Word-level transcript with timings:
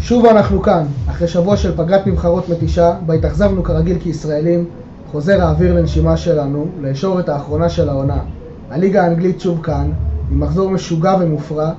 שוב 0.00 0.26
אנחנו 0.26 0.62
כאן, 0.62 0.84
אחרי 1.10 1.28
שבוע 1.28 1.56
של 1.56 1.76
פגרת 1.76 2.06
נבחרות 2.06 2.48
מתישה, 2.48 2.94
בה 3.06 3.14
התאכזבנו 3.14 3.62
כרגיל 3.62 3.98
כישראלים, 3.98 4.64
חוזר 5.10 5.42
האוויר 5.42 5.74
לנשימה 5.74 6.16
שלנו, 6.16 6.66
לישורת 6.80 7.28
האחרונה 7.28 7.68
של 7.68 7.88
העונה. 7.88 8.18
הליגה 8.70 9.04
האנגלית 9.04 9.40
שוב 9.40 9.60
כאן, 9.62 9.90
עם 10.30 10.40
מחזור 10.40 10.70
משוגע 10.70 11.16
ומופרע, 11.20 11.72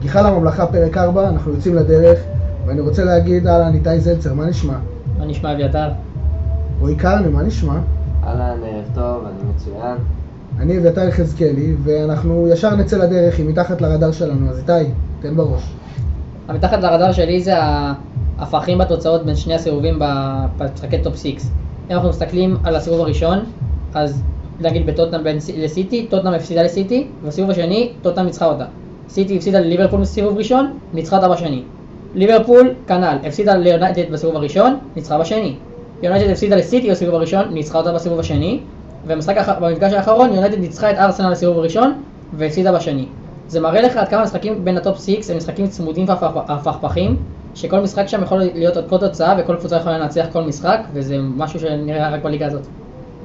גיחה 0.00 0.22
לממלכה 0.22 0.66
פרק 0.66 0.96
4, 0.96 1.28
אנחנו 1.28 1.52
יוצאים 1.52 1.74
לדרך, 1.74 2.18
ואני 2.66 2.80
רוצה 2.80 3.04
להגיד, 3.04 3.46
אהלן, 3.46 3.74
איתי 3.74 4.00
זלצר, 4.00 4.34
מה 4.34 4.46
נשמע? 4.46 4.74
מה 5.18 5.26
נשמע 5.26 5.52
אביתר? 5.52 5.88
רועי 6.80 6.94
קרני, 6.94 7.28
מה 7.28 7.42
נשמע? 7.42 7.78
אהלן, 8.24 8.60
טוב, 8.94 9.24
אני 9.24 9.50
מצוין. 9.54 9.96
אני 10.58 10.78
אביתר 10.78 11.08
יחזקאלי, 11.08 11.74
ואנחנו 11.84 12.48
ישר 12.48 12.76
נצא 12.76 12.96
לדרך 12.96 13.38
עם 13.38 13.46
מתחת 13.46 13.80
לרדאר 13.80 14.12
שלנו, 14.12 14.50
אז 14.50 14.58
איתי, 14.58 14.90
תן 15.20 15.36
בראש. 15.36 15.74
מתחת 16.50 16.82
לרדאר 16.82 17.12
שלי 17.12 17.40
זה 17.40 17.54
ההפכים 18.38 18.78
בתוצאות 18.78 19.24
בין 19.26 19.36
שני 19.36 19.54
הסיבובים 19.54 19.98
במשחקי 20.58 20.98
טופ 20.98 21.16
6. 21.16 21.26
אם 21.26 21.36
אנחנו 21.90 22.08
מסתכלים 22.08 22.56
על 22.64 22.76
הסיבוב 22.76 23.00
הראשון, 23.00 23.38
אז 23.94 24.22
נגיד 24.60 24.86
בטוטנאם 24.86 25.24
בין 25.24 25.38
לסיטי, 25.56 26.06
טוטנאם 26.10 26.34
הפסידה 26.34 26.62
לסיטי, 26.62 27.06
ובסיבוב 27.22 27.50
השני 27.50 27.92
טוטנאם 28.02 28.26
ניצחה 28.26 28.46
אותה. 28.46 28.64
סיטי 29.08 29.36
הפסידה 29.36 29.60
לליברפול 29.60 30.00
בסיבוב 30.00 30.38
ראשון, 30.38 30.78
ניצחה 30.94 31.16
אותה 31.16 31.28
בשני. 31.28 31.62
ליברפול, 32.14 32.74
כנ"ל, 32.86 33.16
הפסידה 33.24 33.56
ליונייטד 33.56 34.12
בסיבוב 34.12 34.36
הראשון, 34.36 34.78
ניצחה 34.96 35.18
בשני. 35.18 35.54
יונייטד 36.02 36.30
הפסידה 36.30 36.56
לסיטי 36.56 36.90
בסיבוב 36.90 37.14
הראשון, 37.14 37.44
ניצחה 37.54 37.78
אותה 37.78 37.92
בסיבוב 37.92 38.20
השני. 38.20 38.60
ובמפגש 39.06 39.92
האחרון 39.92 40.32
יונייטד 40.32 40.58
ניצחה 40.58 40.90
את 40.90 40.96
ארסנל 40.96 41.30
בסיבוב 41.30 41.58
הראשון, 41.58 42.02
והפסידה 42.32 42.72
בשני. 42.72 43.06
זה 43.50 43.60
מראה 43.60 43.82
לך 43.82 43.96
עד 43.96 44.08
כמה 44.08 44.22
משחקים 44.22 44.64
בין 44.64 44.76
הטופ 44.76 44.98
6 44.98 45.30
הם 45.30 45.36
משחקים 45.36 45.66
צמודים 45.66 46.06
והפכפכים, 46.08 47.16
שכל 47.54 47.80
משחק 47.80 48.06
שם 48.06 48.22
יכול 48.22 48.38
להיות 48.38 48.76
עוד 48.76 48.88
כל 48.88 48.98
תוצאה 48.98 49.34
וכל 49.38 49.56
קבוצה 49.56 49.76
יכולה 49.76 49.98
לנצח 49.98 50.26
כל 50.32 50.42
משחק, 50.42 50.80
וזה 50.92 51.16
משהו 51.36 51.60
שנראה 51.60 52.10
רק 52.10 52.22
בליגה 52.22 52.46
הזאת. 52.46 52.62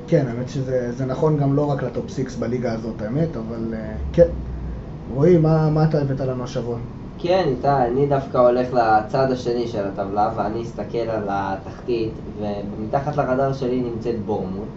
כן, 0.07 0.25
האמת 0.27 0.49
שזה 0.49 1.05
נכון 1.07 1.37
גם 1.37 1.55
לא 1.55 1.71
רק 1.71 1.83
לטופ 1.83 2.09
6 2.09 2.35
בליגה 2.35 2.73
הזאת, 2.73 3.01
האמת, 3.01 3.37
אבל 3.37 3.73
אה, 3.73 3.75
כן. 4.13 4.27
רועי, 5.13 5.37
מה, 5.37 5.69
מה 5.69 5.83
אתה 5.83 6.01
הבאת 6.01 6.19
לנו 6.19 6.43
השבוע? 6.43 6.77
כן, 7.19 7.43
איתי, 7.47 7.67
אני 7.67 8.07
דווקא 8.07 8.37
הולך 8.37 8.67
לצד 8.73 9.31
השני 9.31 9.67
של 9.67 9.85
הטבלה, 9.85 10.31
ואני 10.35 10.61
אסתכל 10.61 10.97
על 10.97 11.23
התחתית, 11.29 12.13
ומתחת 12.41 13.17
לרדאר 13.17 13.53
שלי 13.53 13.81
נמצאת 13.81 14.25
בורנמות', 14.25 14.67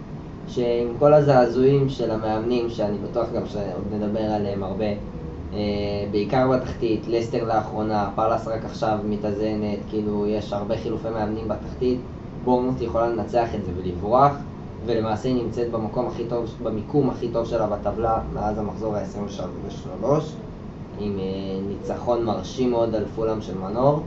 שעם 0.49 0.89
כל 0.99 1.15
הזעזועים 1.15 1.89
של 1.89 2.11
המאמנים, 2.11 2.71
שאני 2.71 2.97
בטוח 3.11 3.27
גם 3.35 3.47
שעוד 3.47 3.85
נדבר 3.93 4.25
עליהם 4.25 4.63
הרבה, 4.63 4.85
אה, 4.85 4.95
בעיקר 6.11 6.49
בתחתית, 6.49 7.01
לסטר 7.09 7.45
לאחרונה, 7.45 8.11
פרלס 8.15 8.49
רק 8.49 8.65
עכשיו 8.65 8.99
מתאזנת, 9.05 9.79
כאילו 9.91 10.27
יש 10.27 10.53
הרבה 10.53 10.77
חילופי 10.77 11.09
מאמנים 11.09 11.49
בתחתית, 11.49 11.99
בורמוט 12.45 12.81
יכולה 12.81 13.09
לנצח 13.09 13.55
את 13.55 13.65
זה 13.65 13.73
ולברוח, 13.77 14.33
ולמעשה 14.87 15.29
היא 15.29 15.43
נמצאת 15.43 15.71
במקום 15.71 16.07
הכי 16.07 16.25
טוב, 16.25 16.55
במיקום 16.63 17.11
הכי 17.11 17.29
טוב 17.29 17.47
שלה 17.47 17.67
בטבלה 17.67 18.19
מאז 18.35 18.59
המחזור 18.59 18.97
ה-23, 18.97 20.05
עם 20.99 21.19
אה, 21.19 21.25
ניצחון 21.69 22.25
מרשים 22.25 22.71
מאוד 22.71 22.95
על 22.95 23.05
פולאם 23.15 23.41
של 23.41 23.59
מנור, 23.59 24.03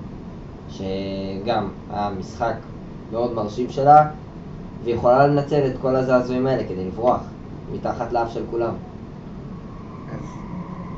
שגם 0.69 1.69
היה 1.93 2.09
משחק 2.19 2.55
מאוד 3.11 3.33
מרשים 3.33 3.69
שלה, 3.69 4.09
והיא 4.83 4.95
יכולה 4.95 5.27
לנצל 5.27 5.61
את 5.65 5.73
כל 5.81 5.95
הזעזועים 5.95 6.47
האלה 6.47 6.63
כדי 6.63 6.86
לברוח 6.86 7.21
מתחת 7.73 8.13
לאף 8.13 8.33
של 8.33 8.43
כולם. 8.52 8.73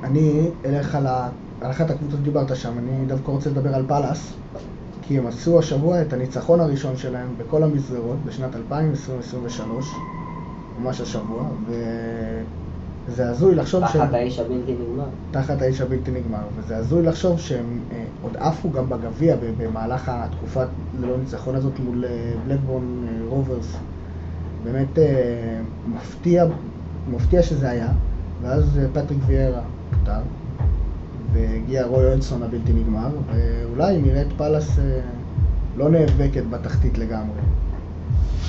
אני 0.04 0.50
אלך 0.66 0.96
על, 0.96 1.08
ה... 1.08 1.30
על 1.62 1.72
אחת 1.72 1.90
הקבוצות 1.90 2.20
שדיברת 2.20 2.56
שם, 2.56 2.78
אני 2.78 3.06
דווקא 3.08 3.32
רוצה 3.32 3.50
לדבר 3.50 3.76
על 3.76 3.86
פאלאס, 3.88 4.34
כי 5.02 5.18
הם 5.18 5.28
עשו 5.28 5.60
השבוע 5.60 6.02
את 6.02 6.14
הניצחון 6.14 6.60
הראשון 6.60 6.98
שלהם 6.98 7.28
בכל 7.38 7.64
המסגרות 7.64 8.18
בשנת 8.26 8.56
2023, 8.56 9.86
ממש 10.80 11.02
השבוע, 11.02 11.44
וזה 13.08 13.30
הזוי 13.30 13.56
לחשוב 13.56 13.88
שהם... 13.88 14.02
תחת 14.02 14.14
האיש 14.14 14.40
הבלתי 14.40 14.72
נגמר. 14.72 15.06
תחת 15.32 15.62
האיש 15.62 15.82
הבלתי 15.82 16.12
נגמר, 16.12 16.44
וזה 16.58 16.78
הזוי 16.78 17.04
לחשוב 17.04 17.40
שהם 17.40 17.80
אה, 17.92 18.04
עוד 18.22 18.38
עפו 18.38 18.72
גם 18.72 18.90
בגביע 18.90 19.36
במהלך 19.58 20.12
התקופת 20.14 20.68
ללא 21.00 21.18
ניצחון 21.18 21.56
הזאת 21.56 21.80
מול 21.80 22.06
בלקבורן 22.48 22.84
אה, 23.08 23.30
רוברס. 23.30 23.78
באמת 24.64 25.00
אה, 25.00 25.62
מפתיע, 25.96 26.46
מפתיע 27.12 27.44
שזה 27.44 27.70
היה, 27.70 27.90
ואז 28.42 28.80
אה, 28.80 28.86
פטריק 28.94 29.20
ויארה 29.26 29.62
פוטר, 30.00 30.22
והגיע 31.34 31.86
רוי 31.86 32.12
אונסון 32.12 32.44
הבלתי 32.44 32.74
נגמר, 32.74 33.10
ואולי 33.34 34.02
נראה 34.02 34.22
את 34.22 34.28
פאלאס 34.38 34.80
אה, 34.80 35.00
לא 35.78 35.90
נאבקת 35.90 36.44
בתחתית 36.50 36.98
לגמרי. 36.98 37.40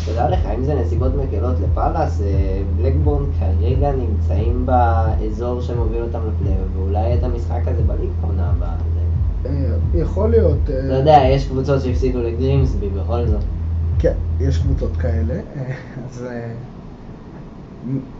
תדע 0.06 0.30
לך, 0.30 0.46
אם 0.58 0.64
זה 0.64 0.74
נסיבות 0.74 1.12
מקלות 1.14 1.56
לפאלאס, 1.60 2.20
אה, 2.20 2.62
בלקבורן 2.76 3.24
כרגע 3.40 3.92
נמצאים 3.92 4.66
באזור 4.66 5.60
שמוביל 5.60 6.02
אותם 6.02 6.20
לפלייאוף, 6.28 6.68
ואולי 6.76 7.14
את 7.14 7.22
המשחק 7.22 7.60
הזה 7.66 7.82
בליגה 7.82 8.12
עונה 8.22 8.50
הבאה. 8.50 8.74
יכול 9.94 10.30
להיות. 10.30 10.58
אתה 10.64 10.94
יודע, 10.94 11.18
יש 11.30 11.48
קבוצות 11.48 11.82
שהפסידו 11.82 12.22
לגרימסבי 12.22 12.88
בכל 12.88 13.26
זאת. 13.26 13.42
כן, 13.98 14.12
יש 14.40 14.58
קבוצות 14.58 14.96
כאלה, 14.96 15.34
אז 16.06 16.26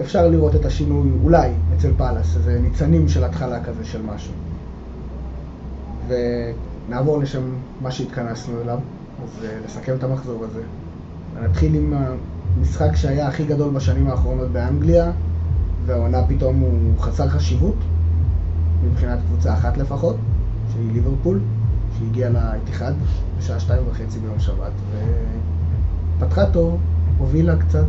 אפשר 0.00 0.28
לראות 0.28 0.54
את 0.54 0.64
השינוי, 0.64 1.10
אולי, 1.24 1.50
אצל 1.76 1.92
פאלאס, 1.96 2.36
איזה 2.36 2.58
ניצנים 2.60 3.08
של 3.08 3.24
התחלה 3.24 3.64
כזה 3.64 3.84
של 3.84 4.02
משהו. 4.02 4.32
ונעבור 6.08 7.18
לשם 7.18 7.42
מה 7.82 7.90
שהתכנסנו 7.90 8.60
אליו, 8.62 8.78
אז 9.24 9.44
אה, 9.44 9.58
לסכם 9.64 9.94
את 9.98 10.04
המחזור 10.04 10.44
הזה. 10.44 10.62
נתחיל 11.42 11.74
עם 11.74 11.94
המשחק 12.58 12.96
שהיה 12.96 13.28
הכי 13.28 13.44
גדול 13.44 13.74
בשנים 13.74 14.06
האחרונות 14.06 14.50
באנגליה, 14.50 15.12
והעונה 15.86 16.22
פתאום 16.28 16.60
הוא 16.60 16.98
חסר 16.98 17.28
חשיבות, 17.28 17.76
מבחינת 18.84 19.18
קבוצה 19.28 19.54
אחת 19.54 19.76
לפחות, 19.76 20.16
שהיא 20.72 20.92
ליברפול, 20.92 21.40
שהגיעה 21.98 22.30
לאתיחד 22.30 22.92
בשעה 23.38 23.60
שתיים 23.60 23.82
וחצי 23.90 24.18
ביום 24.18 24.38
שבת, 24.38 24.72
ופתחה 26.18 26.46
טוב, 26.46 26.78
הובילה 27.18 27.56
קצת, 27.56 27.84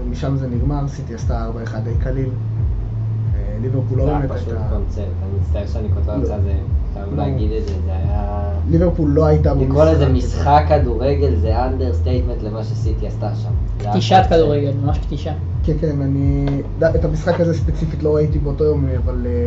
ומשם 0.00 0.36
זה 0.36 0.48
נגמר, 0.48 0.88
סיטי 0.88 1.14
עשתה 1.14 1.48
4-1 1.68 1.76
די 1.84 1.90
קליל. 1.98 2.28
אה, 3.34 3.56
ליברפול 3.62 3.98
לא 3.98 4.06
באמת 4.06 4.30
הייתה... 4.30 4.38
זה 4.38 4.50
היה 4.50 4.58
פשוט 4.60 4.70
קונצרט, 4.70 5.04
אני 5.22 5.40
מצטער 5.40 5.66
שאני 5.66 5.88
קוטע 5.94 6.16
אותך, 6.16 6.26
זה 6.26 6.52
חייב 6.94 7.10
לא. 7.10 7.16
להגיד 7.16 7.52
את 7.52 7.68
זה, 7.68 7.74
זה 7.84 7.92
היה... 7.92 8.42
ליברפול 8.70 9.10
לא 9.10 9.26
הייתה 9.26 9.54
במשחק. 9.54 9.68
לקרוא 9.68 9.84
לזה 9.84 10.08
משחק 10.08 10.64
כדורגל 10.68 11.36
זה 11.36 11.64
understatement 11.64 12.42
למה 12.42 12.64
שסיטי 12.64 13.06
עשתה 13.06 13.34
שם. 13.34 13.50
קטישת 13.90 14.22
כדורגל, 14.28 14.72
ממש 14.84 14.98
קטישה. 14.98 15.32
כן, 15.64 15.72
כן, 15.80 16.02
אני... 16.02 16.46
את 16.94 17.04
המשחק 17.04 17.40
הזה 17.40 17.54
ספציפית 17.54 18.02
לא 18.02 18.14
ראיתי 18.14 18.38
באותו 18.38 18.64
יום, 18.64 18.86
אבל... 19.04 19.26
אה, 19.26 19.46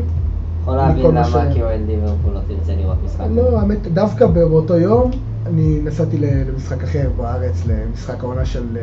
יכול 0.62 0.76
להבין 0.76 1.06
למה 1.06 1.54
כי 1.54 1.62
אוהד 1.62 1.80
ליברפול 1.88 2.34
לא 2.34 2.40
תרצה 2.48 2.76
לראות 2.76 2.98
משחק. 3.06 3.26
לא, 3.30 3.60
האמת, 3.60 3.88
דווקא 3.94 4.28
באותו 4.28 4.78
יום 4.78 5.12
אני 5.46 5.80
נסעתי 5.84 6.18
למשחק 6.18 6.84
אחר 6.84 7.10
בארץ, 7.18 7.64
למשחק 7.66 8.24
העונה 8.24 8.46
של 8.46 8.78
אה, 8.78 8.82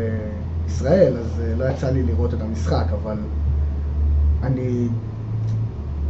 ישראל, 0.66 1.16
אז 1.16 1.41
אה, 1.41 1.54
לא 1.56 1.65
יצא 1.65 1.91
לי 1.91 2.03
לראות 2.03 2.34
את 2.34 2.41
המשחק, 2.41 2.84
אבל 3.03 3.16
אני... 4.43 4.88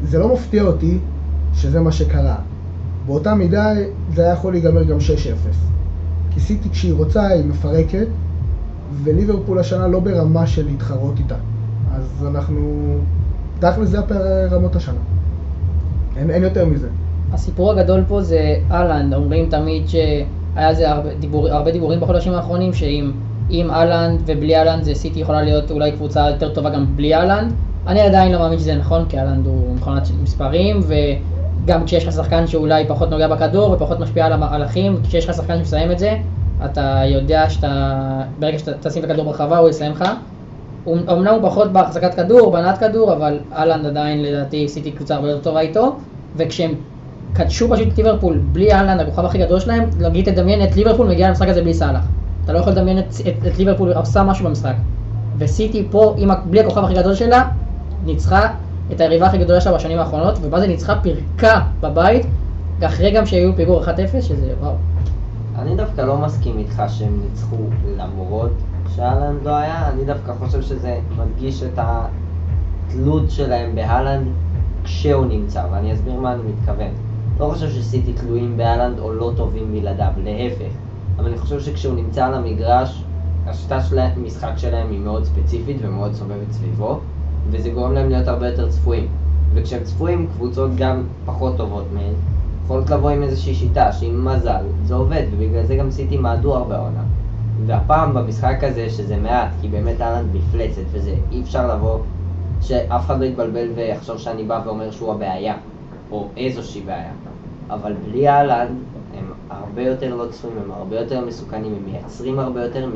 זה 0.02 0.18
לא 0.18 0.34
מפתיע 0.34 0.62
אותי 0.62 0.98
שזה 1.54 1.80
מה 1.80 1.92
שקרה. 1.92 2.36
באותה 3.06 3.34
מידה 3.34 3.72
זה 4.14 4.22
היה 4.22 4.32
יכול 4.32 4.52
להיגמר 4.52 4.82
גם 4.82 4.96
6-0. 4.96 5.00
כי 6.34 6.40
סיטי 6.40 6.70
כשהיא 6.70 6.94
רוצה 6.94 7.26
היא 7.26 7.44
מפרקת, 7.44 8.06
וליברפול 9.04 9.58
השנה 9.58 9.86
לא 9.86 10.00
ברמה 10.00 10.46
של 10.46 10.66
להתחרות 10.66 11.18
איתה. 11.18 11.36
אז 11.92 12.26
אנחנו... 12.26 12.96
תכל'ס 13.60 13.88
זה 13.88 13.98
הפער 13.98 14.48
רמות 14.50 14.76
השנה. 14.76 14.98
אין, 16.16 16.30
אין 16.30 16.42
יותר 16.42 16.66
מזה. 16.66 16.88
הסיפור 17.32 17.72
הגדול 17.72 18.04
פה 18.08 18.22
זה 18.22 18.56
אהלנד, 18.70 19.14
אומרים 19.14 19.48
תמיד 19.50 19.88
שהיה 19.88 20.74
זה 20.74 20.91
הרבה, 20.91 21.14
דיבור, 21.14 21.48
הרבה 21.48 21.70
דיבורים 21.70 22.00
בחודשים 22.00 22.32
האחרונים, 22.32 22.72
שאם 22.72 23.12
עם 23.48 23.71
אהלנד 23.71 24.22
ובלי 24.27 24.57
אהלנד 24.57 24.83
זה 24.83 24.95
סיטי 24.95 25.21
יכולה 25.21 25.43
להיות 25.43 25.71
אולי 25.71 25.93
קבוצה 25.93 26.31
יותר 26.31 26.48
טובה 26.48 26.71
גם 26.71 26.87
בלי 26.97 27.15
אהלנד. 27.15 27.53
אני 27.87 28.01
עדיין 28.01 28.33
לא 28.33 28.39
מאמין 28.39 28.59
שזה 28.59 28.75
נכון, 28.75 29.04
כי 29.09 29.19
אהלנד 29.19 29.47
הוא 29.47 29.75
מכונת 29.77 30.09
מספרים, 30.22 30.81
וגם 30.87 31.84
כשיש 31.84 32.07
לך 32.07 32.13
שחקן 32.13 32.47
שאולי 32.47 32.84
פחות 32.89 33.10
נוגע 33.10 33.28
בכדור 33.28 33.71
ופחות 33.71 34.01
משפיע 34.01 34.27
על 34.27 34.33
המהלכים, 34.33 34.97
כשיש 35.03 35.28
לך 35.28 35.34
שחקן 35.34 35.59
שמסיים 35.59 35.91
את 35.91 35.98
זה, 35.98 36.16
אתה 36.65 37.03
יודע 37.07 37.51
שאתה, 37.51 38.03
ברגע 38.39 38.59
שאתה 38.59 38.89
תשים 38.89 39.04
את 39.04 39.10
הכדור 39.10 39.25
ברחבה 39.25 39.59
הוא 39.59 39.69
יסיים 39.69 39.93
לך. 39.93 40.04
אמנם 40.89 41.34
הוא 41.34 41.48
פחות 41.48 41.72
בהחזקת 41.72 42.15
כדור, 42.15 42.51
בהנעת 42.51 42.78
כדור, 42.78 43.13
אבל 43.13 43.39
אהלנד 43.53 43.87
עדיין 43.87 44.22
לדעתי 44.22 44.69
סיטי 44.69 44.93
קבוצה 44.93 45.15
הרבה 45.15 45.28
יותר 45.28 45.43
טובה 45.43 45.60
איתו, 45.60 45.97
וכשהם 46.37 46.75
קדשו 47.33 47.69
פשוט 47.71 47.89
את 47.89 47.98
ליברפול 47.98 48.39
בלי 48.53 48.72
אהלנד, 48.72 49.01
הכוכב 49.01 49.25
הכי 49.25 49.39
גדול 49.39 49.60
שלהם, 49.60 49.91
נגיד 50.01 50.33
תדמיין 50.33 50.65
את 50.65 50.77
ליברפול 50.77 51.09
מגיע 51.09 51.28
למשחק 51.28 51.48
הזה 51.48 51.63
בלי 51.63 51.75
סאלח. 51.75 52.07
אתה 52.47 52.54
לא 52.54 52.59
יכול 52.59 52.72
לדמיין 52.72 52.98
את, 52.98 53.04
את, 53.28 53.47
את 53.47 53.59
ליברפול 53.59 53.93
עושה 53.93 54.22
משהו 54.22 54.45
במשחק. 54.45 54.75
וסיטי 55.39 55.89
פה, 55.91 56.15
עם, 56.19 56.31
בלי 56.51 56.60
הכוכב 56.60 56.84
הכי 56.84 56.95
גדול 56.95 57.15
שלה, 57.15 57.48
ניצחה 58.04 58.48
את 58.93 59.01
היריבה 59.01 59.27
הכי 59.27 59.39
גדולה 59.39 59.60
שלה 59.60 59.75
בשנים 59.75 59.98
האחרונות, 59.98 60.39
ומה 60.43 60.60
זה 60.60 60.66
ניצחה? 60.66 61.01
פירקה 61.03 61.60
בבית 61.81 62.27
אחרי 62.83 63.10
גם 63.10 63.27
שהיו 63.27 63.57
פיגור 63.57 63.84
1-0, 63.84 63.89
שזה 64.21 64.54
וואו. 64.60 64.75
אני 65.59 65.77
דווקא 65.77 66.01
לא 66.01 66.19
מסכים 66.19 66.59
איתך 66.59 66.83
שהם 66.89 67.21
ניצחו 67.22 67.57
למרות 67.97 68.53
שאהלנד 68.97 69.43
לא 69.45 69.57
היה, 69.57 69.89
אני 69.89 70.04
דווקא 70.04 70.33
חושב 70.39 70.63
שזה 70.63 70.98
מדגיש 71.19 71.63
את 71.63 71.78
התלות 71.78 73.31
שלהם 73.31 73.75
בהלנד 73.75 74.27
כשהוא 74.84 75.27
נמצא, 75.27 75.63
ואני 75.72 75.93
אסביר 75.93 76.21
מה 76.21 76.33
אני 76.33 76.43
מתכוון. 76.43 76.91
לא 77.41 77.51
חושב 77.53 77.71
שסיטי 77.71 78.13
תלויים 78.13 78.57
בהלנד 78.57 78.98
או 78.98 79.13
לא 79.13 79.33
טובים 79.37 79.72
בלעדיו, 79.72 80.13
להפך. 80.25 80.85
אבל 81.18 81.28
אני 81.28 81.39
חושב 81.39 81.60
שכשהוא 81.60 81.95
נמצא 81.95 82.27
על 82.27 82.34
המגרש, 82.34 83.04
השיטה 83.47 83.83
של 83.83 83.98
המשחק 83.98 84.53
שלהם 84.57 84.91
היא 84.91 85.01
מאוד 85.01 85.24
ספציפית 85.24 85.77
ומאוד 85.80 86.15
סובבת 86.15 86.53
סביבו, 86.53 87.01
וזה 87.51 87.71
גורם 87.71 87.92
להם 87.92 88.09
להיות 88.09 88.28
הרבה 88.28 88.48
יותר 88.48 88.68
צפויים. 88.71 89.07
וכשהם 89.54 89.84
צפויים, 89.84 90.27
קבוצות 90.36 90.71
גם 90.77 91.03
פחות 91.27 91.57
טובות 91.57 91.84
מהן, 91.95 92.13
יכולות 92.65 92.91
לבוא 92.91 93.10
עם 93.10 93.22
איזושהי 93.22 93.54
שיטה 93.54 93.92
שעם 93.92 94.24
מזל 94.24 94.65
זה 94.84 94.95
עובד, 94.95 95.22
ובגלל 95.33 95.66
זה 95.66 95.77
גם 95.77 95.91
סיטי 95.91 96.16
מעדו 96.16 96.57
הרבה 96.57 96.78
עונה. 96.78 97.03
והפעם 97.66 98.15
במשחק 98.15 98.65
הזה, 98.65 98.91
שזה 98.91 99.16
מעט, 99.16 99.48
כי 99.60 99.69
באמת 99.69 100.01
אהלנד 100.01 100.36
מפלצת, 100.36 100.83
וזה 100.92 101.15
אי 101.33 101.41
אפשר 101.41 101.74
לבוא, 101.74 101.98
שאף 102.60 103.07
אחד 103.07 103.21
לא 103.21 103.24
יתבלבל 103.24 103.69
ויחשוב 103.74 104.19
שאני 104.19 104.45
בא 104.45 104.62
ואומר 104.65 104.91
שהוא 104.91 105.12
הבעיה, 105.12 105.54
או 106.10 106.28
איזושהי 106.36 106.80
בעיה. 106.80 107.12
אבל 107.71 107.92
בלי 108.04 108.28
הם 108.28 108.69
הרבה 109.76 109.88
יותר 109.88 110.14
לא 110.14 110.24
צפויים, 110.30 110.56
הם 110.64 110.70
הרבה 110.70 111.00
יותר 111.00 111.24
מסוכנים, 111.26 111.74
הם 111.74 111.92
מייצרים 111.92 112.38
הרבה 112.38 112.64
יותר 112.64 112.88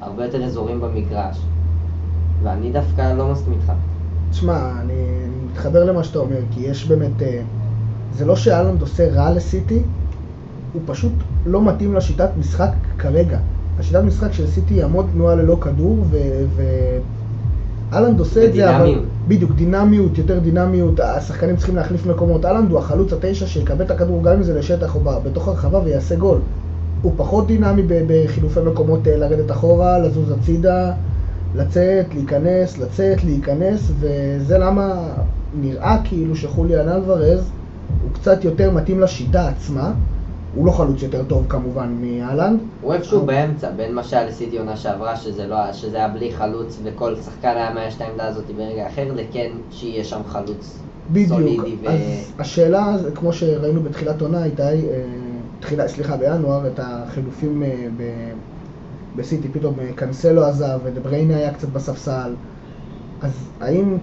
מהרבה 0.00 0.24
יותר 0.24 0.44
אזורים 0.44 0.80
במגרש. 0.80 1.38
ואני 2.42 2.72
דווקא 2.72 3.12
לא 3.12 3.28
מסכים 3.28 3.52
איתך. 3.52 3.72
תשמע, 4.30 4.80
אני 4.80 4.94
מתחבר 5.50 5.84
למה 5.84 6.04
שאתה 6.04 6.18
אומר, 6.18 6.38
כי 6.50 6.60
יש 6.60 6.86
באמת... 6.86 7.22
אה, 7.22 7.42
זה 8.12 8.24
לא 8.24 8.36
שאלנד 8.36 8.80
עושה 8.80 9.08
רע 9.14 9.30
לסיטי, 9.30 9.82
הוא 10.72 10.82
פשוט 10.86 11.12
לא 11.46 11.64
מתאים 11.64 11.94
לשיטת 11.94 12.30
משחק 12.38 12.70
כרגע. 12.98 13.38
השיטת 13.78 14.02
משחק 14.04 14.32
של 14.32 14.46
סיטי 14.46 14.74
היא 14.74 14.84
המון 14.84 15.06
תנועה 15.12 15.34
ללא 15.34 15.56
כדור, 15.60 16.04
ו... 16.10 16.16
אהלנד 17.92 18.18
עושה 18.18 18.44
את 18.44 18.54
זה, 18.54 18.76
אבל... 18.76 18.82
ודינמיות. 18.82 19.04
בדיוק, 19.28 19.52
דינמיות, 19.52 20.18
יותר 20.18 20.38
דינמיות, 20.38 21.00
השחקנים 21.00 21.56
צריכים 21.56 21.76
להחליף 21.76 22.06
מקומות. 22.06 22.44
אהלנד 22.44 22.70
הוא 22.70 22.78
החלוץ 22.78 23.12
התשע 23.12 23.46
שיקבל 23.46 23.84
את 23.84 23.90
הכדור 23.90 24.22
גם 24.22 24.36
אם 24.36 24.42
זה 24.42 24.58
לשטח 24.58 24.94
או 24.94 25.00
בתוך 25.24 25.48
הרחבה 25.48 25.80
ויעשה 25.84 26.16
גול. 26.16 26.38
הוא 27.02 27.12
פחות 27.16 27.46
דינמי 27.46 27.82
בחילופי 27.86 28.60
מקומות 28.60 29.08
אה, 29.08 29.16
לרדת 29.16 29.50
אחורה, 29.50 29.98
לזוז 29.98 30.30
הצידה, 30.30 30.92
לצאת, 31.56 32.14
להיכנס, 32.14 32.78
לצאת, 32.78 33.24
להיכנס, 33.24 33.90
וזה 34.00 34.58
למה 34.58 35.08
נראה 35.60 35.96
כאילו 36.04 36.36
שחוליאן 36.36 36.88
אלוורז 36.88 37.50
הוא 38.02 38.10
קצת 38.12 38.44
יותר 38.44 38.70
מתאים 38.70 39.00
לשיטה 39.00 39.48
עצמה. 39.48 39.92
הוא 40.56 40.66
לא 40.66 40.72
חלוץ 40.72 41.02
יותר 41.02 41.24
טוב 41.24 41.46
כמובן 41.48 41.96
מאהלנד. 42.00 42.60
הוא 42.80 42.94
איפשהו 42.94 43.26
באמצע, 43.26 43.70
בין 43.70 43.94
מה 43.94 44.04
שהיה 44.04 44.26
לסיטי 44.26 44.58
עונה 44.58 44.76
שעברה, 44.76 45.16
שזה, 45.16 45.46
לא, 45.46 45.72
שזה 45.72 45.96
היה 45.96 46.08
בלי 46.08 46.32
חלוץ, 46.32 46.78
וכל 46.82 47.16
שחקן 47.16 47.48
היה 47.48 47.74
מאייש 47.74 47.96
את 47.96 48.00
העמדה 48.00 48.26
הזאת 48.26 48.44
ברגע 48.56 48.86
אחר, 48.86 49.12
לכן 49.14 49.50
שיהיה 49.70 50.04
שם 50.04 50.20
חלוץ 50.26 50.78
בדיוק. 51.12 51.28
סולידי. 51.28 51.76
ו... 51.82 51.88
אז 51.88 52.32
השאלה, 52.38 52.98
זה 52.98 53.10
כמו 53.10 53.32
שראינו 53.32 53.82
בתחילת 53.82 54.20
עונה, 54.20 54.44
איתי, 54.44 54.62
אה, 54.62 54.76
תחילה, 55.60 55.88
סליחה, 55.88 56.16
בינואר, 56.16 56.66
את 56.66 56.80
החילופים 56.82 57.62
אה, 57.62 57.86
ב- 57.96 58.32
בסיטי, 59.16 59.48
פתאום 59.48 59.74
אה, 59.80 59.92
קנסלו 59.94 60.44
עזב 60.44 60.78
ודבריינה 60.84 61.36
היה 61.36 61.54
קצת 61.54 61.68
בספסל. 61.68 62.34
אז 63.22 63.32
האם 63.60 63.98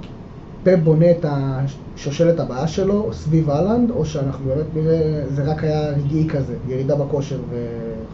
פפ 0.64 0.80
בונה 0.84 1.12
את 1.12 1.26
השושלת 1.30 2.40
הבאה 2.40 2.68
שלו 2.68 3.14
סביב 3.14 3.50
אהלנד, 3.50 3.92
או 3.92 4.06
שאנחנו 4.06 4.46
באמת 4.46 4.66
נראה, 4.76 5.22
זה 5.28 5.44
רק 5.44 5.64
היה 5.64 5.90
רגעי 5.90 6.28
כזה, 6.30 6.56
ירידה 6.68 6.96
בכושר 6.96 7.40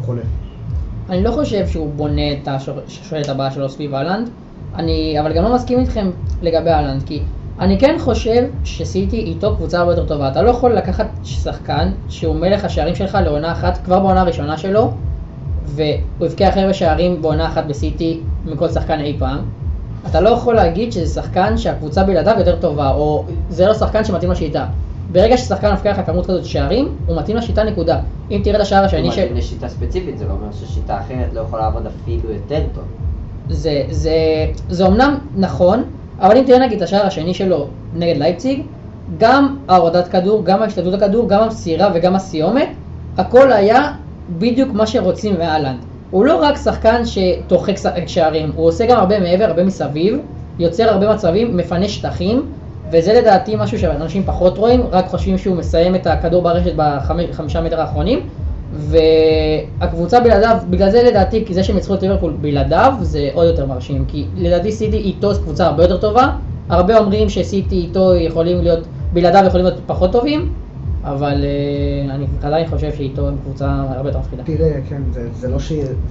וחולף? 0.01 0.25
אני 1.09 1.23
לא 1.23 1.31
חושב 1.31 1.67
שהוא 1.67 1.89
בונה 1.95 2.33
את 2.33 2.47
השושלת 2.47 3.29
הבאה 3.29 3.51
שלו 3.51 3.69
סביב 3.69 3.93
אהלנד, 3.93 4.29
אני 4.75 5.19
אבל 5.19 5.33
גם 5.33 5.43
לא 5.43 5.55
מסכים 5.55 5.79
איתכם 5.79 6.09
לגבי 6.41 6.69
אהלנד, 6.69 7.03
כי 7.03 7.21
אני 7.59 7.79
כן 7.79 7.95
חושב 7.99 8.43
שסיטי 8.63 9.17
איתו 9.17 9.55
קבוצה 9.55 9.79
הרבה 9.79 9.91
יותר 9.91 10.05
טובה. 10.05 10.27
אתה 10.31 10.41
לא 10.41 10.49
יכול 10.49 10.73
לקחת 10.73 11.07
שחקן 11.23 11.91
שהוא 12.09 12.35
מלך 12.35 12.65
השערים 12.65 12.95
שלך 12.95 13.17
לעונה 13.23 13.51
אחת, 13.51 13.79
כבר 13.85 13.99
בעונה 13.99 14.21
הראשונה 14.21 14.57
שלו, 14.57 14.91
והוא 15.65 16.27
הבקיע 16.27 16.49
הרבה 16.59 16.73
שערים 16.73 17.21
בעונה 17.21 17.47
אחת 17.47 17.65
בסיטי 17.65 18.19
מכל 18.45 18.69
שחקן 18.69 18.99
אי 18.99 19.15
פעם. 19.19 19.39
אתה 20.07 20.21
לא 20.21 20.29
יכול 20.29 20.55
להגיד 20.55 20.91
שזה 20.91 21.21
שחקן 21.21 21.57
שהקבוצה 21.57 22.03
בלעדיו 22.03 22.35
יותר 22.37 22.55
טובה, 22.55 22.91
או 22.91 23.25
זה 23.49 23.65
לא 23.65 23.73
שחקן 23.73 24.03
שמתאים 24.03 24.31
לשיטה. 24.31 24.65
ברגע 25.11 25.37
ששחקן 25.37 25.73
מבקיע 25.73 25.91
לך 25.91 26.01
כמות 26.05 26.25
כזאת 26.25 26.45
שערים, 26.45 26.95
הוא 27.05 27.17
מתאים 27.17 27.37
לשיטה 27.37 27.63
נקודה. 27.63 27.99
אם 28.31 28.41
תראה 28.43 28.55
את 28.55 28.61
השער 28.61 28.79
הוא 28.79 28.85
השני 28.85 29.11
של... 29.11 29.21
מתאים 29.21 29.37
לשיטה 29.37 29.69
ספציפית, 29.69 30.17
זה 30.17 30.25
לא 30.25 30.31
אומר 30.31 30.51
ששיטה 30.51 30.99
אחרת 30.99 31.33
לא 31.33 31.41
יכולה 31.41 31.63
לעבוד 31.63 31.83
אפילו 31.85 32.31
יותר 32.31 32.61
טוב. 32.73 32.83
זה, 33.49 33.83
זה, 33.89 34.11
זה 34.69 34.85
אומנם 34.85 35.17
נכון, 35.35 35.83
אבל 36.19 36.37
אם 36.37 36.43
תראה 36.45 36.59
נגיד 36.59 36.77
את 36.77 36.83
השער 36.83 37.05
השני 37.05 37.33
שלו 37.33 37.67
נגד 37.95 38.17
לייפציג, 38.17 38.61
גם 39.17 39.57
ההורדת 39.67 40.07
כדור, 40.07 40.45
גם 40.45 40.61
ההשתלטות 40.61 40.93
הכדור, 40.93 41.29
גם 41.29 41.43
המסירה 41.43 41.91
וגם 41.93 42.15
הסיומת, 42.15 42.69
הכל 43.17 43.51
היה 43.51 43.93
בדיוק 44.37 44.73
מה 44.73 44.87
שרוצים 44.87 45.37
מאלנד. 45.39 45.79
הוא 46.11 46.25
לא 46.25 46.41
רק 46.43 46.57
שחקן 46.57 47.01
שתוחק 47.05 47.75
שערים, 48.07 48.51
הוא 48.55 48.67
עושה 48.67 48.85
גם 48.85 48.97
הרבה 48.97 49.19
מעבר, 49.19 49.43
הרבה 49.43 49.63
מסביב, 49.63 50.17
יוצר 50.59 50.83
הרבה 50.83 51.13
מצבים, 51.13 51.57
מפנה 51.57 51.87
שטחים, 51.87 52.45
וזה 52.91 53.13
לדעתי 53.13 53.55
משהו 53.59 53.79
שאנשים 53.79 54.23
פחות 54.23 54.57
רואים, 54.57 54.83
רק 54.91 55.07
חושבים 55.07 55.37
שהוא 55.37 55.55
מסיים 55.55 55.95
את 55.95 56.07
הכדור 56.07 56.41
ברשת 56.41 56.73
בחמישה 56.75 57.61
מטר 57.61 57.81
האחרונים, 57.81 58.19
והקבוצה 58.73 60.19
בלעדיו, 60.19 60.57
בגלל 60.69 60.89
זה 60.89 61.03
לדעתי, 61.03 61.45
כי 61.45 61.53
זה 61.53 61.63
שהם 61.63 61.75
ניצחו 61.75 61.93
את 61.93 62.01
ליברפול 62.01 62.33
בלעדיו, 62.41 62.93
זה 63.01 63.29
עוד 63.33 63.47
יותר 63.47 63.65
מרשים, 63.65 64.05
כי 64.07 64.25
לדעתי 64.35 64.71
סיטי 64.71 64.97
איתו 64.97 65.33
זו 65.33 65.41
קבוצה 65.41 65.65
הרבה 65.65 65.83
יותר 65.83 65.97
טובה, 65.97 66.29
הרבה 66.69 66.97
אומרים 66.97 67.29
שסיטי 67.29 67.75
איתו 67.75 68.15
יכולים 68.15 68.61
להיות, 68.61 68.79
בלעדיו 69.13 69.43
יכולים 69.47 69.65
להיות 69.65 69.79
פחות 69.85 70.11
טובים, 70.11 70.53
אבל 71.03 71.45
אה, 71.45 72.15
אני 72.15 72.25
עדיין 72.41 72.67
חושב 72.67 72.93
שאיתו 72.93 73.27
הם 73.27 73.35
קבוצה 73.43 73.71
הרבה 73.71 74.09
יותר 74.09 74.19
מפחידה. 74.19 74.43
תראה, 74.43 74.79
כן, 74.89 75.01
זה, 75.33 75.47
לא, 75.47 75.57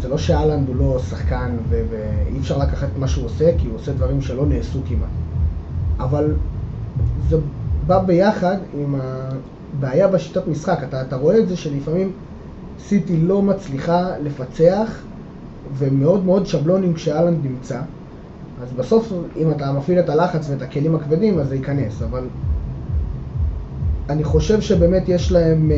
לא 0.08 0.18
שאלנד 0.18 0.68
הוא 0.68 0.76
לא 0.76 0.98
שחקן 1.10 1.56
ואי 1.68 2.38
אפשר 2.40 2.58
לקחת 2.58 2.88
מה 2.98 3.08
שהוא 3.08 3.24
עושה, 3.24 3.50
כי 3.58 3.66
הוא 3.66 3.76
עושה 3.76 3.92
דברים 3.92 4.20
שלא 4.20 4.46
נעשו 4.46 4.78
כמעט. 4.88 5.08
אבל 5.98 6.34
זה 7.28 7.36
בא 7.86 7.98
ביחד 7.98 8.56
עם 8.74 8.94
הבעיה 9.00 10.08
בשיטת 10.08 10.46
משחק. 10.46 10.78
אתה 10.88 11.16
רואה 11.16 11.38
את 11.38 11.48
זה 11.48 11.56
שלפעמים 11.56 12.12
סיטי 12.78 13.16
לא 13.16 13.42
מצליחה 13.42 14.18
לפצח, 14.22 15.02
ומאוד 15.78 16.24
מאוד 16.24 16.46
שבלונים 16.46 16.94
כשאלנד 16.94 17.38
נמצא. 17.44 17.80
אז 18.62 18.68
בסוף, 18.76 19.12
אם 19.36 19.50
אתה 19.50 19.72
מפעיל 19.72 19.98
את 20.00 20.08
הלחץ 20.08 20.50
ואת 20.50 20.62
הכלים 20.62 20.94
הכבדים, 20.94 21.38
אז 21.38 21.48
זה 21.48 21.54
ייכנס. 21.54 22.02
אבל 22.02 22.24
אני 24.08 24.24
חושב 24.24 24.60
שבאמת 24.60 25.08
יש 25.08 25.32
להם 25.32 25.70
אה, 25.70 25.76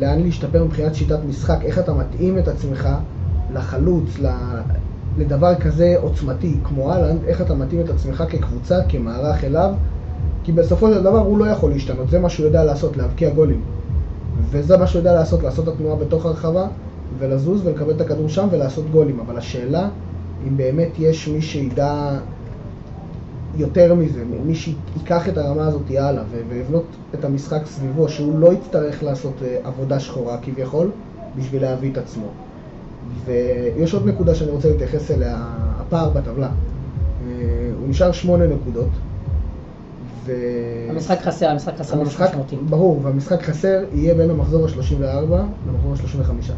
לאן 0.00 0.20
להשתפר 0.20 0.64
מבחינת 0.64 0.94
שיטת 0.94 1.18
משחק, 1.28 1.58
איך 1.64 1.78
אתה 1.78 1.94
מתאים 1.94 2.38
את 2.38 2.48
עצמך 2.48 2.88
לחלוץ, 3.54 4.18
ל, 4.18 4.26
לדבר 5.18 5.54
כזה 5.54 5.94
עוצמתי 6.00 6.56
כמו 6.64 6.92
אהלנד, 6.92 7.20
איך 7.26 7.40
אתה 7.40 7.54
מתאים 7.54 7.80
את 7.80 7.90
עצמך 7.90 8.24
כקבוצה, 8.28 8.78
כמערך 8.88 9.44
אליו, 9.44 9.72
כי 10.44 10.52
בסופו 10.52 10.92
של 10.92 11.02
דבר 11.02 11.18
הוא 11.18 11.38
לא 11.38 11.44
יכול 11.44 11.70
להשתנות, 11.70 12.10
זה 12.10 12.18
מה 12.18 12.28
שהוא 12.28 12.46
יודע 12.46 12.64
לעשות, 12.64 12.96
להבקיע 12.96 13.30
גולים. 13.30 13.60
וזה 14.50 14.76
מה 14.76 14.86
שהוא 14.86 15.00
יודע 15.00 15.14
לעשות, 15.14 15.42
לעשות 15.42 15.68
את 15.68 15.74
התנועה 15.74 15.96
בתוך 15.96 16.26
הרחבה, 16.26 16.66
ולזוז 17.18 17.66
ולקבל 17.66 17.90
את 17.90 18.00
הכדור 18.00 18.28
שם 18.28 18.48
ולעשות 18.50 18.90
גולים. 18.90 19.20
אבל 19.20 19.38
השאלה, 19.38 19.88
אם 20.48 20.56
באמת 20.56 20.98
יש 20.98 21.28
מי 21.28 21.42
שידע 21.42 22.18
יותר 23.56 23.94
מזה, 23.94 24.24
מי 24.44 24.54
שיקח 24.54 25.28
את 25.28 25.38
הרמה 25.38 25.66
הזאת 25.66 25.90
הלאה 25.90 26.22
ויבנות 26.48 26.84
את 27.14 27.24
המשחק 27.24 27.66
סביבו, 27.66 28.08
שהוא 28.08 28.38
לא 28.38 28.52
יצטרך 28.52 29.02
לעשות 29.02 29.34
אה, 29.42 29.58
עבודה 29.64 30.00
שחורה 30.00 30.38
כביכול, 30.42 30.90
בשביל 31.36 31.62
להביא 31.62 31.92
את 31.92 31.98
עצמו. 31.98 32.26
ויש 33.24 33.94
עוד 33.94 34.06
נקודה 34.06 34.34
שאני 34.34 34.50
רוצה 34.50 34.68
להתייחס 34.68 35.10
אליה, 35.10 35.36
הפער 35.80 36.10
בטבלה. 36.10 36.46
אה, 36.46 36.52
הוא 37.80 37.88
נשאר 37.88 38.12
שמונה 38.12 38.46
נקודות. 38.46 38.90
ו... 40.24 40.32
המשחק 40.90 41.18
חסר, 41.20 41.48
המשחק 41.48 41.78
חסר 41.78 42.00
המשחק, 42.00 42.28
משמעותי. 42.28 42.56
ברור, 42.56 43.00
והמשחק 43.02 43.42
חסר 43.42 43.84
יהיה 43.92 44.14
בין 44.14 44.30
המחזור 44.30 44.66
ה-34 44.66 45.02
למחזור 45.68 45.92
ה-35. 45.92 46.52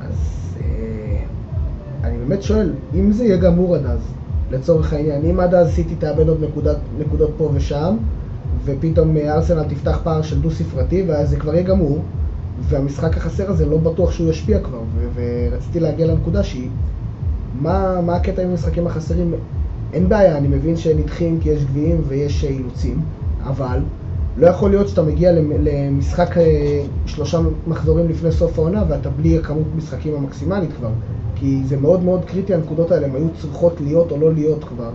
אז 0.00 0.14
אה, 0.60 1.22
אני 2.04 2.18
באמת 2.18 2.42
שואל, 2.42 2.72
אם 2.94 3.12
זה 3.12 3.24
יהיה 3.24 3.36
גמור 3.36 3.76
עד 3.76 3.86
אז, 3.86 4.00
לצורך 4.50 4.92
העניין, 4.92 5.24
אם 5.24 5.40
עד 5.40 5.54
אז 5.54 5.70
סיטי 5.70 5.94
תאבד 5.94 6.28
עוד 6.28 6.44
נקודת, 6.44 6.76
נקודות 6.98 7.30
פה 7.36 7.50
ושם, 7.54 7.96
ופתאום 8.64 9.16
אה, 9.16 9.34
ארסנל 9.34 9.64
תפתח 9.64 9.98
פער 10.02 10.22
של 10.22 10.40
דו-ספרתי, 10.40 11.04
ואז 11.08 11.30
זה 11.30 11.36
כבר 11.36 11.54
יהיה 11.54 11.62
גמור, 11.62 11.98
והמשחק 12.68 13.16
החסר 13.16 13.50
הזה 13.50 13.66
לא 13.66 13.78
בטוח 13.78 14.10
שהוא 14.12 14.30
ישפיע 14.30 14.60
כבר, 14.60 14.80
ורציתי 15.14 15.80
להגיע 15.80 16.06
לנקודה 16.06 16.42
שהיא, 16.42 16.68
מה, 17.62 18.00
מה 18.00 18.16
הקטע 18.16 18.42
עם 18.42 18.50
המשחקים 18.50 18.86
החסרים? 18.86 19.34
אין 19.92 20.08
בעיה, 20.08 20.36
אני 20.38 20.48
מבין 20.48 20.76
שנדחים 20.76 21.40
כי 21.40 21.48
יש 21.48 21.64
גביעים 21.64 22.00
ויש 22.08 22.44
אה, 22.44 22.50
אילוצים, 22.50 23.00
אבל 23.44 23.78
לא 24.36 24.46
יכול 24.46 24.70
להיות 24.70 24.88
שאתה 24.88 25.02
מגיע 25.02 25.32
למ- 25.32 25.52
למשחק 25.64 26.38
אה, 26.38 26.82
שלושה 27.06 27.38
מחזורים 27.66 28.08
לפני 28.08 28.32
סוף 28.32 28.58
העונה 28.58 28.84
ואתה 28.88 29.10
בלי 29.10 29.38
הכמות 29.38 29.66
משחקים 29.76 30.14
המקסימלית 30.14 30.72
כבר. 30.72 30.90
כי 31.40 31.60
זה 31.64 31.76
מאוד 31.76 32.04
מאוד 32.04 32.24
קריטי, 32.24 32.54
הנקודות 32.54 32.90
האלה, 32.90 33.06
הן 33.06 33.14
היו 33.14 33.28
צריכות 33.40 33.80
להיות 33.80 34.12
או 34.12 34.18
לא 34.18 34.34
להיות 34.34 34.64
כבר. 34.64 34.90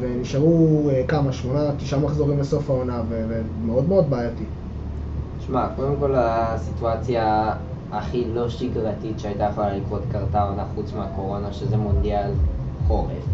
ונשארו 0.00 0.88
אה, 0.90 1.02
כמה, 1.08 1.32
שמונה, 1.32 1.70
תשעה 1.78 2.00
מחזורים 2.00 2.38
לסוף 2.38 2.70
העונה, 2.70 3.02
ומאוד 3.08 3.88
מאוד 3.88 4.10
בעייתי. 4.10 4.44
שמע, 5.46 5.68
קודם 5.76 5.94
כל 6.00 6.14
הסיטואציה 6.16 7.52
הכי 7.92 8.24
לא 8.34 8.48
שגרתית 8.48 9.20
שהייתה 9.20 9.44
יכולה 9.44 9.76
לקרות 9.76 10.02
קרתה 10.12 10.42
עונה 10.42 10.64
חוץ 10.74 10.92
מהקורונה, 10.92 11.52
שזה 11.52 11.76
מונדיאל 11.76 12.30
חורף, 12.86 13.24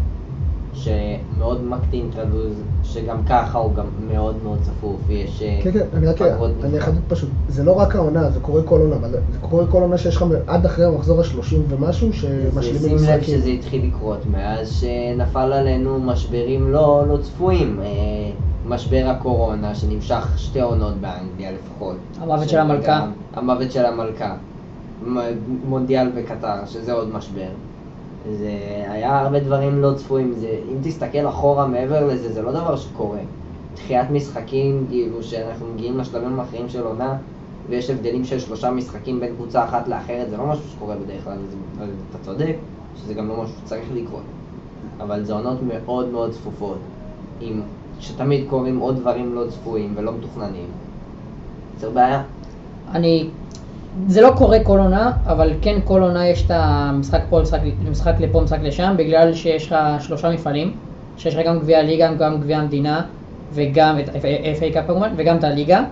שמאוד 0.77 1.63
מקטין 1.63 2.09
את 2.13 2.19
הלו"ז, 2.19 2.53
שגם 2.83 3.17
ככה 3.25 3.57
הוא 3.57 3.73
גם 3.73 3.85
מאוד 4.11 4.35
מאוד 4.43 4.57
צפוף, 4.61 4.99
יש 5.09 5.41
אה, 5.41 5.59
כן, 5.63 5.71
כן, 5.71 5.85
אני 5.93 6.07
רק 6.07 6.21
אני. 6.63 6.79
אחדד 6.79 6.99
פשוט, 7.07 7.29
זה 7.47 7.63
לא 7.63 7.71
רק 7.71 7.95
העונה, 7.95 8.29
זה 8.29 8.39
קורה 8.39 8.63
כל 8.63 8.79
עונה, 8.79 8.95
אבל 8.95 9.09
זה 9.11 9.37
קורה 9.41 9.67
כל 9.67 9.81
עונה 9.81 9.97
שיש 9.97 10.15
לך 10.15 10.25
עד 10.47 10.65
אחרי 10.65 10.85
המחזור 10.85 11.21
השלושים 11.21 11.63
ומשהו, 11.69 12.13
שמשלימים 12.13 12.81
שים 12.81 12.95
לב 12.95 13.01
משחקים. 13.01 13.39
שזה 13.39 13.49
התחיל 13.49 13.85
לקרות 13.85 14.19
מאז 14.31 14.71
שנפל 14.71 15.53
עלינו 15.53 15.99
משברים 15.99 16.71
לא, 16.71 17.03
לא 17.07 17.17
צפויים. 17.17 17.79
אה, 17.83 17.85
משבר 18.67 19.03
הקורונה 19.07 19.75
שנמשך 19.75 20.33
שתי 20.37 20.61
עונות 20.61 20.93
באנגליה 21.01 21.51
לפחות. 21.51 21.95
המוות 22.21 22.49
של 22.49 22.57
המלכה. 22.57 23.07
המוות 23.33 23.71
של 23.71 23.85
המלכה. 23.85 24.35
מונדיאל 25.65 26.07
בקטר, 26.15 26.65
שזה 26.65 26.93
עוד 26.93 27.09
משבר. 27.13 27.49
זה 28.31 28.51
היה 28.89 29.19
הרבה 29.19 29.39
דברים 29.39 29.81
לא 29.81 29.93
צפויים. 29.95 30.33
זה, 30.33 30.59
אם 30.71 30.77
תסתכל 30.83 31.27
אחורה 31.27 31.67
מעבר 31.67 32.07
לזה, 32.07 32.33
זה 32.33 32.41
לא 32.41 32.51
דבר 32.51 32.75
שקורה. 32.75 33.19
דחיית 33.75 34.09
משחקים, 34.09 34.85
כאילו 34.89 35.23
שאנחנו 35.23 35.65
מגיעים 35.73 35.97
לשלבים 35.97 36.39
האחרים 36.39 36.69
של 36.69 36.83
עונה, 36.83 37.17
ויש 37.69 37.89
הבדלים 37.89 38.23
של 38.23 38.39
שלושה 38.39 38.71
משחקים 38.71 39.19
בין 39.19 39.35
קבוצה 39.35 39.63
אחת 39.63 39.87
לאחרת, 39.87 40.29
זה 40.29 40.37
לא 40.37 40.45
משהו 40.45 40.63
שקורה 40.69 40.95
בדרך 40.95 41.23
כלל, 41.23 41.37
זה, 41.77 41.85
אתה 42.09 42.17
צודק, 42.25 42.55
שזה 42.95 43.13
גם 43.13 43.27
לא 43.27 43.43
משהו 43.43 43.55
שצריך 43.65 43.85
לקרות. 43.93 44.23
אבל 44.99 45.23
זה 45.23 45.33
עונות 45.33 45.57
מאוד 45.67 46.09
מאוד 46.09 46.31
צפופות, 46.31 46.77
עם, 47.41 47.61
שתמיד 47.99 48.45
קורים 48.49 48.79
עוד 48.79 48.95
דברים 48.95 49.35
לא 49.35 49.43
צפויים 49.49 49.93
ולא 49.95 50.11
מתוכננים. 50.13 50.67
יוצר 51.73 51.89
בעיה. 51.89 52.23
אני... 52.91 53.29
זה 54.07 54.21
לא 54.21 54.31
קורה 54.37 54.59
כל 54.63 54.79
עונה, 54.79 55.11
אבל 55.25 55.53
כן 55.61 55.79
כל 55.83 56.01
עונה 56.01 56.27
יש 56.27 56.45
את 56.45 56.51
המשחק 56.53 57.21
פה, 57.29 57.39
משחק, 57.41 57.59
משחק 57.91 58.13
לפה, 58.19 58.41
משחק 58.41 58.59
לשם, 58.61 58.93
בגלל 58.97 59.33
שיש 59.33 59.67
לך 59.67 59.75
שלושה 59.99 60.29
מפעלים, 60.29 60.71
שיש 61.17 61.35
לך 61.35 61.45
גם 61.45 61.59
גביע 61.59 61.79
הליגה, 61.79 62.13
גם 62.13 62.41
גביע 62.41 62.57
המדינה, 62.57 63.01
וגם 63.53 63.99
את 63.99 64.09
FA 64.59 64.73
קאפ 64.73 64.87
כמובן, 64.87 65.13
וגם 65.17 65.37
את 65.37 65.43
הליגה, 65.43 65.83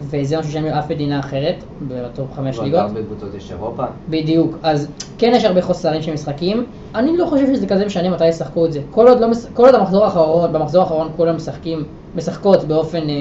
וזה 0.00 0.38
משהו 0.38 0.52
שאין 0.52 0.64
באף 0.64 0.90
מדינה 0.90 1.20
אחרת, 1.20 1.54
בטופ 1.88 2.32
חמש 2.36 2.58
ליגות. 2.58 2.80
בהרבה 2.80 3.02
קבוצות 3.02 3.34
יש 3.34 3.50
אירופה. 3.50 3.84
בדיוק, 4.08 4.56
אז 4.62 4.88
כן 5.18 5.32
יש 5.34 5.44
הרבה 5.44 5.62
חוסרים 5.62 6.02
של 6.02 6.12
משחקים, 6.12 6.64
אני 6.94 7.16
לא 7.16 7.26
חושב 7.26 7.54
שזה 7.54 7.66
כזה 7.66 7.86
משנה 7.86 8.10
מתי 8.10 8.26
ישחקו 8.26 8.66
את 8.66 8.72
זה. 8.72 8.80
כל 8.90 9.08
עוד, 9.08 9.20
לא, 9.20 9.26
כל 9.54 9.66
עוד 9.66 9.74
המחזור 9.74 10.04
האחרון, 10.04 10.52
במחזור 10.52 10.82
האחרון 10.82 11.08
כולם 11.16 11.36
משחקים, 11.36 11.84
משחקות 12.16 12.64
באופן, 12.64 13.08
אה, 13.08 13.14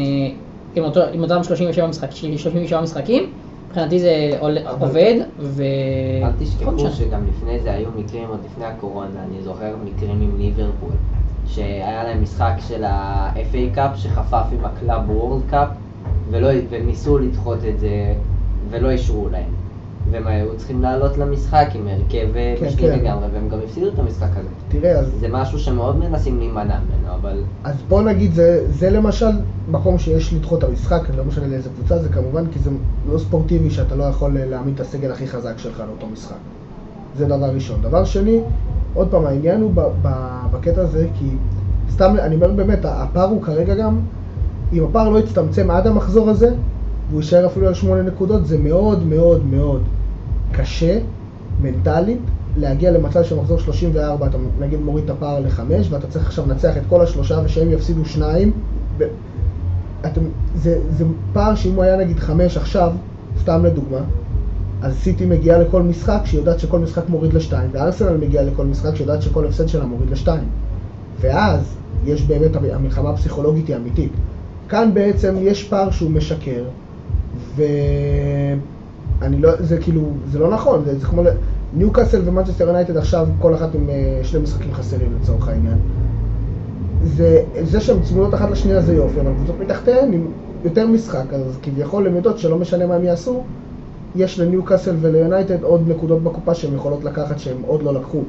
עם, 0.76 0.84
אותו, 0.84 1.02
עם 1.14 1.24
אותם 1.24 1.44
37, 1.44 1.88
משחק, 1.88 2.12
37 2.12 2.82
משחקים, 2.82 3.30
מבחינתי 3.72 4.00
זה 4.00 4.38
עובד, 4.80 5.16
ו... 5.40 5.64
אל 6.24 6.32
תשכחו. 6.40 6.90
שגם 6.92 7.28
לפני 7.28 7.60
זה 7.60 7.74
היו 7.74 7.90
מקרים, 7.96 8.30
עוד 8.30 8.40
לפני 8.46 8.66
הקורונה, 8.66 9.24
אני 9.30 9.44
זוכר 9.44 9.76
מקרים 9.84 10.22
עם 10.22 10.38
ליברפול, 10.38 10.92
שהיה 11.46 12.04
להם 12.04 12.24
משחק 12.24 12.54
של 12.68 12.84
ה-FA 12.84 13.76
Cup 13.76 13.92
שחפף 13.98 14.46
עם 14.52 14.66
ה 14.66 14.74
Club 14.74 15.10
World 15.10 15.42
Cup, 15.50 15.68
וניסו 16.70 17.18
לדחות 17.18 17.60
את 17.70 17.80
זה, 17.80 18.14
ולא 18.70 18.90
אישרו 18.90 19.30
להם. 19.30 19.61
והם 20.12 20.28
היו 20.28 20.58
צריכים 20.58 20.82
לעלות 20.82 21.18
למשחק 21.18 21.68
עם 21.74 21.88
הרכב 21.88 22.28
כן, 22.34 22.66
משני 22.66 22.82
כן. 22.82 23.00
לגמרי, 23.00 23.28
והם 23.34 23.50
גם 23.50 23.58
הפסידו 23.66 23.88
את 23.88 24.00
המשחק 24.00 24.30
הזה. 24.32 24.50
תראה, 24.70 25.00
אז 25.00 25.12
זה 25.20 25.28
משהו 25.28 25.60
שמאוד 25.60 25.98
מנסים 25.98 26.40
להימנע 26.40 26.78
ממנו, 26.80 27.14
אבל 27.22 27.44
אז 27.64 27.76
בוא 27.90 28.02
נגיד, 28.02 28.34
זה, 28.34 28.66
זה 28.70 28.90
למשל 28.90 29.32
מקום 29.72 29.98
שיש 29.98 30.34
לדחות 30.34 30.64
את 30.64 30.70
המשחק, 30.70 31.02
לא 31.18 31.26
משנה 31.26 31.48
לאיזה 31.48 31.70
קבוצה, 31.70 31.98
זה 31.98 32.10
כמובן 32.10 32.48
כי 32.48 32.60
זה 32.60 32.70
לא 33.12 33.18
ספורטיבי 33.18 33.70
שאתה 33.70 33.96
לא 33.96 34.04
יכול 34.04 34.38
אה, 34.38 34.46
להעמיד 34.46 34.74
את 34.74 34.80
הסגל 34.80 35.12
הכי 35.12 35.28
חזק 35.28 35.58
שלך 35.58 35.84
לאותו 35.88 36.08
משחק. 36.14 36.36
זה 37.18 37.26
דבר 37.26 37.50
ראשון. 37.54 37.82
דבר 37.82 38.06
שני, 38.06 38.40
עוד 38.94 39.08
פעם, 39.12 39.26
העניין 39.26 39.62
הוא 39.62 39.72
ב, 39.74 39.82
ב, 40.02 40.10
בקטע 40.52 40.82
הזה, 40.82 41.08
כי 41.20 41.30
סתם, 41.90 42.16
אני 42.20 42.36
אומר 42.36 42.52
באמת, 42.52 42.80
הפער 42.86 43.30
הוא 43.30 43.44
כרגע 43.44 43.76
גם, 43.76 44.00
אם 44.74 44.84
הפער 44.84 45.10
לא 45.10 45.20
יצטמצם 45.20 45.72
עד 45.72 45.88
המחזור 45.88 46.30
הזה, 46.30 46.54
והוא 47.12 47.22
יישאר 47.22 47.46
אפילו 47.46 47.68
על 47.68 47.74
שמונה 47.74 48.02
נקודות, 48.02 48.48
זה 48.48 48.58
מאוד 48.58 49.06
מאוד 49.06 49.46
מאוד 49.46 49.82
קשה, 50.52 51.00
מנטלית, 51.62 52.20
להגיע 52.58 52.92
למצב 52.92 53.24
שמחזור 53.24 53.60
34, 53.60 54.28
אתה 54.28 54.38
נגיד 54.60 54.80
מוריד 54.80 55.04
את 55.04 55.10
הפער 55.10 55.40
לחמש, 55.40 55.92
ואתה 55.92 56.08
צריך 56.08 56.26
עכשיו 56.26 56.46
לנצח 56.48 56.78
את 56.78 56.82
כל 56.90 57.02
השלושה 57.02 57.40
ושהם 57.44 57.72
יפסידו 57.72 58.06
שניים. 58.06 58.52
ו... 58.98 59.04
אתם, 60.06 60.22
זה, 60.56 60.80
זה 60.98 61.06
פער 61.34 61.56
שאם 61.56 61.76
הוא 61.76 61.84
היה 61.84 61.98
נגיד 61.98 62.20
חמש 62.20 62.58
עכשיו, 62.58 62.92
סתם 63.42 63.66
לדוגמה, 63.66 64.00
אז 64.82 64.96
סיטי 64.96 65.26
מגיעה 65.26 65.58
לכל 65.60 65.82
משחק 65.82 66.20
שהיא 66.26 66.40
יודעת 66.40 66.60
שכל 66.60 66.80
משחק 66.80 67.10
מוריד 67.10 67.34
לשתיים, 67.34 67.70
וארסנל 67.72 68.18
מגיעה 68.18 68.44
לכל 68.44 68.66
משחק 68.66 68.96
שהיא 68.96 69.08
יודעת 69.08 69.22
שכל 69.22 69.46
הפסד 69.46 69.68
שלה 69.68 69.86
מוריד 69.86 70.10
לשתיים. 70.10 70.44
ואז 71.20 71.76
יש 72.06 72.22
באמת, 72.22 72.52
המלחמה 72.56 73.10
הפסיכולוגית 73.10 73.68
היא 73.68 73.76
אמיתית. 73.76 74.12
כאן 74.70 74.90
בעצם 74.94 75.36
יש 75.40 75.64
פער 75.64 75.92
שהוא 75.92 76.12
משקר, 76.12 76.64
ואני 77.56 79.40
לא, 79.40 79.52
זה 79.60 79.78
כאילו, 79.78 80.02
זה 80.32 80.40
לא 80.40 80.50
נכון, 80.50 80.82
זה, 80.86 81.00
זה 81.00 81.06
כמו, 81.06 81.22
ניוקאסל 81.74 82.22
ומנצ'סטר 82.26 82.68
יונייטד 82.68 82.98
עכשיו, 82.98 83.28
כל 83.40 83.56
אחת 83.56 83.76
עם 83.76 83.90
אה, 83.90 84.20
שני 84.24 84.40
משחקים 84.40 84.74
חסרים 84.74 85.18
לצורך 85.22 85.48
העניין. 85.48 85.78
זה, 87.04 87.44
זה 87.64 87.82
שהן 87.82 88.02
צמודות 88.02 88.34
אחת 88.34 88.50
לשנייה 88.50 88.82
זה 88.82 88.96
יופי, 88.96 89.20
אבל 89.20 89.34
קבוצות 89.34 89.56
מתחתיהן 89.60 90.14
עם 90.14 90.28
יותר 90.64 90.88
משחק, 90.88 91.34
אז 91.34 91.58
כביכול 91.62 92.08
הן 92.08 92.16
יודעות 92.16 92.38
שלא 92.38 92.58
משנה 92.58 92.88
מה 92.88 92.96
הם 92.96 93.04
יעשו, 93.04 93.44
יש 94.16 94.40
לניוקאסל 94.40 94.96
וליונייטד 95.02 95.64
עוד 95.64 95.82
נקודות 95.88 96.24
בקופה 96.24 96.54
שהן 96.54 96.76
יכולות 96.76 97.04
לקחת 97.04 97.40
שהן 97.40 97.58
עוד 97.68 97.84
לא 97.84 97.94
לקחו. 97.94 98.22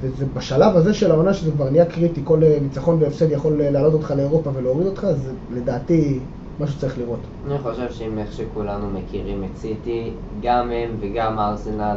וזה 0.00 0.24
בשלב 0.36 0.76
הזה 0.76 0.94
של 0.94 1.10
העונה 1.10 1.34
שזה 1.34 1.50
כבר 1.50 1.70
נהיה 1.70 1.84
קריטי, 1.84 2.20
כל 2.24 2.44
אה, 2.44 2.58
ניצחון 2.62 3.02
והפסד 3.02 3.30
יכול 3.30 3.60
אה, 3.60 3.70
להעלות 3.70 3.92
אותך 3.92 4.14
לאירופה 4.16 4.50
ולהוריד 4.54 4.86
אותך, 4.86 5.06
זה 5.22 5.30
לדעתי 5.54 6.18
משהו 6.60 6.76
שצריך 6.76 6.98
לראות. 6.98 7.20
אני 7.46 7.58
חושב 7.58 7.92
שאם 7.92 8.18
איך 8.18 8.32
שכולנו 8.32 8.90
מכירים 8.90 9.44
את 9.44 9.56
סיטי, 9.56 10.10
גם 10.42 10.70
הם 10.70 10.90
וגם 11.00 11.38
ארסנל 11.38 11.96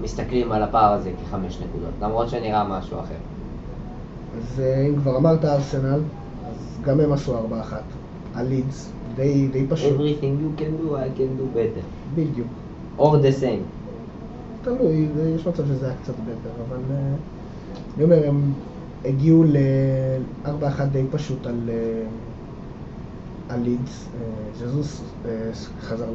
מסתכלים 0.00 0.52
על 0.52 0.62
הפער 0.62 0.92
הזה 0.92 1.10
כחמש 1.22 1.58
נקודות, 1.60 1.94
למרות 2.02 2.28
שנראה 2.28 2.64
משהו 2.64 2.98
אחר. 2.98 3.14
אז 4.38 4.60
אה, 4.60 4.86
אם 4.86 4.96
כבר 5.00 5.16
אמרת 5.16 5.44
ארסנל, 5.44 6.00
אז 6.48 6.78
גם 6.84 7.00
הם 7.00 7.12
עשו 7.12 7.36
ארבע 7.36 7.60
אחת. 7.60 7.82
הלידס, 8.34 8.92
די, 9.16 9.48
די 9.48 9.66
פשוט. 9.68 10.00
Everything 10.00 10.22
you 10.22 10.60
can 10.60 10.86
do, 10.86 10.94
I 10.94 11.18
can 11.18 11.40
do 11.40 11.56
better. 11.56 11.84
בדיוק. 12.14 12.48
or 12.98 13.02
the 13.02 13.42
same. 13.42 13.64
תלוי, 14.62 15.08
יש 15.34 15.46
מצב 15.46 15.66
שזה 15.66 15.86
היה 15.86 15.94
קצת 16.02 16.14
בטר, 16.14 16.62
אבל 16.68 16.82
אה, 16.90 16.96
אני 17.96 18.04
אומר, 18.04 18.28
הם 18.28 18.52
הגיעו 19.04 19.44
לארבע 20.44 20.68
אחת 20.68 20.88
די 20.88 21.04
פשוט 21.10 21.46
על, 21.46 21.60
אה, 21.68 21.74
על 23.48 23.60
לידס. 23.60 24.08
אה, 24.14 24.28
ז'זוס 24.58 25.02
אה, 25.24 25.30
חזר 25.80 26.08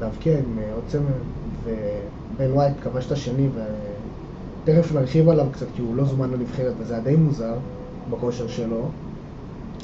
להבקיע 0.00 0.38
עם 0.38 0.58
אה, 0.58 0.74
עוד 0.74 0.84
צמר, 0.88 1.18
ובן 1.64 2.52
ווייט 2.52 2.74
כבש 2.82 3.06
את 3.06 3.12
השני, 3.12 3.48
ותכף 3.54 4.92
נרחיב 4.92 5.28
עליו 5.28 5.46
קצת, 5.52 5.66
כי 5.76 5.82
הוא 5.82 5.96
לא 5.96 6.04
זומן 6.04 6.30
לנבחרת, 6.30 6.72
וזה 6.78 6.94
היה 6.94 7.02
די 7.02 7.16
מוזר 7.16 7.54
בכושר 8.10 8.48
שלו. 8.48 8.88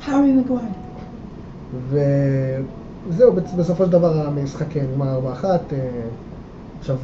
הארי 0.05 0.33
מגווייר. 0.33 0.71
וזהו, 1.91 3.33
בסופו 3.59 3.85
של 3.85 3.93
דבר 3.93 4.27
המשחק 4.27 4.77
נגמר 4.77 5.15
ארבע 5.15 5.33
אחת. 5.33 5.73
אה, 5.73 5.79
עכשיו, 6.79 6.97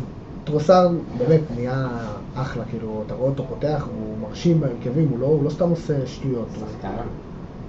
טרוסר 0.45 0.88
באמת 1.19 1.41
נהיה 1.55 1.88
אחלה, 2.35 2.64
כאילו, 2.64 3.02
אתה 3.07 3.14
רואה 3.14 3.31
אותו 3.31 3.45
פותח, 3.49 3.88
הוא 3.95 4.29
מרשים 4.29 4.61
בהרכבים, 4.61 5.09
הוא 5.09 5.19
לא, 5.19 5.26
הוא 5.26 5.45
לא 5.45 5.50
סתם 5.50 5.71
עושה 5.71 6.07
שטויות. 6.07 6.49
שחקן. 6.55 6.88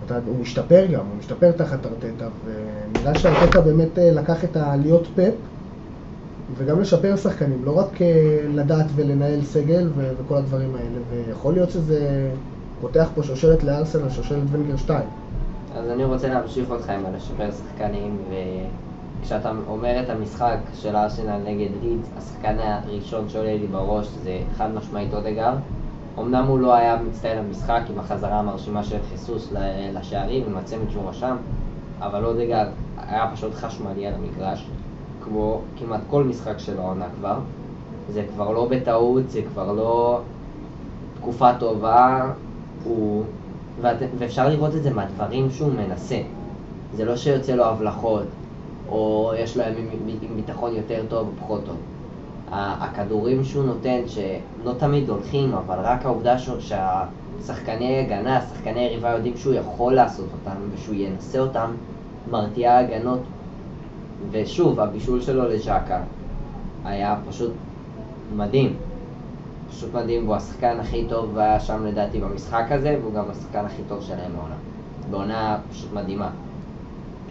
אתה, 0.06 0.20
הוא 0.26 0.40
משתפר 0.40 0.86
גם, 0.86 1.00
הוא 1.00 1.18
משתפר 1.20 1.52
תחת 1.52 1.86
ארטטה, 1.86 2.28
ונראה 2.46 3.16
שארטטה 3.20 3.62
באמת 3.62 4.00
אה, 4.00 4.12
לקח 4.12 4.44
את 4.44 4.58
הלהיות 4.58 5.08
פאפ, 5.16 5.34
וגם 6.58 6.80
לשפר 6.80 7.16
שחקנים, 7.16 7.66
לא 7.66 7.78
רק 7.80 8.02
אה, 8.02 8.40
לדעת 8.54 8.86
ולנהל 8.96 9.42
סגל 9.42 9.90
ו- 9.96 10.12
וכל 10.18 10.36
הדברים 10.38 10.76
האלה, 10.76 11.00
ויכול 11.10 11.54
להיות 11.54 11.70
שזה 11.70 12.30
פותח 12.82 13.10
פה 13.16 13.24
שושלת 13.24 13.64
לארסנל, 13.64 14.10
שושלת 14.10 14.44
ונגר 14.52 14.78
2. 14.78 15.02
אז 15.76 15.90
אני 15.90 16.06
רוצה 16.06 16.28
להמשיך 16.28 16.70
אותך 16.70 16.90
עם 16.90 17.06
הלשפר 17.06 17.50
שחקנים, 17.52 18.18
וכשאתה 19.22 19.52
אומר 19.68 20.04
את 20.04 20.10
המשחק 20.10 20.58
של 20.74 20.96
ארסנל 20.96 21.38
נגד 21.46 21.70
לידס, 21.84 22.08
השחקן 22.18 22.56
הראשון 22.60 23.30
שעולה 23.30 23.54
לי 23.54 23.68
בראש 23.68 24.08
זה 24.24 24.38
חד 24.58 24.70
משמעית 24.74 25.14
אודגר. 25.14 25.54
אמנם 26.20 26.46
הוא 26.48 26.60
לא 26.60 26.74
היה 26.74 26.98
מצטיין 27.08 27.46
במשחק 27.46 27.82
עם 27.89 28.00
החזרה 28.00 28.39
המרשימה 28.39 28.84
של 28.84 28.98
חיסוס 29.12 29.53
לשערים, 29.93 30.43
עם 30.48 30.58
הצמד 30.58 30.89
שהוא 30.89 31.10
רשם, 31.10 31.36
אבל 32.00 32.25
אודגרד 32.25 32.67
היה 32.98 33.29
פשוט 33.34 33.53
חשמלי 33.53 34.08
על 34.08 34.13
המגרש, 34.13 34.67
כמו 35.24 35.62
כמעט 35.77 36.01
כל 36.10 36.24
משחק 36.24 36.60
של 36.60 36.79
העונה 36.79 37.05
כבר. 37.20 37.39
זה 38.10 38.24
כבר 38.34 38.51
לא 38.51 38.67
בטעות, 38.70 39.29
זה 39.29 39.41
כבר 39.53 39.72
לא 39.72 40.22
תקופה 41.17 41.53
טובה, 41.53 42.32
הוא... 42.84 43.24
ואת... 43.82 43.98
ואפשר 44.17 44.50
לראות 44.50 44.75
את 44.75 44.84
זה 44.84 44.93
מהדברים 44.93 45.51
שהוא 45.51 45.72
מנסה. 45.74 46.20
זה 46.96 47.05
לא 47.05 47.15
שיוצא 47.15 47.53
לו 47.53 47.65
הבלחות, 47.65 48.24
או 48.89 49.32
יש 49.38 49.58
לו 49.58 49.63
ימים 49.63 49.89
עם 50.22 50.36
ביטחון 50.36 50.75
יותר 50.75 51.03
טוב 51.10 51.27
או 51.27 51.34
פחות 51.43 51.62
טוב. 51.65 51.75
הכדורים 52.56 53.44
שהוא 53.44 53.66
נותן, 53.66 54.00
שלא 54.08 54.74
תמיד 54.78 55.10
הולכים, 55.10 55.54
אבל 55.54 55.76
רק 55.80 56.06
העובדה 56.06 56.40
ש... 56.40 56.50
שהשחקני 56.60 58.00
הגנה, 58.00 58.42
שחקני 58.42 58.80
יריבה 58.80 59.10
יודעים 59.10 59.38
שהוא 59.38 59.54
יכול 59.54 59.94
לעשות 59.94 60.28
אותם 60.34 60.56
ושהוא 60.74 60.96
ינסה 60.96 61.40
אותם, 61.40 61.72
מרתיעה 62.32 62.80
הגנות. 62.80 63.20
ושוב, 64.32 64.80
הבישול 64.80 65.22
שלו 65.22 65.50
לז'קה 65.50 66.02
היה 66.86 67.16
פשוט 67.30 67.52
מדהים. 68.36 68.76
פשוט 69.70 69.94
מדהים, 69.94 70.24
והוא 70.24 70.36
השחקן 70.36 70.80
הכי 70.80 71.06
טוב 71.10 71.38
היה 71.38 71.60
שם 71.60 71.86
לדעתי 71.86 72.20
במשחק 72.20 72.66
הזה, 72.70 72.98
והוא 73.02 73.14
גם 73.14 73.26
השחקן 73.30 73.66
הכי 73.66 73.82
טוב 73.88 74.02
שלהם 74.02 74.32
בעונה. 74.36 74.56
בעונה 75.12 75.58
פשוט 75.72 75.94
מדהימה. 75.94 76.30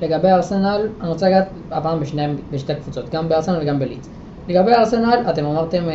לגבי 0.01 0.29
ארסנל, 0.29 0.89
אני 1.01 1.09
רוצה 1.09 1.29
לגעת 1.29 1.49
הפעם 1.71 2.01
בשני, 2.01 2.35
בשתי 2.51 2.75
קבוצות, 2.75 3.11
גם 3.11 3.29
בארסנל 3.29 3.59
וגם 3.63 3.79
בליץ. 3.79 4.09
לגבי 4.49 4.73
ארסנל, 4.73 5.25
אתם 5.31 5.45
אמרתם 5.45 5.89
אה, 5.89 5.95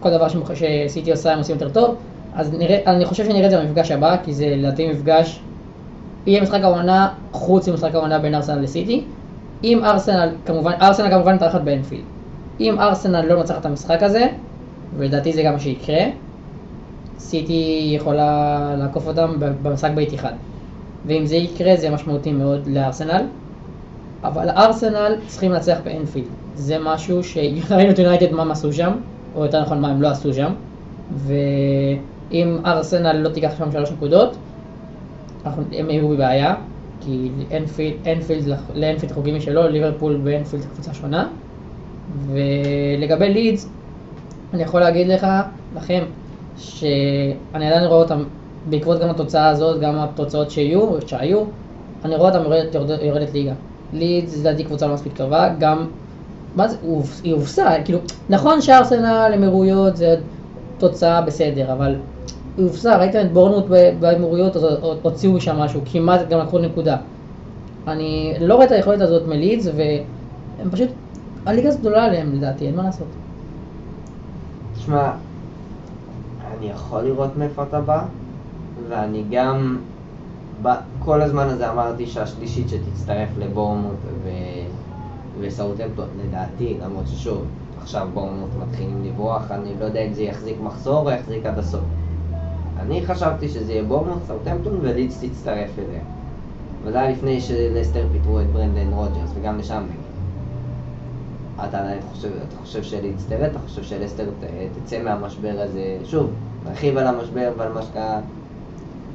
כל 0.00 0.10
דבר 0.10 0.26
שסיטי 0.28 1.10
עושה 1.10 1.32
הם 1.32 1.38
עושים 1.38 1.54
יותר 1.54 1.68
טוב, 1.68 1.96
אז 2.34 2.52
נראה, 2.52 2.78
אני 2.86 3.04
חושב 3.04 3.24
שנראה 3.24 3.46
את 3.46 3.50
זה 3.50 3.60
במפגש 3.60 3.90
הבא, 3.90 4.16
כי 4.24 4.34
זה 4.34 4.54
לדעתי 4.56 4.90
מפגש, 4.90 5.40
יהיה 6.26 6.42
משחק 6.42 6.60
העונה 6.62 7.08
חוץ 7.32 7.68
ממשחק 7.68 7.94
העונה 7.94 8.18
בין 8.18 8.34
ארסנל 8.34 8.62
לסיטי. 8.62 9.04
אם 9.64 9.84
ארסנל, 9.84 10.28
כמובן, 10.46 10.72
ארסנל 10.82 11.10
כמובן 11.10 11.34
מתארחת 11.34 11.60
באנפילד. 11.60 12.04
אם 12.60 12.80
ארסנל 12.80 13.20
לא 13.26 13.38
מנצחת 13.38 13.60
את 13.60 13.66
המשחק 13.66 14.02
הזה, 14.02 14.26
ולדעתי 14.96 15.32
זה 15.32 15.42
גם 15.42 15.52
מה 15.52 15.58
שיקרה, 15.58 16.04
סיטי 17.18 17.92
יכולה 17.96 18.74
לעקוף 18.78 19.06
אותם 19.06 19.32
במשחק 19.62 19.90
בית 19.94 20.14
אחד. 20.14 20.32
ואם 21.06 21.26
זה 21.26 21.36
יקרה 21.36 21.76
זה 21.76 21.90
משמעותי 21.90 22.32
מאוד 22.32 22.66
לארסנל. 22.66 23.26
אבל 24.24 24.50
ארסנל 24.50 25.14
צריכים 25.26 25.52
לנצח 25.52 25.78
באנפילד. 25.84 26.26
זה 26.54 26.78
משהו 26.78 27.24
שראינו 27.24 27.90
את 27.90 27.98
יונייטד 27.98 28.32
מה 28.32 28.42
הם 28.42 28.50
עשו 28.50 28.72
שם, 28.72 28.92
או 29.34 29.44
יותר 29.44 29.62
נכון 29.62 29.80
מה 29.80 29.88
הם 29.88 30.02
לא 30.02 30.08
עשו 30.08 30.34
שם. 30.34 30.52
ואם 31.16 32.58
ארסנל 32.66 33.12
לא 33.12 33.28
תיקח 33.28 33.52
שם 33.58 33.72
שלוש 33.72 33.90
נקודות, 33.92 34.36
הם 35.44 35.90
יהיו 35.90 36.08
בבעיה. 36.08 36.54
כי 37.00 37.28
אנפילד, 37.56 37.94
אנפילד, 38.06 38.56
לאנפילד 38.74 39.12
חוגים 39.12 39.36
משלו, 39.36 39.68
ליברפול 39.68 40.20
ואנפילד 40.24 40.64
קבוצה 40.74 40.94
שונה. 40.94 41.28
ולגבי 42.26 43.28
לידס, 43.28 43.68
אני 44.54 44.62
יכול 44.62 44.80
להגיד 44.80 45.08
לך, 45.08 45.26
לכם, 45.76 46.04
שאני 46.58 47.66
עדיין 47.66 47.84
רואה 47.84 48.02
אותם, 48.02 48.22
בעקבות 48.70 49.00
גם 49.00 49.10
התוצאה 49.10 49.48
הזאת, 49.48 49.80
גם 49.80 49.98
התוצאות 49.98 50.50
שיהיו, 50.50 50.88
שהיו, 51.06 51.42
אני 52.04 52.16
רואה 52.16 52.28
אותם 52.28 52.42
יורדת, 52.44 52.74
יורדת, 53.02 53.32
ליגה. 53.32 53.52
לידס 53.94 54.38
לדעתי 54.38 54.64
קבוצה 54.64 54.86
לא 54.86 54.94
מספיק 54.94 55.16
טובה, 55.16 55.48
גם, 55.58 55.86
מה 56.56 56.68
זה, 56.68 56.76
היא 57.22 57.32
הובסה, 57.32 57.70
כאילו, 57.84 57.98
נכון 58.28 58.60
שארסנל 58.60 59.32
אמירויות 59.34 59.96
זה 59.96 60.16
תוצאה 60.78 61.20
בסדר, 61.20 61.72
אבל 61.72 61.96
היא 62.56 62.66
הובסה, 62.66 62.96
ראיתם 62.96 63.20
את 63.20 63.32
בורנמוט 63.32 63.64
באמירויות, 64.00 64.56
הוציאו 65.02 65.32
משם 65.32 65.56
משהו, 65.56 65.80
כמעט 65.92 66.28
גם 66.28 66.40
לקחו 66.40 66.58
נקודה. 66.58 66.96
אני 67.86 68.34
לא 68.40 68.54
רואה 68.54 68.66
את 68.66 68.70
היכולת 68.70 69.00
הזאת 69.00 69.28
מלידס, 69.28 69.66
והם 69.76 70.70
פשוט, 70.70 70.88
הליגה 71.46 71.68
הזאת 71.68 71.80
גדולה 71.80 72.04
עליהם 72.04 72.32
לדעתי, 72.34 72.66
אין 72.66 72.76
מה 72.76 72.82
לעשות. 72.82 73.06
תשמע, 74.74 75.10
אני 76.58 76.66
יכול 76.66 77.02
לראות 77.02 77.36
מאיפה 77.36 77.62
אתה 77.62 77.80
בא, 77.80 78.04
ואני 78.88 79.24
גם, 79.30 79.78
כל 80.98 81.22
הזמן 81.22 81.48
הזה 81.48 81.70
אמרתי 81.70 82.06
שהשלישית 82.06 82.68
שתצטרף 82.68 83.28
לבורמוט 83.38 83.96
ו... 84.24 84.28
וסאוטהמפטון, 85.40 86.08
לדעתי, 86.24 86.76
למרות 86.82 87.06
ששוב, 87.06 87.44
עכשיו 87.82 88.08
בורנמוט 88.14 88.50
מתחילים 88.62 89.04
לברוח, 89.04 89.50
אני 89.50 89.70
לא 89.80 89.84
יודע 89.84 90.00
אם 90.00 90.12
זה 90.12 90.22
יחזיק 90.22 90.56
מחזור 90.60 91.10
או 91.10 91.10
יחזיק 91.10 91.46
עד 91.46 91.58
הסוף. 91.58 91.84
אני 92.78 93.06
חשבתי 93.06 93.48
שזה 93.48 93.72
יהיה 93.72 93.82
בורנמוט, 93.82 94.18
סאוטהמפטון 94.26 94.78
ולידס 94.82 95.24
תצטרף 95.24 95.78
אליה. 95.78 96.00
וזה 96.84 97.00
היה 97.00 97.10
לפני 97.10 97.40
שלסטר 97.40 98.06
פיטרו 98.12 98.40
את 98.40 98.46
ברנדן 98.46 98.92
רוג'רס, 98.92 99.30
וגם 99.34 99.58
לשם 99.58 99.82
אתה 101.64 101.78
חושב, 102.10 102.28
אתה 102.48 102.56
חושב 102.56 102.82
שלידס 102.82 103.26
תרד, 103.26 103.42
אתה 103.42 103.58
חושב 103.58 103.82
שלסטר 103.82 104.24
תצא 104.84 105.02
מהמשבר 105.02 105.54
הזה, 105.58 105.98
שוב, 106.04 106.30
נרחיב 106.64 106.96
על 106.96 107.06
המשבר 107.06 107.52
ועל 107.56 107.72
מה 107.72 107.82
שקרה, 107.82 108.20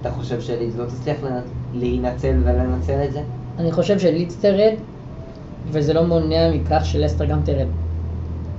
אתה 0.01 0.11
חושב 0.11 0.41
שלידס 0.41 0.75
לא 0.77 0.85
תצליח 0.85 1.17
להינצל 1.73 2.35
ולנצל 2.43 3.03
את 3.03 3.11
זה? 3.13 3.21
אני 3.59 3.71
חושב 3.71 3.99
שלידס 3.99 4.37
תרד, 4.37 4.73
וזה 5.71 5.93
לא 5.93 6.03
מונע 6.03 6.51
מכך 6.53 6.81
שלסטר 6.83 7.25
גם 7.25 7.39
תרד. 7.43 7.67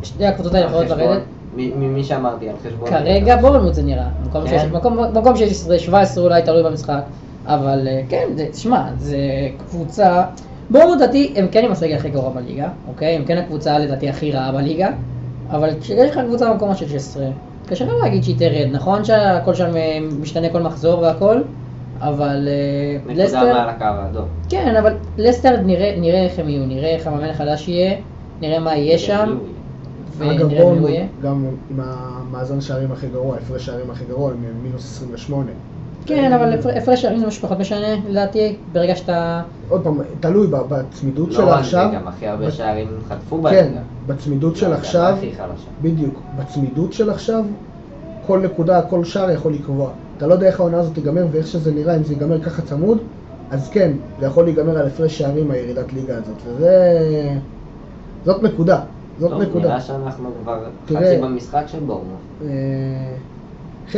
שתי 0.02 0.26
הקבוצות 0.26 0.54
האלה 0.54 0.66
יכולות 0.66 0.88
לרדת. 0.88 1.22
ממי 1.56 2.04
שאמרתי, 2.04 2.48
על 2.48 2.56
חשבון... 2.66 2.90
כרגע 2.90 3.36
בורנמוט 3.36 3.74
זה 3.74 3.82
נראה. 3.82 4.08
מקום 5.12 5.34
16-17 5.92 6.18
אולי 6.18 6.42
תלוי 6.42 6.62
במשחק, 6.62 7.02
אבל 7.46 7.88
אה, 7.88 8.02
כן, 8.08 8.28
תשמע, 8.52 8.84
זה 8.98 9.18
קבוצה... 9.68 10.24
בורנמוט 10.70 10.96
לדעתי 10.96 11.32
הם 11.36 11.48
כן 11.48 11.64
עם 11.64 11.72
הסגל 11.72 11.96
הכי 11.96 12.10
גרוע 12.10 12.30
בליגה, 12.30 12.68
אוקיי? 12.88 13.16
הם 13.16 13.24
כן 13.24 13.38
הקבוצה 13.38 13.78
לדעתי 13.78 14.08
הכי 14.08 14.32
רעה 14.32 14.52
בליגה, 14.52 14.88
אבל 15.50 15.70
כשיש 15.80 16.10
לך 16.10 16.20
קבוצה 16.26 16.50
במקום 16.50 16.70
ה-16, 16.70 17.20
קשה 17.70 17.84
לך 17.84 17.92
להגיד 18.02 18.24
שהיא 18.24 18.38
תרד, 18.38 18.68
נכון 18.72 19.04
שהכל 19.04 19.54
שם 19.54 19.76
אה, 19.76 19.98
משתנה 20.20 20.48
כל 20.48 20.62
מחזור 20.62 20.98
והכל, 20.98 21.36
אבל 22.00 22.48
אה, 22.48 23.14
לסטר... 23.14 23.36
נקודה 23.36 23.52
מעל 23.52 23.68
הקו 23.68 23.84
האדום. 23.84 24.24
כן, 24.48 24.76
אבל 24.76 24.92
לסטר 25.18 25.56
נראה, 25.64 25.94
נראה 25.98 26.24
איך 26.24 26.38
הם 26.38 26.48
יהיו, 26.48 26.66
נראה 26.66 26.94
איך 26.94 27.06
המאמן 27.06 27.28
החדש 27.28 27.68
יהיה, 27.68 27.94
נראה 28.40 28.58
מה 28.58 28.76
יהיה 28.76 28.98
שם. 28.98 29.38
אגב 30.20 30.54
בורנמוט, 30.54 30.90
גם 31.22 31.46
עם 31.70 31.80
המאזן 31.84 32.60
שערים 32.60 32.92
הכי 32.92 33.06
גרוע, 33.08 33.36
הפרש 33.36 33.66
שערים 33.66 33.90
הכי 33.90 34.04
גרוע, 34.04 34.30
הם 34.30 34.44
מינוס 34.62 34.96
28. 34.96 35.50
כן, 36.16 36.32
אבל 36.32 36.58
הפרש 36.76 37.02
שערים 37.02 37.18
זה 37.18 37.40
פחות 37.40 37.58
משנה, 37.58 37.94
לדעתי, 38.08 38.56
ברגע 38.72 38.96
שאתה... 38.96 39.42
עוד 39.68 39.80
פעם, 39.84 39.98
תלוי 40.20 40.46
בצמידות 40.50 41.32
של 41.32 41.48
עכשיו. 41.48 41.90
לא 41.92 41.98
גם 41.98 42.08
הכי 42.08 42.26
הרבה 42.26 42.50
שערים 42.50 42.88
חטפו 43.08 43.38
בליגה. 43.38 43.62
כן, 43.62 43.72
בצמידות 44.06 44.56
של 44.56 44.72
עכשיו, 44.72 45.16
בדיוק, 45.82 46.20
בצמידות 46.38 46.92
של 46.92 47.10
עכשיו, 47.10 47.44
כל 48.26 48.40
נקודה, 48.40 48.82
כל 48.82 49.04
שער 49.04 49.30
יכול 49.30 49.52
לקבוע. 49.52 49.90
אתה 50.16 50.26
לא 50.26 50.34
יודע 50.34 50.46
איך 50.46 50.60
העונה 50.60 50.78
הזאת 50.78 50.94
תיגמר 50.94 51.26
ואיך 51.30 51.46
שזה 51.46 51.72
נראה, 51.72 51.96
אם 51.96 52.04
זה 52.04 52.12
ייגמר 52.12 52.40
ככה 52.40 52.62
צמוד, 52.62 52.98
אז 53.50 53.68
כן, 53.68 53.92
זה 54.20 54.26
יכול 54.26 54.44
להיגמר 54.44 54.78
על 54.78 54.86
הפרש 54.86 55.18
שערים 55.18 55.50
הירידת 55.50 55.92
ליגה 55.92 56.16
הזאת, 56.16 56.36
וזה... 56.46 56.98
זאת 58.24 58.42
נקודה. 58.42 58.80
זאת 59.18 59.30
טוב, 59.30 59.42
נקודה. 59.42 59.68
נראה 59.68 59.80
שאנחנו 59.80 60.30
כבר 60.42 60.64
חצי 60.86 61.20
במשחק 61.22 61.62
של 61.66 61.78
בורנו. 61.78 62.14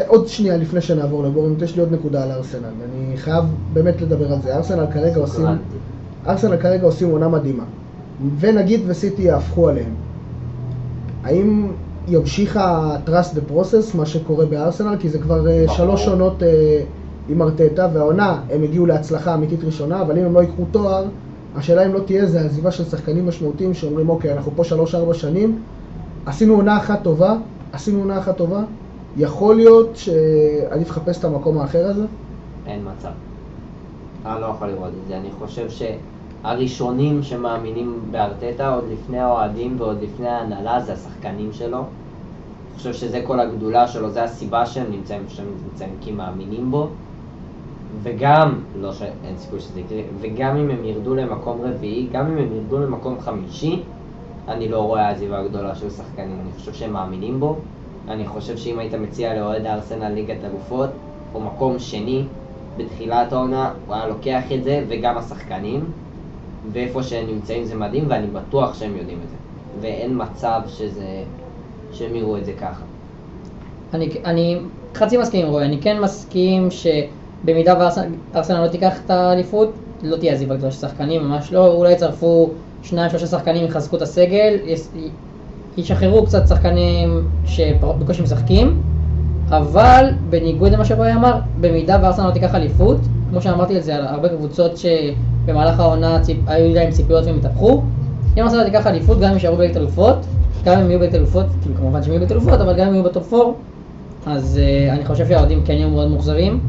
עוד 0.07 0.29
שנייה 0.29 0.57
לפני 0.57 0.81
שנעבור 0.81 1.25
לבורנות, 1.25 1.63
יש 1.63 1.77
לי 1.77 1.81
עוד 1.81 1.93
נקודה 1.93 2.23
על 2.23 2.33
ארסנל, 2.33 2.65
אני 2.65 3.17
חייב 3.17 3.45
באמת 3.73 4.01
לדבר 4.01 4.33
על 4.33 4.43
זה. 4.43 4.57
ארסנל 4.57 4.87
כרגע 4.93 5.21
עושים, 5.21 5.47
ארסנל 6.27 6.57
כרגע 6.57 6.85
עושים 6.85 7.11
עונה 7.11 7.29
מדהימה, 7.29 7.65
ונגיד 8.41 8.81
וסיטי 8.87 9.23
יהפכו 9.23 9.69
עליהם. 9.69 9.95
האם 11.25 11.69
ימשיך 12.09 12.57
ה-trust 12.57 13.37
the 13.37 13.53
process, 13.53 13.97
מה 13.97 14.07
שקורה 14.07 14.47
בארסנל, 14.47 14.97
כי 14.99 15.09
זה 15.09 15.19
כבר 15.19 15.49
אה, 15.49 15.65
ברור. 15.67 15.77
שלוש 15.77 16.09
עונות 16.09 16.43
אה, 16.43 16.83
עם 17.29 17.43
ארטטה, 17.43 17.89
והעונה, 17.93 18.41
הם 18.51 18.63
הגיעו 18.63 18.87
להצלחה 18.87 19.35
אמיתית 19.35 19.65
ראשונה, 19.65 20.03
אבל 20.03 20.19
אם 20.19 20.25
הם 20.25 20.35
לא 20.35 20.41
ייקחו 20.41 20.65
תואר, 20.71 21.05
השאלה 21.57 21.87
אם 21.87 21.93
לא 21.93 22.01
תהיה 22.01 22.27
זה 22.27 22.41
עזיבה 22.41 22.71
של 22.71 22.85
שחקנים 22.85 23.27
משמעותיים 23.27 23.75
שאומרים 23.75 24.09
אוקיי, 24.09 24.33
אנחנו 24.33 24.53
פה 24.57 24.65
שלוש-ארבע 24.65 25.15
שנים, 25.15 25.59
עשינו 26.27 26.55
עונה 26.55 26.77
אחת 26.77 27.03
טובה, 27.03 27.37
עשינו 27.73 27.99
עונה 27.99 28.19
אחת 28.19 28.37
טובה, 28.37 28.63
יכול 29.17 29.57
להיות 29.57 29.97
שעדיף 29.97 30.91
לחפש 30.91 31.19
את 31.19 31.25
המקום 31.25 31.59
האחר 31.59 31.87
הזה? 31.87 32.07
אין 32.67 32.81
מצב. 32.97 33.11
אני 34.27 34.41
לא 34.41 34.47
יכול 34.47 34.69
לראות 34.69 34.93
את 35.03 35.09
זה. 35.09 35.17
אני 35.17 35.31
חושב 35.39 35.67
שהראשונים 35.71 37.23
שמאמינים 37.23 38.01
בארטטה 38.11 38.75
עוד 38.75 38.85
לפני 38.93 39.21
האוהדים 39.21 39.75
ועוד 39.79 40.03
לפני 40.03 40.29
ההנהלה 40.29 40.81
זה 40.81 40.93
השחקנים 40.93 41.53
שלו. 41.53 41.79
אני 41.79 42.77
חושב 42.77 42.93
שזה 42.93 43.23
כל 43.27 43.41
הגדולה 43.41 43.89
שלו, 43.89 44.11
זה 44.11 44.25
הסיבה 44.25 44.67
שהם 44.67 44.87
נמצאים 44.91 45.23
שהם 45.29 45.47
נמצאים 45.65 45.95
כי 46.01 46.13
מאמינים 46.13 46.71
בו. 46.71 46.89
וגם, 48.03 48.59
לא 48.81 48.93
שאין 48.93 49.37
סיכוי 49.39 49.61
שזה 49.61 49.81
יקרה, 49.81 49.99
וגם 50.21 50.57
אם 50.57 50.71
הם 50.71 50.85
ירדו 50.85 51.15
למקום 51.15 51.61
רביעי, 51.63 52.09
גם 52.13 52.27
אם 52.27 52.39
הם 52.39 52.53
ירדו 52.53 52.79
למקום 52.79 53.21
חמישי, 53.21 53.83
אני 54.49 54.69
לא 54.69 54.79
רואה 54.79 55.11
עזיבה 55.11 55.43
גדולה 55.49 55.75
של 55.75 55.91
שחקנים, 55.91 56.39
אני 56.43 56.51
חושב 56.59 56.73
שהם 56.73 56.93
מאמינים 56.93 57.41
בו. 57.41 57.57
אני 58.09 58.27
חושב 58.27 58.57
שאם 58.57 58.79
היית 58.79 58.95
מציע 58.95 59.35
לאוהד 59.35 59.67
הארסנל 59.67 60.09
ליגת 60.09 60.37
אלופות, 60.45 60.91
או 61.35 61.41
מקום 61.41 61.79
שני, 61.79 62.23
בתחילת 62.77 63.33
העונה 63.33 63.73
הוא 63.87 63.95
היה 63.95 64.07
לוקח 64.07 64.43
את 64.55 64.65
זה, 64.65 64.85
וגם 64.89 65.19
השחקנים, 65.19 65.85
ואיפה 66.73 67.03
שהם 67.03 67.27
נמצאים 67.27 67.65
זה 67.65 67.75
מדהים, 67.75 68.05
ואני 68.09 68.27
בטוח 68.27 68.75
שהם 68.75 68.97
יודעים 68.97 69.19
את 69.25 69.29
זה. 69.29 69.37
ואין 69.81 70.23
מצב 70.23 70.61
שזה, 70.67 71.25
שהם 71.93 72.17
יראו 72.17 72.37
את 72.37 72.45
זה 72.45 72.53
ככה. 72.53 72.85
אני, 73.95 74.09
אני 74.25 74.59
חצי 74.95 75.17
מסכים 75.17 75.47
עם 75.47 75.53
רועי, 75.53 75.67
אני 75.67 75.81
כן 75.81 76.01
מסכים 76.01 76.69
שבמידה 76.71 77.91
וארסנל 78.33 78.63
לא 78.63 78.69
תיקח 78.69 79.01
את 79.05 79.11
האליפות, 79.11 79.73
לא 80.03 80.17
תהיה 80.17 80.33
עזיבה 80.33 80.57
גדולה 80.57 80.73
של 80.73 80.81
שחקנים, 80.81 81.23
ממש 81.23 81.53
לא, 81.53 81.67
אולי 81.67 81.93
יצרפו 81.93 82.51
שניים 82.83 83.11
שלושה 83.11 83.27
שחקנים, 83.27 83.65
יחזקו 83.65 83.97
את 83.97 84.03
הסגל, 84.03 84.59
ישחררו 85.77 86.27
קצת 86.27 86.49
שחקנים 86.49 87.29
שבקושי 87.45 88.23
משחקים, 88.23 88.81
אבל 89.49 90.07
בניגוד 90.31 90.73
למה 90.73 90.85
שרועי 90.85 91.13
אמר, 91.13 91.39
במידה 91.61 91.99
וארסנל 92.03 92.27
לא 92.27 92.31
תיקח 92.31 92.55
אליפות, 92.55 92.99
כמו 93.31 93.43
שאמרתי 93.43 93.79
את 93.79 93.85
זה 93.85 93.97
על 93.97 94.07
הרבה 94.07 94.29
קבוצות 94.29 94.73
שבמהלך 94.77 95.81
העונה 95.81 96.21
ציפ... 96.21 96.37
היו 96.47 96.75
להם 96.75 96.91
ציפיות 96.91 97.25
והם 97.25 97.37
התהפכו, 97.37 97.83
אם 98.39 98.43
ארסנל 98.43 98.65
תיקח 98.65 98.87
אליפות, 98.87 99.21
גם 99.21 99.29
אם 99.29 99.35
יישארו 99.35 99.57
בליגת 99.57 99.77
אלופות, 99.77 100.17
גם 100.65 100.81
אם 100.81 100.91
יהיו 100.91 100.99
בליגת 100.99 101.15
אלופות, 101.15 101.47
כמובן 101.77 102.03
שהם 102.03 102.13
יהיו 102.13 102.21
בליגת 102.21 102.33
אלופות, 102.33 102.61
אבל 102.61 102.75
גם 102.77 102.87
אם 102.87 102.95
יהיו 102.95 103.05
בטופ 103.05 103.35
4, 103.35 103.53
אז 104.27 104.61
uh, 104.61 104.93
אני 104.93 105.05
חושב 105.05 105.29
שהאוהדים 105.29 105.63
כן 105.65 105.73
יהיו 105.73 105.91
מאוד 105.91 106.11
מאוכזבים. 106.11 106.61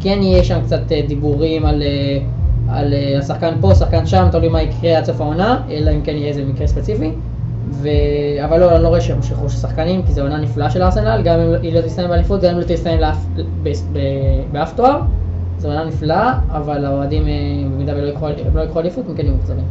כן 0.00 0.18
יהיה 0.22 0.44
שם 0.44 0.58
קצת 0.64 0.80
uh, 0.88 1.08
דיבורים 1.08 1.66
על, 1.66 1.82
uh, 1.82 2.70
על 2.72 2.92
uh, 2.92 3.18
השחקן 3.18 3.54
פה, 3.60 3.74
שחקן 3.74 4.06
שם, 4.06 4.28
תלוי 4.32 4.48
מה 4.48 4.62
יקרה 4.62 4.98
עד 4.98 5.04
סוף 5.04 5.20
העונה, 5.20 5.60
אלא 5.70 5.90
אם 5.90 6.00
כן 6.02 6.16
יהיה 6.16 6.28
איזה 6.28 6.44
מקרה 6.44 6.66
ספציפי. 6.66 7.10
ו... 7.70 7.88
אבל 8.44 8.60
לא, 8.60 8.74
אני 8.74 8.82
לא 8.82 8.88
רואה 8.88 9.00
שהם 9.00 9.22
שחררו 9.22 9.50
של 9.50 9.56
שחקנים, 9.56 10.02
כי 10.02 10.12
זו 10.12 10.22
עונה 10.22 10.38
נפלאה 10.38 10.70
של 10.70 10.82
ארסנל, 10.82 11.22
גם 11.24 11.40
אם 11.40 11.54
היא 11.62 11.74
לא 11.74 11.80
תסתיים 11.80 12.08
באליפות, 12.08 12.40
גם 12.40 12.50
אם 12.50 12.58
לא 12.58 12.64
תסתיים 12.68 13.00
לאף, 13.00 13.26
באף 14.52 14.74
תואר. 14.74 15.00
זו 15.58 15.68
עונה 15.68 15.84
נפלאה, 15.84 16.38
אבל 16.48 16.84
האוהדים, 16.84 17.22
במידה 17.72 17.92
ולא 17.96 18.06
יקחו 18.62 18.80
אליפות, 18.80 19.04
הם 19.08 19.14
כן 19.14 19.24
יהיו 19.24 19.34
מאוכזבים. 19.34 19.64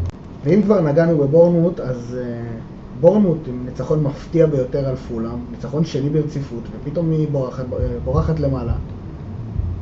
ואם 0.43 0.61
כבר 0.61 0.81
נגענו 0.81 1.17
בבורנמוט, 1.17 1.79
אז 1.79 2.17
uh, 2.21 3.01
בורנמוט 3.01 3.37
עם 3.47 3.65
ניצחון 3.65 4.03
מפתיע 4.03 4.45
ביותר 4.45 4.87
על 4.87 4.95
פולאם, 4.95 5.39
ניצחון 5.51 5.85
שני 5.85 6.09
ברציפות, 6.09 6.63
ופתאום 6.71 7.11
היא 7.11 7.27
בורחת, 7.31 7.65
בורחת 8.03 8.39
למעלה, 8.39 8.73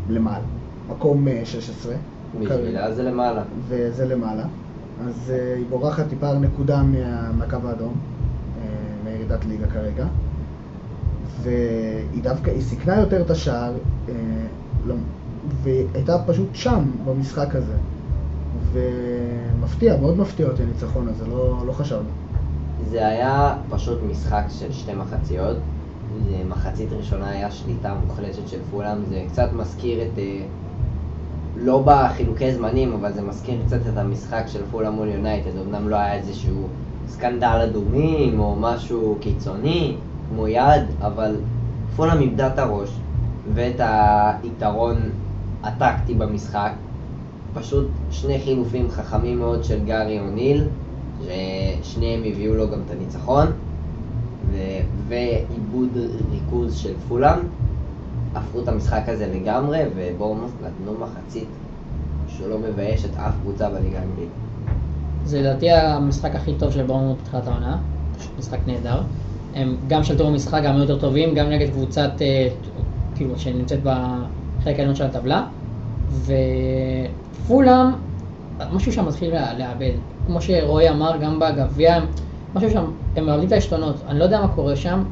למעלה, 0.10 0.44
מקום 0.90 1.28
16. 1.44 1.94
אה, 1.94 1.98
בשבילה 2.42 2.94
זה 2.94 3.04
למעלה. 3.04 3.42
וזה 3.68 4.06
למעלה. 4.06 4.44
אז 5.08 5.32
uh, 5.32 5.58
היא 5.58 5.66
בורחת 5.70 6.08
טיפה 6.10 6.30
על 6.30 6.38
נקודה 6.38 6.84
מה, 6.84 7.32
מהקו 7.32 7.58
האדום, 7.68 7.94
uh, 7.94 9.06
מירידת 9.06 9.46
ליגה 9.46 9.68
כרגע. 9.68 10.06
והיא 11.42 12.24
דווקא, 12.24 12.50
היא 12.50 12.62
סיכנה 12.62 13.00
יותר 13.00 13.22
את 13.22 13.30
השער, 13.30 13.74
uh, 14.08 14.12
לא, 14.86 14.96
והיא 15.64 15.88
הייתה 15.94 16.18
פשוט 16.26 16.50
שם 16.54 16.84
במשחק 17.06 17.56
הזה. 17.56 17.76
ומפתיע, 18.72 19.98
מאוד 19.98 20.18
מפתיע 20.18 20.48
אותי 20.48 20.64
הניצחון 20.64 21.08
הזה, 21.08 21.28
לא, 21.28 21.64
לא 21.68 21.72
חשבנו. 21.72 22.10
זה 22.90 23.08
היה 23.08 23.58
פשוט 23.70 24.00
משחק 24.12 24.44
של 24.50 24.72
שתי 24.72 24.94
מחציות. 24.94 25.58
מחצית 26.50 26.90
ראשונה 26.92 27.30
היה 27.30 27.52
שליטה 27.52 27.94
מוחלטת 28.06 28.48
של 28.48 28.58
פולאם, 28.72 29.06
זה 29.10 29.24
קצת 29.32 29.50
מזכיר 29.54 30.02
את... 30.02 30.20
לא 31.58 31.84
בחילוקי 31.86 32.54
זמנים, 32.54 32.94
אבל 32.94 33.14
זה 33.14 33.22
מזכיר 33.22 33.56
קצת 33.66 33.80
את 33.94 33.98
המשחק 33.98 34.44
של 34.48 34.60
פולאם 34.72 34.94
מול 34.94 35.08
יונייטד. 35.08 35.58
אמנם 35.68 35.90
לא 35.90 35.96
היה 35.96 36.14
איזשהו 36.14 36.68
סקנדל 37.08 37.60
אדומים 37.64 38.40
או 38.40 38.56
משהו 38.60 39.18
קיצוני, 39.20 39.96
כמו 40.30 40.48
יד, 40.48 40.84
אבל 41.02 41.36
פולאם 41.96 42.22
איבדה 42.22 42.48
את 42.48 42.60
הראש 42.60 42.90
ואת 43.54 43.80
היתרון 44.44 44.96
הטקטי 45.64 46.14
במשחק, 46.14 46.72
פשוט 47.54 47.88
שני 48.12 48.40
חילופים 48.40 48.92
חכמים 48.92 49.40
מאוד 49.40 49.64
של 49.64 49.86
גארי 49.86 50.20
אוניל, 50.20 50.64
ששניהם 51.22 52.24
הביאו 52.26 52.56
לו 52.56 52.70
גם 52.70 52.80
את 52.86 52.92
הניצחון, 52.92 53.48
ועיבוד 55.08 55.98
ריכוז 56.32 56.76
של 56.78 56.94
פולאם, 57.08 57.40
הפכו 58.36 58.60
את 58.60 58.68
המשחק 58.68 59.04
הזה 59.08 59.28
לגמרי, 59.36 59.80
ובורמוס 59.96 60.52
נתנו 60.64 60.94
מחצית 61.00 61.48
שלא 62.28 62.58
מבייש 62.60 63.06
את 63.06 63.10
אף 63.16 63.34
קבוצה 63.42 63.70
בליגה 63.70 64.00
האנגלית. 64.00 64.30
זה 65.26 65.42
לדעתי 65.42 65.72
המשחק 65.72 66.36
הכי 66.36 66.54
טוב 66.60 66.72
של 66.72 66.84
בורמוס 66.84 67.18
בתחילת 67.22 67.48
העונה, 67.48 67.78
משחק 68.40 68.60
נהדר. 68.68 69.02
הם 69.56 69.76
גם 69.88 70.04
שלטו 70.04 70.28
במשחק, 70.28 70.62
גם 70.66 70.78
יותר 70.78 71.00
טובים, 71.00 71.36
גם 71.36 71.50
נגד 71.50 71.70
קבוצת, 71.70 72.12
אה, 72.22 72.48
כאילו, 73.16 73.40
שנמצאת 73.40 73.80
בחלק 73.84 74.80
העליון 74.80 74.96
של 74.96 75.04
הטבלה. 75.06 75.46
ופולאם, 77.46 77.88
משהו 78.72 78.92
שם 78.92 79.06
מתחיל 79.06 79.34
לאבד. 79.58 79.92
כמו 80.28 80.42
שרועי 80.42 80.90
אמר, 80.90 81.18
גם 81.18 81.40
בגביע, 81.40 82.00
משהו 82.56 82.72
שם, 82.72 82.86
הם 83.16 83.26
מאבדים 83.26 83.48
את 83.48 83.52
העשתונות. 83.52 83.96
אני 84.08 84.20
לא 84.20 84.24
יודע 84.24 84.42
מה 84.42 84.48
קורה 84.48 84.76
שם, 84.76 85.04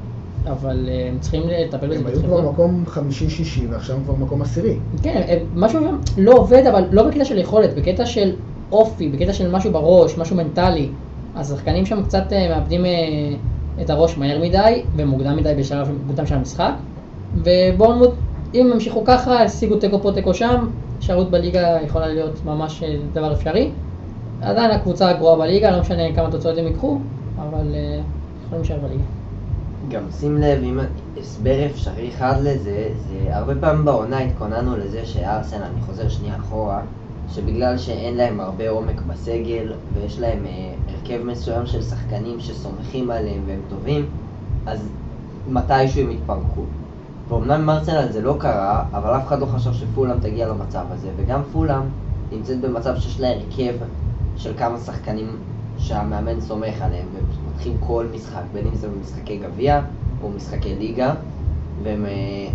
אבל 0.48 0.90
אה, 0.90 1.08
הם 1.08 1.20
צריכים 1.20 1.44
לטפל 1.46 1.88
בזה. 1.88 2.00
הם 2.00 2.06
היו 2.06 2.24
כבר 2.24 2.52
מקום 2.52 2.84
חמישי-שישי, 2.86 3.68
ועכשיו 3.68 3.96
הם 3.96 4.04
כבר 4.04 4.16
מקום 4.16 4.42
עשירי. 4.42 4.80
כן, 5.04 5.38
משהו 5.56 5.80
שם 5.82 5.98
לא 6.18 6.34
עובד, 6.34 6.64
אבל 6.68 6.84
לא 6.92 7.08
בקטע 7.08 7.26
של 7.26 7.38
יכולת, 7.38 7.76
בקטע 7.76 8.06
של 8.06 8.32
אופי, 8.72 9.10
בקטע 9.10 9.34
של 9.34 9.52
משהו 9.52 9.72
בראש, 9.72 10.18
משהו 10.18 10.36
מנטלי. 10.36 10.90
השחקנים 11.36 11.86
שם 11.86 12.04
קצת 12.04 12.34
אה, 12.34 12.50
מאבדים 12.50 12.86
אה, 12.86 12.92
את 13.82 13.90
הראש 13.90 14.18
מהר 14.18 14.40
מדי, 14.42 14.84
ומוקדם 14.96 15.36
מדי 15.36 15.54
בשלב 15.58 15.92
מוקדם 16.08 16.26
של 16.26 16.36
המשחק. 16.36 16.74
ובורנמוט, 17.36 18.14
אם 18.54 18.66
הם 18.66 18.72
ימשיכו 18.72 19.04
ככה, 19.06 19.44
השיגו 19.44 19.76
תיקו 19.76 20.02
פה 20.02 20.12
תיקו 20.12 20.34
שם, 20.34 20.66
הישארות 21.00 21.32
בליגה 21.32 21.78
יכולה 21.86 22.08
להיות 22.08 22.46
ממש 22.46 22.84
דבר 23.14 23.34
אפשרי. 23.34 23.70
עדיין 24.42 24.72
הקבוצה 24.72 25.10
הגרועה 25.10 25.36
בליגה, 25.36 25.72
לא 25.72 25.82
משנה 25.82 26.16
כמה 26.16 26.32
תוצאות 26.32 26.58
הם 26.58 26.68
ייקחו, 26.68 26.98
אבל 27.38 27.76
יכולים 28.46 28.62
להישאר 28.62 28.78
בליגה. 28.78 29.21
גם 29.90 30.04
שים 30.20 30.38
לב, 30.38 30.64
אם 30.64 30.80
הסבר 31.18 31.66
אפשרי 31.66 32.10
אחד 32.10 32.36
לזה, 32.42 32.90
זה 33.10 33.36
הרבה 33.36 33.54
פעמים 33.56 33.86
בעונה 33.86 34.20
התכוננו 34.20 34.78
לזה 34.78 35.06
שארסנל, 35.06 35.64
אני 35.64 35.82
חוזר 35.82 36.10
שנייה 36.10 36.36
אחורה, 36.36 36.82
שבגלל 37.30 37.78
שאין 37.78 38.18
להם 38.18 38.40
הרבה 38.40 38.70
עומק 38.70 39.02
בסגל, 39.02 39.74
ויש 39.94 40.20
להם 40.20 40.46
uh, 40.46 40.92
הרכב 40.92 41.24
מסוים 41.24 41.66
של 41.66 41.82
שחקנים 41.82 42.40
שסומכים 42.40 43.12
עליהם 43.12 43.42
והם 43.48 43.60
טובים, 43.70 44.06
אז 44.66 44.90
מתישהו 45.48 46.02
הם 46.02 46.12
יתפרקו. 46.12 46.62
ואומנם 47.28 47.52
עם 47.52 47.70
ארסנל 47.70 48.12
זה 48.12 48.22
לא 48.22 48.36
קרה, 48.40 48.84
אבל 48.92 49.18
אף 49.18 49.28
אחד 49.28 49.40
לא 49.40 49.46
חשב 49.46 49.74
שפולאם 49.74 50.20
תגיע 50.20 50.48
למצב 50.48 50.84
הזה, 50.90 51.08
וגם 51.18 51.42
פולאם 51.52 51.82
נמצאת 52.32 52.62
במצב 52.62 52.96
שיש 52.98 53.20
לה 53.20 53.28
הרכב 53.28 53.74
של 54.38 54.54
כמה 54.58 54.78
שחקנים 54.78 55.28
שהמאמן 55.78 56.42
סומך 56.42 56.82
עליהם, 56.82 57.06
ומתחילים 57.62 57.78
כל 57.80 58.06
משחק, 58.14 58.42
בין 58.54 58.68
אם 58.68 58.76
זה 58.76 58.88
במשחקי 58.88 59.38
גביע 59.38 59.82
או 60.24 60.30
משחקי 60.30 60.76
ליגה, 60.76 61.14
והם, 61.84 62.06
אה, 62.06 62.52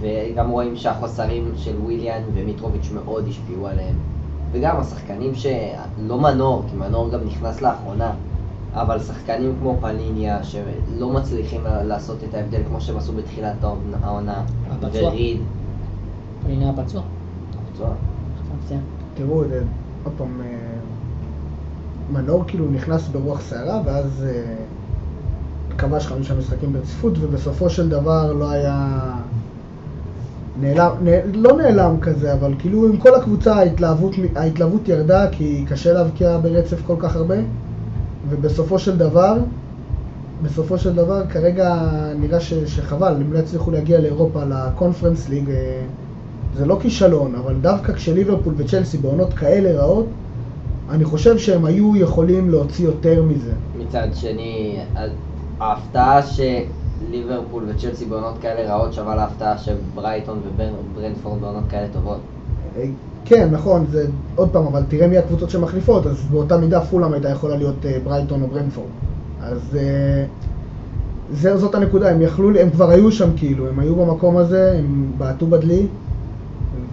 וגם 0.00 0.50
רואים 0.50 0.76
שהחוסרים 0.76 1.52
של 1.56 1.76
וויליאן 1.76 2.22
ומיטרוביץ' 2.34 2.90
מאוד 2.94 3.28
השפיעו 3.28 3.66
עליהם. 3.66 3.94
וגם 4.52 4.76
השחקנים 4.80 5.34
שלא 5.34 6.18
מנור, 6.20 6.62
כי 6.70 6.76
מנור 6.76 7.10
גם 7.10 7.20
נכנס 7.26 7.62
לאחרונה, 7.62 8.12
אבל 8.74 8.98
שחקנים 8.98 9.54
כמו 9.60 9.76
פליניה, 9.80 10.44
שלא 10.44 11.10
מצליחים 11.10 11.60
לעשות 11.64 12.16
את 12.28 12.34
ההבדל 12.34 12.60
כמו 12.68 12.80
שהם 12.80 12.96
עשו 12.96 13.12
בתחילת 13.12 13.64
העונה, 14.02 14.44
וריד. 14.92 15.40
פליניה 16.44 16.72
פצוע. 16.72 17.02
פצוע. 17.74 17.90
תראו, 19.14 19.42
עוד 20.04 20.12
פעם, 20.16 20.40
אה, 20.40 20.79
מנור 22.12 22.44
כאילו 22.46 22.70
נכנס 22.70 23.08
ברוח 23.08 23.40
סערה, 23.40 23.80
ואז 23.84 24.24
אה, 24.28 24.54
כבש 25.78 26.06
חמישה 26.06 26.34
משחקים 26.34 26.72
ברציפות, 26.72 27.12
ובסופו 27.20 27.70
של 27.70 27.88
דבר 27.88 28.32
לא 28.32 28.50
היה... 28.50 28.88
נעלם, 30.60 30.90
נ... 31.02 31.08
לא 31.34 31.56
נעלם 31.56 32.00
כזה, 32.00 32.32
אבל 32.32 32.54
כאילו 32.58 32.86
עם 32.86 32.96
כל 32.96 33.14
הקבוצה 33.14 33.54
ההתלהבות, 33.54 34.14
ההתלהבות 34.36 34.88
ירדה, 34.88 35.28
כי 35.32 35.64
קשה 35.68 35.92
להבקיע 35.92 36.38
ברצף 36.38 36.82
כל 36.86 36.96
כך 36.98 37.16
הרבה. 37.16 37.36
ובסופו 38.28 38.78
של 38.78 38.98
דבר, 38.98 39.36
בסופו 40.42 40.78
של 40.78 40.94
דבר 40.94 41.26
כרגע 41.26 41.76
נראה 42.20 42.40
ש, 42.40 42.54
שחבל, 42.54 43.14
אם 43.16 43.32
לא 43.32 43.38
יצליחו 43.38 43.70
להגיע 43.70 44.00
לאירופה 44.00 44.44
לקונפרנס 44.44 45.28
ליג, 45.28 45.50
אה, 45.50 45.82
זה 46.56 46.66
לא 46.66 46.78
כישלון, 46.82 47.34
אבל 47.34 47.54
דווקא 47.60 47.92
כשליברפול 47.92 48.54
וצ'לסי 48.56 48.98
בעונות 48.98 49.34
כאלה 49.34 49.80
רעות, 49.80 50.06
אני 50.90 51.04
חושב 51.04 51.38
שהם 51.38 51.64
היו 51.64 51.96
יכולים 51.96 52.50
להוציא 52.50 52.84
יותר 52.84 53.22
מזה. 53.22 53.52
מצד 53.78 54.08
שני, 54.14 54.78
ההפתעה 55.60 56.20
שליברפול 56.22 57.64
וצ'לסי 57.68 58.04
בעונות 58.04 58.34
כאלה 58.40 58.74
רעות 58.74 58.92
שווה 58.92 59.16
להפתעה 59.16 59.58
שברייטון 59.58 60.40
וברנדפורד 60.46 61.40
בעונות 61.40 61.64
כאלה 61.70 61.86
טובות. 61.92 62.18
אה, 62.76 62.84
כן, 63.24 63.48
נכון, 63.52 63.86
זה 63.90 64.06
עוד 64.36 64.48
פעם, 64.50 64.66
אבל 64.66 64.82
תראה 64.88 65.08
מי 65.08 65.18
הקבוצות 65.18 65.50
שמחליפות, 65.50 66.06
אז 66.06 66.16
באותה 66.30 66.56
מידה 66.56 66.80
פולאם 66.80 67.12
הייתה 67.12 67.28
יכולה 67.28 67.56
להיות 67.56 67.76
uh, 67.82 68.04
ברייטון 68.04 68.42
או 68.42 68.46
ברנפורד. 68.46 68.88
אז 69.42 69.58
uh, 69.72 69.76
זה, 71.32 71.56
זאת 71.56 71.74
הנקודה, 71.74 72.10
הם 72.10 72.22
יכלו, 72.22 72.58
הם 72.60 72.70
כבר 72.70 72.90
היו 72.90 73.12
שם 73.12 73.30
כאילו, 73.36 73.68
הם 73.68 73.78
היו 73.78 73.96
במקום 73.96 74.36
הזה, 74.36 74.74
הם 74.78 75.12
בעטו 75.18 75.46
בדלי, 75.46 75.86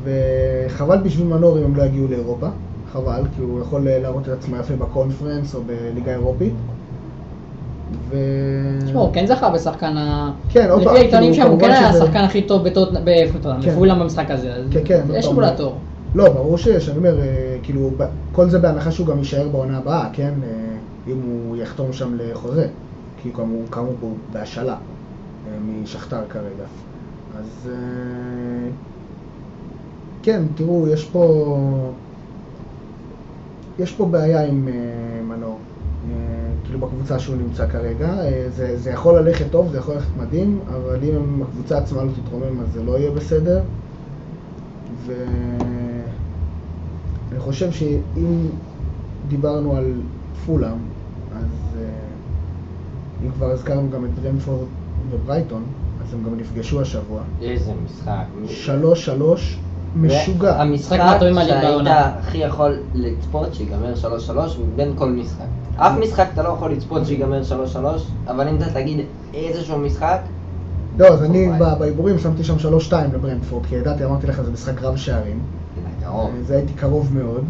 וחבל 0.03 0.97
בשביל 0.97 1.27
מנור 1.27 1.59
אם 1.59 1.63
הם 1.63 1.75
לא 1.75 1.83
יגיעו 1.83 2.07
לאירופה, 2.07 2.47
חבל, 2.93 3.21
כי 3.35 3.41
הוא 3.41 3.61
יכול 3.61 3.81
להראות 3.89 4.23
את 4.23 4.33
עצמו 4.33 4.55
יפה 4.55 4.75
בקונפרנס 4.75 5.55
או 5.55 5.59
בליגה 5.63 6.11
האירופית. 6.11 6.53
ו... 8.09 8.15
תשמע, 8.85 8.99
הוא 8.99 9.13
כן 9.13 9.25
זכה 9.27 9.49
בשחקן 9.49 9.97
ה... 9.97 10.31
כן, 10.49 10.69
עוד 10.69 10.83
פעם, 10.83 10.93
לפי 10.95 11.03
העיתונים 11.03 11.31
כאילו, 11.33 11.45
שם 11.45 11.51
הוא 11.51 11.59
כן 11.59 11.71
היה 11.71 11.89
השחקן 11.89 12.19
הכי 12.19 12.41
טוב 12.41 12.67
בטוט- 12.67 12.97
בפוטנאם, 13.03 13.61
כן. 13.61 13.71
בפולאם 13.71 13.99
במשחק 13.99 14.31
הזה, 14.31 14.53
אז 14.53 14.65
כן, 14.71 14.79
כן, 14.85 15.01
יש 15.15 15.25
עוד 15.25 15.35
מולה 15.35 15.47
פעם. 15.47 15.57
תור. 15.57 15.75
לא, 16.15 16.29
ברור 16.29 16.57
שיש, 16.57 16.89
אני 16.89 16.97
אומר, 16.97 17.19
אה, 17.19 17.25
כאילו, 17.63 17.89
כל 18.31 18.49
זה 18.49 18.59
בהנחה 18.59 18.91
שהוא 18.91 19.07
גם 19.07 19.17
יישאר 19.17 19.47
בעונה 19.49 19.77
הבאה, 19.77 20.09
כן? 20.13 20.33
אה, 20.43 20.49
אם 21.07 21.17
הוא 21.25 21.57
יחתום 21.57 21.93
שם 21.93 22.09
לחוזה, 22.17 22.67
כי 23.21 23.33
כאמור, 23.33 23.61
כאמור 23.71 23.93
הוא 24.01 24.13
בהשאלה 24.33 24.73
אה, 24.73 24.77
משכתר 25.83 26.19
כרגע. 26.29 26.65
אז 27.39 27.69
אה, 27.71 28.69
כן, 30.23 30.41
תראו, 30.55 30.87
יש 30.87 31.05
פה... 31.05 31.53
יש 33.79 33.91
פה 33.91 34.05
בעיה 34.05 34.45
עם 34.45 34.67
אה, 34.67 34.73
מנור, 35.23 35.59
אה, 36.09 36.15
כאילו 36.63 36.79
בקבוצה 36.79 37.19
שהוא 37.19 37.35
נמצא 37.35 37.67
כרגע. 37.67 38.09
אה, 38.09 38.45
זה, 38.49 38.77
זה 38.77 38.91
יכול 38.91 39.19
ללכת 39.19 39.45
טוב, 39.51 39.71
זה 39.71 39.77
יכול 39.77 39.93
ללכת 39.93 40.17
מדהים, 40.17 40.59
אבל 40.67 40.99
אם 41.03 41.41
הקבוצה 41.41 41.77
עצמה 41.77 42.03
לא 42.03 42.11
תתרומם 42.11 42.61
אז 42.61 42.73
זה 42.73 42.83
לא 42.83 42.97
יהיה 42.97 43.11
בסדר. 43.11 43.61
ואני 45.05 46.09
חושב 47.39 47.71
שאם 47.71 48.47
דיברנו 49.27 49.75
על 49.75 49.93
פולאם, 50.45 50.77
אז 51.35 51.77
אם 53.25 53.31
כבר 53.31 53.51
הזכרנו 53.51 53.89
גם 53.89 54.05
את 54.05 54.09
ברנפורד 54.09 54.67
וברייטון, 55.09 55.63
אז 56.01 56.13
הם 56.13 56.23
גם 56.23 56.37
נפגשו 56.37 56.81
השבוע. 56.81 57.21
איזה 57.41 57.71
משחק. 57.85 58.23
שלוש 58.47 59.05
שלוש 59.05 59.59
משוגע. 60.01 60.61
המשחק 60.61 60.99
מהטובים 60.99 61.35
מהליגה 61.35 61.61
שהיית 61.61 61.73
בעונה. 61.73 62.11
הכי 62.19 62.37
יכול 62.37 62.79
לצפות 62.93 63.53
שיגמר 63.53 63.93
3-3 63.93 64.07
מבין 64.73 64.93
כל 64.95 65.09
משחק. 65.09 65.45
אף 65.77 65.97
משחק 65.99 66.27
אתה 66.33 66.43
לא 66.43 66.49
יכול 66.49 66.71
לצפות 66.71 67.05
שיגמר 67.05 67.41
3-3, 67.75 67.77
אבל 68.27 68.47
אם 68.47 68.55
אתה 68.55 68.65
תגיד 68.73 68.99
איזשהו 69.33 69.77
משחק, 69.77 70.19
לא, 70.99 71.07
אז 71.07 71.23
אני 71.23 71.47
וואי. 71.47 71.59
ב- 71.59 71.79
בהימורים 71.79 72.19
שמתי 72.19 72.43
שם 72.43 72.59
שלוש 72.59 72.85
שתיים 72.85 73.13
לברנפורד, 73.13 73.65
כי 73.65 73.75
ידעתי, 73.75 74.05
אמרתי 74.05 74.27
לך, 74.27 74.41
זה 74.41 74.51
משחק 74.51 74.81
רב 74.81 74.95
שערים. 74.95 75.39
זה 76.47 76.55
הייתי 76.57 76.73
קרוב 76.73 77.09
מאוד, 77.13 77.43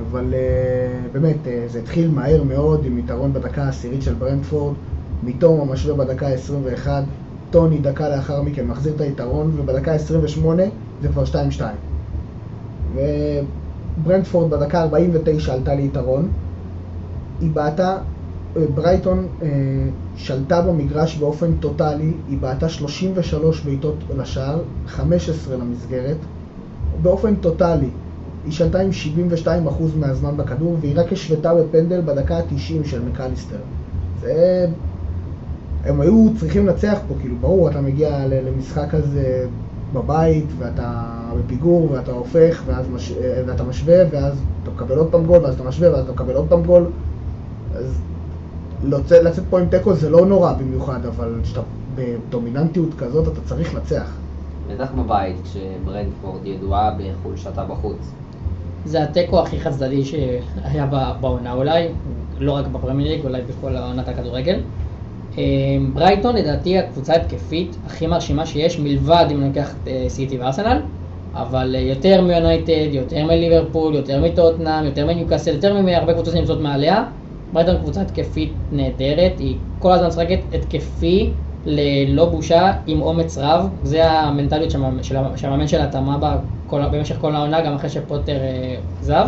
אבל 0.00 0.34
אה, 0.34 0.38
באמת, 1.12 1.36
אה, 1.46 1.64
זה 1.68 1.78
התחיל 1.78 2.10
מהר 2.10 2.42
מאוד 2.42 2.84
עם 2.84 2.98
יתרון 2.98 3.32
בדקה 3.32 3.64
העשירית 3.64 4.02
של 4.02 4.14
ברנדפורד, 4.14 4.74
מתום 5.22 5.60
המשווה 5.60 6.04
בדקה 6.04 6.28
ה-21, 6.28 6.88
טוני 7.50 7.78
דקה 7.78 8.08
לאחר 8.08 8.42
מכן 8.42 8.66
מחזיר 8.66 8.92
את 8.96 9.00
היתרון, 9.00 9.52
ובדקה 9.56 9.92
ה-28 9.92 10.60
זה 11.02 11.08
כבר 11.08 11.24
2-2. 11.24 11.60
וברנדפורד 12.94 14.50
בדקה 14.50 14.82
ה-49 14.82 15.52
עלתה 15.52 15.74
ליתרון, 15.74 16.28
היא 17.40 17.50
בעטה, 17.50 17.98
אה, 18.56 18.62
ברייטון 18.74 19.26
אה, 19.42 19.48
שלטה 20.16 20.62
במגרש 20.62 21.16
באופן 21.16 21.52
טוטאלי, 21.60 22.12
היא 22.28 22.38
בעטה 22.38 22.68
33 22.68 23.64
בעיטות 23.64 23.96
לשער, 24.18 24.58
15 24.86 25.56
למסגרת, 25.56 26.16
באופן 27.02 27.34
טוטאלי. 27.34 27.88
היא 28.44 28.52
שלטה 28.52 28.80
עם 28.80 28.90
72% 29.46 29.48
מהזמן 29.96 30.36
בכדור, 30.36 30.76
והיא 30.80 30.92
רק 30.96 31.12
השוותה 31.12 31.54
בפנדל 31.54 32.00
בדקה 32.00 32.36
ה-90 32.36 32.88
של 32.88 33.02
מקליסטר. 33.02 33.56
זה... 34.20 34.66
הם 35.84 36.00
היו 36.00 36.28
צריכים 36.38 36.66
לנצח 36.66 36.98
פה, 37.08 37.14
כאילו, 37.20 37.36
ברור, 37.40 37.70
אתה 37.70 37.80
מגיע 37.80 38.26
למשחק 38.26 38.94
הזה 38.94 39.46
בבית, 39.92 40.44
ואתה 40.58 41.12
בפיגור, 41.38 41.90
ואתה 41.90 42.12
הופך, 42.12 42.62
ואז 42.66 42.88
מש... 42.88 43.12
ואתה 43.46 43.64
משווה, 43.64 43.96
ואז 44.10 44.32
אתה 44.62 44.70
מקבל 44.70 44.96
עוד 44.96 45.12
פעם 45.12 45.26
גול, 45.26 45.44
ואז 45.44 45.54
אתה 45.54 45.62
משווה, 45.62 45.92
ואז 45.92 46.04
אתה 46.04 46.12
מקבל 46.12 46.34
עוד 46.34 46.48
פעם 46.48 46.62
גול. 46.62 46.86
אז 47.76 48.00
לצאת, 48.84 49.22
לצאת 49.24 49.44
פה 49.50 49.60
עם 49.60 49.66
תיקו 49.66 49.94
זה 49.94 50.10
לא 50.10 50.26
נורא 50.26 50.52
במיוחד, 50.52 51.06
אבל 51.06 51.40
כשאתה 51.42 51.60
בדומיננטיות 51.94 52.94
כזאת, 52.98 53.28
אתה 53.28 53.40
צריך 53.40 53.74
לנצח. 53.74 54.10
בטח 54.70 54.88
בבית, 54.92 55.36
כשברנדפורד 55.44 56.46
ידועה 56.46 56.96
בחולשתה 56.98 57.64
בחוץ. 57.64 57.96
זה 58.84 59.02
התיקו 59.02 59.40
הכי 59.40 59.60
חד 59.60 59.70
צדדי 59.70 60.04
שהיה 60.04 60.86
ב- 60.86 61.20
בעונה 61.20 61.52
אולי, 61.52 61.88
לא 62.38 62.52
רק 62.52 62.66
בפרמייר 62.66 63.12
ליג, 63.12 63.24
אולי 63.24 63.42
בכל 63.42 63.76
עונת 63.76 64.08
הכדורגל. 64.08 64.60
אה, 65.38 65.42
ברייטון 65.92 66.36
לדעתי 66.36 66.78
הקבוצה 66.78 67.14
התקפית 67.14 67.76
הכי 67.84 68.06
מרשימה 68.06 68.46
שיש, 68.46 68.78
מלבד 68.78 69.26
אם 69.32 69.44
ניקח 69.44 69.74
את 69.82 69.88
אה, 69.88 70.04
סיטי 70.08 70.38
וארסנל, 70.38 70.82
אבל 71.34 71.74
אה, 71.74 71.80
יותר 71.80 72.20
מיונייטד, 72.22 72.88
יותר 72.90 73.24
מליברפול, 73.24 73.94
יותר 73.94 74.22
מטוטנאם, 74.24 74.84
יותר 74.84 75.06
מניוקאסל, 75.06 75.54
יותר 75.54 75.80
מהרבה 75.80 76.12
קבוצות 76.14 76.34
שנמצאות 76.34 76.60
מעליה. 76.60 77.04
ברייטון 77.52 77.76
קבוצה 77.78 78.00
התקפית 78.00 78.52
נהדרת, 78.70 79.38
היא 79.38 79.56
כל 79.78 79.92
הזמן 79.92 80.08
משחקת 80.08 80.38
התקפי 80.52 81.30
ללא 81.64 82.24
בושה, 82.24 82.72
עם 82.86 83.02
אומץ 83.02 83.38
רב, 83.38 83.68
זה 83.82 84.10
המנטליות 84.10 84.70
שהמאמן- 84.70 85.02
שלה 85.66 85.88
כל, 86.66 86.88
במשך 86.92 87.16
כל 87.20 87.34
העונה, 87.34 87.60
גם 87.60 87.74
אחרי 87.74 87.90
שפוטר 87.90 88.36
אה, 88.36 88.76
עזב. 89.00 89.26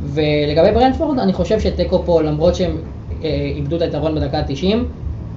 ולגבי 0.00 0.72
ברנדפורד, 0.74 1.18
אני 1.18 1.32
חושב 1.32 1.60
שתיקו 1.60 2.04
פה, 2.04 2.22
למרות 2.22 2.54
שהם 2.54 2.76
איבדו 3.54 3.76
את 3.76 3.82
היתרון 3.82 4.14
בדקה 4.14 4.38
ה-90, 4.38 4.76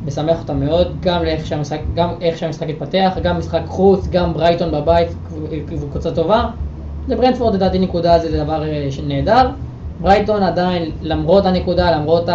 משמח 0.05 0.41
אותם 0.41 0.59
מאוד, 0.59 0.87
גם 1.01 1.23
לאיך 1.23 1.45
שהמשחק, 1.45 1.79
גם 1.95 2.09
איך 2.21 2.37
שהמשחק 2.37 2.69
התפתח, 2.69 3.17
גם 3.23 3.37
משחק 3.39 3.61
חוץ, 3.67 4.07
גם 4.07 4.33
ברייטון 4.33 4.71
בבית, 4.71 5.07
קב- 5.67 5.89
קבוצה 5.91 6.11
טובה. 6.11 6.49
לברנדפורד 7.07 7.55
לדעתי 7.55 7.79
נקודה 7.79 8.19
זה 8.19 8.43
דבר 8.43 8.63
אה, 8.63 8.87
נהדר. 9.07 9.49
ברייטון 9.99 10.43
עדיין, 10.43 10.91
למרות 11.01 11.45
הנקודה, 11.45 11.91
למרות 11.91 12.29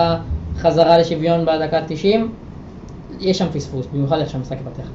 החזרה 0.57 0.99
לשוויון 0.99 1.45
בדקה 1.47 1.79
ה-90, 1.79 2.19
יש 3.21 3.39
שם 3.39 3.47
פספוס, 3.53 3.87
במיוחד 3.93 4.19
איך 4.19 4.31
שהמשחק 4.31 4.57
התפתח. 4.67 4.89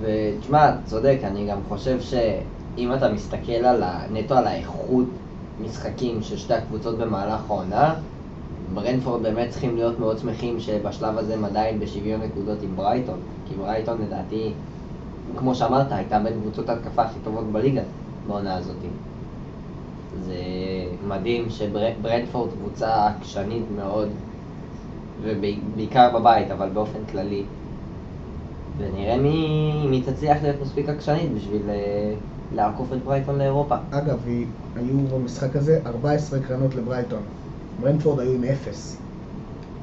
ותשמע, 0.00 0.70
צודק, 0.84 1.18
אני 1.24 1.46
גם 1.50 1.58
חושב 1.68 1.98
שאם 2.00 2.94
אתה 2.94 3.08
מסתכל 3.12 3.52
על 3.52 3.82
ה... 3.82 4.00
נטו 4.12 4.34
על 4.34 4.46
האיכות 4.46 5.04
משחקים 5.64 6.22
של 6.22 6.36
שתי 6.36 6.54
הקבוצות 6.54 6.98
במהלך 6.98 7.40
העונה, 7.50 7.94
ברנפורד 8.74 9.22
באמת 9.22 9.50
צריכים 9.50 9.76
להיות 9.76 10.00
מאוד 10.00 10.18
שמחים 10.18 10.60
שבשלב 10.60 11.18
הזה 11.18 11.34
הם 11.34 11.44
עדיין 11.44 11.80
בשוויון 11.80 12.20
נקודות 12.20 12.58
עם 12.62 12.76
ברייטון. 12.76 13.18
כי 13.48 13.54
ברייטון 13.54 13.98
לדעתי, 14.02 14.52
כמו 15.36 15.54
שאמרת, 15.54 15.92
הייתה 15.92 16.18
בין 16.18 16.40
קבוצות 16.40 16.68
ההתקפה 16.68 17.02
הכי 17.02 17.18
טובות 17.24 17.52
בליגה 17.52 17.82
בעונה 18.26 18.56
הזאת. 18.56 18.76
זה 20.24 20.34
מדהים 21.08 21.50
שברנפורד 21.50 22.50
קבוצה 22.50 23.06
עקשנית 23.06 23.64
מאוד, 23.76 24.08
ובעיקר 25.22 26.18
בבית, 26.18 26.50
אבל 26.50 26.68
באופן 26.68 26.98
כללי. 27.10 27.44
ונראה 28.78 29.16
מי, 29.16 29.72
מי 29.90 30.02
תצליח 30.02 30.42
להיות 30.42 30.56
מספיק 30.62 30.88
עקשנית 30.88 31.34
בשביל 31.34 31.62
אה, 31.68 32.14
לעקוף 32.54 32.92
את 32.92 32.98
ברייטון 33.04 33.38
לאירופה. 33.38 33.76
אגב, 33.90 34.18
היו 34.76 34.98
במשחק 35.14 35.56
הזה 35.56 35.80
14 35.86 36.40
קרנות 36.40 36.74
לברייטון. 36.74 37.22
ברנפורד 37.80 38.20
היו 38.20 38.32
עם 38.32 38.44
אפס. 38.44 38.96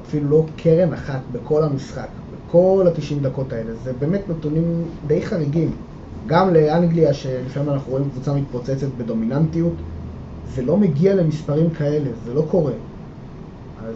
אפילו 0.06 0.30
לא 0.30 0.44
קרן 0.56 0.92
אחת 0.92 1.20
בכל 1.32 1.64
המשחק, 1.64 2.08
בכל 2.48 2.86
ה-90 2.86 3.22
דקות 3.22 3.52
האלה. 3.52 3.74
זה 3.84 3.92
באמת 3.92 4.20
נתונים 4.28 4.84
די 5.06 5.22
חריגים. 5.22 5.70
גם 6.26 6.54
לאנגליה, 6.54 7.14
שלפעמים 7.14 7.70
אנחנו 7.70 7.92
רואים 7.92 8.10
קבוצה 8.10 8.34
מתפוצצת 8.34 8.86
בדומיננטיות, 8.98 9.72
זה 10.54 10.62
לא 10.62 10.76
מגיע 10.76 11.14
למספרים 11.14 11.70
כאלה, 11.70 12.10
זה 12.24 12.34
לא 12.34 12.44
קורה. 12.50 12.72
אז 13.86 13.94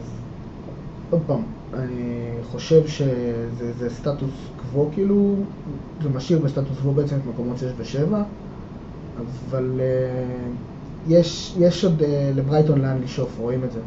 עוד 1.11 1.21
פעם, 1.27 1.43
אני 1.75 2.31
חושב 2.51 2.87
שזה 2.87 3.73
זה 3.79 3.91
סטטוס 3.91 4.31
קוו 4.57 4.89
כאילו, 4.95 5.35
זה 6.03 6.09
משאיר 6.09 6.39
בסטטוס 6.39 6.79
קוו 6.83 6.93
בעצם 6.93 7.17
את 7.17 7.27
מקומות 7.27 7.59
6 7.59 7.65
ו-7, 7.77 8.15
אבל 9.51 9.81
אה, 9.81 10.51
יש, 11.09 11.55
יש 11.59 11.85
עוד 11.85 12.03
אה, 12.03 12.31
לברייטון 12.37 12.81
לאן 12.81 13.01
לשאוף, 13.05 13.39
רואים 13.41 13.65
את 13.65 13.73
זה. 13.73 13.81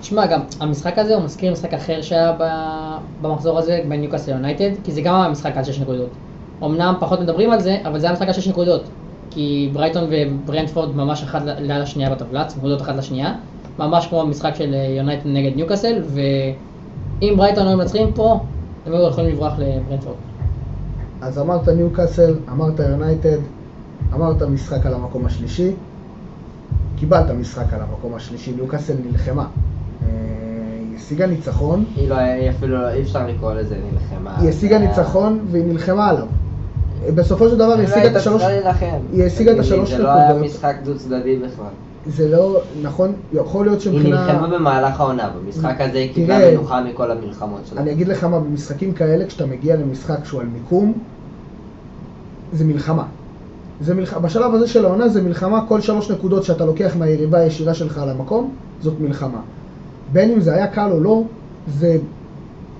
תשמע, 0.00 0.26
גם 0.26 0.40
המשחק 0.60 0.98
הזה 0.98 1.14
הוא 1.14 1.24
מזכיר 1.24 1.52
משחק 1.52 1.74
אחר 1.74 2.02
שהיה 2.02 2.36
במחזור 3.22 3.58
הזה 3.58 3.80
בין 3.88 4.00
ניוקאסל 4.00 4.30
יונייטד, 4.30 4.70
כי 4.84 4.92
זה 4.92 5.00
גם 5.00 5.14
היה 5.14 5.28
משחק 5.28 5.56
על 5.56 5.64
6 5.64 5.80
נקודות. 5.80 6.10
אמנם 6.64 6.94
פחות 7.00 7.20
מדברים 7.20 7.50
על 7.50 7.60
זה, 7.60 7.78
אבל 7.84 7.98
זה 7.98 8.06
היה 8.06 8.12
משחק 8.12 8.26
על 8.26 8.32
6 8.32 8.48
נקודות. 8.48 8.82
כי 9.30 9.70
ברייטון 9.72 10.04
וברנטפורד 10.10 10.96
ממש 10.96 11.22
אחת 11.22 11.42
ליד 11.58 11.80
השנייה 11.80 12.10
בטבלה, 12.10 12.44
צמודות 12.44 12.82
אחת 12.82 12.96
לשנייה. 12.96 13.34
ממש 13.78 14.06
כמו 14.06 14.20
המשחק 14.20 14.54
של 14.54 14.74
אה, 14.74 14.94
יונייטד 14.96 15.26
נגד 15.26 15.56
ניוקאסל, 15.56 16.02
ואם 16.06 17.34
ברייטון 17.36 17.66
היו 17.66 17.76
מנצחים 17.76 18.12
פה, 18.12 18.40
הם 18.86 18.92
היו 18.92 19.08
יכולים 19.08 19.30
לברוח 19.30 19.52
לברנטפורד. 19.58 20.16
אז 21.20 21.38
אמרת 21.38 21.68
ניוקאסל, 21.68 22.34
אמרת 22.52 22.78
יונייטד, 22.78 23.38
אמרת 24.14 24.42
משחק 24.42 24.86
על 24.86 24.94
המקום 24.94 25.26
השלישי, 25.26 25.72
קיבלת 26.96 27.30
משחק 27.30 27.72
על 27.72 27.80
המקום 27.80 28.14
השלישי, 28.14 28.52
ניוקאסל 28.56 28.94
נלחמה. 29.10 29.42
אה, 29.42 30.08
היא 30.90 30.96
השיגה 30.96 31.26
ניצחון, 31.26 31.84
היא 31.96 32.08
לא, 32.08 32.14
היא 32.14 32.50
אפילו 32.50 32.82
לא, 32.82 32.90
אי 32.90 33.02
אפשר 33.02 33.26
לקרוא 33.26 33.52
לזה 33.54 33.76
נלחמה. 33.92 34.36
היא 34.40 34.48
השיגה 34.48 34.76
היה- 34.78 34.88
ניצחון 34.88 35.38
והיא 35.50 35.64
נלחמה 35.64 36.08
עליו. 36.10 36.26
בסופו 37.14 37.48
של 37.48 37.56
דבר 37.58 37.72
היא 37.72 37.84
השיגה 37.88 38.10
את 38.10 38.16
השלוש... 38.16 38.42
היא 39.12 39.24
השיגה 39.24 39.52
את 39.52 39.58
השלוש 39.58 39.90
זה 39.92 39.98
לא 39.98 40.08
היה 40.08 40.28
נקודות. 40.28 40.44
משחק 40.46 40.74
דו 40.84 40.98
צדדי 40.98 41.36
בכלל. 41.36 41.66
זה 42.06 42.28
לא, 42.28 42.60
נכון, 42.82 43.12
יכול 43.32 43.66
להיות 43.66 43.80
היא 43.80 43.84
שמבחינה... 43.92 44.26
נלחמה 44.26 44.58
במהלך 44.58 45.00
העונה, 45.00 45.30
במשחק 45.30 45.80
הזה 45.80 45.98
היא 45.98 46.14
קיבלה 46.14 46.50
מנוחה 46.50 46.82
מכל 46.84 47.10
המלחמות 47.10 47.60
שלה. 47.66 47.80
אני 47.80 47.92
אגיד 47.92 48.08
לך 48.08 48.24
מה, 48.24 48.40
במשחקים 48.40 48.92
כאלה, 48.92 49.26
כשאתה 49.26 49.46
מגיע 49.46 49.76
למשחק 49.76 50.24
שהוא 50.24 50.40
על 50.40 50.46
מיקום, 50.46 50.92
זה 52.52 52.64
מלחמה. 52.64 53.04
זה 53.80 53.94
מלח... 53.94 54.14
בשלב 54.16 54.54
הזה 54.54 54.68
של 54.68 54.84
העונה 54.84 55.08
זה 55.08 55.22
מלחמה, 55.22 55.64
כל 55.68 55.80
שלוש 55.80 56.10
נקודות 56.10 56.44
שאתה 56.44 56.64
לוקח 56.64 56.96
מהיריבה 56.98 57.38
הישירה 57.38 57.74
שלך 57.74 57.98
על 57.98 58.08
המקום, 58.08 58.50
זאת 58.82 58.94
מלחמה. 59.00 59.40
בין 60.12 60.30
אם 60.32 60.40
זה 60.40 60.54
היה 60.54 60.66
קל 60.66 60.90
או 60.92 61.00
לא, 61.00 61.22
זה 61.78 61.96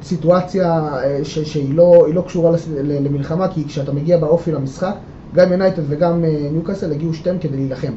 סיטואציה 0.03 0.73
אה, 1.03 1.21
ש... 1.23 1.39
שהיא 1.39 1.75
לא, 1.75 2.07
לא 2.15 2.21
קשורה 2.21 2.51
לס... 2.51 2.69
ל- 2.69 3.07
למלחמה, 3.07 3.49
כי 3.49 3.65
כשאתה 3.65 3.93
מגיע 3.93 4.19
באופי 4.19 4.53
למשחק, 4.53 4.95
גם 5.35 5.53
יונייטד 5.53 5.83
וגם 5.89 6.25
אה, 6.25 6.49
ניוקאסל 6.53 6.93
הגיעו 6.93 7.15
שתיהם 7.15 7.39
כדי 7.41 7.57
להילחם. 7.57 7.93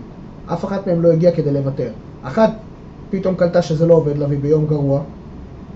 אף 0.53 0.65
אחת 0.65 0.87
מהם 0.87 1.01
לא 1.01 1.11
הגיעה 1.11 1.33
כדי 1.33 1.51
לוותר. 1.53 1.89
אחת 2.23 2.49
פתאום 3.09 3.35
קלטה 3.35 3.61
שזה 3.61 3.85
לא 3.87 3.93
עובד 3.93 4.17
לה 4.17 4.27
והיא 4.27 4.39
ביום 4.39 4.65
גרוע, 4.65 5.01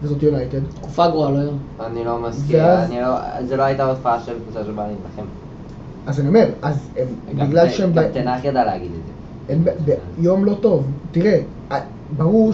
וזאת 0.03 0.23
יונייטד. 0.23 0.59
תקופה 0.75 1.07
גרועה, 1.07 1.31
לא 1.31 1.38
יום. 1.38 1.57
אני 1.79 2.03
לא 2.05 2.19
מסכים, 2.21 2.59
ואז- 2.59 2.89
אני 2.91 3.01
לא, 3.01 3.15
זה 3.47 3.57
לא 3.57 3.63
הייתה 3.63 3.89
הופעה 3.89 4.19
של 4.19 4.31
קבוצה 4.45 4.65
שבאה 4.65 4.86
להילחם. 4.88 5.25
אז 6.07 6.19
אני 6.19 6.27
אומר, 6.27 6.49
אז 6.61 6.89
הם, 6.97 7.47
בגלל 7.47 7.69
שהם... 7.69 7.93
גם 7.93 8.03
תנח 8.13 8.43
ידע 8.43 8.65
להגיד 8.65 8.91
את 8.91 9.85
זה. 9.85 9.95
יום 10.17 10.45
לא 10.45 10.57
טוב. 10.61 10.85
תראה, 11.11 11.39
אה, 11.71 11.79
ברור 12.17 12.53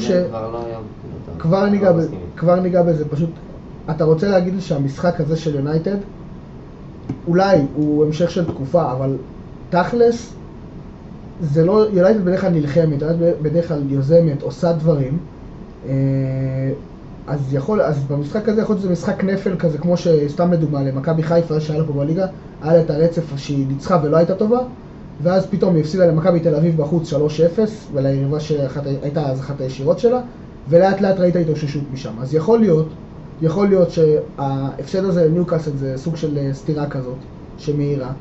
כבר 1.40 1.60
לא 1.60 1.64
לא 1.66 1.70
ניגע, 1.70 1.92
מסכימים. 1.92 2.26
כבר 2.38 2.60
ניגע 2.60 2.84
בזה, 2.84 3.10
פשוט, 3.10 3.30
אתה 3.90 4.04
רוצה 4.04 4.28
להגיד 4.28 4.54
לי 4.54 4.62
שהמשחק 4.62 5.22
הזה 5.22 5.38
של 5.38 5.56
יונייטד, 5.56 5.98
אולי 7.28 7.58
הוא 7.76 8.06
המשך 8.06 8.32
של 8.32 8.46
תקופה, 8.46 8.92
אבל 8.92 9.18
תכלס, 9.70 10.34
זה 11.42 11.66
לא, 11.66 11.86
יונייטד 11.94 12.22
בדרך 12.26 12.42
כלל 12.42 12.50
נלחמת, 12.50 13.02
יונייטד 13.02 13.16
בדרך 13.42 13.68
כלל 13.68 13.84
יוזמת, 13.90 14.42
עושה 14.42 14.74
דברים, 14.74 15.18
אה, 15.88 15.94
אז 17.28 17.54
יכול, 17.54 17.82
אז 17.82 18.04
במשחק 18.04 18.50
הזה 18.50 18.62
יכול 18.62 18.74
להיות 18.74 18.82
שזה 18.82 18.92
משחק 18.92 19.24
נפל 19.24 19.56
כזה, 19.60 19.78
כמו 19.78 19.98
שסתם 19.98 20.52
לדוגמה, 20.52 20.84
למכבי 20.84 21.24
חיפה 21.24 21.60
שהיה 21.60 21.80
לה 21.80 21.86
פה 21.86 21.94
בליגה, 21.94 22.28
היה 22.62 22.74
לה 22.74 22.82
את 22.82 22.90
הרצף 22.90 23.38
שהיא 23.38 23.68
ניצחה 23.68 24.00
ולא 24.04 24.18
הייתה 24.18 24.36
טובה, 24.36 24.60
ואז 25.24 25.48
פתאום 25.48 25.76
היא 25.76 25.84
הפסידה 25.84 26.06
למכבי 26.06 26.40
תל 26.40 26.56
אביב 26.56 26.78
בחוץ 26.78 27.14
3-0, 27.14 27.18
וליריבה 27.94 28.40
שהייתה 28.40 29.26
אז 29.30 29.40
אחת 29.40 29.62
הישירות 29.62 30.00
שלה, 30.00 30.20
ולאט 30.70 31.02
לאט 31.02 31.20
ראית 31.20 31.36
התאוששות 31.36 31.84
משם. 31.94 32.14
אז 32.22 32.34
יכול 32.34 32.60
להיות, 32.60 32.88
יכול 33.42 33.68
להיות 33.68 33.90
שההפסד 33.92 35.06
הזה 35.06 35.26
לניוקאסל 35.28 35.72
זה 35.78 35.94
סוג 35.98 36.16
של 36.16 36.38
אה, 36.38 36.50
סתירה 36.54 36.90
כזאת, 36.90 37.18
שמאירה, 37.58 38.12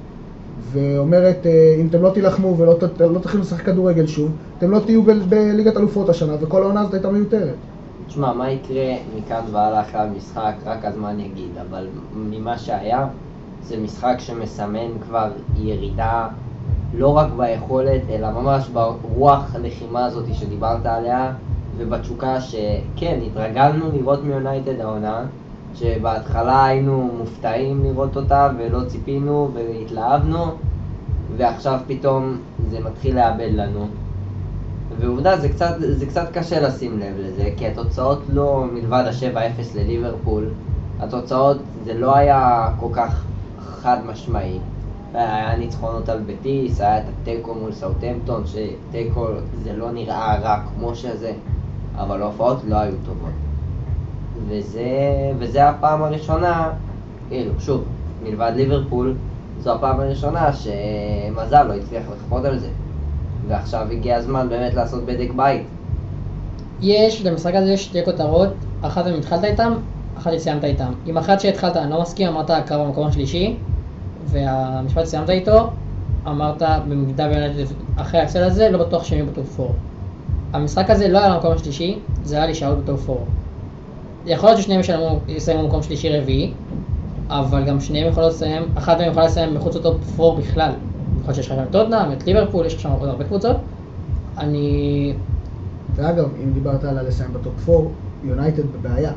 ואומרת, 0.73 1.47
אה, 1.47 1.77
אם 1.81 1.87
אתם 1.87 2.03
לא 2.03 2.11
תילחמו 2.11 2.59
ולא 2.59 2.75
ת- 2.81 3.01
לא 3.01 3.19
תתחילו 3.19 3.43
לשחק 3.43 3.65
כדורגל 3.67 4.07
שוב, 4.07 4.31
אתם 4.59 4.71
לא 4.71 4.79
תהיו 4.79 5.03
בליגת 5.29 5.77
אלופות 5.77 6.09
השנה, 6.09 6.33
וכל 6.41 6.63
העונה 6.63 6.81
הזאת 6.81 6.95
הייתה 6.95 7.11
מיותרת. 7.11 7.55
תשמע, 8.07 8.33
מה 8.33 8.51
יקרה 8.51 8.85
מכאן 9.17 9.41
והלאה 9.53 9.81
אחרי 9.81 10.01
המשחק, 10.01 10.53
רק 10.67 10.85
הזמן 10.85 11.21
יגיד, 11.21 11.51
אבל 11.71 11.87
ממה 12.17 12.59
שהיה, 12.59 13.07
זה 13.63 13.77
משחק 13.77 14.15
שמסמן 14.19 14.99
כבר 15.03 15.31
ירידה 15.57 16.29
לא 16.95 17.17
רק 17.17 17.27
ביכולת, 17.37 18.03
אלא 18.11 18.31
ממש 18.31 18.69
ברוח 18.69 19.55
הלחימה 19.55 20.05
הזאת 20.05 20.25
שדיברת 20.35 20.87
עליה, 20.87 21.33
ובתשוקה 21.77 22.41
שכן, 22.41 23.19
התרגלנו 23.27 23.93
לראות 23.93 24.25
מיונייטד 24.25 24.81
העונה, 24.81 25.25
שבהתחלה 25.75 26.65
היינו 26.65 27.11
מופתעים 27.19 27.85
לראות 27.85 28.17
אותה 28.17 28.51
ולא 28.59 28.85
ציפינו 28.87 29.51
והתלהבנו, 29.55 30.45
ועכשיו 31.37 31.81
פתאום 31.87 32.37
זה 32.71 32.81
מתחיל 32.81 33.17
לאבד 33.17 33.51
לנו. 33.53 33.87
ועובדה, 35.01 35.37
זה 35.37 35.49
קצת, 35.49 35.75
זה 35.79 36.07
קצת 36.07 36.29
קשה 36.33 36.61
לשים 36.61 36.99
לב 36.99 37.15
לזה, 37.19 37.51
כי 37.57 37.67
התוצאות 37.67 38.19
לא, 38.33 38.65
מלבד 38.73 39.05
ה-7-0 39.07 39.77
לליברפול, 39.77 40.45
התוצאות 41.01 41.57
זה 41.85 41.95
לא 41.95 42.17
היה 42.17 42.69
כל 42.81 42.89
כך 42.93 43.25
חד 43.83 43.99
משמעי. 44.07 44.59
היה 45.15 45.57
ניצחונות 45.57 46.09
על 46.09 46.21
בטיס, 46.27 46.81
היה 46.81 46.99
את 46.99 47.03
התיקו 47.09 47.55
מול 47.55 47.73
סאוטהמפטון, 47.73 48.43
שתיקו 48.47 49.27
זה 49.63 49.73
לא 49.77 49.91
נראה 49.91 50.39
רע 50.39 50.63
כמו 50.75 50.95
שזה, 50.95 51.33
אבל 51.97 52.23
ההופעות 52.23 52.59
לא 52.65 52.77
היו 52.77 52.95
טובות. 53.05 53.31
וזה, 54.49 54.91
וזה 55.39 55.69
הפעם 55.69 56.03
הראשונה, 56.03 56.71
כאילו, 57.29 57.53
שוב, 57.59 57.85
מלבד 58.23 58.53
ליברפול, 58.57 59.15
זו 59.61 59.75
הפעם 59.75 60.01
הראשונה 60.01 60.53
שמזל 60.53 61.63
לא 61.63 61.75
הצליח 61.75 62.03
לכפות 62.13 62.45
על 62.45 62.59
זה. 62.59 62.69
ועכשיו 63.49 63.87
הגיע 63.91 64.17
הזמן 64.17 64.49
באמת 64.49 64.75
לעשות 64.75 65.05
בדק 65.05 65.31
בית. 65.37 65.67
יש, 66.81 67.27
למשחק 67.27 67.55
הזה 67.55 67.73
יש 67.73 67.85
שתי 67.85 68.05
כותרות, 68.05 68.49
אחת 68.83 69.07
אם 69.07 69.15
התחלת 69.15 69.45
איתם, 69.45 69.73
אחת 70.19 70.33
שסיימת 70.33 70.65
איתם. 70.65 70.93
עם 71.07 71.19
אחת 71.19 71.41
שהתחלת, 71.41 71.77
אני 71.77 71.91
לא 71.91 72.03
מסכים, 72.03 72.29
אמרת 72.29 72.51
קרב 72.67 72.87
במקום 72.87 73.07
השלישי, 73.07 73.57
והמשפט 74.27 75.07
שסיימת 75.07 75.31
איתו, 75.31 75.71
אמרת 76.27 76.63
במידה 76.89 77.29
ויונייטד 77.31 77.75
אחרי 77.97 78.21
ההפסד 78.21 78.41
הזה, 78.41 78.71
לא 78.71 78.79
בטוח 78.79 79.05
שהם 79.05 79.19
יהיו 79.19 79.27
בטופ 79.27 79.61
4. 79.61 79.73
המשחק 80.53 80.91
הזה 80.91 81.09
לא 81.09 81.19
היה 81.19 81.29
למקום 81.29 81.53
השלישי, 81.53 81.99
זה 82.25 82.37
היה 82.37 82.47
להישארות 82.47 82.79
בטופ 82.79 83.11
4. 83.11 83.21
יכול 84.27 84.49
להיות 84.49 84.61
ששניהם 84.61 84.81
ישלמו- 84.81 85.19
יסיימו 85.29 85.63
במקום 85.63 85.83
שלישי 85.83 86.19
רביעי, 86.19 86.53
אבל 87.29 87.65
גם 87.65 87.81
שניהם 87.81 88.09
יכולים 88.09 88.29
לסיים, 88.29 88.63
אחת 88.75 88.99
מהם 88.99 89.11
יכולה 89.11 89.27
לסיים 89.27 89.55
מחוץ 89.55 89.77
לטופ 89.77 90.21
4 90.21 90.41
בכלל. 90.41 90.71
יכול 90.71 91.25
להיות 91.27 91.35
שיש 91.35 91.51
לך 91.51 91.57
שם 91.57 91.63
את 91.63 91.71
טוטנאם, 91.71 92.13
את 92.13 92.27
ליברפול, 92.27 92.67
יש 92.67 92.75
לך 92.75 92.81
שם 92.81 92.91
עוד 93.01 93.09
הרבה 93.09 93.25
קבוצות. 93.25 93.57
אני 94.39 95.13
ואגב, 95.95 96.29
אם 96.45 96.53
דיברת 96.53 96.85
על 96.85 96.99
הלסיים 96.99 97.33
בטופ 97.33 97.69
4, 97.69 97.89
יונייטד 98.25 98.63
בבעיה. 98.73 99.13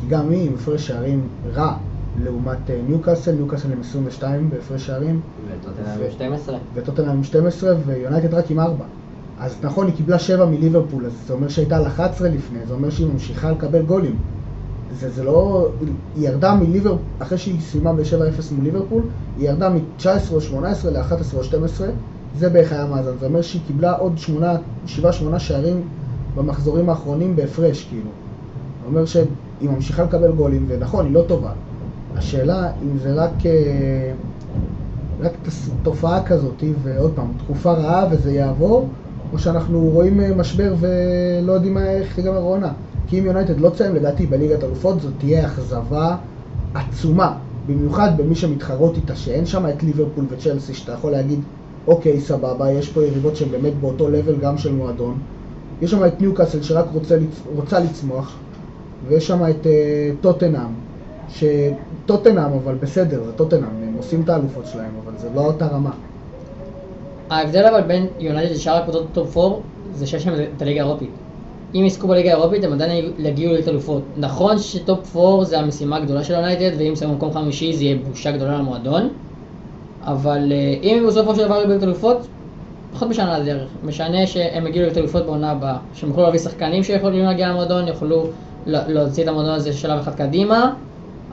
כי 0.00 0.06
גם 0.08 0.30
היא 0.30 0.48
עם 0.48 0.54
הפרש 0.54 0.86
שערים 0.86 1.28
רע 1.54 1.76
לעומת 2.22 2.70
אה, 2.70 2.80
ניוקאסל, 2.88 3.32
ניוקאסל 3.32 3.72
עם 3.72 3.80
22 3.80 4.50
בהפרש 4.50 4.86
שערים, 4.86 5.20
וטוטנאם 5.62 6.00
עם 6.04 6.10
12. 6.10 6.58
וטוטנאם 6.74 7.10
עם 7.10 7.24
12 7.24 7.74
ויונייטד 7.86 8.34
רק 8.34 8.50
עם 8.50 8.60
4. 8.60 8.84
אז 9.38 9.56
נכון, 9.62 9.86
היא 9.86 9.94
קיבלה 9.94 10.18
7 10.18 10.46
מליברפול, 10.46 11.06
אז 11.06 11.12
זה 11.26 11.32
אומר 11.32 11.48
שהייתה 11.48 11.76
על 11.76 11.86
11 11.86 12.28
לפני, 12.28 12.58
זה 12.66 12.74
אומר 12.74 12.90
שהיא 12.90 13.06
ממשיכה 13.06 13.50
לקבל 13.50 13.82
גולים. 13.82 14.16
זה, 15.00 15.10
זה 15.10 15.24
לא... 15.24 15.68
היא 16.16 16.28
ירדה 16.28 16.54
מליברפול, 16.54 16.98
אחרי 17.18 17.38
שהיא 17.38 17.60
סיימה 17.60 17.92
ב-7-0 17.92 18.54
מול 18.54 18.64
ליברפול, 18.64 19.02
היא 19.38 19.48
ירדה 19.48 19.68
מ-19 19.68 20.06
או 20.32 20.40
18 20.40 20.90
ל-11 20.90 21.36
או 21.36 21.44
12, 21.44 21.88
זה 22.38 22.48
בערך 22.48 22.72
היה 22.72 22.82
המאזן. 22.82 23.10
זה 23.20 23.26
אומר 23.26 23.42
שהיא 23.42 23.62
קיבלה 23.66 23.92
עוד 23.92 24.12
7-8 24.86 25.38
שערים 25.38 25.82
במחזורים 26.34 26.88
האחרונים 26.88 27.36
בהפרש, 27.36 27.84
כאילו. 27.84 28.10
זה 28.82 28.88
אומר 28.88 29.04
שהיא 29.58 29.70
ממשיכה 29.70 30.02
לקבל 30.02 30.32
גולים, 30.32 30.64
ונכון, 30.68 31.06
היא 31.06 31.14
לא 31.14 31.22
טובה. 31.28 31.52
השאלה 32.16 32.70
אם 32.82 32.98
זה 32.98 33.14
רק... 33.14 33.46
אה, 33.46 34.12
רק 35.20 35.32
תופעה 35.82 36.24
כזאת, 36.24 36.64
ועוד 36.82 37.12
פעם, 37.14 37.32
תקופה 37.44 37.72
רעה 37.72 38.06
וזה 38.10 38.32
יעבור, 38.32 38.88
או 39.32 39.38
שאנחנו 39.38 39.80
רואים 39.80 40.20
אה, 40.20 40.34
משבר 40.34 40.74
ולא 40.80 41.52
יודעים 41.52 41.78
איך 41.78 42.14
תיגמר 42.14 42.36
העונה. 42.36 42.72
כי 43.06 43.18
אם 43.18 43.24
יונייטד 43.24 43.60
לא 43.60 43.70
תסיים, 43.70 43.94
לדעתי, 43.94 44.26
בליגת 44.26 44.64
אלופות, 44.64 45.00
זאת 45.00 45.12
תהיה 45.18 45.46
אכזבה 45.46 46.16
עצומה. 46.74 47.36
במיוחד 47.66 48.10
במי 48.16 48.34
שמתחרות 48.34 48.96
איתה, 48.96 49.16
שאין 49.16 49.46
שם 49.46 49.66
את 49.66 49.82
ליברפול 49.82 50.24
וצ'לסי, 50.28 50.74
שאתה 50.74 50.92
יכול 50.92 51.12
להגיד, 51.12 51.40
אוקיי, 51.86 52.20
סבבה, 52.20 52.72
יש 52.72 52.88
פה 52.88 53.04
יריבות 53.04 53.36
שהן 53.36 53.48
באמת 53.48 53.72
באותו 53.80 54.08
level 54.08 54.36
גם 54.36 54.58
של 54.58 54.72
מועדון. 54.72 55.18
יש 55.82 55.90
שם 55.90 56.06
את 56.06 56.20
ניוקאסל 56.20 56.62
שרק 56.62 56.86
רוצה. 56.92 57.16
רוצה 57.54 57.78
לצמוח, 57.78 58.36
ויש 59.08 59.26
שם 59.26 59.50
את 59.50 59.66
אה, 59.66 60.10
טוטנאם, 60.20 60.70
שטוטנאם 61.28 62.52
אבל 62.52 62.74
בסדר, 62.74 63.24
זה 63.24 63.32
טוטנאם, 63.32 63.64
הם 63.64 63.94
עושים 63.96 64.22
את 64.22 64.28
האלופות 64.28 64.66
שלהם, 64.66 64.90
אבל 65.04 65.12
זה 65.18 65.28
לא 65.34 65.40
אותה 65.40 65.66
רמה. 65.66 65.90
ההבדל 67.30 67.64
אבל 67.64 67.80
בין 67.80 68.06
יונייטד 68.18 68.54
לשאר 68.54 68.76
הקבוצות 68.76 69.10
בטופ 69.10 69.36
4 69.38 69.56
זה 69.94 70.06
שיש 70.06 70.26
להם 70.26 70.36
את 70.56 70.62
הליגה 70.62 70.82
האירופית. 70.82 71.10
אם 71.74 71.84
יזכו 71.86 72.08
בליגה 72.08 72.34
האירופית 72.34 72.64
הם 72.64 72.72
עדיין 72.72 73.12
יגיעו 73.18 73.52
לליגת 73.52 73.68
אלופות. 73.68 74.02
נכון 74.16 74.58
שטופ 74.58 75.16
4 75.16 75.44
זה 75.44 75.58
המשימה 75.58 75.96
הגדולה 75.96 76.24
של 76.24 76.34
יונייטד 76.34 76.76
ואם 76.78 76.92
יסיימו 76.92 77.14
במקום 77.14 77.32
חמישי 77.32 77.72
זה 77.72 77.84
יהיה 77.84 77.96
בושה 78.08 78.32
גדולה 78.32 78.58
למועדון. 78.58 79.08
אבל 80.02 80.52
אה, 80.52 80.74
אם 80.82 80.98
הם 80.98 81.06
בסופו 81.06 81.34
של 81.34 81.44
דבר 81.44 81.54
יהיו 81.54 81.68
בליגת 81.68 81.82
אלופות, 81.82 82.26
פחות 82.92 83.08
משנה 83.08 83.38
לדרך. 83.38 83.68
משנה 83.84 84.26
שהם 84.26 84.66
יגיעו 84.66 84.82
לליגת 84.82 84.98
אלופות 84.98 85.26
בעונה 85.26 85.50
הבאה. 85.50 85.76
שהם 85.94 86.08
יוכלו 86.08 86.24
להביא 86.24 86.38
שחקנים 86.38 86.82
שיכולים 86.82 87.24
להגיע 87.24 87.48
למועדון, 87.48 87.88
יוכלו 87.88 88.26
להוציא 88.66 89.22
את 89.22 89.28
המועדון 89.28 89.54
הזה 89.54 89.72
שלב 89.72 89.98
אחד 89.98 90.14
קדימה. 90.14 90.72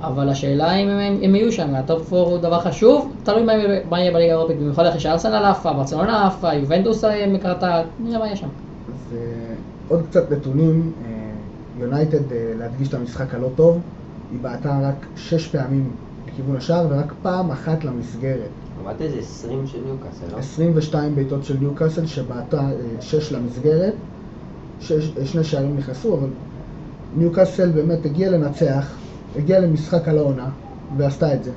אבל 0.02 0.30
השאלה 0.30 0.76
אם 0.76 0.90
הם, 0.90 1.18
הם 1.24 1.36
יהיו 1.36 1.52
שם, 1.52 1.76
הטופ 1.76 2.14
4 2.14 2.30
הוא 2.32 2.38
דבר 2.38 2.60
חשוב, 2.60 3.14
תלוי 3.24 3.44
מה, 3.44 3.54
יהיה- 3.54 3.82
מה 3.90 4.00
יהיה 4.00 4.12
בליגה 4.12 4.34
האירופית, 4.34 4.58
במיוחד 4.60 4.86
אחרי 4.86 5.00
שארסנל 5.00 5.46
עפה, 5.46 5.74
ברצלונה 5.74 6.28
עפה, 6.28 6.54
יובנטוס 6.54 7.04
אה, 7.04 7.28
מקרתה, 7.28 7.82
נראה 8.04 8.20
מה 8.20 8.26
יהיה 8.26 8.36
שם. 8.36 8.48
אז 8.48 9.18
אה, 9.18 9.54
עוד 9.88 10.02
קצת 10.10 10.32
נתונים, 10.32 10.92
אה, 11.06 11.12
יונייטד, 11.82 12.20
להדגיש 12.60 12.90
את 12.90 12.94
המשחק 12.94 13.34
הלא 13.34 13.48
טוב, 13.56 13.80
היא 14.32 14.40
בעטה 14.42 14.80
רק 14.84 15.06
שש 15.16 15.48
פעמים 15.48 15.90
לכיוון 16.28 16.56
השער 16.56 16.88
ורק 16.90 17.14
פעם 17.22 17.52
אחת 17.52 17.84
למסגרת. 17.84 18.50
אמרת 18.84 19.02
איזה 19.02 19.20
20 19.20 19.68
של 19.68 19.78
ניוקאסל, 19.86 20.26
לא? 20.34 20.38
22 20.38 21.16
בעיטות 21.16 21.46
של 21.46 21.58
ניוקאסל 21.60 22.06
שבעטה 22.06 22.70
6 23.02 23.32
למסגרת, 23.32 23.94
שש, 24.80 25.12
שני 25.26 25.44
שערים 25.44 25.78
נכנסו, 25.78 26.14
אבל 26.18 26.28
ניוקאסל 27.18 27.70
באמת 27.70 28.06
הגיעה 28.06 28.32
לנצח, 28.32 28.88
הגיעה 29.36 29.60
למשחק 29.60 30.08
על 30.08 30.18
העונה 30.18 30.50
ועשתה 30.98 31.34
את 31.34 31.44
זה. 31.44 31.52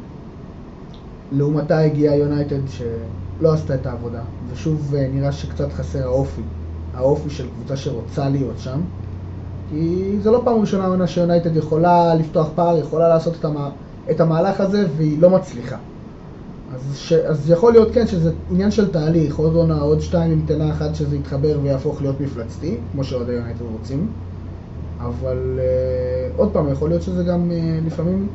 לעומתה 1.33 1.79
הגיעה 1.79 2.17
יונייטד 2.17 2.61
שלא 2.69 3.53
עשתה 3.53 3.75
את 3.75 3.87
העבודה, 3.87 4.23
ושוב 4.53 4.95
אה, 4.95 5.09
נראה 5.15 5.33
שקצת 5.33 5.73
חסר 5.73 6.03
האופי, 6.03 6.43
האופי 6.95 7.31
של 7.31 7.47
קבוצה 7.49 7.77
שרוצה 7.77 8.29
להיות 8.29 8.59
שם, 8.59 8.81
כי 9.71 10.17
זה 10.23 10.31
לא 10.31 10.41
פעם 10.45 10.61
ראשונה 10.61 10.85
העונה 10.85 11.07
שיונייטד 11.07 11.57
יכולה 11.57 12.15
לפתוח 12.15 12.49
פער, 12.55 12.79
יכולה 12.79 13.09
לעשות 13.09 13.35
את, 13.41 13.45
המה, 13.45 13.71
את 14.11 14.21
המהלך 14.21 14.61
הזה 14.61 14.87
והיא 14.97 15.23
לא 15.23 15.31
מצליחה. 15.31 15.77
אז, 16.75 16.97
ש, 16.97 17.13
אז 17.13 17.51
יכול 17.51 17.73
להיות 17.73 17.89
כן 17.95 18.07
שזה 18.07 18.33
עניין 18.51 18.71
של 18.71 18.93
תהליך, 18.93 19.37
עוד 19.37 19.55
עונה, 19.55 19.81
עוד 19.81 20.01
שתיים 20.01 20.33
עם 20.33 20.41
תנה 20.47 20.71
אחת 20.71 20.95
שזה 20.95 21.17
יתחבר 21.17 21.59
ויהפוך 21.63 22.03
להיות 22.03 22.21
מפלצתי, 22.21 22.77
כמו 22.93 23.05
שאוהדי 23.05 23.33
יונייטד 23.33 23.63
רוצים. 23.73 24.09
אבל 25.07 25.59
uh, 25.59 26.39
עוד 26.39 26.51
פעם, 26.53 26.73
יכול 26.73 26.89
להיות 26.89 27.03
שזה 27.03 27.25
גם 27.25 27.51
uh, 27.51 27.87
לפעמים, 27.87 28.29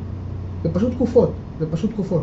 זה 0.62 0.74
פשוט 0.74 0.92
תקופות, 0.92 1.32
זה 1.60 1.72
פשוט 1.72 1.90
תקופות. 1.90 2.22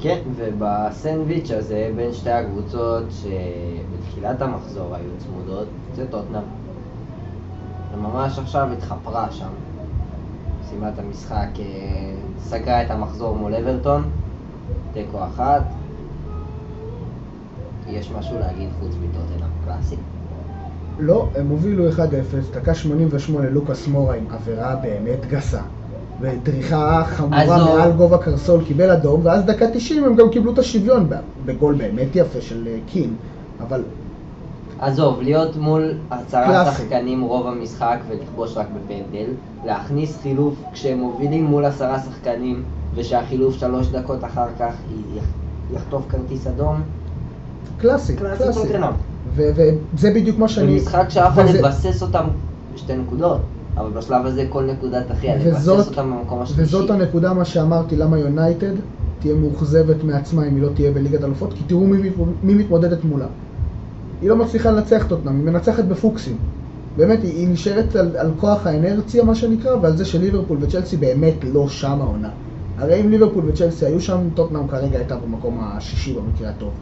כן, 0.00 0.18
ובסנדוויץ' 0.36 1.50
הזה 1.50 1.90
בין 1.96 2.12
שתי 2.12 2.30
הקבוצות 2.30 3.04
שבתחילת 3.10 4.42
המחזור 4.42 4.94
היו 4.94 5.10
צמודות, 5.18 5.66
זה 5.96 6.06
טוטנאם. 6.10 6.42
וממש 7.94 8.38
עכשיו 8.38 8.68
התחפרה 8.72 9.32
שם. 9.32 9.50
סיימה 10.68 10.88
את 10.88 10.98
המשחק, 10.98 11.48
אה, 11.58 11.64
סגרה 12.38 12.82
את 12.82 12.90
המחזור 12.90 13.36
מול 13.36 13.54
אברטון, 13.54 14.10
תיקו 14.92 15.24
אחת. 15.24 15.62
יש 17.88 18.10
משהו 18.10 18.38
להגיד 18.38 18.68
חוץ 18.80 18.92
מטוטנאם 19.02 19.50
קלאסי? 19.64 19.96
לא, 20.98 21.28
הם 21.34 21.48
הובילו 21.48 21.88
1-0, 21.90 21.94
דקה 22.54 22.74
88 22.74 23.50
לוקאס 23.50 23.88
מורה 23.88 24.14
עם 24.14 24.24
עבירה 24.30 24.76
באמת 24.76 25.26
גסה. 25.26 25.60
וטריחה 26.20 27.04
חמורה. 27.06 27.76
מעל 27.76 27.92
גובה 27.92 28.18
קרסול 28.18 28.64
קיבל 28.64 28.90
אדום, 28.90 29.20
ואז 29.24 29.44
דקה 29.44 29.66
90 29.72 30.04
הם 30.04 30.14
גם 30.14 30.30
קיבלו 30.30 30.52
את 30.52 30.58
השוויון 30.58 31.08
בגול 31.44 31.74
באמת 31.74 32.08
יפה 32.14 32.40
של 32.40 32.68
אה, 32.68 32.78
קין. 32.86 33.14
אבל 33.60 33.82
עזוב, 34.80 35.22
להיות 35.22 35.56
מול 35.56 35.94
עשרה. 36.10 36.72
שחקנים 36.72 37.22
רוב 37.22 37.46
המשחק 37.46 37.98
ולכבוש 38.08 38.56
רק 38.56 38.66
בפנדל, 38.74 39.26
להכניס 39.64 40.18
חילוף 40.22 40.54
כשהם 40.72 40.98
מובילים 40.98 41.44
מול 41.44 41.64
עשרה 41.64 41.98
שחקנים 42.00 42.62
ושהחילוף 42.94 43.54
שלוש 43.54 43.88
דקות 43.88 44.24
אחר 44.24 44.46
כך 44.58 44.74
יחטוף 45.74 46.04
כרטיס 46.08 46.46
אדום, 46.46 46.82
קלאסי, 47.78 48.16
קלאסי 48.16 48.42
קלאסי. 48.42 48.78
וזה 49.34 50.10
בדיוק 50.14 50.38
מה 50.38 50.48
שאני... 50.48 50.72
במשחק 50.78 51.06
שהיה 51.10 51.26
יכול 51.26 51.44
וזה- 51.44 51.58
לבסס 51.58 52.02
אותם 52.02 52.24
בשתי 52.74 52.96
נקודות, 52.96 53.40
אבל 53.76 53.90
בשלב 53.90 54.26
הזה 54.26 54.46
כל 54.48 54.64
נקודה 54.64 55.02
תחייה, 55.04 55.36
לבסס 55.36 55.68
אותם 55.88 56.10
במקום 56.10 56.42
השלישי. 56.42 56.62
וזאת 56.62 56.90
הנקודה 56.90 57.32
מה 57.34 57.44
שאמרתי, 57.44 57.96
למה 57.96 58.18
יונייטד 58.18 58.72
תהיה 59.18 59.34
מאוכזבת 59.34 60.04
מעצמה 60.04 60.46
אם 60.48 60.54
היא 60.54 60.62
לא 60.62 60.68
תהיה 60.74 60.90
בליגת 60.90 61.24
אלופות, 61.24 61.52
כי 61.52 61.64
תראו 61.64 61.86
מי, 61.86 62.10
מי 62.42 62.54
מתמודדת 62.54 63.04
מולה. 63.04 63.26
היא 64.20 64.28
לא 64.30 64.36
מצליחה 64.36 64.70
לנצח 64.70 65.06
את 65.06 65.12
אותנאם, 65.12 65.36
היא 65.36 65.44
מנצחת 65.44 65.84
בפוקסים. 65.84 66.36
באמת, 66.96 67.22
היא, 67.22 67.32
היא 67.32 67.48
נשארת 67.48 67.96
על, 67.96 68.16
על 68.16 68.30
כוח 68.36 68.66
האנרציה, 68.66 69.24
מה 69.24 69.34
שנקרא, 69.34 69.76
ועל 69.82 69.96
זה 69.96 70.04
שליברפול 70.04 70.58
וצ'לסי 70.60 70.96
באמת 70.96 71.34
לא 71.52 71.68
שם 71.68 72.00
העונה. 72.00 72.30
הרי 72.76 73.00
אם 73.00 73.10
ליברפול 73.10 73.48
וצ'לסי 73.48 73.86
היו 73.86 74.00
שם, 74.00 74.28
טוטנאם 74.34 74.68
כרגע 74.68 74.98
הייתה 74.98 75.16
במקום 75.16 75.60
השישי 75.62 76.14
במקרה 76.14 76.48
הטוב. 76.50 76.74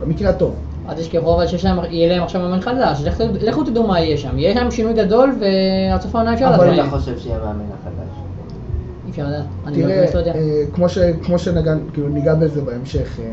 במקרה 0.00 0.30
הטוב. 0.30 0.56
אל 0.88 0.94
תשכחו 0.94 1.34
אבל 1.34 1.46
שיש 1.46 1.64
להם, 1.64 1.78
יהיה 1.90 2.08
להם 2.14 2.22
עכשיו 2.22 2.40
מאמן 2.40 2.60
חדש, 2.60 3.02
לכו- 3.40 3.64
תדעו 3.64 3.86
מה 3.86 4.00
יהיה 4.00 4.16
שם, 4.16 4.38
יהיה 4.38 4.54
שם 4.54 4.70
שינוי 4.70 4.92
גדול 4.94 5.34
ועד 5.40 6.00
סוף 6.00 6.14
העונה 6.14 6.34
אפשר 6.34 6.46
אבל 6.54 6.64
לדעת. 6.66 6.78
מה 6.78 6.88
אתה. 6.88 6.90
חושב 6.90 7.18
שיהיה 7.18 7.38
מאמן 7.38 7.64
החדש? 7.80 8.16
אי 9.06 9.10
אפשר 9.10 9.26
לדעת, 9.26 9.44
אני 9.66 9.76
תראה, 9.82 9.88
באמת 10.00 10.14
לא 10.14 10.18
יודע. 10.18 10.34
אה, 10.34 10.40
כמו, 10.72 10.88
ש, 10.88 10.98
כמו 11.22 11.38
שנגע, 11.38 11.74
כאילו 11.92 12.08
בזה 12.40 12.60
בהמשך, 12.62 13.20
אה, 13.20 13.24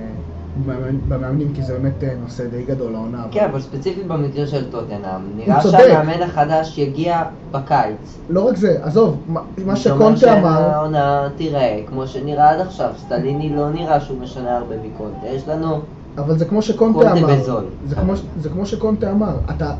במאמנים, 1.07 1.53
כי 1.55 1.61
זה 1.61 1.73
באמת 1.73 2.03
אה, 2.03 2.09
נושא 2.23 2.47
די 2.47 2.63
גדול 2.63 2.95
העונה. 2.95 3.17
אבל- 3.23 3.27
כן, 3.31 3.47
אבל 3.51 3.59
ספציפית 3.61 4.07
במקרה 4.07 4.47
של 4.47 4.71
טוטנאם, 4.71 4.99
נראה. 5.35 5.61
שהמאמן 5.61 6.21
החדש 6.21 6.77
יגיע 6.77 7.23
בקיץ. 7.51 8.17
לא 8.29 8.47
רק 8.47 8.55
זה, 8.57 8.77
עזוב, 8.81 9.23
מה, 9.27 9.41
מה 9.65 9.75
זה 9.75 9.91
אומר 9.91 10.05
שקונטה 10.15 10.39
אמר, 10.39 10.57
שהעונה 10.71 11.27
תיראה 11.35 11.79
כמו 11.87 12.07
שנראה 12.07 12.49
עד 12.49 12.59
עכשיו, 12.59 12.89
סטליני 12.97 13.49
לא 13.55 13.69
נראה 13.69 13.99
שהוא 13.99 14.19
משנה 14.21 14.57
הרבה 14.57 14.75
מקונטה, 14.83 15.27
יש 15.27 15.47
לנו... 15.47 15.79
אבל 16.17 16.37
זה 16.37 16.45
כמו 16.45 16.61
שקונטה 16.61 16.99
קונטה 16.99 17.19
אמר, 17.19 17.35
בזול. 17.35 17.63
זה 17.87 17.95
כמו, 17.95 18.13
זה 18.41 18.49
כמו 18.49 18.65
שקונטה 18.65 19.11
אמר, 19.11 19.37
אתה 19.55 19.73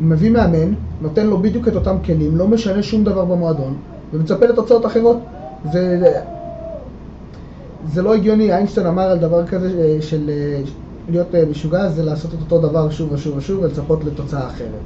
מביא 0.00 0.30
מאמן, 0.30 0.74
נותן 1.00 1.26
לו 1.26 1.38
בדיוק 1.38 1.68
את 1.68 1.74
אותם 1.74 1.96
כלים, 2.04 2.36
לא 2.36 2.48
משנה 2.48 2.82
שום 2.82 3.04
דבר 3.04 3.24
במועדון, 3.24 3.76
ומצפה 4.12 4.46
לתוצאות 4.46 4.86
אחרות. 4.86 5.16
זה, 5.72 6.12
זה 7.92 8.02
לא 8.02 8.14
הגיוני, 8.14 8.52
איינשטיין 8.52 8.86
אמר 8.86 9.02
על 9.02 9.18
דבר 9.18 9.46
כזה 9.46 9.68
אה, 9.78 10.02
של 10.02 10.30
אה, 10.30 10.62
להיות 11.08 11.34
אה, 11.34 11.44
משוגע, 11.50 11.88
זה 11.88 12.02
לעשות 12.02 12.34
את 12.34 12.38
אותו 12.40 12.68
דבר 12.68 12.90
שוב 12.90 13.12
ושוב 13.12 13.36
ושוב 13.36 13.62
ולצפות 13.62 14.04
לתוצאה 14.04 14.46
אחרת. 14.46 14.80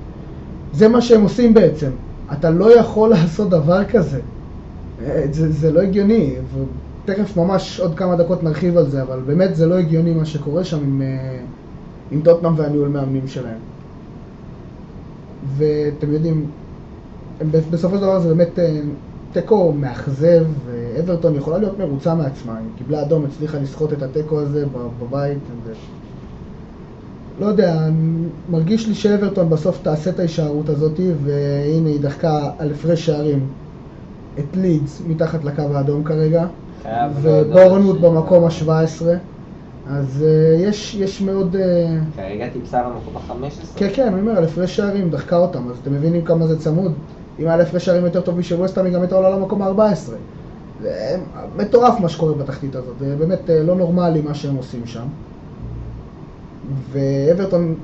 זה 0.73 0.89
מה 0.89 1.01
שהם 1.01 1.23
עושים 1.23 1.55
בעצם. 1.55 1.91
אתה 2.33 2.51
לא 2.51 2.79
יכול 2.79 3.11
לעשות 3.15 3.51
דבר 3.51 3.85
כזה. 3.85 4.21
זה, 5.31 5.53
זה 5.53 5.73
לא 5.73 5.81
הגיוני, 5.81 6.35
ותכף 7.09 7.37
ממש 7.37 7.81
עוד 7.81 7.95
כמה 7.95 8.17
דקות 8.17 8.43
נרחיב 8.43 8.77
על 8.77 8.89
זה, 8.91 9.03
אבל 9.03 9.21
באמת 9.27 9.57
זה 9.57 9.67
לא 9.67 9.79
הגיוני 9.79 10.15
מה 10.15 10.25
שקורה 10.25 10.65
שם 10.65 10.77
עם, 10.77 11.03
אה, 11.03 11.41
עם 12.11 12.21
טוטנאם 12.21 12.53
והניהול 12.57 12.89
מאמנים 12.89 13.29
שלהם. 13.29 13.59
ואתם 15.57 16.13
יודעים, 16.13 16.47
הם 17.41 17.51
בסופו 17.71 17.95
של 17.97 18.01
דבר 18.03 18.21
זה 18.21 18.29
באמת 18.29 18.59
אה, 18.59 18.81
תיקו 19.33 19.73
מאכזב, 19.73 20.45
ואברטון 20.67 21.35
יכולה 21.35 21.59
להיות 21.59 21.79
מרוצה 21.79 22.15
מעצמה, 22.15 22.57
היא 22.57 22.67
קיבלה 22.79 23.03
אדום, 23.03 23.25
הצליחה 23.25 23.59
לסחוט 23.59 23.93
את 23.93 24.03
התיקו 24.03 24.41
הזה 24.41 24.65
בבית. 25.01 25.39
ו... 25.65 25.73
לא 27.41 27.47
יודע, 27.47 27.89
מרגיש 28.51 28.89
לי 28.89 28.95
שאברטון 28.95 29.51
בסוף 29.51 29.79
תעשה 29.83 30.11
את 30.11 30.19
ההישארות 30.19 30.69
הזאת, 30.69 31.01
והנה 31.25 31.89
היא 31.89 32.01
דחקה 32.01 32.51
על 32.59 32.71
הפרש 32.71 33.07
שערים 33.07 33.47
את 34.39 34.57
לידס 34.57 35.03
מתחת 35.07 35.45
לקו 35.45 35.63
האדום 35.63 36.05
כרגע, 36.05 36.47
ובורנמוט 37.23 37.99
ש- 37.99 38.01
במקום 38.01 38.45
ה-17, 38.45 39.03
אז 39.91 40.25
uh, 40.25 40.63
יש, 40.69 40.95
יש 40.95 41.21
מאוד... 41.23 41.55
Uh, 41.57 41.59
כרגע 42.17 42.49
טיפסה 42.53 42.83
למקום 42.83 43.17
ה-15. 43.17 43.79
כן, 43.79 43.89
כן, 43.95 44.13
אני 44.13 44.21
אומר, 44.21 44.33
על 44.37 44.45
הפרש 44.45 44.77
שערים, 44.77 45.11
דחקה 45.11 45.37
אותם, 45.37 45.69
אז 45.71 45.77
אתם 45.83 45.93
מבינים 45.93 46.25
כמה 46.25 46.47
זה 46.47 46.59
צמוד? 46.59 46.93
אם 47.39 47.47
היה 47.47 47.57
לה 47.57 47.63
הפרש 47.63 47.85
שערים 47.85 48.05
יותר 48.05 48.21
טוב 48.21 48.39
משל 48.39 48.55
ווסטהאם, 48.55 48.87
היא 48.87 48.95
גם 48.95 49.01
הייתה 49.01 49.15
עולה 49.15 49.31
למקום 49.31 49.63
ה-14. 49.63 50.11
זה 50.83 51.17
מטורף 51.57 52.01
מה 52.01 52.09
שקורה 52.09 52.35
בתחתית 52.35 52.75
הזאת, 52.77 52.95
זה 52.99 53.17
באמת 53.19 53.51
אה, 53.51 53.63
לא 53.63 53.75
נורמלי 53.77 54.21
מה 54.21 54.35
שהם 54.35 54.57
עושים 54.57 54.87
שם. 54.87 55.07
ואברטון 56.91 57.75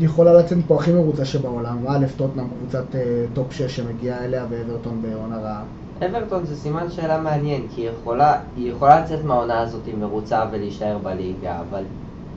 יכולה 0.00 0.32
לצאת 0.34 0.58
פה 0.66 0.74
הכי 0.76 0.92
מרוצה 0.92 1.24
שבעולם. 1.24 1.78
א', 1.88 2.06
טוטנאם 2.16 2.44
קבוצת 2.58 2.94
אה, 2.94 3.00
טופ 3.34 3.52
6 3.52 3.76
שמגיעה 3.76 4.24
אליה, 4.24 4.46
ואברטון 4.50 5.02
בעונה 5.02 5.38
רעה. 5.38 5.62
אברטון 6.06 6.44
זה 6.44 6.56
סימן 6.56 6.90
שאלה 6.90 7.20
מעניין, 7.20 7.66
כי 7.74 7.80
היא 7.80 7.90
יכולה, 7.90 8.40
היא 8.56 8.70
יכולה 8.72 9.00
לצאת 9.00 9.24
מהעונה 9.24 9.60
הזאת 9.60 9.88
מרוצה 9.98 10.44
ולהישאר 10.50 10.98
בליגה, 11.02 11.60
אבל 11.70 11.82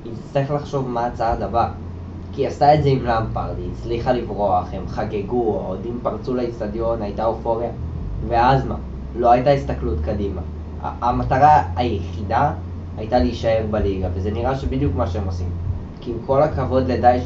היא 0.06 0.14
תצטרך 0.14 0.52
לחשוב 0.52 0.90
מה 0.90 1.06
הצעד 1.06 1.42
הבא. 1.42 1.70
כי 2.34 2.42
היא 2.42 2.48
עשתה 2.48 2.74
את 2.74 2.84
זה 2.84 2.90
עם 2.90 3.06
למפרד, 3.06 3.58
היא 3.58 3.70
הצליחה 3.74 4.12
לברוח, 4.12 4.68
הם 4.74 4.88
חגגו, 4.88 5.60
האוהדים 5.60 6.00
פרצו 6.04 6.34
לאיצטדיון, 6.34 7.02
הייתה 7.02 7.26
אופוריה, 7.26 7.70
ואז 8.28 8.66
מה? 8.66 8.76
לא 9.16 9.32
הייתה 9.32 9.50
הסתכלות 9.50 9.98
קדימה. 10.06 10.42
המטרה 10.82 11.64
היחידה 11.76 12.52
הייתה 12.98 13.20
להישאר 13.20 13.66
בליגה, 13.72 14.08
וזה 14.14 14.32
נראה 14.32 14.56
שבדיוק 14.56 14.96
מה 14.96 15.08
שהם 15.08 15.26
עושים. 15.26 15.50
כי 16.02 16.12
עם 16.12 16.18
כל 16.26 16.44
הכבוד 16.44 16.88
לדייש, 16.88 17.24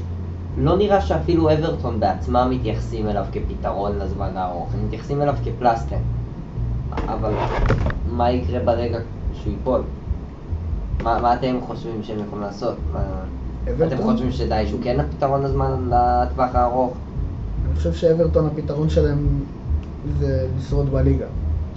לא 0.57 0.77
נראה 0.77 1.01
שאפילו 1.01 1.53
אברטון 1.53 1.99
בעצמם 1.99 2.47
מתייחסים 2.51 3.09
אליו 3.09 3.25
כפתרון 3.31 3.99
לזמן 3.99 4.37
הארוך, 4.37 4.73
הם 4.73 4.85
מתייחסים 4.85 5.21
אליו 5.21 5.35
כפלסטר. 5.45 5.97
אבל 7.05 7.31
מה 8.11 8.31
יקרה 8.31 8.59
ברגע 8.65 8.97
שהוא 9.33 9.53
ייפול? 9.53 9.81
מה, 11.03 11.19
מה 11.21 11.33
אתם 11.33 11.55
חושבים 11.67 12.03
שהם 12.03 12.17
יכולים 12.27 12.43
לעשות? 12.45 12.75
מה... 12.93 12.99
אתם? 13.87 13.97
חושבים 13.97 14.31
שדייש 14.31 14.71
הוא 14.71 14.79
כן 14.83 14.99
הפתרון 14.99 15.43
לזמן 15.43 15.89
לטווח 15.89 16.55
הארוך? 16.55 16.93
אני 17.67 17.75
חושב 17.75 17.93
שאברטון 17.93 18.45
הפתרון 18.45 18.89
שלהם 18.89 19.27
זה 20.19 20.47
לשרוד 20.59 20.91
בליגה. 20.91 21.25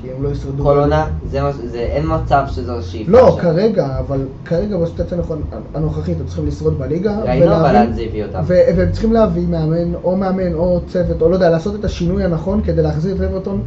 כי 0.03 0.11
הם 0.17 0.23
לא 0.23 0.29
ישרדו... 0.29 0.63
כל 0.65 0.79
עונה, 0.79 1.07
זה, 1.31 1.43
מה- 1.43 1.53
זה, 1.53 1.79
אין 1.79 2.05
מצב 2.15 2.45
שזו 2.49 2.79
השאיפה 2.79 3.13
לא, 3.13 3.31
שלהם. 3.31 3.41
כרגע, 3.43 3.99
אבל 3.99 4.21
כרגע 4.45 4.77
בסיטואציה 4.77 5.19
הנכון- 5.19 5.43
הנוכחית 5.75 6.21
הם 6.21 6.27
צריכים 6.27 6.47
לשרוד 6.47 6.79
בליגה. 6.79 7.21
ראינו 7.23 7.55
אבל 7.57 7.73
לאן 7.73 7.93
זה 7.93 8.03
הביא 8.03 8.25
אותם. 8.25 8.41
והם 8.47 8.93
צריכים 8.93 9.13
להביא 9.13 9.47
מאמן, 9.49 9.95
או 10.05 10.17
מאמן, 10.17 10.55
או 10.55 10.81
צוות, 10.87 11.23
או 11.23 11.29
לא 11.29 11.35
יודע, 11.35 11.51
לעשות 11.51 11.75
את 11.75 11.85
השינוי 11.85 12.25
הנכון 12.25 12.61
כדי 12.65 12.83
להחזיר 12.83 13.17
את 13.17 13.21
אברטון. 13.21 13.61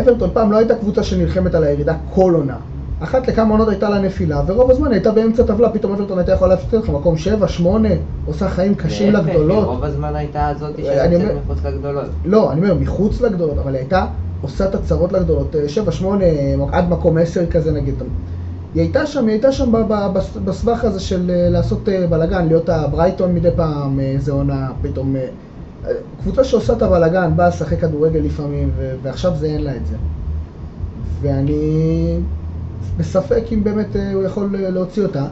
אברטון 0.00 0.30
פעם 0.32 0.52
לא 0.52 0.58
הייתה 0.58 0.74
קבוצה 0.74 1.02
שנלחמת 1.02 1.54
על 1.54 1.64
הירידה 1.64 1.94
כל 2.14 2.34
עונה. 2.34 2.56
אחת 3.00 3.28
לכמה 3.28 3.50
עונות 3.50 3.68
הייתה 3.68 3.90
לה 3.90 3.98
נפילה, 3.98 4.42
ורוב 4.46 4.70
הזמן 4.70 4.92
הייתה 4.92 5.10
באמצע 5.12 5.42
טבלה, 5.42 5.68
פתאום 5.70 5.92
אברטון 5.92 6.18
הייתה 6.18 6.32
יכולה 6.32 6.54
להפסיד 6.54 6.80
לך 6.80 6.88
מקום 6.90 7.16
7, 7.16 7.48
8, 7.48 7.88
עושה 8.26 8.48
חיים 8.48 8.74
קשים 8.74 9.12
לגדולות. 9.12 9.66
רוב 9.66 9.84
הזמן 9.84 10.16
הייתה 10.16 10.48
הזאת 10.48 10.74
אני 10.78 10.84
שיוצאת 10.84 11.12
אומר- 11.14 11.34
מחוץ 11.46 11.64
לגדולות. 11.64 12.04
לא, 12.24 12.52
אני 12.52 12.60
אומר, 12.60 12.74
מחוץ 12.74 13.20
לגדולות, 13.20 13.58
אבל 13.58 13.74
הייתה 13.74 14.06
עושה 14.40 14.64
את 14.64 14.74
הצרות 14.74 15.12
לגדולות, 15.12 15.56
7, 15.66 15.92
8, 15.92 16.24
עד 16.72 16.88
מקום 16.88 17.18
10 17.18 17.46
כזה 17.46 17.72
נגיד. 17.72 18.02
היא 18.74 18.82
הייתה 18.82 19.06
שם, 19.06 19.26
היא 19.26 19.32
הייתה 19.32 19.52
שם 19.52 19.72
בסבך 20.44 20.84
הזה 20.84 21.00
של 21.00 21.30
אה, 21.30 21.48
לעשות 21.50 21.88
אה, 21.88 22.06
בלאגן, 22.06 22.48
להיות 22.48 22.68
הברייטון 22.68 23.34
מדי 23.34 23.48
פעם, 23.56 24.00
אה, 24.00 24.04
איזה 24.04 24.32
עונה, 24.32 24.68
פתאום... 24.82 25.14
קבוצה 26.22 26.44
שעושה 26.44 26.72
את 26.72 26.82
הבלאגן, 26.82 27.36
באה 27.36 27.48
לשחק 27.48 27.80
כדורגל 27.80 28.20
לפעמים, 28.20 28.70
ו- 28.76 28.94
ועכשיו 29.02 29.36
זה 29.36 29.46
אין 29.46 29.64
לה 29.64 29.76
את 29.76 29.86
זה. 29.86 29.96
ואני 31.20 32.18
בספק 32.96 33.42
אם 33.52 33.64
באמת 33.64 33.96
אה, 33.96 34.12
הוא 34.12 34.22
יכול 34.22 34.56
אה, 34.56 34.70
להוציא 34.70 35.02
אותה. 35.02 35.26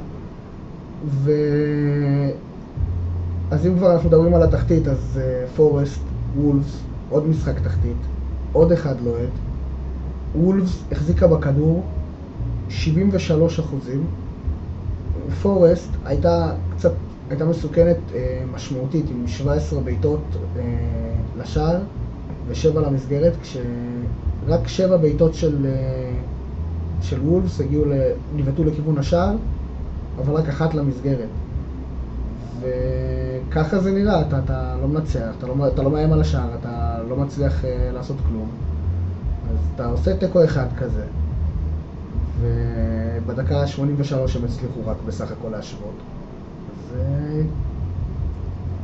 ו... 1.06 1.32
אז 3.50 3.66
אם 3.66 3.76
כבר 3.76 3.92
אנחנו 3.92 4.08
מדברים 4.08 4.34
על 4.34 4.42
התחתית, 4.42 4.88
אז 4.88 5.20
אה, 5.22 5.44
פורסט, 5.56 6.00
וולפס, 6.36 6.78
עוד 7.10 7.28
משחק 7.28 7.58
תחתית, 7.58 7.96
עוד 8.52 8.72
אחד 8.72 8.94
לוהט. 9.04 9.30
וולפס 10.34 10.82
החזיקה 10.92 11.26
בכדור 11.26 11.84
73 12.68 13.60
אחוזים. 13.60 14.04
פורסט 15.42 15.90
הייתה 16.04 16.52
קצת, 16.76 16.92
הייתה 17.30 17.44
מסוכנת 17.44 17.96
אה, 18.14 18.42
משמעותית 18.54 19.04
עם 19.10 19.26
17 19.26 19.80
בעיטות 19.80 20.20
אה, 20.56 20.62
לשער 21.38 21.80
ושבע 22.48 22.80
למסגרת, 22.80 23.32
כשרק 23.42 24.68
שבע 24.68 24.96
בעיטות 24.96 25.34
של, 25.34 25.66
אה, 25.66 26.12
של 27.02 27.20
וולפס 27.20 27.60
הגיעו, 27.60 27.84
ניבטו 28.34 28.64
לכיוון 28.64 28.98
השער, 28.98 29.36
אבל 30.18 30.34
רק 30.34 30.48
אחת 30.48 30.74
למסגרת. 30.74 31.28
וככה 32.60 33.78
זה 33.78 33.92
נראה, 33.92 34.20
אתה, 34.20 34.38
אתה 34.44 34.76
לא 34.80 34.88
מנצח, 34.88 35.34
אתה 35.38 35.46
לא, 35.46 35.68
אתה 35.68 35.82
לא 35.82 35.90
מאיים 35.90 36.12
על 36.12 36.20
השער, 36.20 36.48
אתה 36.60 36.98
לא 37.08 37.16
מצליח 37.16 37.64
אה, 37.64 37.90
לעשות 37.92 38.16
כלום. 38.28 38.48
אז 39.50 39.58
אתה 39.74 39.86
עושה 39.86 40.16
תיקו 40.16 40.44
אחד 40.44 40.66
כזה, 40.78 41.04
ובדקה 42.40 43.60
ה-83 43.60 44.14
הם 44.38 44.44
הצליחו 44.44 44.86
רק 44.86 44.96
בסך 45.06 45.32
הכל 45.32 45.48
להשוות. 45.48 45.94
אז 46.90 46.96
אה, 46.96 47.42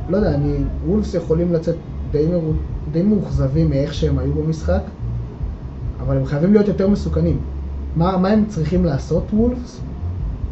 לא 0.09 0.17
יודע, 0.17 0.35
אני, 0.35 0.57
וולפס 0.85 1.13
יכולים 1.13 1.53
לצאת 1.53 1.75
די, 2.11 2.25
מרו, 2.27 2.51
די 2.91 3.01
מאוכזבים 3.01 3.69
מאיך 3.69 3.93
שהם 3.93 4.19
היו 4.19 4.33
במשחק, 4.33 4.81
אבל 5.99 6.17
הם 6.17 6.25
חייבים 6.25 6.53
להיות 6.53 6.67
יותר 6.67 6.87
מסוכנים. 6.87 7.37
מה, 7.95 8.17
מה 8.17 8.29
הם 8.29 8.45
צריכים 8.45 8.85
לעשות, 8.85 9.23
וולפס, 9.33 9.79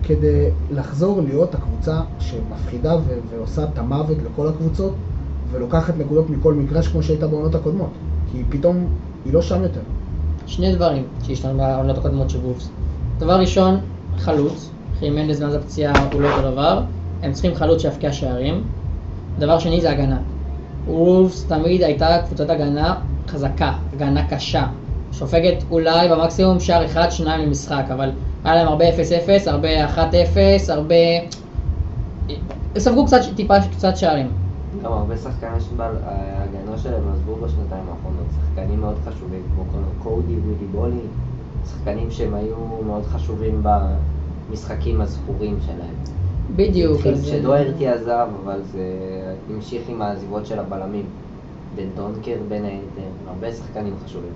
כדי 0.04 0.50
לחזור 0.72 1.22
להיות 1.22 1.56
הקבוצה 1.56 2.02
שמפחידה 2.20 2.96
ו- 2.96 3.20
ועושה 3.30 3.64
את 3.64 3.78
המוות 3.78 4.18
לכל 4.32 4.48
הקבוצות 4.48 4.94
ולוקחת 5.52 5.94
נקודות 5.98 6.30
מכל 6.30 6.54
מגרש 6.54 6.88
כמו 6.88 7.04
שהייתה 7.04 7.28
בעונות 7.28 7.56
הקודמות. 7.56 7.90
כי 8.32 8.44
פתאום 8.50 8.88
היא 9.26 9.34
לא 9.34 9.42
שם 9.42 9.64
יותר. 9.64 9.82
שני 10.46 10.76
דברים 10.76 11.04
שהשתנו 11.24 11.58
בעונות 11.58 11.98
הקודמות 11.98 12.30
של 12.30 12.40
וולפס. 12.40 12.70
דבר 13.20 13.40
ראשון, 13.40 13.80
חלוץ, 14.18 14.70
אחי 14.98 15.10
מנדס 15.10 15.42
מאז 15.42 15.54
הפציעה 15.54 15.94
הוא 16.14 16.22
לא 16.22 16.30
אותו 16.30 16.52
דבר, 16.52 16.82
הם 17.26 17.32
צריכים 17.32 17.56
חלוץ 17.56 17.82
שיבקיע 17.82 18.14
שערים. 18.14 18.64
דבר 19.40 19.60
שני 19.60 19.82
זה 19.82 19.92
הגנה. 19.92 20.18
וולפס 20.88 21.46
תמיד 21.46 21.84
הייתה 21.84 22.18
קבוצת 22.26 22.50
הגנה 22.50 22.96
חזקה, 23.28 23.74
הגנה 23.94 24.28
קשה. 24.28 24.68
סופגת 25.14 25.64
אולי 25.72 26.10
במקסימום 26.10 26.60
שער 26.60 26.86
אחד, 26.86 27.10
שניים 27.10 27.46
למשחק, 27.48 27.84
אבל 27.94 28.12
היה 28.44 28.56
להם 28.56 28.68
הרבה 28.68 28.86
0-0, 28.90 29.50
הרבה 29.50 29.88
1-0, 29.88 29.98
הרבה... 30.70 30.96
ספגו 32.78 33.06
קצת, 33.06 33.18
טיפה 33.36 33.54
קצת 33.72 33.98
שערים. 33.98 34.32
גם 34.84 34.94
הרבה 34.94 35.18
שחקנים 35.18 35.60
שההגנה 35.60 36.78
שלהם 36.78 37.04
עזבו 37.14 37.36
בשנתיים 37.36 37.84
האחרונות, 37.90 38.26
שחקנים 38.36 38.80
מאוד 38.80 38.96
חשובים, 39.06 39.42
כמו 39.56 39.64
קודי, 40.04 40.34
ווילי 40.34 40.66
בולי, 40.72 41.02
שחקנים 41.72 42.12
שהם 42.12 42.34
היו 42.34 42.56
מאוד 42.88 43.04
חשובים 43.06 43.64
במשחקים 43.64 45.02
הזכורים 45.02 45.58
שלהם. 45.66 46.25
בדיוק. 46.56 46.96
התחיל 46.96 47.14
אז- 47.14 47.24
כשדוהרטי 47.26 47.88
עזב, 47.88 48.28
אבל 48.44 48.60
זה 48.72 48.82
המשיך 49.50 49.82
עם 49.90 50.02
העזיבות 50.02 50.46
של 50.46 50.60
הבלמים. 50.60 51.06
בן 51.76 51.90
דונקר 51.96 52.36
בין 52.50 52.66
היתר, 52.66 53.10
הרבה 53.28 53.52
שחקנים 53.52 53.94
חשובים. 54.06 54.30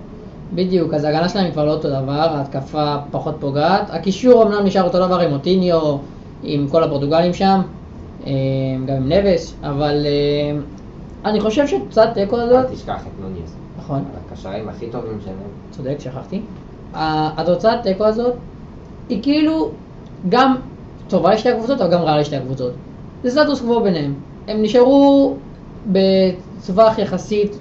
בדיוק, 0.54 0.94
אז 0.94 1.04
ההגנה 1.04 1.28
שלהם 1.28 1.44
היא 1.44 1.52
כבר 1.52 1.64
לא 1.64 1.72
אותו 1.72 1.88
דבר, 1.88 2.12
ההתקפה 2.12 2.96
פחות 3.10 3.36
פוגעת. 3.40 3.90
הקישור 3.90 4.42
אמנם 4.42 4.64
נשאר 4.64 4.82
אותו 4.84 5.06
דבר 5.06 5.20
עם 5.20 5.32
אוטיניו, 5.32 5.96
עם 6.42 6.68
כל 6.68 6.84
הפורטוגלים 6.84 7.34
שם, 7.34 7.60
אה, 8.26 8.30
גם 8.86 8.96
עם 8.96 9.12
נבס, 9.12 9.54
אבל 9.62 10.06
אה, 10.06 10.60
אני 11.30 11.40
חושב 11.40 11.66
שתוצאת 11.66 12.14
תיקו 12.14 12.36
אל 12.36 12.40
הזאת, 12.40 12.70
תשכח 12.72 13.02
את 13.02 13.22
נוניס. 13.22 13.54
נכון, 13.78 14.04
הקשרים 14.30 14.68
הכי 14.68 14.86
טובים 14.86 15.18
שלהם. 15.24 15.36
צודק, 15.70 15.96
שכחתי. 15.98 16.40
התוצאת 16.94 17.82
תיקו 17.82 18.04
הזאת 18.04 18.34
היא 19.08 19.22
כאילו 19.22 19.70
גם 20.28 20.56
טובה 21.10 21.34
לשתי 21.34 21.48
הקבוצות, 21.48 21.80
אבל 21.80 21.90
גם 21.90 22.02
רעה 22.02 22.18
לשתי 22.18 22.36
הקבוצות. 22.36 22.72
זה 23.24 23.30
סטטוס 23.30 23.60
קוו 23.60 23.80
ביניהם. 23.80 24.14
הם 24.48 24.62
נשארו 24.62 25.34
בטווח 25.86 26.98
יחסית 26.98 27.58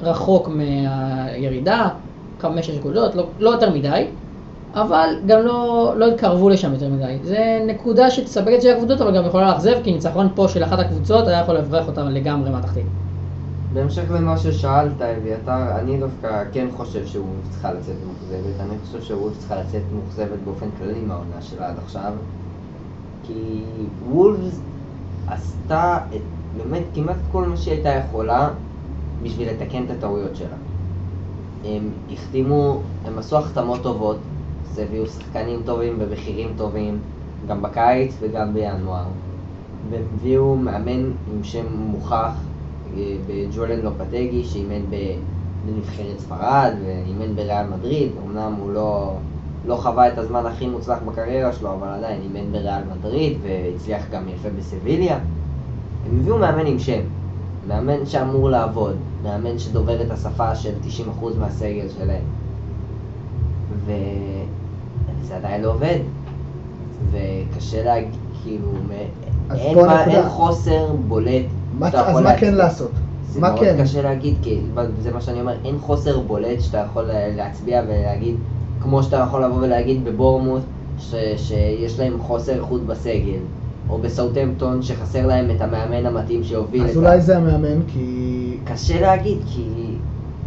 רחוק 0.00 0.48
מהירידה, 0.48 1.88
חמש-שש 2.40 2.74
נקודות, 2.74 3.14
לא, 3.14 3.26
לא 3.38 3.50
יותר 3.50 3.70
מדי, 3.70 4.06
אבל 4.74 5.08
גם 5.26 5.40
לא, 5.40 5.92
לא 5.96 6.06
התקרבו 6.06 6.48
לשם 6.48 6.72
יותר 6.72 6.88
מדי. 6.88 7.18
זה 7.22 7.62
נקודה 7.66 8.10
שתספק 8.10 8.52
את 8.54 8.60
שתי 8.60 8.70
הקבוצות, 8.70 9.00
אבל 9.00 9.16
גם 9.16 9.26
יכולה 9.26 9.48
לאכזב, 9.48 9.74
כי 9.84 9.92
ניצחון 9.92 10.28
פה 10.34 10.48
של 10.48 10.64
אחת 10.64 10.78
הקבוצות 10.78 11.28
היה 11.28 11.40
יכול 11.40 11.54
לברך 11.54 11.86
אותה 11.86 12.02
לגמרי 12.02 12.50
מהתחתית. 12.50 12.86
בהמשך 13.72 14.10
למה 14.10 14.38
ששאלת, 14.38 15.02
אביתר, 15.02 15.78
אני 15.78 15.98
דווקא 15.98 16.44
כן 16.52 16.66
חושב 16.76 17.06
שוולף 17.06 17.50
צריכה 17.50 17.72
לצאת 17.72 17.94
מאוכזבת. 18.06 18.60
אני 18.60 18.78
חושב 18.84 19.02
שוולף 19.02 19.38
צריכה 19.38 19.56
לצאת 19.56 19.82
מאוכזבת 19.94 20.38
באופן 20.44 20.66
כללי 20.78 21.00
מהעונה 21.00 21.42
שלה 21.42 21.68
עד 21.68 21.74
עכשיו. 21.84 22.12
כי 23.30 23.62
וולפס 24.12 24.60
עשתה 25.26 25.98
את, 26.16 26.20
באמת 26.56 26.82
כמעט 26.94 27.16
כל 27.32 27.48
מה 27.48 27.56
שהיא 27.56 27.74
הייתה 27.74 27.88
יכולה 27.88 28.48
בשביל 29.22 29.48
לתקן 29.50 29.84
את 29.84 29.90
הטעויות 29.90 30.36
שלה. 30.36 30.56
הם 31.64 31.90
החתימו, 32.12 32.80
הם 33.04 33.18
עשו 33.18 33.38
החתמות 33.38 33.82
טובות, 33.82 34.16
אז 34.70 34.78
הביאו 34.78 35.06
שחקנים 35.06 35.60
טובים 35.66 35.98
במחירים 35.98 36.48
טובים, 36.56 36.98
גם 37.48 37.62
בקיץ 37.62 38.14
וגם 38.20 38.54
בינואר. 38.54 39.04
והם 39.90 40.02
הביאו 40.14 40.56
מאמן 40.56 41.10
עם 41.32 41.44
שם 41.44 41.66
מוכח 41.72 42.32
אה, 42.96 43.16
בג'ולן 43.26 43.80
לופטגי, 43.80 44.44
שאימן 44.44 44.82
בנבחרת 45.66 46.18
ספרד 46.18 46.72
ואימן 46.84 47.36
בריאל 47.36 47.66
מדריד, 47.66 48.12
אמנם 48.26 48.52
הוא 48.60 48.72
לא, 48.72 49.12
לא 49.66 49.74
חווה 49.76 50.08
את 50.08 50.18
הזמן 50.18 50.46
הכי 50.46 50.66
מוצלח 50.68 50.98
בקריירה 51.08 51.52
שלו, 51.52 51.72
אבל 51.74 51.88
עדיין 51.88 52.20
אימן 52.22 52.52
בריאל 52.52 52.82
מדריד 52.96 53.38
והצליח 53.42 54.02
גם 54.12 54.28
יפה 54.28 54.48
בסביליה. 54.58 55.18
הם 56.06 56.18
הביאו 56.20 56.38
מאמן 56.38 56.66
עם 56.66 56.78
שם, 56.78 57.00
מאמן 57.68 58.06
שאמור 58.06 58.50
לעבוד, 58.50 58.96
מאמן 59.24 59.58
שדובר 59.58 60.02
את 60.02 60.10
השפה 60.10 60.54
של 60.54 60.72
90% 61.20 61.24
מהסגל 61.40 61.86
שלהם. 61.98 62.22
וזה 63.86 65.36
עדיין 65.36 65.62
לא 65.62 65.72
עובד. 65.72 65.98
וקשה 67.10 67.84
להגיד, 67.84 68.10
כאילו, 68.42 68.68
מ- 68.88 69.52
אין, 69.54 69.76
מה. 69.86 70.04
אין 70.04 70.28
חוסר 70.28 70.92
בולט. 71.08 71.44
מה, 71.78 71.88
אז 71.88 72.14
מה 72.14 72.20
להגיד. 72.20 72.40
כן 72.40 72.54
לעשות? 72.54 72.90
זה 73.30 73.40
מה 73.40 73.48
מאוד 73.48 73.60
כן? 73.60 73.76
קשה 73.82 74.02
להגיד, 74.02 74.34
כי 74.42 74.60
זה 75.02 75.12
מה 75.12 75.20
שאני 75.20 75.40
אומר, 75.40 75.54
אין 75.64 75.78
חוסר 75.78 76.20
בולט 76.20 76.60
שאתה 76.60 76.78
יכול 76.78 77.02
להצביע 77.36 77.82
ולהגיד, 77.88 78.36
כמו 78.82 79.02
שאתה 79.02 79.16
יכול 79.16 79.44
לבוא 79.44 79.56
ולהגיד 79.62 80.04
בבורמוט, 80.04 80.62
ש, 80.98 81.14
שיש 81.36 81.98
להם 82.00 82.12
חוסר 82.18 82.52
איכות 82.52 82.86
בסגל, 82.86 83.38
או 83.90 83.98
בסאוטהמפטון 83.98 84.82
שחסר 84.82 85.26
להם 85.26 85.50
את 85.56 85.60
המאמן 85.60 86.06
המתאים 86.06 86.44
שיוביל 86.44 86.84
את 86.84 86.90
אז 86.90 86.96
אולי 86.96 87.20
זה 87.20 87.36
המאמן, 87.36 87.82
כי... 87.86 88.36
קשה 88.64 89.00
להגיד, 89.00 89.38
כי 89.46 89.62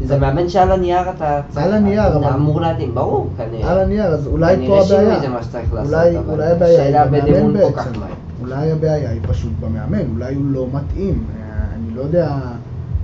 זה 0.01 0.17
מאמן 0.19 0.49
שעל 0.49 0.71
הנייר 0.71 1.09
אתה 1.09 1.41
צריך, 1.49 1.65
על 1.65 1.73
הנייר, 1.73 2.07
אתה 2.07 2.17
אבל- 2.17 2.27
אמור 2.27 2.61
להתאים, 2.61 2.95
ברור, 2.95 3.27
כנראה. 3.37 3.71
על 3.71 3.79
הנייר, 3.79 4.05
אז 4.05 4.27
אולי 4.27 4.55
פה 4.55 4.61
כנראה 4.61 4.83
שינוי 4.83 5.03
הבעיה. 5.03 5.19
זה 5.19 5.27
מה 5.27 5.43
שצריך 5.43 5.73
לעשות, 5.73 5.93
אבל 5.93 6.33
אולי 6.33 6.51
הבעיה 6.51 6.83
היא 7.03 7.21
במאמן 7.21 7.53
בעצם. 7.53 7.89
אולי 8.41 8.71
הבעיה 8.71 9.09
היא 9.09 9.21
פשוט 9.27 9.51
במאמן, 9.59 10.01
אולי 10.15 10.35
הוא 10.35 10.43
לא 10.45 10.67
מתאים. 10.73 11.23
אה, 11.35 11.43
אני 11.75 11.95
לא 11.95 12.01
יודע 12.01 12.37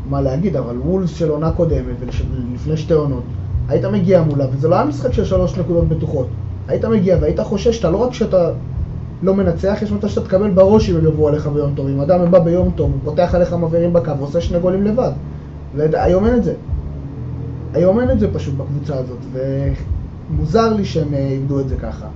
מה 0.10 0.22
להגיד, 0.22 0.56
אבל 0.56 0.78
וולס 0.78 1.10
של 1.16 1.30
עונה 1.30 1.52
קודמת 1.52 1.96
ולפני 2.00 2.78
שתי 2.78 2.94
עונות, 2.94 3.24
היית 3.70 3.86
מגיע 3.86 4.22
מולה, 4.22 4.46
וזה 4.52 4.68
לא 4.68 4.76
היה 4.76 4.86
משחק 4.86 5.14
של 5.14 5.26
שלוש 5.26 5.58
נקודות 5.58 5.88
בטוחות. 5.88 6.28
היית 6.68 6.86
מגיע 6.86 7.18
והיית 7.22 7.40
חושש, 7.40 7.80
אתה 7.80 7.90
לא 7.90 7.98
רק 7.98 8.14
שאתה 8.14 8.52
לא 9.24 9.36
מנצח, 9.36 9.80
יש 9.82 9.92
מצב 9.92 10.08
שאתה 10.08 10.28
תקבל 10.28 10.52
בראש 10.52 10.90
אם 10.90 10.96
הם 10.96 11.06
יבואו 11.06 11.28
עליך 11.28 11.48
ביום 11.48 11.74
טוב. 11.76 11.88
אם 11.88 12.02
אדם 12.02 12.32
בא 12.32 12.40
ביום 12.40 12.72
טוב, 12.76 12.92
הוא 12.92 13.00
פותח 13.04 13.36
עליך 13.36 13.54
מבערים 13.54 13.94
בקו 13.94 14.18
ועושה 14.18 14.42
שני 14.42 14.60
גולים 14.60 14.84
לבד. 14.84 15.12
והיום 15.76 16.26
אין 16.26 16.36
את 16.36 16.44
זה. 16.44 16.54
היום 17.74 18.00
אין 18.00 18.12
את 18.12 18.20
זה 18.20 18.34
פשוט 18.34 18.54
בקבוצה 18.54 18.96
הזאת, 18.96 19.18
מוזר 20.30 20.74
לי 20.74 20.86
שהם 20.86 21.14
אה, 21.14 21.28
איבדו 21.28 21.60
את 21.60 21.70
זה 21.70 21.76
ככה. 21.78 22.08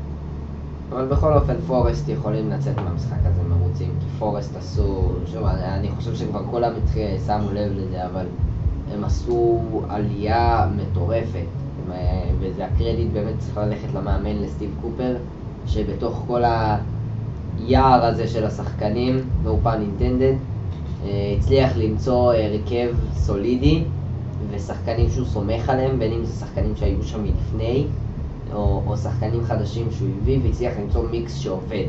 אבל 0.91 1.05
בכל 1.05 1.33
אופן 1.33 1.55
פורסט 1.67 2.09
יכולים 2.09 2.49
לצאת 2.49 2.77
מהמשחק 2.77 3.17
הזה 3.23 3.41
מרוצים, 3.49 3.89
כי 3.99 4.05
פורסט 4.19 4.57
עשו, 4.57 5.11
שוב, 5.33 5.43
אני, 5.45 5.89
חושב 5.97 6.15
שכבר 6.15 6.43
כולם 6.51 6.73
שמו 7.27 7.51
לב 7.53 7.71
לזה, 7.75 8.05
אבל 8.05 8.25
הם 8.93 9.03
עשו 9.03 9.61
עלייה 9.89 10.67
מטורפת, 10.75 11.45
אה, 11.91 12.23
וזה 12.39 12.65
הקרדיט 12.65 13.07
באמת 13.13 13.39
צריך 13.39 13.57
ללכת 13.57 13.93
למאמן 13.93 14.35
לסטיב 14.41 14.69
קופר, 14.81 15.15
שבתוך 15.67 16.23
כל 16.27 16.43
היער 16.43 18.05
הזה 18.05 18.27
של 18.27 18.45
השחקנים, 18.45 19.29
no 19.45 19.65
pun 19.65 19.67
intended, 19.67 20.35
אה, 21.05 21.35
הצליח 21.37 21.77
למצוא 21.77 22.33
הרכב 22.33 22.89
סולידי 23.13 23.83
ושחקנים 24.51 25.09
שהוא 25.09 25.25
סומך 25.25 25.69
עליהם, 25.69 25.99
בין 25.99 26.11
אם 26.11 26.25
זה 26.25 26.33
שחקנים 26.33 26.75
שהיו 26.75 27.03
שם 27.03 27.23
מלפני, 27.23 27.85
או, 28.53 28.81
או 28.87 28.97
שחקנים 28.97 29.43
חדשים 29.43 29.87
שהוא 29.91 30.09
הביא, 30.21 30.39
והצליח 30.43 30.73
למצוא 30.81 31.03
מיקס 31.11 31.35
שעובד. 31.35 31.85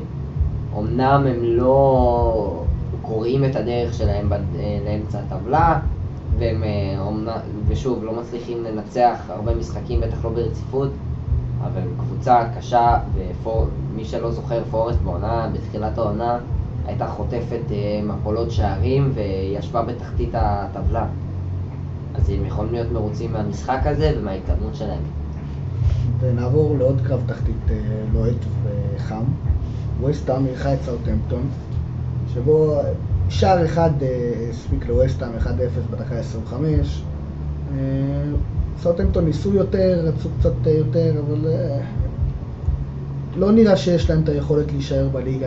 אמנם 0.78 1.26
הם 1.28 1.42
לא 1.42 2.64
קוראים 3.02 3.44
את 3.44 3.56
הדרך 3.56 3.94
שלהם 3.94 4.28
בד... 4.28 4.40
לאמצע 4.86 5.18
הטבלה, 5.18 5.80
והם, 6.38 6.62
אומנ... 6.98 7.28
ושוב, 7.66 8.04
לא 8.04 8.12
מצליחים 8.20 8.64
לנצח 8.64 9.16
הרבה 9.28 9.54
משחקים, 9.54 10.00
בטח 10.00 10.24
לא 10.24 10.30
ברציפות, 10.30 10.90
אבל 11.60 11.82
קבוצה 11.98 12.44
קשה, 12.58 12.98
ומי 13.42 14.04
שלא 14.04 14.30
זוכר, 14.30 14.62
פורסט 14.70 14.98
בעונה, 15.00 15.48
בתחילת 15.52 15.98
העונה, 15.98 16.38
הייתה 16.86 17.06
חוטפת 17.06 17.60
אה, 17.70 18.00
מפולות 18.04 18.50
שערים 18.50 19.12
וישבה 19.14 19.82
בתחתית 19.82 20.30
הטבלה. 20.34 21.06
אז 22.14 22.30
הם 22.30 22.46
יכולים 22.46 22.72
להיות 22.72 22.92
מרוצים 22.92 23.32
מהמשחק 23.32 23.80
הזה 23.84 24.14
ומההתקדמות 24.18 24.74
שלהם. 24.74 25.02
ונעבור 26.20 26.76
לעוד 26.78 27.00
קרב 27.06 27.22
תחתית 27.26 27.70
אה, 27.70 27.76
לוהט 28.12 28.36
וחם. 28.62 29.22
ווסטהאם 30.00 30.46
אירחה 30.46 30.74
את 30.74 30.82
סאוטהמפטון, 30.82 31.48
שבו 32.34 32.80
שער 33.28 33.64
אחד 33.64 33.90
אה, 34.02 34.32
הספיק 34.50 34.88
לווסטהאם 34.88 35.32
1-0 35.38 35.46
בדקה 35.90 36.14
25. 36.14 37.02
סאוטהמפטון 38.78 39.24
ניסו 39.24 39.54
יותר, 39.54 40.00
רצו 40.04 40.28
קצת 40.38 40.66
יותר, 40.66 41.14
אבל 41.26 41.46
לא 43.36 43.52
נראה 43.52 43.76
שיש 43.76 44.10
להם 44.10 44.22
את 44.22 44.28
היכולת 44.28 44.72
להישאר 44.72 45.08
בליגה 45.08 45.46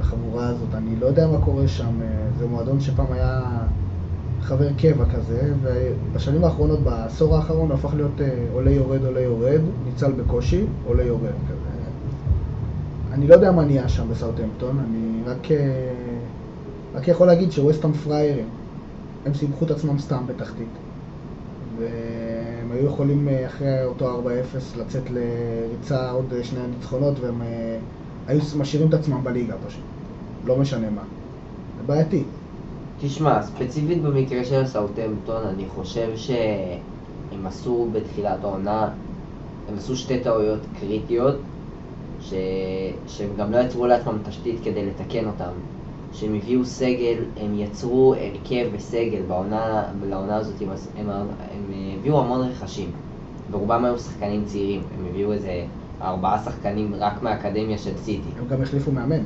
החבורה 0.00 0.48
הזאת, 0.48 0.74
אני 0.74 0.96
לא 1.00 1.06
יודע 1.06 1.26
מה 1.26 1.40
קורה 1.40 1.68
שם, 1.68 2.02
אה, 2.02 2.06
זה 2.38 2.46
מועדון 2.46 2.80
שפעם 2.80 3.12
היה 3.12 3.42
חבר 4.42 4.72
קבע 4.78 5.04
כזה, 5.14 5.52
ובשנים 5.62 6.44
האחרונות, 6.44 6.80
בעשור 6.80 7.36
האחרון, 7.36 7.72
הפך 7.72 7.94
להיות 7.94 8.20
אה, 8.20 8.46
עולה 8.52 8.70
יורד 8.70 9.04
עולה 9.04 9.20
יורד, 9.20 9.60
ניצל 9.84 10.12
בקושי, 10.12 10.64
עולה 10.86 11.02
יורד 11.02 11.20
כזה. 11.48 11.66
אני 13.12 13.26
לא 13.26 13.34
יודע 13.34 13.52
מה 13.52 13.64
נהיה 13.64 13.88
שם 13.88 14.10
בסאוטהמפטון, 14.10 14.78
אני 14.78 15.22
רק, 15.26 15.50
אה, 15.50 15.56
רק 16.96 17.08
יכול 17.08 17.26
להגיד 17.26 17.52
שווסטהאם 17.52 17.92
פריירים, 17.92 18.48
הם 19.26 19.34
סיבכו 19.34 19.64
את 19.64 19.70
עצמם 19.70 19.98
סתם 19.98 20.26
בתחתית. 20.26 20.68
והם 21.78 22.72
היו 22.72 22.86
יכולים 22.86 23.28
אחרי 23.46 23.84
אותו 23.84 24.22
4-0 24.22 24.78
לצאת 24.78 25.02
לריצה 25.10 26.10
עוד 26.10 26.34
שני 26.42 26.60
ניצחונות 26.76 27.20
והם 27.20 27.42
היו 28.26 28.40
משאירים 28.58 28.88
את 28.88 28.94
עצמם 28.94 29.24
בליגה 29.24 29.54
פשוט. 29.66 29.82
לא 30.44 30.56
משנה 30.56 30.90
מה. 30.90 31.02
זה 31.78 31.86
בעייתי. 31.86 32.22
תשמע, 33.00 33.42
ספציפית 33.42 34.02
במקרה 34.02 34.44
של 34.44 34.66
סאוטמפטון, 34.66 35.42
אני 35.46 35.64
חושב 35.68 36.08
שהם 36.16 37.46
עשו 37.46 37.88
בתחילת 37.92 38.44
העונה, 38.44 38.88
הם 39.68 39.74
עשו 39.76 39.96
שתי 39.96 40.20
טעויות 40.20 40.60
קריטיות, 40.80 41.36
ש... 42.20 42.34
שהם 43.06 43.30
גם 43.38 43.52
לא 43.52 43.58
יצרו 43.58 43.86
לעצמם 43.86 44.18
תשתית 44.28 44.56
כדי 44.64 44.86
לתקן 44.86 45.26
אותם. 45.26 45.52
שהם 46.16 46.34
הביאו 46.34 46.64
סגל, 46.64 47.16
הם 47.36 47.54
יצרו 47.58 48.14
הרכב 48.14 48.66
וסגל 48.72 49.22
בעונה, 49.28 49.82
לעונה 50.08 50.36
הזאת, 50.36 50.54
הם, 50.60 50.68
הם, 50.96 51.10
הם 51.54 51.72
הביאו 51.98 52.20
המון 52.20 52.40
רכשים, 52.40 52.90
ורובם 53.50 53.84
היו 53.84 53.98
שחקנים 53.98 54.44
צעירים, 54.44 54.82
הם 54.98 55.06
הביאו 55.10 55.32
איזה 55.32 55.64
ארבעה 56.02 56.42
שחקנים 56.44 56.94
רק 56.98 57.22
מהאקדמיה 57.22 57.78
של 57.78 57.96
סיטי. 57.96 58.28
הם 58.38 58.48
גם 58.48 58.62
החליפו 58.62 58.92
מאמן. 58.92 59.20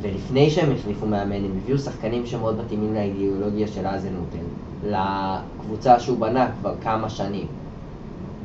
ולפני 0.00 0.50
שהם 0.50 0.72
החליפו 0.72 1.06
מאמן, 1.06 1.44
הם 1.44 1.50
הביאו 1.62 1.78
שחקנים 1.78 2.26
שמאוד 2.26 2.60
מתאימים 2.64 2.94
לאידיאולוגיה 2.94 3.66
של 3.68 3.86
אזנוטל, 3.86 4.44
לקבוצה 4.84 6.00
שהוא 6.00 6.18
בנה 6.18 6.50
כבר 6.60 6.74
כמה 6.82 7.08
שנים. 7.08 7.46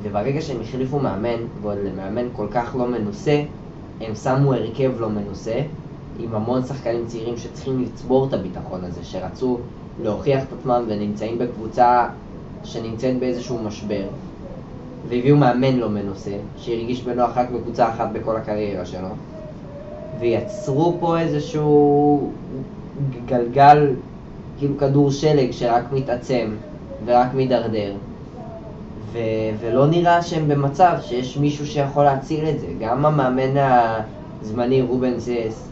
וברגע 0.02 0.42
שהם 0.42 0.62
החליפו 0.62 1.00
מאמן, 1.00 1.40
ועוד 1.62 1.78
למאמן 1.78 2.26
כל 2.34 2.48
כך 2.52 2.76
לא 2.80 2.88
מנוסה, 2.88 3.44
הם 4.02 4.16
שמו 4.16 4.54
הרכב 4.54 4.92
לא 5.00 5.10
מנוסה, 5.10 5.62
עם 6.20 6.36
המון 6.36 6.64
שחקנים 6.64 7.06
צעירים 7.08 7.38
שצריכים 7.38 7.82
לצבור 7.82 8.28
את 8.28 8.34
הביטחון 8.34 8.84
הזה, 8.84 9.04
שרצו 9.04 9.58
להוכיח 10.04 10.44
את 10.44 10.54
עצמם 10.60 10.84
ונמצאים 10.88 11.38
בקבוצה 11.38 12.08
שנמצאת 12.64 13.20
באיזשהו 13.20 13.64
משבר. 13.64 14.04
והביאו 15.10 15.38
מאמן 15.38 15.76
לא 15.76 15.90
מנוסה, 15.90 16.38
שהרגיש 16.58 17.02
בנוח 17.02 17.38
רק 17.38 17.50
בקבוצה 17.50 17.90
אחת 17.90 18.10
בכל 18.14 18.36
הקריירה 18.36 18.86
שלו. 18.86 19.08
ויצרו 20.20 20.98
פה 21.00 21.20
איזשהו 21.20 22.32
גלגל, 23.26 23.94
כאילו 24.58 24.78
כדור 24.78 25.12
שלג 25.12 25.52
שרק 25.52 25.84
מתעצם 25.92 26.56
ורק 27.06 27.34
מידרדר. 27.34 27.94
ו- 29.12 29.20
ולא 29.60 29.88
נראה 29.88 30.22
שהם 30.22 30.48
במצב 30.48 30.98
שיש 31.02 31.38
מישהו 31.38 31.68
שיכול 31.68 32.04
להציל 32.04 32.50
את 32.50 32.60
זה. 32.60 32.68
גם 32.80 33.06
המאמן 33.06 33.58
הזמני 34.46 34.82
רובן 34.82 35.18
זס, 35.18 35.70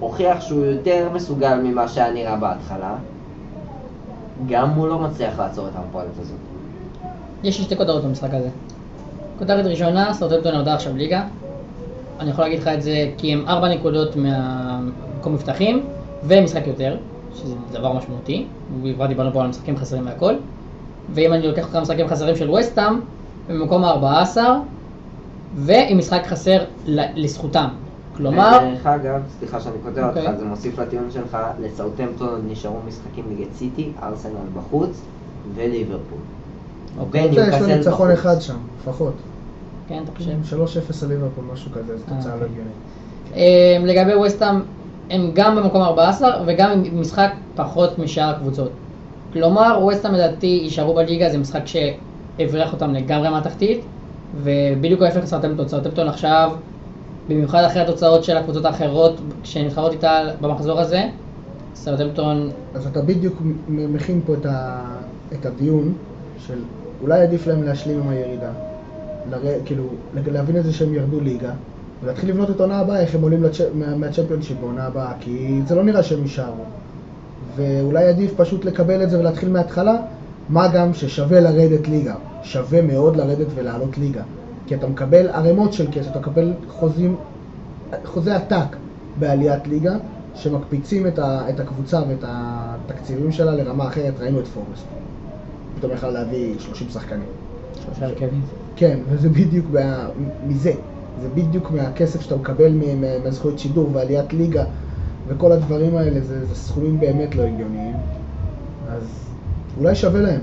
שהוכיח 0.00 0.40
שהוא 0.40 0.64
יותר 0.64 1.08
מסוגל 1.14 1.60
ממה 1.64 1.88
שהיה 1.88 2.12
נראה 2.12 2.36
בהתחלה, 2.36 2.94
גם 4.48 4.70
הוא 4.70 4.88
לא 4.88 4.98
מצליח 4.98 5.38
לעצור 5.38 5.68
את 5.68 5.72
המפועלת 5.76 6.18
הזאת. 6.20 6.36
יש 7.44 7.58
לי 7.58 7.64
שתי 7.64 7.76
כותרות 7.76 8.04
במשחק 8.04 8.34
הזה. 8.34 8.48
כותרת 9.38 9.66
ראשונה, 9.66 10.14
סרטלטון 10.14 10.54
ירדה 10.54 10.74
עכשיו 10.74 10.96
ליגה, 10.96 11.24
אני 12.20 12.30
יכול 12.30 12.44
להגיד 12.44 12.60
לך 12.60 12.68
את 12.68 12.82
זה 12.82 13.10
כי 13.18 13.32
הם 13.32 13.44
ארבע 13.48 13.68
נקודות 13.68 14.16
מהמקום 14.16 15.34
מבטחים 15.34 15.84
ומשחק 16.24 16.66
יותר, 16.66 16.96
שזה 17.34 17.54
דבר 17.72 17.92
משמעותי, 17.92 18.46
כבר 18.94 19.06
דיברנו 19.06 19.32
פה 19.32 19.42
על 19.42 19.48
משחקים 19.48 19.76
חסרים 19.76 20.06
והכל, 20.06 20.34
ואם 21.14 21.32
אני 21.32 21.48
לוקח 21.48 21.64
אותך 21.64 21.74
למשחקים 21.74 22.08
חסרים 22.08 22.36
של 22.36 22.50
וסטאם, 22.50 23.00
במקום 23.48 23.84
ה-14 23.84 24.36
ועם 25.54 25.98
משחק 25.98 26.26
חסר 26.26 26.64
לזכותם. 26.86 27.68
כלומר... 28.16 28.58
דרך 28.60 28.86
אגב, 28.86 29.22
סליחה 29.38 29.60
שאני 29.60 29.76
כותב 29.82 29.98
אותך, 29.98 30.16
אוקיי. 30.16 30.36
זה 30.36 30.44
מוסיף 30.44 30.78
לטיעון 30.78 31.10
שלך, 31.10 31.36
לסאוטמפטון 31.60 32.40
נשארו 32.48 32.76
משחקים 32.88 33.24
נגד 33.30 33.52
סיטי, 33.54 33.92
ארסנל 34.02 34.32
בחוץ 34.54 35.00
וליברפול. 35.54 36.18
אוקיי, 36.98 37.24
יש 37.24 37.38
לנו 37.38 37.66
ניצחון 37.66 38.10
אחד 38.10 38.40
שם, 38.40 38.56
לפחות. 38.82 39.14
כן, 39.88 40.02
אתה 40.04 40.12
חושב? 40.16 40.56
3-0 40.90 41.04
על 41.04 41.08
ליברפול, 41.08 41.44
משהו 41.52 41.70
כזה, 41.72 41.96
זו 41.96 42.04
תוצאה 42.16 42.36
לא 42.36 42.44
הגיונית. 42.44 42.72
אמ, 43.34 43.86
לגבי 43.86 44.14
ווסטהאם, 44.14 44.60
הם 45.10 45.30
גם 45.34 45.56
במקום 45.56 45.82
14 45.82 46.42
וגם 46.46 46.70
עם 46.70 47.00
משחק 47.00 47.32
פחות 47.56 47.98
משאר 47.98 48.28
הקבוצות. 48.28 48.70
כלומר, 49.32 49.78
ווסטהאם 49.82 50.14
לדעתי 50.14 50.60
יישארו 50.62 50.94
בליגה, 50.94 51.30
זה 51.30 51.38
משחק 51.38 51.62
שהבריח 51.66 52.72
אותם 52.72 52.94
לגמרי 52.94 53.28
מהתחתית, 53.28 53.80
ובדיוק 54.36 55.02
ההפך 55.02 55.22
לסרטמפטון. 55.22 55.68
סרטמפטון 55.68 56.08
עכשיו, 56.08 56.52
במיוחד 57.28 57.64
אחרי 57.64 57.82
התוצאות 57.82 58.24
של 58.24 58.36
הקבוצות 58.36 58.64
האחרות 58.64 59.20
שנבחרות 59.44 59.92
איתה 59.92 60.20
במחזור 60.40 60.80
הזה, 60.80 61.02
סרטמפטון... 61.74 62.50
אז 62.74 62.86
אתה 62.86 63.02
בדיוק 63.02 63.42
מכין 63.68 64.20
פה 64.26 64.34
את 65.32 65.46
הדיון 65.46 65.92
של 66.46 66.58
אולי 67.02 67.20
עדיף 67.20 67.46
להם 67.46 67.62
להשלים 67.62 68.00
עם 68.00 68.08
הירידה. 68.08 68.50
לר... 69.30 69.40
כאילו, 69.64 69.84
להבין 70.26 70.56
את 70.56 70.64
זה 70.64 70.72
שהם 70.72 70.94
ירדו 70.94 71.20
ליגה, 71.20 71.50
ולהתחיל 72.02 72.28
לבנות 72.28 72.50
את 72.50 72.60
העונה 72.60 72.78
הבאה, 72.78 73.00
איך 73.00 73.14
הם 73.14 73.22
עולים 73.22 73.42
לצ'... 73.42 73.60
מהצ'מפיונשיפ 73.96 74.56
בעונה 74.60 74.84
הבאה, 74.84 75.12
כי 75.20 75.60
זה 75.66 75.74
לא 75.74 75.84
נראה 75.84 76.02
שהם 76.02 76.22
יישארו. 76.22 76.64
ואולי 77.56 78.04
עדיף 78.04 78.34
פשוט 78.36 78.64
לקבל 78.64 79.02
את 79.02 79.10
זה 79.10 79.18
ולהתחיל 79.18 79.48
מההתחלה, 79.48 79.96
מה 80.48 80.68
גם 80.68 80.94
ששווה 80.94 81.40
לרדת 81.40 81.88
ליגה. 81.88 82.14
שווה 82.42 82.82
מאוד 82.82 83.16
לרדת 83.16 83.46
ולעלות 83.54 83.98
ליגה. 83.98 84.22
כי 84.66 84.74
אתה 84.74 84.86
מקבל 84.86 85.28
ערימות 85.28 85.72
של 85.72 85.86
כסף, 85.92 86.10
אתה 86.10 86.18
מקבל 86.18 86.52
חוזים, 86.68 87.16
חוזה 88.04 88.36
עתק 88.36 88.76
בעליית 89.18 89.66
ליגה, 89.66 89.96
שמקפיצים 90.34 91.06
את, 91.06 91.18
ה, 91.18 91.50
את 91.50 91.60
הקבוצה 91.60 92.00
ואת 92.08 92.24
התקציבים 92.26 93.32
שלה 93.32 93.54
לרמה 93.54 93.86
אחרת, 93.86 94.14
ראינו 94.20 94.40
את 94.40 94.46
פורסט. 94.46 94.84
פתאום 95.78 95.92
יכל 95.92 96.10
להביא 96.10 96.58
30 96.58 96.88
שחקנים. 96.88 97.26
שלושה 97.84 98.06
הרכבים. 98.06 98.42
כן, 98.76 98.98
וזה 99.08 99.28
בדיוק 99.28 99.66
מה, 99.72 100.08
מזה. 100.46 100.72
זה 101.22 101.28
בדיוק 101.34 101.70
מהכסף 101.70 102.20
שאתה 102.20 102.36
מקבל 102.36 102.72
מהזכויות 103.24 103.58
שידור 103.58 103.90
ועליית 103.92 104.32
ליגה 104.32 104.64
וכל 105.28 105.52
הדברים 105.52 105.96
האלה, 105.96 106.20
זה, 106.20 106.46
זה 106.46 106.54
סכומים 106.54 107.00
באמת 107.00 107.34
לא 107.34 107.42
הגיוניים. 107.42 107.96
אז 108.88 109.31
אולי 109.78 109.94
שווה 109.94 110.20
להם. 110.20 110.40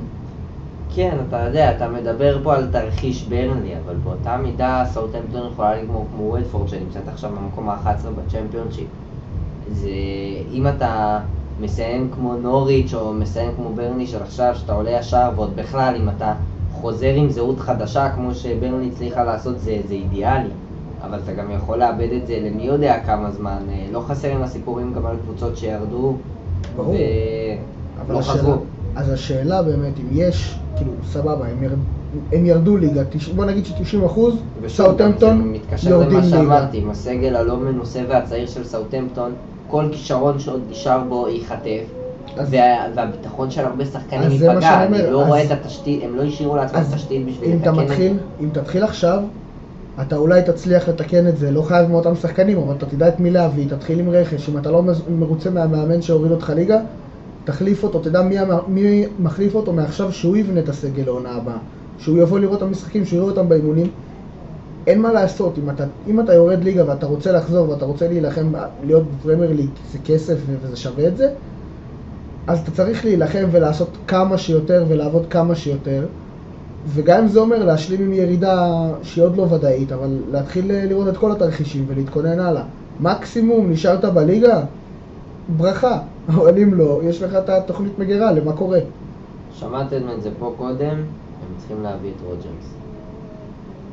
כן, 0.96 1.18
אתה 1.28 1.38
יודע, 1.38 1.76
אתה 1.76 1.88
מדבר 1.88 2.38
פה 2.44 2.56
על 2.56 2.68
תרחיש 2.72 3.24
ברנלי, 3.24 3.74
אבל 3.86 3.96
באותה 4.04 4.38
מידה 4.38 4.84
סאוטהמפטון 4.94 5.52
יכולה 5.52 5.82
לגמור 5.82 6.06
כמו 6.16 6.24
וודפורד 6.24 6.68
שנמצאת 6.68 7.08
עכשיו 7.08 7.32
במקום 7.32 7.70
ה-11 7.70 7.88
בצ'מפיונשיפ. 7.88 8.88
זה, 9.72 9.90
אם 10.54 10.68
אתה 10.68 11.20
מסיים 11.62 12.10
כמו 12.16 12.34
נוריץ' 12.34 12.94
או 12.94 13.14
מסיים 13.14 13.52
כמו 13.56 13.70
ברני 13.76 14.08
של 14.08 14.22
עכשיו, 14.24 14.56
שאתה 14.56 14.74
עולה 14.74 14.92
ישר, 14.92 15.30
ועוד 15.36 15.56
בכלל, 15.56 15.96
אם 16.02 16.10
אתה 16.10 16.34
חוזר 16.72 17.14
עם 17.16 17.30
זהות 17.30 17.60
חדשה, 17.60 18.10
כמו 18.16 18.36
שברני 18.36 18.90
הצליחה 18.94 19.24
לעשות, 19.24 19.60
זה, 19.60 19.78
זה 19.88 19.94
אידיאלי. 19.94 20.50
אבל 21.04 21.20
אתה 21.24 21.34
גם 21.34 21.52
יכול 21.52 21.78
לאבד 21.78 22.10
את 22.22 22.28
זה 22.28 22.40
למי 22.46 22.64
יודע 22.64 23.00
כמה 23.06 23.32
זמן. 23.32 23.58
אה, 23.70 23.86
לא 23.92 24.00
חסרים 24.00 24.42
הסיפורים 24.42 24.94
גם 24.94 25.06
על 25.06 25.16
קבוצות 25.26 25.58
שירדו, 25.58 26.14
ברור. 26.76 26.96
ולא 28.08 28.20
השאלה, 28.20 28.38
חזרו. 28.38 28.58
אז 29.00 29.10
השאלה 29.10 29.62
באמת, 29.64 30.00
אם 30.00 30.08
יש, 30.12 30.56
כאילו, 30.76 30.92
סבבה, 31.04 31.48
הם, 31.48 31.64
ירד, 31.64 31.78
הם 32.32 32.46
ירדו 32.46 32.78
ליגה, 32.78 33.04
תש- 33.10 33.28
בוא 33.30 33.46
נגיד 33.46 33.66
ש-90 33.66 34.06
אחוז, 34.06 34.34
ושוב, 34.34 34.62
גם 34.62 34.68
זה 34.68 34.70
סאוטהמפטון 34.76 35.42
מתקשר 35.54 35.90
יורדים 35.90 36.12
למה 36.18 36.26
ליגה. 36.26 36.38
שאמרתי, 36.38 36.78
עם 36.78 36.90
הסגל 36.90 37.36
הלא 37.36 37.58
מנוסה 37.58 38.00
והצעיר 38.10 38.48
של 38.48 38.64
סאוטהמפטון, 38.64 39.32
כל 39.68 39.86
כישרון 39.92 40.40
שעוד 40.40 40.62
נשאר 40.70 41.00
בו 41.10 41.28
ייחטף, 41.28 41.82
אז- 42.38 42.48
וה, 42.54 42.60
והביטחון 42.96 43.52
של 43.52 43.66
הרבה 43.66 43.86
שחקנים 43.86 44.38
זה 44.38 44.46
ייפגע, 44.46 44.84
אני 44.84 44.86
אומר, 44.86 45.10
לא 45.10 45.22
אז- 45.22 45.28
רואה 45.28 45.44
את 45.44 45.52
התשתית, 45.52 46.04
הם 46.04 46.16
לא 46.16 46.24
השאירו 46.24 46.56
לעצמם 46.56 46.80
אז 46.80 46.94
תשתית 46.94 47.26
בשביל 47.28 47.56
לתקן 47.56 47.80
את 47.82 47.88
זה. 47.88 48.12
אם 48.40 48.50
תתחיל 48.54 48.84
עכשיו, 48.84 49.22
אתה 50.02 50.16
אולי 50.16 50.42
תצליח 50.42 50.90
לתקן 50.90 51.28
את 51.28 51.38
זה, 51.38 51.52
לא 51.52 51.62
חייב 51.62 51.90
מאותם 51.90 52.16
שחקנים, 52.16 52.58
אבל 52.58 52.76
אתה 52.76 52.86
תדע 52.86 53.08
את 53.08 53.20
מי 53.20 53.32
להביא, 53.32 53.70
תתחיל 53.70 54.00
עם 54.00 54.10
רכש, 54.10 54.50
אם 54.50 54.58
אתה 54.58 54.72
לא 54.72 54.84
מרוצה 55.10 55.50
מהמאמן 55.50 56.02
שהוריד 56.02 56.32
אותך 56.32 56.50
ליגה, 56.56 56.80
תחליף 57.50 57.84
אותו, 57.84 58.00
תדע 58.00 58.22
מי, 58.22 58.36
מי 58.68 59.06
מחליף 59.20 59.56
אותו 59.56 59.74
מעכשיו 59.74 60.12
שהוא 60.12 60.38
יבנה 60.38 60.60
את 60.60 60.70
הסגל 60.70 61.04
לעונה 61.04 61.30
הבאה, 61.30 61.58
שהוא 61.98 62.18
יבוא 62.18 62.40
לראות 62.40 62.58
את 62.58 62.64
המשחקים, 62.64 63.06
שהוא 63.06 63.18
יראה 63.18 63.30
אותם 63.30 63.50
באימונים. 63.50 63.88
אין 64.88 65.02
מה 65.02 65.14
לעשות, 65.14 65.58
אם 65.58 65.70
אתה, 65.70 65.84
אם 66.08 66.20
אתה 66.20 66.34
יורד 66.34 66.64
ליגה 66.64 66.84
ואתה 66.88 67.06
רוצה 67.06 67.32
לחזור 67.32 67.70
ואתה 67.70 67.86
רוצה 67.86 68.08
להילחם, 68.08 68.52
להיות 68.84 69.04
בפרמייר 69.12 69.54
ליג, 69.54 69.70
זה 69.92 69.98
כסף 70.06 70.36
וזה 70.62 70.78
שווה 70.78 71.08
את 71.08 71.18
זה, 71.18 71.30
אז 72.48 72.60
אתה 72.60 72.72
צריך 72.72 73.06
להילחם 73.06 73.48
ולעשות 73.52 73.90
כמה 74.08 74.38
שיותר 74.38 74.86
ולעבוד 74.88 75.26
כמה 75.30 75.56
שיותר. 75.56 76.06
וגם 76.88 77.22
אם 77.22 77.28
זה 77.28 77.40
אומר 77.40 77.66
להשלים 77.66 78.02
עם 78.02 78.14
ירידה 78.14 78.90
שהיא 79.04 79.24
עוד 79.24 79.38
לא 79.38 79.42
ודאית, 79.42 79.92
אבל 79.92 80.18
להתחיל 80.32 80.72
לראות 80.72 81.08
את 81.08 81.18
כל 81.18 81.32
התרחישים 81.32 81.86
ולהתכונן 81.88 82.40
הלאה. 82.40 82.64
מקסימום 83.00 83.72
נשארת 83.72 84.06
בליגה, 84.06 84.62
ברכה, 85.58 86.00
אבל 86.30 86.60
אם 86.60 86.74
לא, 86.74 87.02
יש 87.04 87.22
לך 87.22 87.36
את 87.36 87.50
התוכנית 87.50 88.00
מגירה 88.00 88.32
למה 88.32 88.54
קורה. 88.54 88.80
שמעתם 89.54 90.02
את 90.18 90.22
זה 90.24 90.30
פה 90.40 90.54
קודם, 90.58 90.90
הם 90.90 91.58
צריכים 91.58 91.84
להביא 91.84 92.10
את 92.10 92.22
רוג'רס. 92.26 92.74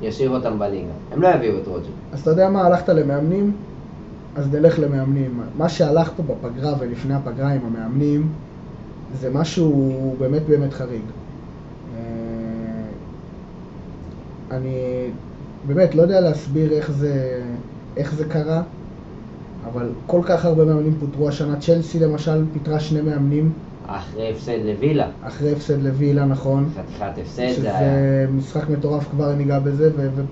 ישאיר 0.02 0.30
אותם 0.30 0.58
בליגה. 0.58 0.92
הם 1.12 1.22
לא 1.22 1.28
יביאו 1.28 1.58
את 1.58 1.66
רוג'רס. 1.66 1.86
אז 2.12 2.20
אתה 2.20 2.30
יודע 2.30 2.50
מה, 2.50 2.66
הלכת 2.66 2.88
למאמנים, 2.88 3.52
אז 4.36 4.54
נלך 4.54 4.78
למאמנים. 4.78 5.40
מה 5.56 5.68
שהלך 5.68 6.10
פה 6.16 6.22
בפגרה 6.22 6.74
ולפני 6.78 7.14
הפגרה 7.14 7.52
עם 7.52 7.60
המאמנים, 7.66 8.28
זה 9.20 9.30
משהו 9.30 10.14
באמת 10.18 10.42
באמת 10.48 10.72
חריג. 10.72 11.02
אה, 11.96 12.00
אני 14.50 15.06
באמת 15.66 15.94
לא 15.94 16.02
יודע 16.02 16.20
להסביר 16.20 16.72
איך 16.72 16.90
זה, 16.90 17.42
איך 17.96 18.14
זה 18.14 18.24
קרה, 18.24 18.62
אבל 19.72 19.88
כל 20.06 20.20
כך 20.24 20.44
הרבה 20.44 20.64
מאמנים 20.64 20.94
פוטרו 21.00 21.28
השנה. 21.28 21.56
צ'לסי 21.60 21.98
למשל 21.98 22.44
פיטרה 22.52 22.80
שני 22.80 23.00
מאמנים 23.00 23.52
אחרי 23.86 24.30
הפסד 24.30 24.58
לווילה. 24.64 25.08
אחרי 25.22 25.52
הפסד 25.52 25.82
לווילה, 25.82 26.24
נכון. 26.24 26.68
חתיכת 26.74 27.18
הפסד 27.22 27.36
זה 27.36 27.54
שזה 27.54 27.78
היה. 27.78 28.26
משחק 28.36 28.70
מטורף, 28.70 29.08
כבר 29.10 29.34
ניגע 29.34 29.58
בזה, 29.58 29.90
ו... 29.96 30.08
ו... 30.16 30.22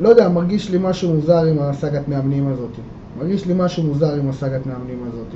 לא 0.00 0.08
יודע, 0.08 0.28
מרגיש 0.28 0.70
לי 0.70 0.78
משהו 0.80 1.14
מוזר 1.14 1.44
עם 1.44 1.58
הסאגת 1.58 2.08
מאמנים 2.08 2.48
הזאת. 2.48 2.70
מרגיש 3.18 3.46
לי 3.46 3.52
משהו 3.56 3.82
מוזר 3.82 4.14
עם 4.14 4.28
הסאגת 4.28 4.66
מאמנים 4.66 4.98
הזאת. 5.08 5.26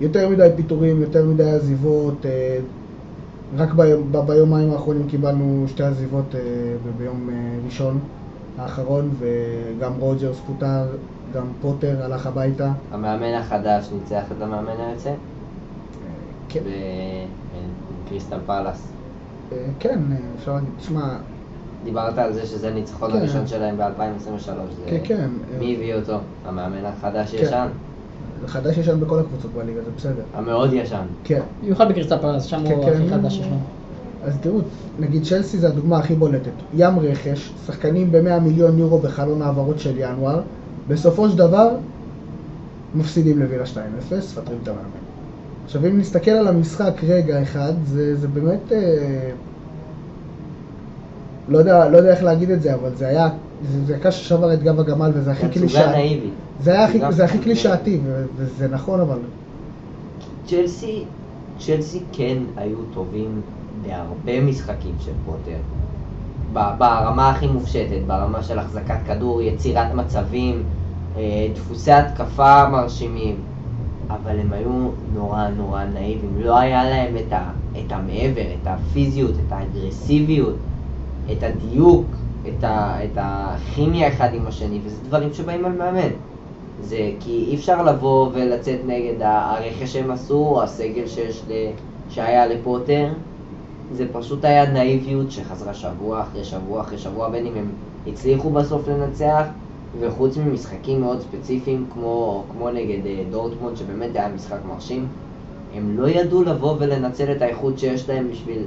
יותר 0.00 0.28
מדי 0.28 0.48
פיטורים, 0.56 1.00
יותר 1.00 1.24
מדי 1.26 1.50
עזיבות. 1.50 2.26
אה, 2.26 2.58
רק 3.56 3.72
ביום, 3.74 4.12
ב- 4.12 4.26
ביומיים 4.26 4.70
האחרונים 4.70 5.06
קיבלנו 5.08 5.64
שתי 5.68 5.82
עזיבות 5.82 6.34
אה, 6.34 6.40
ב- 6.40 7.02
ביום 7.02 7.30
אה, 7.32 7.34
ראשון 7.66 7.98
האחרון, 8.58 9.10
וגם 9.18 9.92
רוג'רס 9.98 10.36
פוטר, 10.46 10.84
גם 11.34 11.44
פוטר 11.60 12.04
הלך 12.04 12.26
הביתה. 12.26 12.72
המאמן 12.92 13.34
החדש 13.34 13.88
ניצח 13.92 14.22
את 14.36 14.42
המאמן 14.42 14.80
היוצא? 14.88 15.12
כן, 16.48 16.60
בקריסטל 18.06 18.38
פלאס. 18.46 18.88
אה, 19.52 19.56
כן, 19.78 20.00
אפשר 20.38 20.54
להגיד, 20.54 20.68
תשמע, 20.78 21.16
דיברת 21.84 22.18
על 22.18 22.32
זה 22.32 22.46
שזה 22.46 22.68
הניצחון 22.68 23.12
כן. 23.12 23.18
הראשון 23.18 23.46
שלהם 23.46 23.76
ב-2023. 23.76 24.50
כן, 24.86 24.98
כן. 25.04 25.30
מי 25.58 25.74
הביא 25.74 25.94
אותו? 25.94 26.18
המאמן 26.46 26.84
החדש 26.84 27.34
כן. 27.34 27.42
ישן? 27.42 27.66
חדש 28.46 28.78
ישן 28.78 29.00
בכל 29.00 29.18
הקבוצות 29.18 29.50
בליגה, 29.52 29.82
זה 29.84 29.90
בסדר. 29.96 30.22
המאוד 30.34 30.72
ישן. 30.72 31.06
כן. 31.24 31.40
במיוחד 31.62 31.88
בקריסטל 31.88 32.18
פלאס, 32.18 32.44
שם 32.44 32.64
כן, 32.66 32.74
הוא 32.74 32.84
כן. 32.84 32.92
הכי 32.92 33.10
חדש 33.10 33.38
יש 33.38 33.46
לו. 33.46 33.56
אז 34.24 34.38
תראו, 34.40 34.58
נגיד 34.98 35.24
צ'לסי 35.24 35.58
זה 35.58 35.68
הדוגמה 35.68 35.98
הכי 35.98 36.14
בולטת. 36.14 36.52
ים 36.74 36.98
רכש, 36.98 37.52
שחקנים 37.66 38.12
ב-100 38.12 38.40
מיליון 38.40 38.78
יורו 38.78 38.98
בחלון 38.98 39.42
העברות 39.42 39.78
של 39.78 39.94
ינואר, 39.96 40.40
בסופו 40.88 41.28
של 41.28 41.38
דבר 41.38 41.68
מפסידים 42.94 43.38
לווילה 43.38 43.64
2-0, 43.64 43.68
מפטרים 44.14 44.58
את 44.62 44.68
המאמן. 44.68 44.82
עכשיו 45.64 45.86
אם 45.86 45.98
נסתכל 45.98 46.30
על 46.30 46.48
המשחק 46.48 46.92
רגע 47.02 47.42
אחד, 47.42 47.72
זה, 47.84 48.16
זה 48.16 48.28
באמת... 48.28 48.72
אה, 48.72 49.30
לא 51.48 51.58
יודע, 51.58 51.88
לא 51.88 51.96
יודע 51.96 52.10
איך 52.10 52.22
להגיד 52.22 52.50
את 52.50 52.62
זה, 52.62 52.74
אבל 52.74 52.90
זה 52.94 53.08
היה... 53.08 53.28
זה, 53.70 53.84
זה 53.84 53.96
הקש 53.96 54.22
ששבר 54.22 54.54
את 54.54 54.62
גב 54.62 54.80
הגמל 54.80 55.10
וזה 55.14 55.30
הכי 55.32 55.48
תצוגה 55.48 55.60
קלישאתי. 55.60 56.20
זה 56.60 56.76
זה 57.10 57.24
הכי. 57.24 57.38
קלישאתי, 57.38 58.00
וזה 58.36 58.68
נכון 58.68 59.00
אבל... 59.00 59.18
צ'לסי, 60.46 61.04
צ'לסי 61.58 62.00
כן 62.12 62.38
היו 62.56 62.76
טובים 62.94 63.40
בהרבה 63.86 64.40
משחקים 64.40 64.94
של 65.00 65.12
פוטר. 65.24 65.58
ברמה 66.52 67.30
הכי 67.30 67.46
מופשטת, 67.46 68.00
ברמה 68.06 68.42
של 68.42 68.58
החזקת 68.58 68.98
כדור, 69.06 69.42
יצירת 69.42 69.94
מצבים, 69.94 70.62
אה, 71.16 71.48
דפוסי 71.54 71.92
התקפה 71.92 72.68
מרשימים, 72.68 73.36
אבל 74.10 74.38
הם 74.38 74.52
היו 74.52 74.88
נורא 75.14 75.48
נורא 75.48 75.84
נאיבים. 75.84 76.30
לא 76.36 76.58
היה 76.58 76.84
להם 76.84 77.16
את, 77.16 77.32
ה, 77.32 77.50
את 77.72 77.92
המעבר, 77.92 78.46
את 78.62 78.66
הפיזיות, 78.66 79.30
את 79.30 79.52
האגרסיביות, 79.52 80.56
את 81.32 81.42
הדיוק, 81.42 82.06
את, 82.48 82.64
ה, 82.64 83.04
את 83.04 83.18
הכימיה 83.20 84.08
אחד 84.08 84.34
עם 84.34 84.46
השני, 84.46 84.80
וזה 84.84 84.96
דברים 85.08 85.34
שבאים 85.34 85.64
על 85.64 85.72
מאמן. 85.72 86.10
זה 86.82 87.10
כי 87.20 87.44
אי 87.48 87.54
אפשר 87.54 87.82
לבוא 87.82 88.28
ולצאת 88.32 88.78
נגד 88.86 89.22
הרכש 89.22 89.92
שהם 89.92 90.10
עשו, 90.10 90.62
הסגל 90.62 91.06
שיש 91.06 91.42
ל... 91.48 91.52
שהיה 92.10 92.46
לפוטר. 92.46 93.08
זה 93.92 94.06
פשוט 94.12 94.44
היה 94.44 94.72
נאיביות 94.72 95.30
שחזרה 95.30 95.74
שבוע 95.74 96.22
אחרי 96.22 96.44
שבוע 96.44 96.80
אחרי 96.80 96.98
שבוע, 96.98 97.30
בין 97.30 97.46
אם 97.46 97.52
הם 97.56 97.70
הצליחו 98.06 98.50
בסוף 98.50 98.88
לנצח, 98.88 99.44
וחוץ 100.00 100.36
ממשחקים 100.36 101.00
מאוד 101.00 101.20
ספציפיים 101.20 101.86
כמו, 101.92 102.44
כמו 102.52 102.70
נגד 102.70 103.06
אה, 103.06 103.22
דורטמונד, 103.30 103.76
שבאמת 103.76 104.16
היה 104.16 104.28
משחק 104.28 104.58
מרשים, 104.68 105.06
הם 105.74 105.96
לא 105.96 106.08
ידעו 106.08 106.42
לבוא 106.42 106.76
ולנצל 106.78 107.32
את 107.32 107.42
האיכות 107.42 107.78
שיש 107.78 108.08
להם 108.08 108.30
בשביל 108.30 108.64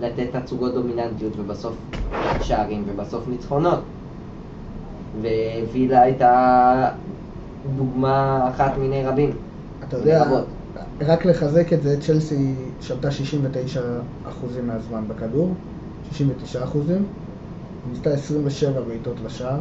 לתת 0.00 0.36
תצוגות 0.36 0.74
דומיננטיות 0.74 1.32
ובסוף 1.38 1.74
שערים 2.40 2.84
ובסוף 2.86 3.28
ניצחונות. 3.28 3.78
ווילה 5.70 6.00
הייתה 6.00 6.90
דוגמה 7.76 8.48
אחת 8.48 8.78
מיני 8.78 9.04
רבים. 9.04 9.30
אתה 9.88 9.96
יודע. 9.96 10.24
רק 11.00 11.24
לחזק 11.24 11.72
את 11.72 11.82
זה, 11.82 12.00
צ'לסי 12.00 12.54
שבתה 12.80 13.10
69 13.10 13.82
אחוזים 14.28 14.66
מהזמן 14.66 15.04
בכדור, 15.08 15.54
69 16.10 16.64
אחוזים, 16.64 17.04
ניסתה 17.90 18.10
27 18.10 18.80
בעיטות 18.80 19.16
לשער, 19.24 19.58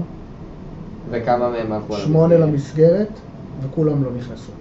וכמה 1.11 1.49
מהם 1.49 1.71
הלכו 1.71 1.93
שמונה 1.93 2.37
למסגרת. 2.37 2.49
למסגרת, 2.49 3.19
וכולם 3.61 4.03
לא 4.03 4.09
נכנסו. 4.17 4.51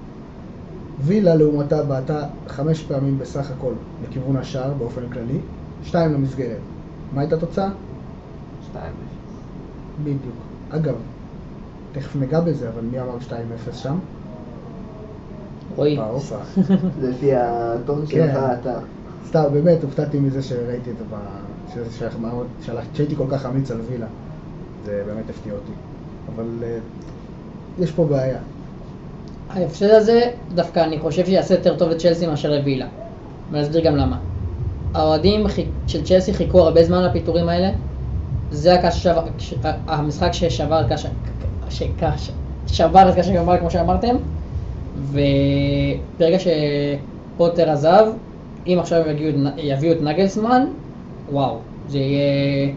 וילה 1.00 1.34
לעומתה 1.34 1.82
בעטה 1.82 2.22
חמש 2.48 2.82
פעמים 2.82 3.18
בסך 3.18 3.50
הכל 3.50 3.72
לכיוון 4.08 4.36
השער 4.36 4.72
באופן 4.78 5.08
כללי, 5.12 5.38
שתיים 5.84 6.12
למסגרת. 6.12 6.58
מה 7.14 7.20
הייתה 7.20 7.36
התוצאה? 7.36 7.68
שתיים. 8.70 8.92
בדיוק. 10.02 10.36
אגב, 10.70 10.94
תכף 11.92 12.16
ניגע 12.16 12.40
בזה, 12.40 12.68
אבל 12.68 12.82
מי 12.90 13.00
אמר 13.00 13.16
2-0 13.70 13.72
שם? 13.72 13.98
רועי. 15.76 15.98
לפי 17.02 17.30
התור 17.34 17.96
כן. 17.96 18.06
שלך 18.06 18.38
אתה. 18.60 18.78
סתם, 19.28 19.44
באמת, 19.52 19.82
הופתעתי 19.82 20.18
מזה 20.18 20.42
שראיתי 20.42 20.90
את 20.90 20.96
זה, 20.98 21.04
שהייתי 22.94 23.16
כל 23.16 23.26
כך 23.30 23.46
אמיץ 23.46 23.70
על 23.70 23.80
וילה. 23.88 24.06
זה 24.84 25.02
באמת 25.06 25.30
הפתיע 25.30 25.52
אותי. 25.52 25.72
אבל 26.34 26.44
אה, 26.62 26.78
יש 27.78 27.92
פה 27.92 28.04
בעיה. 28.04 28.38
ההפסד 29.50 29.90
הזה, 29.90 30.20
דווקא 30.54 30.80
אני 30.80 30.98
חושב 30.98 31.26
שיעשה 31.26 31.54
יותר 31.54 31.76
טוב 31.76 31.88
לצ'לסי 31.88 32.26
מאשר 32.26 32.50
לווילה. 32.50 32.86
ואני 33.50 33.62
אסביר 33.62 33.84
גם 33.84 33.96
למה. 33.96 34.18
האוהדים 34.94 35.46
של 35.86 36.04
צ'לסי 36.04 36.34
חיכו 36.34 36.60
הרבה 36.60 36.84
זמן 36.84 37.02
לפיטורים 37.02 37.48
האלה. 37.48 37.70
זה 38.50 38.74
הקש 38.74 39.02
שבר, 39.02 39.24
המשחק 39.86 40.32
ששבר 40.32 40.80
את 40.80 40.92
קש... 40.92 41.06
שקש... 41.70 42.30
שבר 42.66 43.08
את 43.08 43.14
קש 43.14 43.28
הגמר 43.28 43.58
כמו 43.58 43.70
שאמרתם. 43.70 44.16
וברגע 44.96 46.38
שפוטר 46.38 47.70
עזב, 47.70 48.06
אם 48.66 48.76
עכשיו 48.80 49.02
יגיעו, 49.10 49.30
את 49.30 49.34
נ- 49.36 49.58
יביאו 49.58 49.92
את 49.92 50.02
נגלסמן, 50.02 50.66
וואו, 51.28 51.58
זה 51.88 51.98
יהיה... 51.98 52.72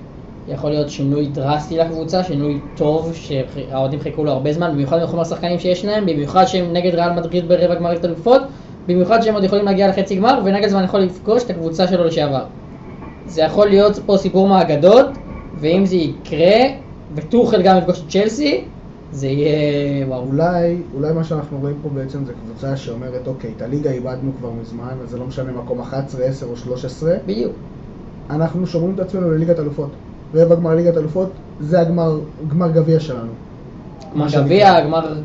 יכול 0.47 0.69
להיות 0.69 0.89
שינוי 0.89 1.25
דרסטי 1.25 1.77
לקבוצה, 1.77 2.23
שינוי 2.23 2.59
טוב, 2.75 3.13
שהאוהדים 3.13 3.99
חיכו 3.99 4.23
לו 4.23 4.31
הרבה 4.31 4.53
זמן, 4.53 4.71
במיוחד 4.71 4.97
עם 4.97 5.03
החומר 5.03 5.21
השחקנים 5.21 5.59
שיש 5.59 5.85
להם, 5.85 6.05
במיוחד 6.05 6.45
שהם 6.45 6.73
נגד 6.73 6.95
ריאל 6.95 7.11
מדריד 7.13 7.47
ברבע 7.47 7.75
גמר 7.75 7.89
ליגת 7.89 8.05
אלופות, 8.05 8.41
במיוחד 8.87 9.21
שהם 9.21 9.33
עוד 9.33 9.43
יכולים 9.43 9.65
להגיע 9.65 9.87
לחצי 9.87 10.15
גמר, 10.15 10.41
ונגלזמן 10.43 10.83
יכול 10.83 10.99
לפגוש 10.99 11.43
את 11.43 11.49
הקבוצה 11.49 11.87
שלו 11.87 12.03
לשעבר. 12.03 12.43
זה 13.27 13.41
יכול 13.41 13.67
להיות 13.67 13.99
פה 14.05 14.17
סיפור 14.17 14.47
מהאגדות, 14.47 15.05
ואם 15.59 15.85
זה 15.85 15.95
יקרה, 15.95 16.59
וטוחל 17.15 17.61
גם 17.61 17.77
יפגוש 17.77 17.99
את 17.99 18.09
צ'לסי, 18.09 18.61
זה 19.11 19.27
יהיה 19.27 20.07
וואו. 20.07 20.23
אולי, 20.23 20.77
אולי 20.95 21.13
מה 21.13 21.23
שאנחנו 21.23 21.57
רואים 21.59 21.75
פה 21.83 21.89
בעצם 21.89 22.25
זה 22.25 22.33
קבוצה 22.33 22.77
שאומרת, 22.77 23.27
אוקיי, 23.27 23.51
את 23.57 23.61
הליגה 23.61 23.91
איבדנו 23.91 24.31
כבר 24.39 24.49
מזמן, 24.61 24.93
אז 25.03 25.09
זה 25.09 25.17
לא 25.17 25.25
משנה 25.25 25.51
מקום 25.51 25.79
11, 25.79 26.25
10 26.25 26.45
או 26.45 26.57
13, 26.57 27.15
בדיוק. 27.25 27.53
אנחנו 28.29 28.67
שומרים 28.67 28.95
את 28.95 28.99
עצמנו 28.99 29.31
לליגת 29.31 29.59
אלופות. 29.59 29.89
רבע 30.35 30.55
גמר 30.55 30.75
ליגת 30.75 30.97
אלופות, 30.97 31.29
זה 31.61 31.79
הגמר, 31.79 32.19
גמר 32.47 32.71
גביע 32.71 32.99
שלנו. 32.99 33.31
גמר. 34.13 34.27
גביע, 34.35 34.81
גמר... 34.81 35.15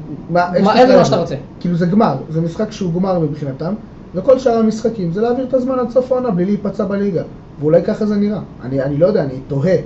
איזה 0.76 0.96
מה. 0.96 1.04
שאתה 1.04 1.16
רוצה. 1.16 1.34
כאילו 1.60 1.76
זה 1.76 1.86
גמר, 1.86 2.16
זה 2.30 2.40
משחק 2.40 2.72
שהוא 2.72 2.94
גמר 2.94 3.18
מבחינתם, 3.18 3.74
וכל 4.14 4.38
שאר 4.38 4.58
המשחקים 4.58 5.12
זה 5.12 5.20
להעביר 5.20 5.44
את 5.44 5.54
הזמן 5.54 5.78
עד 5.78 5.90
סוף 5.90 6.12
העונה 6.12 6.30
בלי 6.30 6.44
להיפצע 6.44 6.84
בליגה. 6.84 7.22
ואולי 7.60 7.82
ככה 7.82 8.06
זה 8.06 8.16
נראה. 8.16 8.40
אני, 8.62 8.82
אני 8.82 8.96
לא 8.98 9.06
יודע, 9.06 9.24
אני 9.24 9.34
תוהה. 9.48 9.76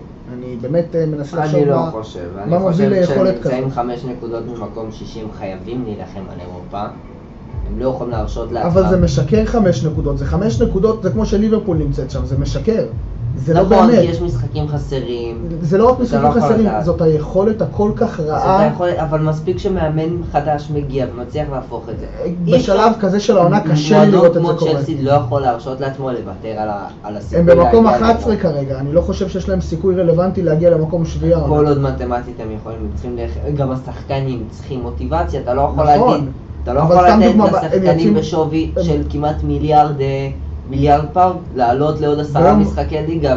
אני 0.56 0.68
באמת 0.68 0.94
אה, 0.94 1.06
מנסה 1.06 1.36
לחשוב 1.36 1.60
אני 1.60 1.70
לא 1.70 1.76
מה... 1.76 1.90
חושב, 1.90 2.20
מה 2.36 2.42
אני 2.42 2.50
מוביל 2.50 2.70
חושב 2.70 2.78
שהם 2.78 2.92
ליכולת 2.92 3.34
נמצאים 3.34 3.64
כזאת. 3.64 3.74
חמש 3.74 4.04
נקודות 4.04 4.44
ממקום 4.46 4.92
60 4.92 5.28
חייבים 5.38 5.84
להילחם 5.84 6.20
על 6.32 6.40
אירופה. 6.40 6.82
הם 7.66 7.78
לא 7.78 7.88
יכולים 7.88 8.12
להרשות 8.12 8.52
לעצמם. 8.52 8.70
אבל 8.70 8.88
זה 8.88 8.96
משקר 8.96 9.44
חמש 9.46 9.84
נקודות, 9.84 10.18
זה 10.18 10.26
חמש 10.26 10.60
נקודות, 10.60 11.02
זה 11.02 11.10
כמו 11.10 11.26
שליברפול 11.26 11.76
נמצאת 11.76 12.10
שם, 12.10 12.26
זה 12.26 12.38
משקר. 12.38 12.86
זה 13.36 13.54
לא 13.54 13.62
נכון, 13.62 13.86
באמת. 13.86 13.98
כי 14.00 14.06
יש 14.06 14.20
משחקים 14.22 14.68
חסרים. 14.68 15.48
זה 15.60 15.78
לא 15.78 15.90
רק 15.90 16.00
משחקים 16.00 16.22
לא 16.22 16.30
חסרים. 16.30 16.68
זאת 16.84 17.00
היכולת 17.02 17.62
הכל 17.62 17.90
כך 17.96 18.20
רעה. 18.20 18.70
אבל 18.98 19.20
מספיק 19.20 19.58
שמאמן 19.58 20.22
חדש 20.32 20.70
מגיע 20.74 21.06
ומצליח 21.14 21.48
להפוך 21.52 21.88
את 21.88 21.98
זה. 21.98 22.06
אי 22.24 22.34
בשלב 22.58 22.92
כזה 23.00 23.20
של 23.20 23.38
העונה 23.38 23.60
קשה 23.60 24.04
לי 24.04 24.10
לראות 24.10 24.26
את 24.26 24.32
זה 24.34 24.40
כמו 24.40 24.56
קורה. 24.58 24.74
צ'לסי 24.74 25.02
לא 25.02 25.10
יכול 25.12 25.40
להרשות 25.42 25.80
לעצמו 25.80 26.10
לוותר 26.10 26.54
על 27.02 27.16
הסיכוי 27.16 27.38
הם 27.38 27.46
במקום 27.46 27.84
להגיע 27.84 27.96
11 28.10 28.28
לאירופה. 28.34 28.48
כרגע, 28.48 28.78
אני 28.80 28.92
לא 28.92 29.00
חושב 29.00 29.28
שיש 29.28 29.48
להם 29.48 29.60
סיכוי 29.60 29.94
רלוונטי 29.94 30.42
להגיע 30.42 30.70
למקום 30.70 31.04
שביעי 31.04 31.34
העונה. 31.34 31.48
כל 31.56 31.66
עוד 31.66 31.78
מתמטית 31.80 32.40
הם 32.40 32.50
יכולים, 32.50 32.78
הם 32.78 32.90
צריכים, 32.94 33.16
ללכת- 33.16 33.40
גם 33.56 33.70
השחקנים 33.70 34.46
צריכים 34.50 34.80
מוטיבציה, 34.82 35.40
אתה 35.40 35.54
לא 35.54 35.60
יכול 35.62 35.92
נכון. 35.94 36.10
להגיד, 36.12 36.30
אתה 36.62 36.74
לא 36.74 36.80
יכול 36.80 36.96
לתת 36.96 37.34
לשחקנים 37.52 38.14
בשווי 38.14 38.72
של 38.82 39.02
כמעט 39.10 39.42
מיליארד, 39.42 40.00
אה, 40.00 40.28
מיליארד 40.70 41.04
פאונד, 41.12 41.36
לעלות 41.54 42.00
לעוד 42.00 42.20
עשרה 42.20 42.56
משחקי 42.56 42.96
ליגה 43.06 43.36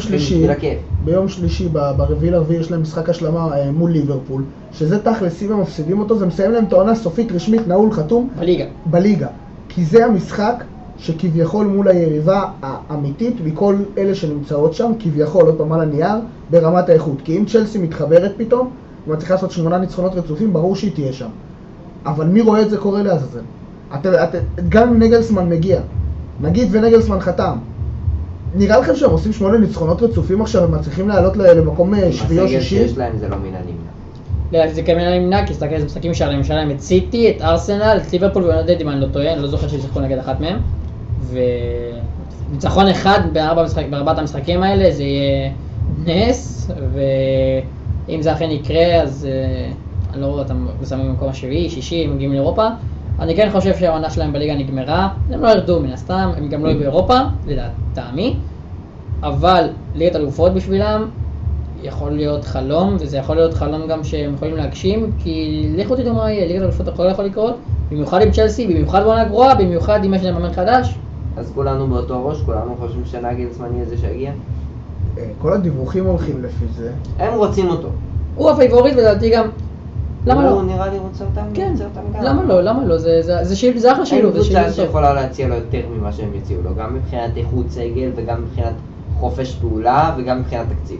שלישי, 0.00 0.34
בשביל 0.34 0.50
הכיף. 0.50 0.78
ביום 1.04 1.28
שלישי, 1.28 1.68
ברביעי 1.68 2.30
לרביעי 2.30 2.60
יש 2.60 2.70
להם 2.70 2.82
משחק 2.82 3.08
השלמה 3.08 3.56
אה, 3.56 3.70
מול 3.70 3.90
ליברפול, 3.90 4.42
שזה 4.72 4.98
תכלס, 5.02 5.42
אם 5.42 5.52
הם 5.52 5.60
מפסידים 5.60 5.98
אותו, 5.98 6.18
זה 6.18 6.26
מסיים 6.26 6.52
להם 6.52 6.64
את 6.64 6.72
העונה 6.72 6.94
סופית, 6.94 7.32
רשמית, 7.32 7.68
נעול, 7.68 7.92
חתום, 7.92 8.28
בליגה. 8.38 8.64
בליגה. 8.86 9.26
כי 9.68 9.84
זה 9.84 10.04
המשחק 10.04 10.64
שכביכול 10.98 11.66
מול 11.66 11.88
היריבה 11.88 12.44
האמיתית 12.62 13.36
מכל 13.44 13.76
אלה 13.98 14.14
שנמצאות 14.14 14.74
שם, 14.74 14.92
כביכול, 14.98 15.46
עוד 15.46 15.58
פעם 15.58 15.72
על 15.72 15.80
הנייר, 15.80 16.16
ברמת 16.50 16.88
האיכות. 16.88 17.16
כי 17.24 17.38
אם 17.38 17.44
צ'לסי 17.44 17.78
מתחברת 17.78 18.32
פתאום, 18.36 18.70
ומצליחה 19.06 19.34
לעשות 19.34 19.50
שמונה 19.50 19.78
ניצחונות 19.78 20.14
רצופים, 20.14 20.52
ברור 20.52 20.76
שהיא 20.76 20.92
תהיה 20.94 21.12
שם. 21.12 21.28
אבל 22.06 22.26
מי 22.26 22.40
רואה 22.40 22.62
את 22.62 22.70
זה 22.70 22.76
קורה 22.76 23.02
לעזאזל? 23.02 23.40
גם 24.68 24.88
אם 24.88 24.98
נגלסמן 24.98 25.48
מגיע, 25.48 25.80
נגיד 26.42 26.68
ונגלסמן 26.70 27.20
חתם, 27.20 27.58
נראה 28.54 28.78
לכם 28.78 28.96
שהם 28.96 29.10
עושים 29.10 29.32
שמונה 29.32 29.58
ניצחונות 29.58 30.02
רצופים 30.02 30.42
עכשיו 30.42 30.62
ומצליחים 30.62 31.08
לעלות 31.08 31.36
למקום 31.36 31.94
אה, 31.94 32.12
שביעי 32.12 32.40
או 32.40 32.44
הסגל 32.44 32.60
שישי? 32.60 32.76
שיש 32.76 32.98
להם 32.98 33.18
זה 33.18 33.28
לא 33.28 33.36
מן 33.36 33.54
הנמנע. 33.54 33.90
לא, 34.52 34.72
זה 34.72 34.82
כמובן 34.82 35.02
נמנע, 35.02 35.46
כי 35.46 35.52
תסתכל 35.52 35.74
על 35.74 35.84
משחקים 35.84 36.14
שלהם, 36.14 36.40
יש 36.40 36.50
להם 36.50 36.70
את 36.70 36.80
סיטי, 36.80 37.30
את 37.30 37.42
ארסנל, 37.42 38.00
את 38.06 38.12
ליברפול 38.12 38.44
ויונדד, 38.44 38.80
אם 38.80 38.88
אני 38.88 39.00
לא 39.00 39.06
טועה, 39.06 39.32
אני 39.32 39.42
לא 39.42 39.48
זוכר 39.48 39.68
שהם 39.68 39.80
שיחקו 39.80 40.00
נגד 40.00 40.18
אחת 40.18 40.40
מהם. 40.40 40.58
וניצחון 42.50 42.88
אחד 42.88 43.20
בארבע 43.32 43.64
משחק, 43.64 43.84
בארבעת 43.90 44.18
המשחקים 44.18 44.62
האלה 44.62 44.90
זה 44.90 45.02
יהיה 45.02 45.50
נס, 46.04 46.70
ואם 46.94 48.22
זה 48.22 48.32
אכן 48.32 48.50
יקרה, 48.50 49.02
אז 49.02 49.28
אה, 49.30 49.72
אני 50.12 50.20
לא 50.20 50.26
רואה 50.26 50.42
אותם 50.42 50.66
מסיימים 50.80 51.08
במקום 51.08 51.28
השביעי, 51.28 51.70
שישי, 51.70 52.04
הם 52.04 52.14
מגיעים 52.14 52.32
לאירופה. 52.32 52.68
אני 53.20 53.36
כן 53.36 53.48
חושב 53.52 53.76
שהעונה 53.76 54.10
שלהם 54.10 54.32
בליגה 54.32 54.54
נגמרה, 54.54 55.08
הם 55.30 55.42
לא 55.42 55.48
ירדו 55.48 55.80
מן 55.80 55.92
הסתם, 55.92 56.30
הם 56.36 56.48
גם 56.48 56.64
לא 56.64 56.68
יהיו 56.68 56.78
באירופה, 56.78 57.18
לטעמי, 57.46 58.36
אבל 59.22 59.68
ליגת 59.94 60.16
אלופות 60.16 60.54
בשבילם 60.54 61.08
יכול 61.82 62.12
להיות 62.12 62.44
חלום, 62.44 62.96
וזה 63.00 63.16
יכול 63.16 63.36
להיות 63.36 63.54
חלום 63.54 63.86
גם 63.86 64.04
שהם 64.04 64.34
יכולים 64.34 64.56
להגשים, 64.56 65.10
כי 65.18 65.66
לכו 65.76 65.96
תדעו 65.96 66.14
מה 66.14 66.30
יהיה, 66.30 66.46
ליגת 66.46 66.62
אלופות 66.62 66.88
הכל 66.88 67.06
יכול 67.10 67.24
לקרות, 67.24 67.56
במיוחד 67.90 68.22
עם 68.22 68.30
צ'לסי, 68.30 68.66
במיוחד 68.66 69.02
בעונה 69.02 69.24
גרועה, 69.24 69.54
במיוחד 69.54 70.04
אם 70.04 70.14
יש 70.14 70.22
להם 70.24 70.34
מאמן 70.34 70.52
חדש. 70.52 70.98
אז 71.36 71.52
כולנו 71.54 71.86
באותו 71.86 72.26
ראש, 72.26 72.42
כולנו 72.42 72.76
חושבים 72.80 73.04
שנגלסמן 73.04 73.74
יהיה 73.74 73.84
זה 73.84 73.96
שיגיע. 73.96 74.32
אה, 75.18 75.24
כל 75.38 75.52
הדיווחים 75.52 76.04
הולכים 76.04 76.42
לפי 76.42 76.64
זה. 76.76 76.92
הם 77.18 77.38
רוצים 77.38 77.68
אותו. 77.68 77.88
הוא 78.34 78.50
הפייבוריט 78.50 78.94
ולדעתי 78.96 79.30
גם, 79.30 79.48
למה 80.26 80.48
הוא 80.48 80.62
לא? 80.62 80.66
נראה 80.66 80.88
לי 80.88 80.98
רוצה 80.98 81.24
אותם, 81.24 81.42
כן, 81.54 81.70
רוצה 81.72 81.84
אותם 81.84 82.18
גם. 82.18 82.24
למה 82.24 82.42
לא, 82.44 82.60
למה 82.62 82.84
לא, 82.84 82.98
זה- 82.98 83.22
זה 83.22 83.44
זה 83.44 83.56
שיל- 83.56 83.78
זה 83.78 83.88
אחלה 83.92 83.98
אין 83.98 84.06
שילוב, 84.06 84.32
זה 84.32 84.38
קבוצה. 84.38 84.72
שיכולה 84.72 85.12
להציע 85.14 85.48
לו 85.48 85.54
יותר 85.54 85.80
ממה 85.96 86.12
שהם 86.12 86.28
יציעו 86.34 86.62
לו, 86.62 86.70
גם 86.74 86.94
מבחינת 86.94 87.36
איכות 87.36 87.70
סגל 87.70 88.10
וגם 88.16 88.42
מבחינת 88.42 88.72
חופש 89.18 89.54
פעולה 89.54 90.14
וגם 90.18 90.40
מבחינת 90.40 90.66
תקציב. 90.80 90.98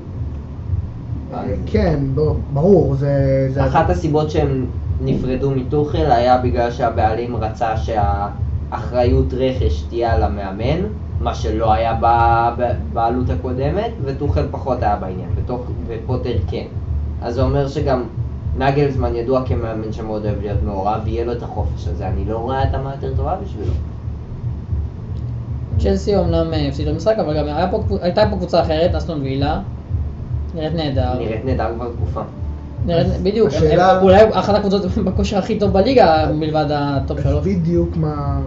אה, 1.35 1.43
כן, 1.67 1.99
לא, 2.17 2.35
ברור, 2.53 2.95
זה... 2.95 3.11
זה 3.55 3.67
אחת 3.67 3.91
הסיבות 3.91 4.31
שהם 4.31 4.67
נפרדו 5.05 5.51
מטוחל 5.51 6.11
היה 6.11 6.39
בגלל 6.39 6.71
שהבעלים 6.71 7.37
רצה 7.37 7.75
שהאחריות 7.77 9.35
רכש 9.35 9.83
תהיה 9.89 10.13
על 10.15 10.23
המאמן, 10.23 10.81
מה 11.21 11.35
שלא 11.35 11.73
היה 11.73 11.99
ב- 12.03 12.51
ב- 12.63 12.73
בעלות 12.93 13.31
הקודמת, 13.31 13.91
וטוחל 14.05 14.45
פחות 14.51 14.83
היה 14.83 14.97
בעניין, 14.97 15.29
ופוטר 15.89 16.33
כן. 16.51 16.65
אז 17.23 17.35
זה 17.35 17.43
אומר 17.43 17.69
שגם 17.69 18.03
נגלסמן 18.59 19.15
ידוע 19.15 19.43
כמאמן 19.47 19.93
שמאוד 19.93 20.25
אוהב 20.27 20.41
להיות 20.41 20.59
מעורב, 20.63 21.01
ויהיה 21.05 21.25
לו 21.25 21.33
את 21.33 21.43
החופש 21.43 21.89
הזה, 21.89 22.09
אני 22.09 22.25
לא 22.25 22.39
רואה 22.39 22.63
התאמה 22.63 22.91
יותר 22.95 23.17
טובה 23.17 23.37
בשבילו. 23.45 23.73
צ'לסי 25.79 26.17
אמנם 26.19 26.55
אה, 26.55 26.69
הפסידו 26.69 26.95
משחק, 26.95 27.15
אבל 27.19 27.37
גם 27.39 27.71
פה 27.71 27.83
הייתה 28.03 28.23
פה 28.31 28.37
קבוצה 28.37 28.61
אחרת, 28.63 28.95
אסטון 28.95 29.21
וילה, 29.23 29.61
נראית 30.55 30.75
נהדר. 30.75 31.19
נראית 31.19 31.45
נהדר 31.45 31.67
כבר 31.77 31.89
תקופה. 31.97 32.21
נראית, 32.87 33.07
אז 33.07 33.23
בדיוק, 33.23 33.49
השאלה- 33.49 33.97
הם 33.97 34.03
אולי 34.03 34.21
אחת 34.33 34.55
הקבוצות 34.55 34.83
בכושר 35.07 35.39
הכי 35.39 35.59
טוב 35.59 35.73
בליגה, 35.73 36.31
מלבד 36.35 36.67
הטופ 36.71 37.21
שלוש. 37.23 37.47
בדיוק 37.47 37.97
מה 37.97 38.41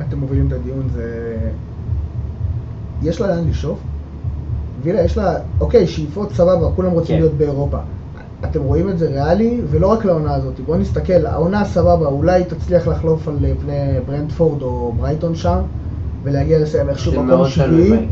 אתם 0.00 0.18
מובילים 0.18 0.46
את 0.46 0.52
הדיון 0.52 0.88
זה... 0.92 1.36
יש 3.02 3.20
לה 3.20 3.26
לאן 3.26 3.48
לשאוף? 3.48 3.78
וילה 4.82 5.00
יש 5.02 5.16
לה, 5.16 5.34
אוקיי, 5.60 5.86
שאיפות 5.86 6.32
סבבה, 6.32 6.66
כולם 6.76 6.90
רוצים 6.90 7.16
כן. 7.16 7.20
להיות 7.22 7.34
באירופה. 7.34 7.78
אתם 8.44 8.62
רואים 8.62 8.88
את 8.88 8.98
זה 8.98 9.08
ריאלי, 9.08 9.60
ולא 9.70 9.86
רק 9.86 10.04
לעונה 10.04 10.34
הזאת. 10.34 10.60
בואו 10.60 10.78
נסתכל, 10.78 11.26
העונה 11.26 11.64
סבבה, 11.64 12.06
אולי 12.06 12.44
תצליח 12.44 12.88
לחלוף 12.88 13.28
על 13.28 13.36
פני 13.60 14.00
ברנדפורד 14.06 14.62
או 14.62 14.92
ברייטון 14.96 15.34
שם, 15.34 15.58
ולהגיע 16.22 16.58
לסיים 16.58 16.88
איכשהו 16.88 17.22
מקום 17.22 17.48
שביעי. 17.48 18.08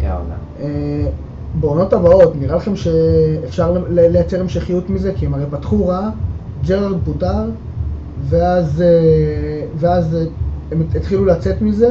אה, 0.60 1.06
בעונות 1.54 1.92
הבאות, 1.92 2.36
נראה 2.36 2.56
לכם 2.56 2.76
שאפשר 2.76 3.76
לייצר 3.90 4.40
המשכיות 4.40 4.90
מזה? 4.90 5.12
כי 5.16 5.26
הם 5.26 5.34
הרי 5.34 5.44
פתחו 5.50 5.86
רע, 5.86 6.10
ג'רארד 6.66 7.04
פוטר, 7.04 7.44
ואז, 8.28 8.82
אה, 8.82 9.66
ואז 9.74 10.14
אה, 10.14 10.24
הם 10.72 10.82
התחילו 10.96 11.24
לצאת 11.24 11.62
מזה, 11.62 11.90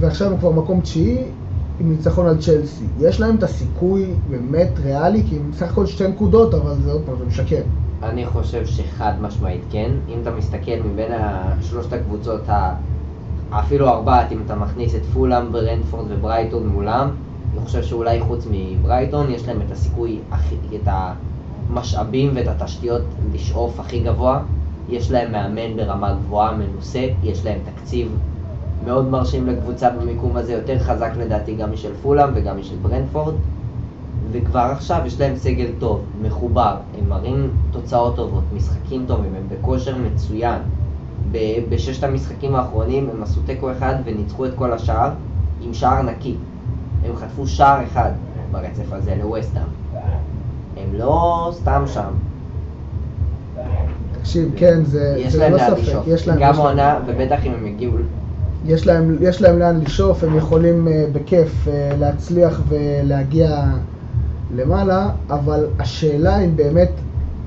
ועכשיו 0.00 0.32
הם 0.32 0.38
כבר 0.38 0.50
מקום 0.50 0.80
תשיעי 0.80 1.39
עם 1.80 1.90
ניצחון 1.90 2.26
על 2.26 2.38
צ'לסי. 2.38 2.84
יש 3.00 3.20
להם 3.20 3.36
את 3.36 3.42
הסיכוי 3.42 4.14
באמת 4.30 4.70
ריאלי, 4.82 5.22
כי 5.28 5.36
הם 5.36 5.50
בסך 5.50 5.70
הכל 5.70 5.86
שתי 5.86 6.08
נקודות, 6.08 6.54
אבל 6.54 6.74
זה 6.84 6.92
עוד 6.92 7.02
פעם, 7.06 7.14
זה 7.18 7.24
משקר. 7.24 7.62
אני 8.02 8.26
חושב 8.26 8.66
שחד 8.66 9.12
משמעית 9.20 9.60
כן. 9.70 9.90
אם 10.08 10.18
אתה 10.22 10.30
מסתכל 10.30 10.76
מבין 10.84 11.12
שלושת 11.60 11.92
הקבוצות, 11.92 12.40
אפילו 13.50 13.88
ארבעת, 13.88 14.32
אם 14.32 14.38
אתה 14.46 14.54
מכניס 14.54 14.94
את 14.94 15.04
פולאם, 15.04 15.52
ברנדפורד 15.52 16.06
וברייטון 16.08 16.68
מולם, 16.68 17.10
אני 17.52 17.64
חושב 17.64 17.82
שאולי 17.82 18.20
חוץ 18.20 18.46
מברייטון, 18.50 19.30
יש 19.30 19.48
להם 19.48 19.60
את 19.66 19.72
הסיכוי, 19.72 20.18
את 20.74 20.88
המשאבים 20.88 22.30
ואת 22.34 22.48
התשתיות 22.48 23.02
לשאוף 23.34 23.80
הכי 23.80 24.00
גבוה. 24.00 24.42
יש 24.88 25.10
להם 25.10 25.32
מאמן 25.32 25.76
ברמה 25.76 26.14
גבוהה, 26.14 26.56
מנוסה, 26.56 27.06
יש 27.22 27.44
להם 27.44 27.58
תקציב 27.64 28.16
מאוד 28.84 29.08
מרשים 29.08 29.46
לקבוצה 29.46 29.90
במיקום 29.90 30.36
הזה, 30.36 30.52
יותר 30.52 30.78
חזק 30.78 31.10
לדעתי 31.18 31.54
גם 31.54 31.72
משל 31.72 31.94
פולאם 32.02 32.30
וגם 32.34 32.58
משל 32.58 32.74
ברנדפורד. 32.82 33.34
וכבר 34.32 34.68
עכשיו 34.72 35.02
יש 35.06 35.20
להם 35.20 35.36
סגל 35.36 35.66
טוב, 35.78 36.00
מחובר, 36.22 36.76
הם 36.98 37.08
מראים 37.08 37.50
תוצאות 37.72 38.16
טובות, 38.16 38.42
משחקים 38.56 39.04
טובים, 39.06 39.34
הם 39.34 39.42
בכושר 39.48 39.94
מצוין. 39.98 40.58
ב- 41.32 41.60
בששת 41.68 42.04
המשחקים 42.04 42.54
האחרונים 42.54 43.10
הם 43.10 43.22
עשו 43.22 43.40
תיקו 43.46 43.72
אחד 43.72 43.94
וניצחו 44.04 44.46
את 44.46 44.50
כל 44.54 44.72
השאר 44.72 45.10
עם 45.60 45.74
שער 45.74 46.02
נקי. 46.02 46.34
הם 47.04 47.16
חטפו 47.16 47.46
שער 47.46 47.84
אחד 47.84 48.10
ברצף 48.52 48.92
הזה 48.92 49.14
לווסטהאם. 49.22 49.64
הם 50.76 50.94
לא 50.94 51.50
סתם 51.54 51.82
שם, 51.86 52.10
תקשיב, 54.20 54.52
כן, 54.56 54.84
זה 54.84 55.22
זה 55.28 55.48
לא 55.48 55.58
ספק. 55.58 55.92
יש 56.06 56.28
להם, 56.28 56.38
גם 56.40 56.56
עונה, 56.56 56.98
ובטח 57.06 57.46
אם 57.46 57.52
הם 57.52 57.66
יגיעו... 57.66 57.92
יש 58.66 58.86
להם, 58.86 59.16
יש 59.20 59.42
להם 59.42 59.58
לאן 59.58 59.80
לשאוף, 59.80 60.24
הם 60.24 60.36
יכולים 60.36 60.88
אה, 60.88 61.04
בכיף 61.12 61.68
אה, 61.68 61.90
להצליח 61.98 62.60
ולהגיע 62.68 63.64
למעלה, 64.54 65.08
אבל 65.30 65.66
השאלה 65.78 66.44
אם 66.44 66.56
באמת, 66.56 66.90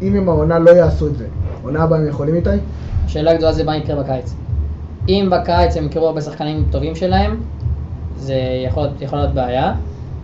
אם 0.02 0.16
הם 0.16 0.30
העונה 0.30 0.60
לא 0.60 0.72
יעשו 0.72 1.08
את 1.08 1.18
זה, 1.18 1.26
עונה 1.64 1.84
הבאה 1.84 2.00
הם 2.00 2.08
יכולים 2.08 2.36
איתי? 2.36 2.50
השאלה 3.06 3.32
הגדולה 3.32 3.54
זה 3.54 3.64
מה 3.64 3.78
יקרה 3.78 4.04
בקיץ. 4.04 4.34
אם 5.10 5.30
בקיץ 5.32 5.78
הם 5.78 5.86
יקראו 5.86 6.08
הרבה 6.08 6.22
שחקנים 6.22 6.66
טובים 6.72 6.96
שלהם, 6.96 7.42
זה 8.18 8.36
יכול, 8.68 8.88
יכול 9.02 9.20
להיות 9.20 9.34
בעיה, 9.34 9.74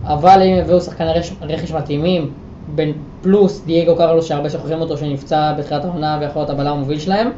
אבל 0.04 0.42
אם 0.42 0.56
יביאו 0.58 0.80
שחקני 0.80 1.10
רכש 1.42 1.72
מתאימים, 1.72 2.30
בין 2.74 2.92
פלוס 3.22 3.62
דייגו 3.66 3.96
קרלוס 3.96 4.26
שהרבה 4.26 4.50
שוכחים 4.50 4.80
אותו 4.80 4.96
שנפצע 4.96 5.52
בתחילת 5.58 5.84
העונה 5.84 6.18
ויכול 6.20 6.42
להיות 6.42 6.50
הבלם 6.50 6.72
המוביל 6.72 6.98
שלהם, 6.98 7.30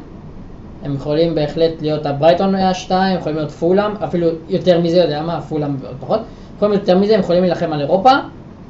הם 0.83 0.95
יכולים 0.95 1.35
בהחלט 1.35 1.81
להיות 1.81 2.05
הברייטון 2.05 2.55
השתיים, 2.55 3.19
יכולים 3.19 3.37
להיות 3.37 3.51
פולאם, 3.51 3.91
אפילו 4.03 4.27
יותר 4.49 4.81
מזה, 4.81 4.97
יודע 4.97 5.21
מה, 5.21 5.41
פולאם 5.41 5.75
פחות, 5.99 6.19
יכולים 6.55 6.71
להיות 6.71 6.87
יותר 6.87 6.99
מזה, 6.99 7.13
הם 7.13 7.19
יכולים 7.19 7.41
להילחם 7.41 7.73
על 7.73 7.81
אירופה, 7.81 8.11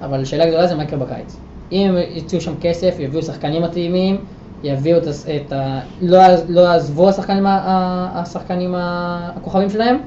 אבל 0.01 0.21
השאלה 0.21 0.43
הגדולה 0.43 0.67
זה 0.67 0.75
מה 0.75 0.83
יקרה 0.83 0.99
בקיץ. 0.99 1.37
אם 1.71 1.89
הם 1.89 1.97
יצאו 2.11 2.41
שם 2.41 2.53
כסף, 2.61 2.95
יביאו 2.99 3.21
שחקנים 3.21 3.61
מתאימים, 3.61 4.17
יביאו 4.63 4.97
את, 4.97 5.51
ה... 5.53 5.79
לא, 6.01 6.19
לא 6.49 6.61
יעזבו 6.61 7.09
השחקנים, 7.09 7.43
השחקנים 7.47 8.75
הכוכבים 8.77 9.69
שלהם, 9.69 9.97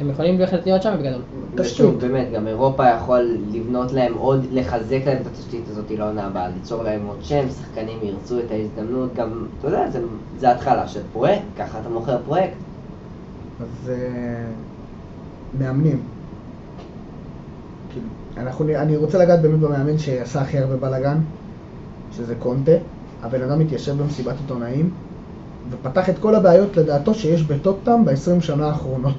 הם 0.00 0.10
יכולים 0.10 0.38
בהחלט 0.38 0.66
להיות 0.66 0.82
שם 0.82 0.94
בגדול. 0.98 1.22
ושוב, 1.54 1.96
תשתית. 1.96 2.10
באמת, 2.10 2.28
גם 2.32 2.46
אירופה 2.46 2.88
יכול 2.88 3.38
לבנות 3.50 3.92
להם 3.92 4.14
עוד, 4.14 4.46
לחזק 4.52 5.00
להם 5.06 5.18
את 5.22 5.26
התשתית 5.26 5.64
הזאת 5.70 5.90
לעונה 5.90 6.26
הבאה, 6.26 6.48
ליצור 6.48 6.82
להם 6.82 7.06
עוד 7.06 7.18
שם, 7.22 7.46
שחקנים 7.50 7.98
ירצו 8.02 8.38
את 8.38 8.50
ההזדמנות, 8.50 9.14
גם, 9.14 9.46
אתה 9.58 9.68
יודע, 9.68 9.90
זה, 9.90 10.00
זה 10.38 10.50
התחלה 10.50 10.88
של 10.88 11.00
פרויקט, 11.12 11.42
ככה 11.58 11.80
אתה 11.80 11.88
מוכר 11.88 12.18
פרויקט. 12.24 12.56
אז 13.60 13.90
אה, 13.90 13.94
מאמנים. 15.58 16.00
כאילו, 17.92 18.06
אנחנו, 18.36 18.68
אני 18.68 18.96
רוצה 18.96 19.18
לגעת 19.18 19.42
באמת 19.42 19.60
במאמן 19.60 19.98
שעשה 19.98 20.40
הכי 20.40 20.58
הרבה 20.58 20.76
בלאגן, 20.76 21.18
שזה 22.12 22.34
קונטה. 22.34 22.72
הבן 23.22 23.42
אדם 23.42 23.60
התיישב 23.60 24.02
במסיבת 24.02 24.34
עיתונאים, 24.40 24.90
ופתח 25.70 26.10
את 26.10 26.18
כל 26.18 26.34
הבעיות 26.34 26.76
לדעתו 26.76 27.14
שיש 27.14 27.42
בטופטאם 27.42 28.04
ב-20 28.04 28.40
שנה 28.40 28.66
האחרונות. 28.66 29.14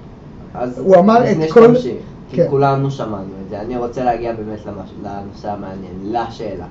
אז 0.53 0.79
הוא 0.79 0.95
אמר 0.95 1.31
את 1.31 1.51
כל- 1.51 1.63
שתמשיך, 1.65 1.93
כי 2.29 2.37
כן. 2.37 2.45
כולנו 2.49 2.91
שמענו 2.91 3.13
את 3.45 3.49
זה, 3.49 3.61
אני 3.61 3.77
רוצה 3.77 4.03
להגיע 4.03 4.33
באמת 4.33 4.59
למש... 4.65 4.89
לנושא 5.03 5.51
המעניין, 5.51 5.93
לשאלה. 6.03 6.65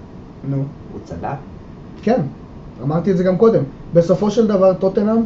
נו, 0.51 0.57
הוא 0.57 1.01
צדק? 1.05 1.29
כן, 2.03 2.21
אמרתי 2.83 3.11
את 3.11 3.17
זה 3.17 3.25
גם 3.25 3.37
קודם. 3.37 3.63
בסופו 3.95 4.31
של 4.31 4.47
דבר 4.47 4.75
טוטנאם 4.75 5.17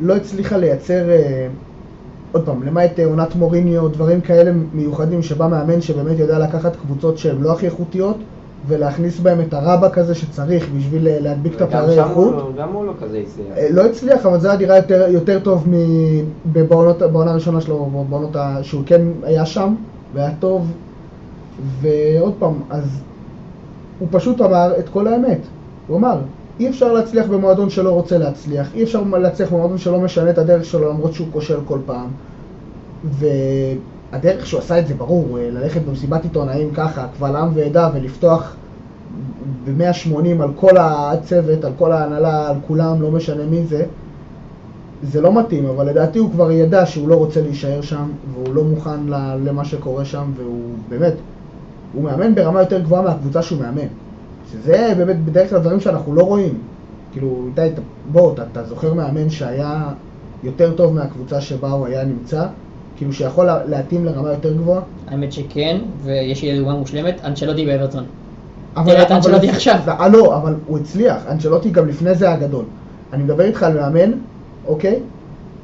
לא 0.00 0.16
הצליחה 0.16 0.56
לייצר, 0.56 1.10
אה, 1.10 1.46
עוד 2.32 2.46
פעם, 2.46 2.62
למעט 2.62 2.98
אה, 2.98 3.04
עונת 3.04 3.34
מוריניו, 3.36 3.88
דברים 3.88 4.20
כאלה 4.20 4.50
מיוחדים 4.74 5.22
שבא 5.22 5.46
מאמן 5.48 5.80
שבאמת 5.80 6.18
יודע 6.18 6.38
לקחת 6.38 6.76
קבוצות 6.76 7.18
שהן 7.18 7.40
לא 7.40 7.52
הכי 7.52 7.66
איכותיות 7.66 8.16
ולהכניס 8.68 9.20
בהם 9.20 9.40
את 9.40 9.54
הרבאק 9.54 9.98
הזה 9.98 10.14
שצריך 10.14 10.68
בשביל 10.76 11.08
אה, 11.08 11.20
להדביק 11.20 11.54
את 11.56 11.60
הפערי 11.60 11.98
איכות. 11.98 12.32
לא- 12.32 12.52
גם 12.58 12.72
הוא 12.72 12.86
לא 12.86 12.92
כזה 13.02 13.18
הצליח. 13.18 13.56
אה, 13.56 13.68
לא 13.70 13.86
הצליח, 13.86 14.26
אבל 14.26 14.40
זה 14.40 14.48
היה 14.50 14.58
נראה 14.58 14.76
יותר, 14.76 15.06
יותר 15.10 15.38
טוב 15.40 15.66
בעונה 17.12 17.30
הראשונה 17.30 17.60
שלו, 17.60 17.90
בעונות 18.08 18.36
ה... 18.36 18.58
שהוא 18.62 18.82
כן 18.86 19.02
היה 19.22 19.46
שם, 19.46 19.74
והיה 20.14 20.30
טוב. 20.38 20.72
ועוד 21.80 22.34
פעם, 22.38 22.54
אז 22.70 22.84
הוא 23.98 24.08
פשוט 24.10 24.40
אמר 24.40 24.72
את 24.78 24.88
כל 24.88 25.06
האמת. 25.06 25.38
הוא 25.86 25.96
אמר, 25.96 26.18
אי 26.60 26.68
אפשר 26.68 26.92
להצליח 26.92 27.26
במועדון 27.26 27.70
שלא 27.70 27.90
רוצה 27.90 28.18
להצליח, 28.18 28.74
אי 28.74 28.82
אפשר 28.82 29.02
להצליח 29.02 29.52
במועדון 29.52 29.78
שלא 29.78 30.00
משנה 30.00 30.30
את 30.30 30.38
הדרך 30.38 30.64
שלו 30.64 30.88
למרות 30.88 31.12
שהוא 31.12 31.26
כושל 31.32 31.58
כל 31.64 31.78
פעם. 31.86 32.08
והדרך 34.12 34.46
שהוא 34.46 34.60
עשה 34.60 34.78
את 34.78 34.86
זה 34.86 34.94
ברור, 34.94 35.38
אה, 35.38 35.50
ללכת 35.50 35.82
במסיבת 35.82 36.24
עיתונאים 36.24 36.70
ככה, 36.74 37.06
קבל 37.18 37.36
עם 37.36 37.48
ועדה 37.54 37.90
ולפתוח 37.94 38.56
ב-180 39.64 40.42
על 40.42 40.50
כל 40.56 40.76
הצוות, 40.78 41.64
על 41.64 41.72
כל 41.78 41.92
ההנהלה, 41.92 42.48
על 42.48 42.56
כולם, 42.66 43.02
לא 43.02 43.10
משנה 43.10 43.46
מי 43.46 43.66
זה, 43.66 43.84
זה 45.02 45.20
לא 45.20 45.40
מתאים, 45.40 45.66
אבל 45.66 45.88
לדעתי 45.88 46.18
הוא 46.18 46.30
כבר 46.30 46.50
ידע 46.50 46.86
שהוא 46.86 47.08
לא 47.08 47.14
רוצה 47.14 47.42
להישאר 47.42 47.80
שם, 47.80 48.08
והוא 48.34 48.54
לא 48.54 48.64
מוכן 48.64 49.06
למה 49.44 49.64
שקורה 49.64 50.04
שם, 50.04 50.30
והוא 50.36 50.74
באמת, 50.88 51.14
הוא 51.92 52.02
מאמן 52.02 52.34
ברמה 52.34 52.60
יותר 52.60 52.80
גבוהה 52.80 53.02
מהקבוצה 53.02 53.42
שהוא 53.42 53.60
מאמן. 53.60 53.86
שזה 54.52 54.94
באמת 54.96 55.24
בדרך 55.24 55.50
כלל 55.50 55.58
דברים 55.58 55.80
שאנחנו 55.80 56.14
לא 56.14 56.22
רואים. 56.22 56.58
כאילו, 57.12 57.44
איתי, 57.46 57.80
בוא, 58.12 58.32
אתה, 58.34 58.42
אתה 58.52 58.64
זוכר 58.64 58.94
מאמן 58.94 59.30
שהיה 59.30 59.88
יותר 60.42 60.72
טוב 60.76 60.94
מהקבוצה 60.94 61.40
שבה 61.40 61.70
הוא 61.70 61.86
היה 61.86 62.04
נמצא? 62.04 62.46
כאילו 62.96 63.12
שיכול 63.12 63.46
לה- 63.46 63.64
להתאים 63.66 64.04
לרמה 64.04 64.28
יותר 64.28 64.52
גבוהה? 64.52 64.80
האמת 65.08 65.32
שכן, 65.32 65.76
ויש 66.02 66.42
לי 66.42 66.58
דוגמה 66.58 66.74
מושלמת, 66.76 67.20
אנצ'לוטי 67.24 67.66
באברטון. 67.66 68.04
אבל- 68.76 68.92
תראה 68.92 69.02
את 69.02 69.10
אנצ'לוטי 69.10 69.50
עכשיו. 69.50 69.78
אה, 69.88 70.08
לא, 70.08 70.36
אבל 70.36 70.54
הוא 70.66 70.78
הצליח, 70.78 71.16
אנצ'לוטי 71.30 71.70
גם 71.70 71.88
לפני 71.88 72.14
זה 72.14 72.26
היה 72.28 72.36
גדול. 72.36 72.64
אני 73.12 73.22
מדבר 73.22 73.44
איתך 73.44 73.62
על 73.62 73.80
מאמן, 73.80 74.12
אוקיי? 74.68 74.98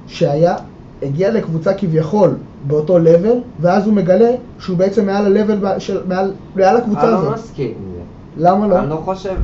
שהיה, 0.07 0.57
הגיע 1.03 1.31
לקבוצה 1.31 1.75
כביכול 1.75 2.31
באותו 2.67 2.99
לבל, 2.99 3.33
ואז 3.61 3.87
הוא 3.87 3.95
מגלה 3.95 4.31
שהוא 4.59 4.77
בעצם 4.79 5.07
מעל 5.07 5.27
הלבל, 5.27 5.79
של, 5.79 6.01
מעל, 6.09 6.33
מעל 6.57 6.77
הקבוצה 6.77 7.03
אני 7.03 7.11
לא 7.13 7.19
הזאת. 7.19 7.35
מסכים 7.35 7.67
עם 7.69 7.93
זה. 7.95 8.01
למה 8.49 8.67
לא? 8.67 8.79
אני 8.79 8.91
לא 8.91 9.01
חושב... 9.05 9.35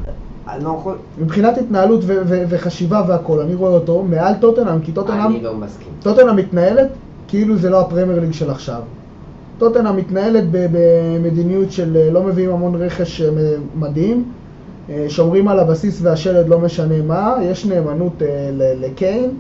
אני 0.49 0.64
לא. 0.64 0.95
מבחינת 1.18 1.59
התנהלות 1.59 2.01
ו- 2.07 2.22
ו- 2.26 2.43
וחשיבה 2.49 3.03
והכל, 3.09 3.41
אני 3.41 3.55
רואה 3.55 3.70
אותו 3.70 4.03
מעל 4.11 4.35
טוטנאם, 4.41 4.80
כי 4.80 4.93
טוטנאם, 4.93 5.26
אני 5.26 5.43
לא 5.43 5.55
מסכים. 5.55 5.89
טוטנאם 6.03 6.37
מתנהלת 6.37 6.89
כאילו 7.33 7.57
זה 7.57 7.70
לא 7.70 7.80
הפרמייר 7.80 8.20
ליג 8.20 8.33
של 8.33 8.51
עכשיו. 8.51 8.80
טוטנאם 9.59 9.97
מתנהלת 9.97 10.45
במדיניות 10.51 11.72
של 11.72 11.97
אה, 11.97 12.11
לא 12.11 12.22
מביאים 12.22 12.51
המון 12.51 12.74
רכש 12.74 13.20
אה, 13.20 13.30
מדהים, 13.74 14.24
אה, 14.91 15.07
שומרים 15.09 15.49
על 15.49 15.59
הבסיס 15.59 15.99
והשלד 16.03 16.49
לא 16.49 16.59
משנה 16.59 17.03
מה, 17.03 17.37
יש 17.43 17.66
נאמנות 17.66 18.22
לקיין, 18.80 19.30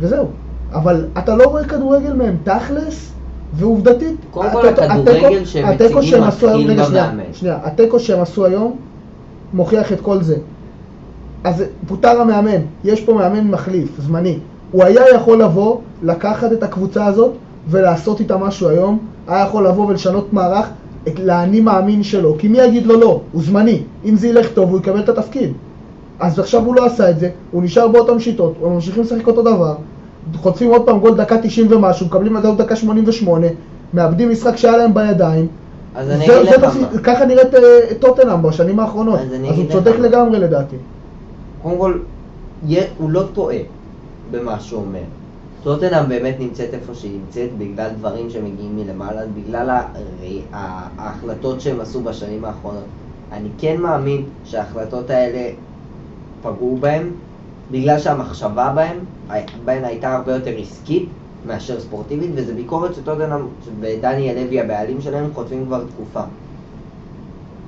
וזהו. 0.00 0.26
אבל 0.72 1.04
אתה 1.18 1.36
לא 1.36 1.44
רואה 1.44 1.64
כדורגל 1.64 2.12
מהם 2.12 2.36
תכלס, 2.44 3.12
ועובדתית, 3.54 4.16
קודם 4.30 4.50
כל, 4.52 4.68
הכדורגל 4.68 5.24
היום- 5.24 5.44
מתחיל 6.28 6.48
רגע, 6.70 6.82
במאמן. 7.06 7.32
שנייה, 7.32 7.58
התיקו 7.62 8.00
שהם 8.00 8.20
עשו 8.20 8.44
היום 8.44 8.76
מוכיח 9.52 9.92
את 9.92 10.00
כל 10.00 10.22
זה. 10.22 10.36
אז 11.44 11.64
פוטר 11.88 12.20
המאמן, 12.20 12.60
יש 12.84 13.00
פה 13.00 13.14
מאמן 13.14 13.48
מחליף, 13.50 13.88
זמני. 13.98 14.38
הוא 14.72 14.84
היה 14.84 15.02
יכול 15.14 15.42
לבוא, 15.42 15.76
לקחת 16.02 16.52
את 16.52 16.62
הקבוצה 16.62 17.06
הזאת 17.06 17.32
ולעשות 17.70 18.20
איתה 18.20 18.36
משהו 18.36 18.68
היום, 18.68 18.98
היה 19.28 19.44
יכול 19.44 19.66
לבוא 19.66 19.86
ולשנות 19.86 20.32
מערך 20.32 20.66
את 21.08 21.18
לאני 21.18 21.60
מאמין 21.60 22.02
שלו, 22.02 22.34
כי 22.38 22.48
מי 22.48 22.58
יגיד 22.58 22.86
לו 22.86 23.00
לא? 23.00 23.20
הוא 23.32 23.42
זמני. 23.42 23.82
אם 24.04 24.16
זה 24.16 24.28
ילך 24.28 24.48
טוב, 24.48 24.70
הוא 24.70 24.78
יקבל 24.78 25.00
את 25.00 25.08
התפקיד. 25.08 25.52
אז 26.20 26.38
עכשיו 26.38 26.64
הוא 26.64 26.74
לא 26.76 26.86
עשה 26.86 27.10
את 27.10 27.18
זה, 27.18 27.30
הוא 27.50 27.62
נשאר 27.62 27.88
באותן 27.88 28.18
שיטות, 28.20 28.54
הוא 28.60 28.70
ממשיכים 28.72 29.02
לשחק 29.02 29.26
אותו 29.26 29.42
דבר, 29.42 29.74
חוטפים 30.36 30.70
עוד 30.70 30.82
פעם 30.86 30.98
גול 31.00 31.14
דקה 31.16 31.38
90 31.42 31.66
ומשהו, 31.72 32.06
מקבלים 32.06 32.36
לדעת 32.36 32.56
דקה 32.56 32.76
88, 32.76 33.46
מאבדים 33.94 34.30
משחק 34.30 34.56
שהיה 34.56 34.76
להם 34.76 34.94
בידיים. 34.94 35.46
אז 35.94 36.10
אני 36.10 36.26
זה- 36.26 36.40
אגיד 36.40 36.50
זה 36.50 36.56
לך 36.66 36.76
מה. 36.76 36.98
ככה 36.98 37.24
נראית 37.26 37.54
אה, 37.54 37.60
טוטנאם 37.98 38.42
בשנים 38.42 38.80
האחרונות, 38.80 39.20
אז 39.20 39.26
אז 39.50 39.58
הוא 39.58 39.64
צודק. 39.72 39.94
לגמרי 39.98 40.38
לדעתי. 40.38 40.76
קודם 41.62 41.78
כל, 41.78 41.98
הוא 42.98 43.10
לא 43.10 43.22
טועה 43.32 43.56
במה 44.30 44.60
שהוא 44.60 44.80
אומר. 44.80 45.02
טוטנאם 45.62 46.08
באמת 46.08 46.36
נמצאת 46.38 46.74
איפה 46.74 46.94
שהיא 46.94 47.18
נמצאת 47.20 47.58
בגלל 47.58 47.90
דברים 47.98 48.30
שמגיעים 48.30 48.76
מלמעלה, 48.76 49.22
בגלל 49.34 49.80
ההחלטות 50.52 51.60
שהם 51.60 51.80
עשו 51.80 52.02
בשנים 52.02 52.44
האחרונות. 52.44 52.84
אני 53.32 53.48
כן 53.58 53.80
מאמין 53.80 54.24
שההחלטות 54.44 55.10
האלה 55.10 55.50
פגעו 56.42 56.76
בהם, 56.80 57.10
בגלל 57.70 57.98
שהמחשבה 57.98 58.72
בהם, 58.74 58.98
בהן 59.64 59.84
הייתה 59.84 60.14
הרבה 60.14 60.34
יותר 60.34 60.50
עסקית 60.58 61.08
מאשר 61.46 61.80
ספורטיבית, 61.80 62.30
וזו 62.34 62.54
ביקורת 62.54 62.94
שטוטנאם 62.94 63.40
ודניאל 63.80 64.44
לוי 64.44 64.60
הבעלים 64.60 65.00
שלהם 65.00 65.30
חוטפים 65.34 65.66
כבר 65.66 65.84
תקופה. 65.84 66.20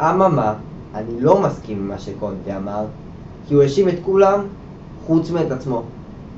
אממה, 0.00 0.54
אני 0.94 1.20
לא 1.20 1.42
מסכים 1.42 1.78
עם 1.78 1.88
מה 1.88 1.98
שקונטה 1.98 2.56
אמר, 2.56 2.84
כי 3.48 3.54
הוא 3.54 3.62
האשים 3.62 3.88
את 3.88 3.94
כולם 4.04 4.40
חוץ 5.06 5.30
מאת 5.30 5.50
עצמו. 5.50 5.82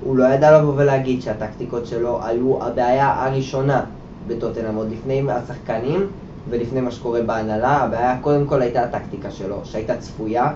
הוא 0.04 0.16
לא 0.16 0.24
ידע 0.24 0.58
לבוא 0.58 0.72
ולהגיד 0.76 1.22
שהטקטיקות 1.22 1.86
שלו 1.86 2.24
היו 2.24 2.64
הבעיה 2.64 3.24
הראשונה 3.24 3.84
בטוטנאם, 4.26 4.74
עוד 4.74 4.90
לפני 4.90 5.22
השחקנים 5.30 6.06
ולפני 6.50 6.80
מה 6.80 6.90
שקורה 6.90 7.22
בהנהלה, 7.22 7.76
הבעיה 7.76 8.18
קודם 8.20 8.46
כל 8.46 8.62
הייתה 8.62 8.82
הטקטיקה 8.82 9.30
שלו, 9.30 9.56
שהייתה 9.64 9.96
צפויה, 9.96 10.52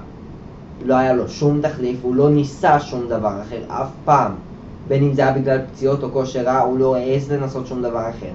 לא 0.84 0.94
היה 0.94 1.12
לו 1.12 1.28
שום 1.28 1.60
תחליף, 1.60 1.98
הוא 2.02 2.14
לא 2.14 2.30
ניסה 2.30 2.80
שום 2.80 3.08
דבר 3.08 3.42
אחר 3.42 3.60
אף 3.68 3.88
פעם. 4.04 4.32
בין 4.88 5.02
אם 5.02 5.14
זה 5.14 5.22
היה 5.22 5.32
בגלל 5.32 5.58
פציעות 5.72 6.02
או 6.02 6.10
כושר 6.12 6.42
רע, 6.42 6.58
הוא 6.58 6.78
לא 6.78 6.96
העז 6.96 7.32
לנסות 7.32 7.66
שום 7.66 7.82
דבר 7.82 8.10
אחר. 8.10 8.32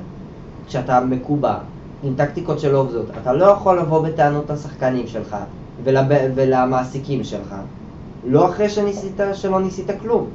כשאתה 0.68 1.02
מקובע 1.02 1.56
עם 2.04 2.14
טקטיקות 2.16 2.60
שלא 2.60 2.78
עובדות, 2.78 3.06
אתה 3.22 3.34
לא 3.34 3.46
יכול 3.46 3.80
לבוא 3.80 4.08
בטענות 4.08 4.50
לשחקנים 4.50 5.08
שלך 5.08 5.36
ולב... 5.84 6.06
ולמעסיקים 6.36 7.24
שלך, 7.24 7.56
לא 8.28 8.50
אחרי 8.50 8.70
שניסית, 8.70 9.20
שלא 9.34 9.62
ניסית 9.62 9.88
כלום. 10.02 10.28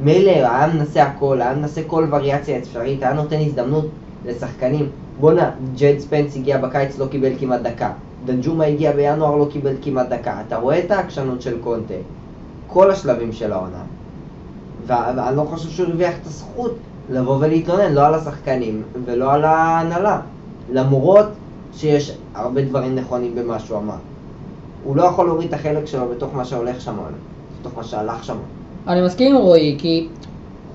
מילא, 0.00 0.30
היה 0.30 0.66
מנסה 0.74 1.02
הכל, 1.02 1.40
היה 1.40 1.54
מנסה 1.54 1.80
כל 1.86 2.06
וריאציה 2.10 2.58
אפשרית, 2.58 3.02
היה 3.02 3.12
נותן 3.12 3.36
הזדמנות 3.40 3.86
לשחקנים. 4.26 4.88
בואנה, 5.20 5.50
ג'ייד 5.74 5.98
ספנס 5.98 6.36
הגיע 6.36 6.58
בקיץ, 6.58 6.98
לא 6.98 7.06
קיבל 7.06 7.32
כמעט 7.38 7.60
דקה. 7.60 7.90
דנג'ומה 8.24 8.64
הגיע 8.64 8.92
בינואר, 8.92 9.36
לא 9.36 9.48
קיבל 9.52 9.74
כמעט 9.82 10.08
דקה. 10.08 10.40
אתה 10.46 10.56
רואה 10.56 10.78
את 10.78 10.90
העקשנות 10.90 11.42
של 11.42 11.60
קונטה, 11.60 11.94
כל 12.66 12.90
השלבים 12.90 13.32
של 13.32 13.52
העונה. 13.52 13.82
ואני 14.86 15.36
לא 15.36 15.42
חושב 15.42 15.68
שהוא 15.68 15.88
הרוויח 15.88 16.14
את 16.22 16.26
הזכות 16.26 16.74
לבוא 17.10 17.36
ולהתלונן, 17.40 17.92
לא 17.92 18.06
על 18.06 18.14
השחקנים 18.14 18.82
ולא 19.04 19.32
על 19.32 19.44
ההנהלה. 19.44 20.20
למרות 20.72 21.26
שיש 21.74 22.16
הרבה 22.34 22.62
דברים 22.62 22.94
נכונים 22.94 23.34
במה 23.34 23.58
שהוא 23.58 23.78
אמר. 23.78 23.96
הוא 24.84 24.96
לא 24.96 25.02
יכול 25.02 25.26
להוריד 25.26 25.48
את 25.48 25.54
החלק 25.54 25.86
שלו 25.86 26.08
בתוך 26.08 26.34
מה 26.34 26.44
שהולך 26.44 26.80
שם, 26.80 26.96
בתוך 27.60 27.72
מה 27.76 27.84
שהלך 27.84 28.24
שם. 28.24 28.36
אני 28.88 29.02
מסכים 29.02 29.36
עם 29.36 29.42
רועי, 29.42 29.76
כי 29.78 30.08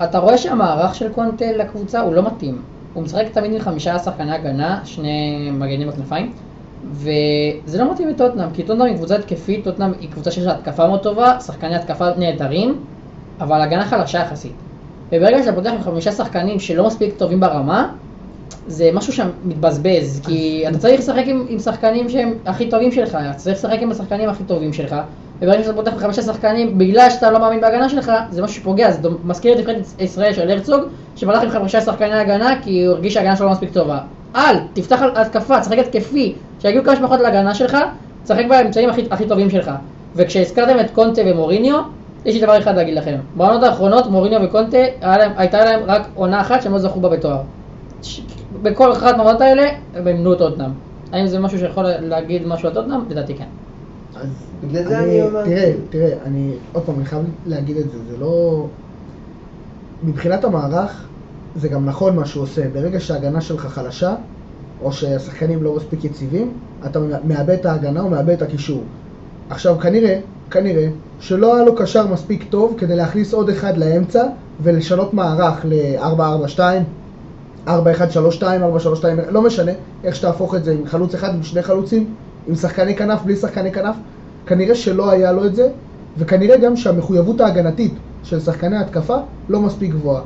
אתה 0.03 0.19
רואה 0.19 0.37
שהמערך 0.37 0.95
של 0.95 1.13
קונטה 1.13 1.51
לקבוצה 1.51 2.01
הוא 2.01 2.13
לא 2.13 2.21
מתאים. 2.27 2.61
הוא 2.93 3.03
משחק 3.03 3.25
תמיד 3.31 3.53
עם 3.53 3.59
חמישה 3.59 3.99
שחקני 3.99 4.31
הגנה, 4.35 4.81
שני 4.85 5.49
מגנים 5.51 5.87
בכנפיים, 5.87 6.31
וזה 6.91 7.77
לא 7.77 7.91
מתאים 7.91 8.09
לטוטנאם, 8.09 8.51
כי 8.53 8.63
טוטנאם 8.63 8.85
היא 8.85 8.95
קבוצה 8.95 9.15
התקפית, 9.15 9.63
טוטנאם 9.63 9.91
היא 9.99 10.11
קבוצה 10.11 10.31
שיש 10.31 10.45
לה 10.45 10.51
התקפה 10.51 10.87
מאוד 10.87 11.03
טובה, 11.03 11.39
שחקני 11.39 11.75
התקפה 11.75 12.09
נהדרים, 12.17 12.75
אבל 13.39 13.61
הגנה 13.61 13.85
חלשה 13.85 14.19
יחסית. 14.19 14.55
וברגע 15.11 15.43
שאתה 15.43 15.55
פותח 15.55 15.69
עם 15.69 15.81
חמישה 15.81 16.11
שחקנים 16.11 16.59
שלא 16.59 16.87
מספיק 16.87 17.13
טובים 17.17 17.39
ברמה, 17.39 17.93
זה 18.67 18.89
משהו 18.93 19.13
שמתבזבז, 19.13 20.21
כי 20.25 20.65
אתה 20.69 20.77
צריך 20.77 20.99
לשחק 20.99 21.23
עם, 21.25 21.45
עם 21.49 21.59
שחקנים 21.59 22.09
שהם 22.09 22.33
הכי 22.45 22.69
טובים 22.69 22.91
שלך, 22.91 23.17
אתה 23.29 23.33
צריך 23.33 23.57
לשחק 23.57 23.77
עם 23.81 23.91
השחקנים 23.91 24.29
הכי 24.29 24.43
טובים 24.43 24.73
שלך, 24.73 24.95
וברגע 25.41 25.63
שאתה 25.63 25.73
פותח 25.73 25.91
חמישה 25.97 26.21
שחקנים, 26.21 26.77
בגלל 26.77 27.09
שאתה 27.09 27.31
לא 27.31 27.39
מאמין 27.39 27.61
בהגנה 27.61 27.89
שלך, 27.89 28.11
זה 28.29 28.41
משהו 28.41 28.55
שפוגע, 28.55 28.91
זה 28.91 29.09
מזכיר 29.23 29.53
את 29.53 29.59
נבחרת 29.59 29.75
ישראל 29.99 30.33
של 30.33 30.49
הרצוג, 30.49 30.83
שפתח 31.15 31.39
עם 31.43 31.49
חמישה 31.49 31.81
שחקני 31.81 32.19
הגנה 32.19 32.61
כי 32.63 32.85
הוא 32.85 32.95
הרגיש 32.95 33.13
שההגנה 33.13 33.35
שלו 33.35 33.45
לא 33.45 33.51
מספיק 33.51 33.73
טובה. 33.73 33.99
אל, 34.35 34.55
תפתח 34.73 35.01
על 35.01 35.11
התקפה, 35.15 35.61
תשחק 35.61 35.77
התקפי, 35.77 36.35
שיגיעו 36.59 36.83
כמה 36.83 36.95
שפחות 36.95 37.19
להגנה 37.19 37.55
שלך, 37.55 37.77
תשחק 38.23 38.45
באמצעים 38.49 38.89
הכי, 38.89 39.03
הכי 39.11 39.27
טובים 39.27 39.49
שלך. 39.49 39.71
וכשהזכרתם 40.15 40.79
את 40.79 40.91
קונטה 40.91 41.21
ומוריניו, 41.25 41.81
יש 42.25 42.35
לי 42.35 42.41
דבר 42.41 42.57
אחד 42.57 42.75
להגיד 42.75 42.95
לכם. 42.95 43.15
בעונות 43.35 43.63
האחרונות 43.63 44.07
מוריניו 44.07 44.41
וקונטה 44.43 44.77
הייתה 45.37 45.65
להם 45.65 45.79
רק 45.85 46.07
עונה 46.15 46.41
אחת 46.41 46.61
שהם 46.61 46.71
לא 46.71 46.79
זכו 46.79 46.99
בה 46.99 47.09
בתואר. 47.09 47.41
בכל 48.61 48.91
אחת 48.91 49.17
מהעונות 49.17 49.41
האלה 49.41 49.69
הם 49.95 50.07
אימנו 50.07 50.33
את 50.33 50.37
טוטנאם. 50.37 50.71
האם 51.11 51.27
זה 51.27 51.39
משהו 51.39 51.59
שיכול 51.59 51.83
להגיד 51.87 52.47
משהו 52.47 52.67
על 52.67 52.73
טוטנאם? 52.73 52.99
לדעתי 53.09 53.35
כן. 53.35 53.45
אז 54.15 54.27
בגלל 54.63 54.83
זה 54.83 54.99
אני 54.99 55.21
אומר... 55.21 55.45
תראה, 55.45 55.73
תראה, 55.89 56.13
אני, 56.25 56.51
עוד 56.73 56.83
פעם, 56.83 56.95
אני 56.95 57.05
חייב 57.05 57.23
להגיד 57.45 57.77
את 57.77 57.91
זה, 57.91 57.97
זה 58.11 58.17
לא... 58.17 58.65
מבחינת 60.03 60.43
המערך, 60.43 61.07
זה 61.55 61.67
גם 61.67 61.85
נכון 61.85 62.15
מה 62.15 62.25
שהוא 62.25 62.43
עושה. 62.43 62.69
ברגע 62.73 62.99
שההגנה 62.99 63.41
שלך 63.41 63.65
חלשה, 63.65 64.15
או 64.81 64.91
שהשחקנים 64.91 65.63
לא 65.63 65.75
מספיק 65.75 66.03
יציבים, 66.03 66.51
אתה 66.85 66.99
מאבד 67.23 67.49
את 67.49 67.65
ההגנה 67.65 68.01
או 68.01 68.09
מאבד 68.09 68.29
את 68.29 68.41
הקישור. 68.41 68.83
עכשיו, 69.49 69.79
כנראה, 69.79 70.19
כנראה, 70.51 70.87
שלא 71.19 71.55
היה 71.55 71.65
לו 71.65 71.75
קשר 71.75 72.07
מספיק 72.07 72.43
טוב 72.49 72.75
כדי 72.77 72.95
להכניס 72.95 73.33
עוד 73.33 73.49
אחד 73.49 73.77
לאמצע 73.77 74.23
ולשנות 74.63 75.13
מערך 75.13 75.65
ל-4-4-2, 75.65 76.59
4-1-3-2, 77.67 77.69
4-3-2, 77.71 77.71
לא 79.29 79.41
משנה 79.41 79.71
איך 80.03 80.15
שתהפוך 80.15 80.55
את 80.55 80.63
זה 80.63 80.71
עם 80.71 80.85
חלוץ 80.85 81.13
אחד, 81.13 81.35
עם 81.35 81.43
שני 81.43 81.61
חלוצים, 81.61 82.05
עם 82.47 82.55
שחקני 82.55 82.95
כנף, 82.95 83.21
בלי 83.25 83.35
שחקני 83.35 83.71
כנף, 83.71 83.95
כנראה 84.45 84.75
שלא 84.75 85.09
היה 85.09 85.31
לו 85.31 85.45
את 85.45 85.55
זה, 85.55 85.69
וכנראה 86.17 86.57
גם 86.57 86.75
שהמחויבות 86.75 87.41
ההגנתית 87.41 87.93
של 88.23 88.39
שחקני 88.39 88.77
התקפה 88.77 89.17
לא 89.49 89.61
מספיק 89.61 89.91
גבוהה. 89.91 90.21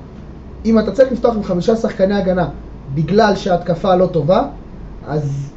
אם 0.66 0.80
אתה 0.80 0.92
צריך 0.92 1.12
לפתוח 1.12 1.36
עם 1.36 1.44
חמישה 1.44 1.76
שחקני 1.76 2.16
הגנה 2.16 2.48
בגלל 2.94 3.36
שההתקפה 3.36 3.96
לא 3.96 4.06
טובה, 4.06 4.48
אז 5.08 5.52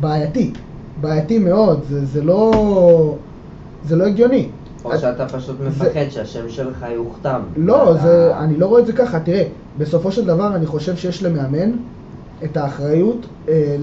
בעייתי, 0.00 0.52
בעייתי 1.00 1.38
מאוד, 1.38 1.80
זה, 1.88 2.04
זה 2.04 2.22
לא... 2.22 3.14
זה 3.84 3.96
לא 3.96 4.04
הגיוני. 4.04 4.48
או 4.84 4.98
שאתה 4.98 5.28
פשוט 5.28 5.56
מפחד 5.60 6.08
שהשם 6.10 6.48
שלך 6.48 6.86
יוכתם. 6.94 7.40
לא, 7.56 7.94
זה, 8.02 8.36
אני 8.38 8.56
לא 8.56 8.66
רואה 8.66 8.80
את 8.80 8.86
זה 8.86 8.92
ככה. 8.92 9.20
תראה, 9.20 9.44
בסופו 9.78 10.12
של 10.12 10.24
דבר 10.24 10.54
אני 10.54 10.66
חושב 10.66 10.96
שיש 10.96 11.22
למאמן 11.22 11.70
את 12.44 12.56
האחריות 12.56 13.26
אה, 13.48 13.76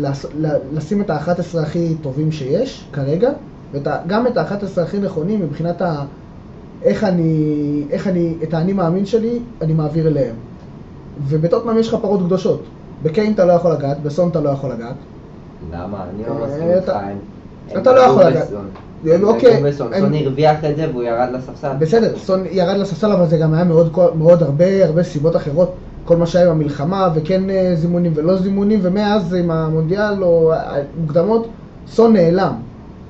לשים 0.73 1.01
את 1.01 1.09
ה-11 1.09 1.59
הכי 1.59 1.95
טובים 2.01 2.31
שיש 2.31 2.87
כרגע, 2.93 3.29
וגם 3.73 4.27
את 4.27 4.37
ה-11 4.37 4.81
הכי 4.81 4.99
נכונים 4.99 5.41
מבחינת 5.41 5.81
ה... 5.81 6.03
איך 6.83 7.03
אני, 7.03 7.83
איך 7.89 8.07
אני, 8.07 8.35
את 8.43 8.53
האני 8.53 8.73
מאמין 8.73 9.05
שלי, 9.05 9.39
אני 9.61 9.73
מעביר 9.73 10.07
אליהם. 10.07 10.35
ובטוטנאם 11.27 11.77
יש 11.77 11.87
לך 11.87 11.99
פרות 12.01 12.19
קדושות. 12.19 12.63
בקיין 13.03 13.33
אתה 13.33 13.45
לא 13.45 13.53
יכול 13.53 13.71
לגעת, 13.71 14.01
בסון 14.01 14.29
אתה 14.29 14.41
לא 14.41 14.49
יכול 14.49 14.71
לגעת. 14.71 14.95
למה? 15.71 16.05
אני 16.13 16.23
לא 16.27 16.45
מסכים 16.45 16.69
איתך. 16.69 16.93
אתה 17.75 17.93
לא 17.93 17.99
יכול 17.99 18.23
לגעת. 18.23 18.47
אוקיי. 19.23 19.73
סון 19.73 19.93
הרוויח 20.13 20.65
את 20.65 20.75
זה 20.75 20.85
והוא 20.91 21.03
ירד 21.03 21.29
לספסל. 21.33 21.71
בסדר, 21.79 22.17
סון 22.17 22.43
ירד 22.51 22.77
לספסל, 22.77 23.11
אבל 23.11 23.25
זה 23.25 23.37
גם 23.37 23.53
היה 23.53 23.63
מאוד, 23.63 23.91
מאוד 24.15 24.43
הרבה, 24.43 24.85
הרבה 24.85 25.03
סיבות 25.03 25.35
אחרות. 25.35 25.73
כל 26.05 26.17
מה 26.17 26.25
שהיה 26.25 26.45
עם 26.45 26.51
המלחמה, 26.51 27.09
וכן 27.13 27.49
אה, 27.49 27.71
זימונים 27.75 28.11
ולא 28.15 28.37
זימונים, 28.37 28.79
ומאז 28.81 29.33
עם 29.33 29.51
המונדיאל 29.51 30.23
או 30.23 30.53
מוקדמות, 31.01 31.47
סון 31.87 32.13
נעלם. 32.13 32.53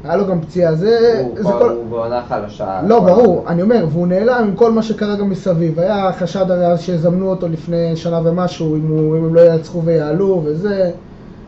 היה 0.04 0.16
לו 0.16 0.28
גם 0.28 0.42
פציעה, 0.42 0.76
זה... 0.76 1.22
הוא, 1.24 1.36
זה 1.38 1.44
כל... 1.44 1.70
הוא 1.70 1.90
בעונה 1.90 2.22
חלשה. 2.30 2.82
לא, 2.88 3.00
ברור, 3.00 3.46
אני 3.48 3.62
אומר, 3.62 3.86
והוא 3.92 4.08
נעלם 4.08 4.44
עם 4.44 4.56
כל 4.56 4.72
מה 4.72 4.84
שקרה 4.84 5.16
גם 5.16 5.30
מסביב. 5.30 5.80
היה 5.80 6.12
חשד 6.14 6.52
הרי 6.52 6.68
אז 6.68 6.82
שיזמנו 6.82 7.30
אותו 7.30 7.48
לפני 7.48 7.96
שנה 7.96 8.22
ומשהו, 8.24 8.76
אם, 8.76 8.88
הוא, 8.88 9.18
אם 9.18 9.24
הם 9.26 9.36
לא 9.36 9.42
ינצחו 9.42 9.82
ויעלו, 9.84 10.42
וזה... 10.46 10.92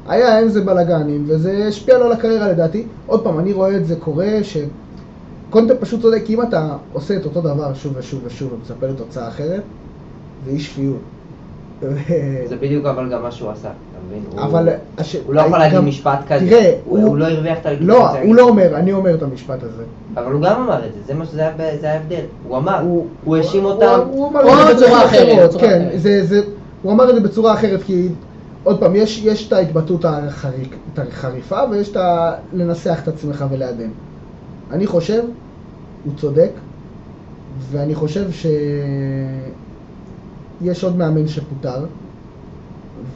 היה 0.10 0.40
עם 0.40 0.50
זה 0.50 0.62
בלאגנים, 0.62 1.24
וזה 1.28 1.66
השפיע 1.68 1.98
לו 1.98 2.06
על 2.06 2.12
הקריירה 2.12 2.48
לדעתי. 2.48 2.84
עוד 3.08 3.24
פעם, 3.24 3.40
אני 3.40 3.54
רואה 3.54 3.76
את 3.76 3.86
זה 3.86 3.96
קורה, 3.96 4.38
שקונטה 4.44 5.76
פשוט 5.76 6.02
צודק, 6.02 6.22
כי 6.26 6.34
אם 6.34 6.42
אתה 6.42 6.76
עושה 6.94 7.16
את 7.16 7.26
אותו 7.26 7.42
דבר 7.42 7.74
שוב 7.74 7.94
ושוב 7.98 8.22
ושוב 8.26 8.54
ומצפה 8.54 8.88
לתוצאה 8.88 9.28
אחרת, 9.28 9.62
זה 10.46 10.52
אי 10.52 10.60
שפיות. 10.60 11.00
זה 12.50 12.56
בדיוק 12.60 12.86
אבל 12.86 13.10
גם 13.10 13.22
מה 13.22 13.32
שהוא 13.32 13.52
עשה, 13.52 13.68
אתה 13.70 14.00
מבין? 14.08 14.40
אבל... 14.40 14.70
הש... 14.98 15.16
הוא 15.26 15.36
לא 15.36 15.42
יכול 15.42 15.60
להגיד 15.60 15.80
משפט 15.80 16.20
כזה. 16.28 16.50
תראה, 16.50 16.76
הוא, 16.86 17.00
הוא 17.00 17.18
לא 17.18 17.26
הרוויח 17.26 17.58
את 17.62 17.66
הלגיטימציה. 17.66 18.00
לא, 18.00 18.20
הוא 18.20 18.36
לא 18.36 18.50
אומר, 18.50 18.76
אני 18.76 18.94
אומר 18.94 19.16
את 19.16 19.24
המשפט 19.24 19.64
הזה. 19.64 19.84
אבל 20.16 20.32
הוא 20.32 20.42
גם 20.42 20.62
אמר 20.62 20.86
את 20.86 20.94
זה, 20.94 21.00
זה 21.08 21.14
מה 21.14 21.26
שזה 21.26 21.42
היה 21.42 21.94
ההבדל. 21.94 22.22
הוא 22.48 22.58
אמר, 22.58 22.82
הוא 23.24 23.38
האשים 23.38 23.66
אותם. 23.66 24.00
הוא 24.12 24.30
אמר 24.30 24.72
את 24.72 24.78
זה 24.78 24.86
בצורה 24.86 25.06
אחרת. 25.06 25.56
כן, 25.60 25.88
הוא 26.82 26.92
אמר 26.92 27.10
את 27.10 27.16
זה 27.16 27.22
בצורה 27.22 27.54
אחרת, 27.54 27.84
כי 27.84 28.08
עוד 28.64 28.80
פעם, 28.80 28.96
יש, 28.96 29.22
יש 29.24 29.48
את 29.48 29.54
ההתבטאות 29.54 30.06
החריק, 30.06 30.76
החריפה 30.98 31.60
ויש 31.72 31.92
את 31.92 31.96
ה... 31.96 32.36
לנסח 32.54 33.00
את 33.04 33.08
עצמך 33.08 33.46
ולעדן. 33.52 33.90
אני 34.72 34.88
חושב, 34.88 35.24
הוא 36.04 36.14
צודק, 36.18 36.52
ואני 37.72 37.96
חושב 37.96 38.32
שיש 38.32 38.54
עוד 40.84 40.98
מאמן 40.98 41.28
שפוטר, 41.28 41.86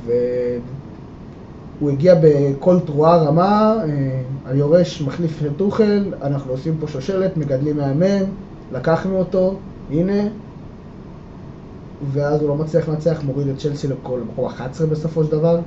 והוא 0.06 1.90
הגיע 1.90 2.15
בכל 2.22 2.80
תרועה 2.80 3.18
רמה, 3.18 3.76
אה, 3.84 4.22
היורש 4.45 5.02
מחליף 5.02 5.44
את 5.45 5.52
טוחל, 5.57 6.14
אנחנו 6.22 6.52
עושים 6.52 6.76
פה 6.80 6.88
שושלת, 6.88 7.38
מגדלים 7.38 7.78
מאמן, 7.78 8.24
לקחנו 8.72 9.20
אותו, 9.20 9.56
הנה, 9.91 10.24
ואז 12.11 12.41
הוא 12.41 12.49
לא 12.49 12.55
מצליח 12.55 12.89
לנצח, 12.89 13.21
מוריד 13.23 13.47
את 13.47 13.57
צ'לסי 13.57 13.88
לכל 13.88 14.19
מקום 14.34 14.45
11 14.45 14.88
בסופו 14.88 15.23
של 15.23 15.31
דבר. 15.31 15.59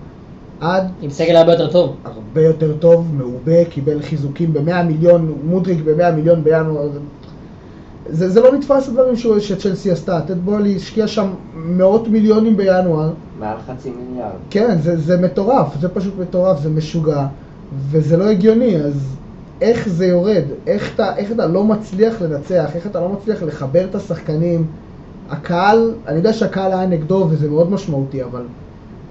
עד... 0.60 0.88
עם 1.00 1.10
סגל 1.10 1.36
הרבה 1.36 1.52
יותר 1.52 1.72
טוב. 1.72 1.96
הרבה 2.04 2.42
יותר 2.42 2.76
טוב, 2.76 3.14
מעובה, 3.14 3.64
קיבל 3.64 4.02
חיזוקים 4.02 4.52
ב-100 4.52 4.82
מיליון, 4.82 5.34
מודריק 5.44 5.78
ב-100 5.84 6.10
מיליון 6.10 6.44
בינואר. 6.44 6.88
זה, 8.08 8.30
זה 8.30 8.40
לא 8.40 8.54
נתפס 8.54 8.88
הדברים 8.88 9.16
שצ'לסי 9.40 9.90
עשתה. 9.90 10.20
טד 10.26 10.38
בולי 10.38 10.76
השקיע 10.76 11.06
שם 11.06 11.28
מאות 11.54 12.08
מיליונים 12.08 12.56
בינואר. 12.56 13.10
מעל 13.38 13.56
חצי 13.66 13.90
מיליארד. 13.90 14.30
כן, 14.50 14.78
זה, 14.80 14.96
זה 14.96 15.20
מטורף, 15.20 15.66
זה 15.80 15.88
פשוט 15.88 16.14
מטורף, 16.20 16.60
זה 16.60 16.70
משוגע, 16.70 17.26
וזה 17.90 18.16
לא 18.16 18.24
הגיוני, 18.24 18.76
אז 18.76 19.16
איך 19.60 19.88
זה 19.88 20.06
יורד? 20.06 20.44
איך 20.66 20.94
אתה, 20.94 21.16
איך 21.16 21.32
אתה 21.32 21.46
לא 21.46 21.64
מצליח 21.64 22.22
לנצח? 22.22 22.70
איך 22.74 22.86
אתה 22.86 23.00
לא 23.00 23.08
מצליח 23.08 23.42
לחבר 23.42 23.84
את 23.84 23.94
השחקנים? 23.94 24.66
הקהל, 25.30 25.94
אני 26.06 26.16
יודע 26.16 26.32
שהקהל 26.32 26.72
היה 26.72 26.86
נגדו 26.86 27.26
וזה 27.30 27.50
מאוד 27.50 27.70
משמעותי, 27.70 28.24
אבל 28.24 28.42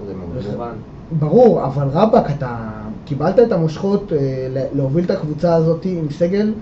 זה 0.06 0.12
מובן. 0.14 0.72
ברור, 1.18 1.64
אבל 1.64 1.86
רבאק, 1.92 2.30
אתה 2.30 2.56
קיבלת 3.04 3.38
את 3.38 3.52
המושכות 3.52 4.12
אה, 4.12 4.18
להוביל 4.74 5.04
את 5.04 5.10
הקבוצה 5.10 5.54
הזאת 5.54 5.84
עם 5.84 6.10
סגל 6.10 6.52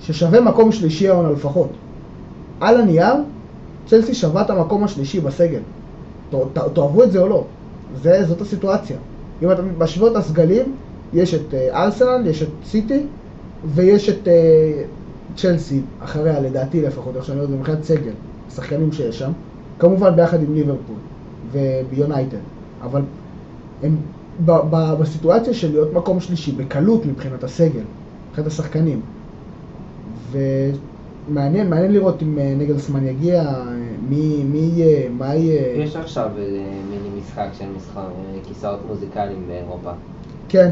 ששווה 0.00 0.40
מקום 0.40 0.72
שלישי 0.72 1.08
העונה 1.08 1.30
לפחות. 1.30 1.68
על 2.60 2.80
הנייר, 2.80 3.14
צ'לסי 3.86 4.14
שווה 4.14 4.42
את 4.42 4.50
המקום 4.50 4.84
השלישי 4.84 5.20
בסגל. 5.20 5.60
ת- 6.30 6.34
ת- 6.58 6.74
תאהבו 6.74 7.02
את 7.02 7.12
זה 7.12 7.18
או 7.20 7.28
לא. 7.28 7.44
זה, 8.02 8.24
זאת 8.26 8.40
הסיטואציה. 8.40 8.96
אם 9.42 9.52
אתה 9.52 9.62
משווה 9.78 10.10
את 10.10 10.16
הסגלים, 10.16 10.74
יש 11.12 11.34
את 11.34 11.54
אה, 11.54 11.84
ארסנל, 11.84 12.26
יש 12.26 12.42
את 12.42 12.48
סיטי, 12.64 13.06
ויש 13.74 14.08
את 14.08 14.28
אה, 14.28 14.82
צ'לסי, 15.36 15.80
אחריה 16.04 16.40
לדעתי 16.40 16.82
לפחות, 16.82 17.16
איך 17.16 17.24
שאני 17.24 17.36
רואה 17.36 17.44
את 17.44 17.50
זה 17.50 17.56
מבחינת 17.56 17.84
סגל, 17.84 18.12
השחקנים 18.52 18.92
שיש 18.92 19.18
שם, 19.18 19.30
כמובן 19.78 20.16
ביחד 20.16 20.42
עם 20.42 20.54
ליברפול 20.54 20.96
וביונייטד, 21.52 22.38
אבל 22.82 23.02
הם 23.82 23.96
ב- 24.44 24.60
ב- 24.70 24.94
בסיטואציה 25.00 25.54
של 25.54 25.70
להיות 25.70 25.92
מקום 25.92 26.20
שלישי 26.20 26.52
בקלות 26.52 27.06
מבחינת 27.06 27.44
הסגל, 27.44 27.82
מבחינת 28.28 28.46
השחקנים. 28.46 29.00
ומעניין, 30.30 31.70
מעניין 31.70 31.92
לראות 31.92 32.22
אם 32.22 32.38
אה, 32.38 32.54
נגלסמן 32.58 33.06
יגיע, 33.06 33.42
אה, 33.42 33.64
מי, 34.08 34.44
מי 34.44 34.58
יהיה, 34.58 35.08
מה 35.10 35.34
יהיה. 35.34 35.82
יש 35.82 35.96
עכשיו 35.96 36.30
אה, 36.38 36.42
מיני 36.90 37.20
משחק 37.20 37.48
של 37.58 37.64
מסחר, 37.76 38.06
כיסאות 38.48 38.78
מוזיקליים 38.88 39.44
באירופה. 39.48 39.90
כן, 40.48 40.70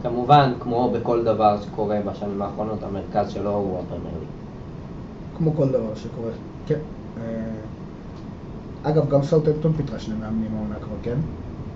וכמובן, 0.00 0.52
כמו 0.60 0.90
בכל 0.94 1.24
דבר 1.24 1.56
שקורה 1.62 2.00
בשנים 2.06 2.42
האחרונות, 2.42 2.78
המרכז 2.82 3.30
שלו 3.30 3.50
הוא 3.50 3.78
הפרמייר. 3.78 4.18
כמו 5.38 5.52
כל 5.56 5.68
דבר 5.68 5.94
שקורה. 5.94 6.30
כן. 6.66 6.78
אה, 7.20 8.90
אגב, 8.90 9.10
גם 9.10 9.22
סאוטהמפטון 9.22 9.72
פיתרה 9.72 9.98
שני 9.98 10.14
מאמנים 10.14 10.54
העונה 10.54 10.74
כבר, 10.74 10.96
כן? 11.02 11.16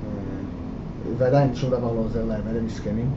אה, 0.04 1.12
ועדיין 1.18 1.54
שום 1.54 1.70
דבר 1.70 1.92
לא 1.92 2.00
עוזר 2.00 2.24
להם, 2.24 2.42
אלה 2.50 2.60
מסכנים. 2.60 3.10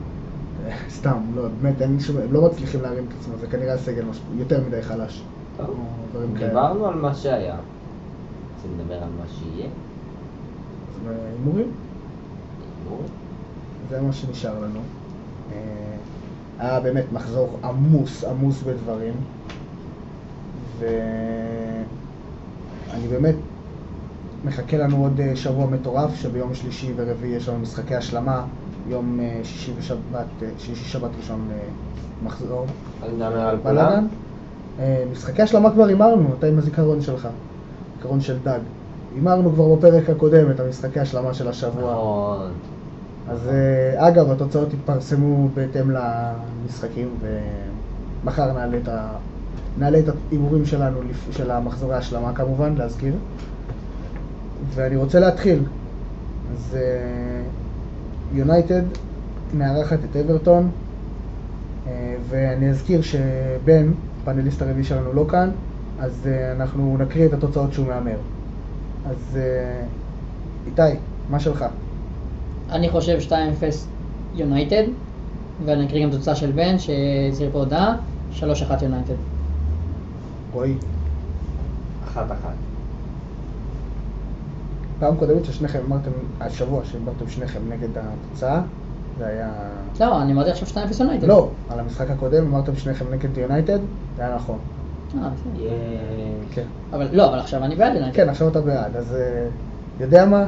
אה, 0.66 0.76
סתם, 0.90 1.16
לא, 1.34 1.42
באמת, 1.62 1.82
אין 1.82 2.00
שום, 2.00 2.16
הם 2.16 2.32
לא 2.32 2.42
מצליחים 2.46 2.82
להרים 2.82 3.04
את 3.08 3.12
עצמם, 3.20 3.34
זה 3.40 3.46
כנראה 3.46 3.74
הסגל 3.74 4.04
יותר 4.36 4.60
מדי 4.66 4.82
חלש. 4.82 5.22
טוב. 5.56 5.76
דיברנו 6.38 6.86
על 6.86 6.94
מה 6.94 7.14
שהיה. 7.14 7.56
רוצים 8.56 8.78
לדבר 8.78 8.94
על 8.94 9.10
מה 9.18 9.24
שיהיה? 9.28 9.66
אז, 9.66 11.10
הימורים? 11.32 11.70
נו, 12.84 12.96
זה 13.90 14.00
מה 14.00 14.12
שנשאר 14.12 14.58
לנו. 14.60 14.80
היה 16.58 16.80
באמת 16.80 17.04
מחזור 17.12 17.58
עמוס, 17.64 18.24
עמוס 18.24 18.62
בדברים. 18.62 19.14
ואני 22.94 23.08
באמת 23.08 23.34
מחכה 24.44 24.76
לנו 24.76 25.02
עוד 25.02 25.20
אה, 25.20 25.36
שבוע 25.36 25.66
מטורף, 25.66 26.14
שביום 26.14 26.54
שלישי 26.54 26.92
ורביעי 26.96 27.32
יש 27.32 27.48
לנו 27.48 27.58
משחקי 27.58 27.94
השלמה, 27.94 28.44
יום 28.88 29.20
אה, 29.20 29.40
שישי 29.42 29.72
ושבת, 29.78 30.26
אה, 30.42 30.48
שישי 30.58 30.84
שבת 30.84 31.10
ראשון 31.20 31.48
מחזור. 32.24 32.66
אז 33.02 33.12
נדבר 33.12 33.40
על. 33.40 33.58
כולם? 33.62 34.06
משחקי 35.12 35.42
השלמה 35.42 35.70
כבר 35.70 35.84
הימרנו, 35.84 36.28
אתה 36.38 36.46
עם 36.46 36.58
הזיכרון 36.58 37.00
שלך, 37.00 37.28
זיכרון 37.96 38.20
של 38.20 38.38
דג. 38.42 38.58
הימרנו 39.14 39.52
כבר 39.52 39.74
בפרק 39.74 40.10
הקודם 40.10 40.50
את 40.50 40.60
המשחקי 40.60 41.00
השלמה 41.00 41.34
של 41.34 41.48
השבוע. 41.48 41.92
נכון. 41.92 42.50
אז 43.28 43.50
אגב, 43.96 44.30
התוצאות 44.30 44.72
יתפרסמו 44.72 45.48
בהתאם 45.54 45.90
למשחקים, 45.90 47.08
ומחר 48.22 48.52
נעלה 48.52 48.76
את, 48.76 48.88
ה... 48.88 49.08
נעלה 49.78 49.98
את 49.98 50.04
ההימורים 50.08 50.66
שלנו, 50.66 51.00
של 51.30 51.50
המחזורי 51.50 51.94
ההשלמה 51.94 52.32
כמובן, 52.34 52.74
להזכיר. 52.74 53.14
ואני 54.74 54.96
רוצה 54.96 55.20
להתחיל. 55.20 55.58
אז 56.52 56.76
יונייטד 58.32 58.82
מארחת 59.54 59.98
את 60.10 60.16
אברטון, 60.16 60.70
אה, 61.86 62.14
ואני 62.28 62.70
אזכיר 62.70 63.02
שבן, 63.02 63.92
פאנליסט 64.24 64.62
הרביעי 64.62 64.84
שלנו 64.84 65.12
לא 65.12 65.24
כאן, 65.30 65.50
אז 66.00 66.26
אה, 66.26 66.52
אנחנו 66.52 66.96
נקריא 67.00 67.26
את 67.26 67.32
התוצאות 67.32 67.72
שהוא 67.72 67.86
מהמר. 67.86 68.16
אז 69.06 69.36
אה, 69.36 69.84
איתי, 70.66 70.98
מה 71.30 71.40
שלך? 71.40 71.64
אני 72.70 72.90
חושב 72.90 73.18
2-0 73.28 73.32
יונייטד, 74.34 74.82
ואני 75.64 75.86
אקריא 75.86 76.06
גם 76.06 76.10
תוצאה 76.10 76.34
של 76.34 76.52
בן 76.52 76.78
שהצהיר 76.78 77.50
פה 77.52 77.58
הודעה, 77.58 77.96
3-1 78.40 78.42
יונייטד. 78.82 79.33
רועי. 80.54 80.74
אחת 82.04 82.32
אחת. 82.32 82.54
פעם 84.98 85.16
קודמת 85.16 85.44
ששניכם 85.44 85.78
אמרתם, 85.86 86.10
השבוע 86.40 86.84
שאמרתם 86.84 87.28
שניכם 87.28 87.60
נגד 87.68 87.88
התוצאה, 87.96 88.60
זה 89.18 89.26
היה... 89.26 89.50
לא, 90.00 90.22
אני 90.22 90.32
אמרתי 90.32 90.50
עכשיו 90.50 90.68
2-0 90.68 91.00
יונייטד. 91.00 91.26
לא, 91.26 91.50
על 91.70 91.80
המשחק 91.80 92.10
הקודם 92.10 92.46
אמרתם 92.46 92.76
שניכם 92.76 93.04
נגד 93.10 93.38
יונייטד, 93.38 93.78
זה 94.16 94.22
היה 94.22 94.36
נכון. 94.36 94.58
אה, 95.18 95.28
בסדר. 95.28 95.68
כן. 96.50 96.64
אבל 96.92 97.08
לא, 97.12 97.28
אבל 97.28 97.38
עכשיו 97.38 97.64
אני 97.64 97.76
בעד 97.76 97.94
יונייטד. 97.94 98.16
כן, 98.16 98.28
עכשיו 98.28 98.48
אתה 98.48 98.60
בעד, 98.60 98.96
אז 98.96 99.14
אה, 99.14 99.46
יודע 100.00 100.26
מה? 100.26 100.46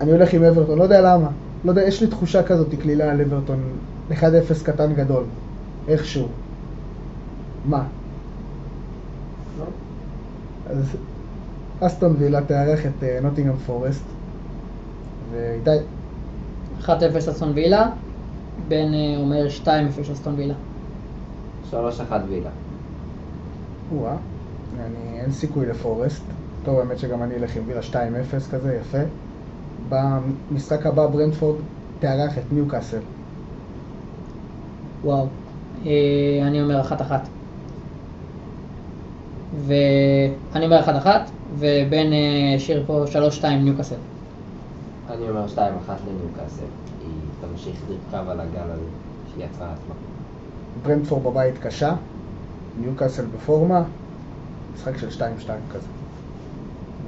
אני 0.00 0.10
הולך 0.10 0.32
עם 0.32 0.44
אברטון, 0.44 0.78
לא 0.78 0.82
יודע 0.82 1.00
למה. 1.00 1.28
לא 1.64 1.70
יודע, 1.70 1.82
יש 1.82 2.00
לי 2.00 2.06
תחושה 2.06 2.42
כזאת 2.42 2.74
קלילה 2.80 3.10
על 3.10 3.20
אברטון, 3.20 3.58
1-0 4.10 4.14
קטן 4.64 4.94
גדול, 4.94 5.24
איכשהו. 5.88 6.28
מה? 7.64 7.84
לא? 9.58 9.64
אז 10.66 10.96
אסטון 11.80 12.16
וילה 12.18 12.40
תארח 12.42 12.86
את 12.86 13.02
אה, 13.02 13.18
נוטינגרם 13.22 13.56
פורסט, 13.56 14.04
ואיתי, 15.32 15.70
1-0 16.80 16.88
אסטון 17.18 17.52
וילה, 17.54 17.90
בן 18.68 18.94
אה, 18.94 19.16
אומר 19.16 19.46
2-0 19.64 19.68
אסטון 20.12 20.34
וילה. 20.36 20.54
שלוש 21.70 22.00
אחת 22.00 22.20
וילה. 22.28 22.50
או-אה, 23.92 24.16
אני, 24.80 25.20
אין 25.20 25.32
סיכוי 25.32 25.66
לפורסט. 25.66 26.22
טוב, 26.64 26.78
האמת 26.78 26.98
שגם 26.98 27.22
אני 27.22 27.34
אלך 27.34 27.56
עם 27.56 27.62
וילה 27.66 27.80
2-0 27.80 27.94
כזה, 28.50 28.78
יפה. 28.80 28.98
במשחק 29.88 30.86
הבא 30.86 31.06
ברנדפורד 31.06 31.56
תארח 31.98 32.38
את 32.38 32.52
ניוקאסל. 32.52 33.00
וואו. 35.04 35.26
אה, 35.86 35.90
אני 36.42 36.62
אומר 36.62 36.82
1-1. 36.82 37.12
ואני 39.54 40.64
אומר 40.64 40.84
1-1, 40.84 41.06
ובן 41.58 42.12
אה, 42.12 42.54
השאיר 42.56 42.84
פה 42.86 43.04
3-2 43.42 43.46
ניוקאסל. 43.46 43.94
אני 45.10 45.28
אומר 45.28 45.48
שתיים 45.48 45.74
אחת 45.84 45.96
לניוקאסל. 46.08 46.64
היא 47.00 47.10
תמשיך 47.40 47.76
לרכב 47.88 48.28
על 48.28 48.40
הגל 48.40 48.70
הזה 48.70 48.82
שהיא 49.32 49.44
יצרה 49.44 49.72
עצמה. 49.72 49.94
ברנדפורד 50.82 51.24
בבית 51.24 51.58
קשה, 51.58 51.94
ניוקאסל 52.80 53.24
בפורמה, 53.26 53.82
משחק 54.74 54.96
של 54.96 55.08
2-2 55.08 55.22
כזה. 55.72 55.86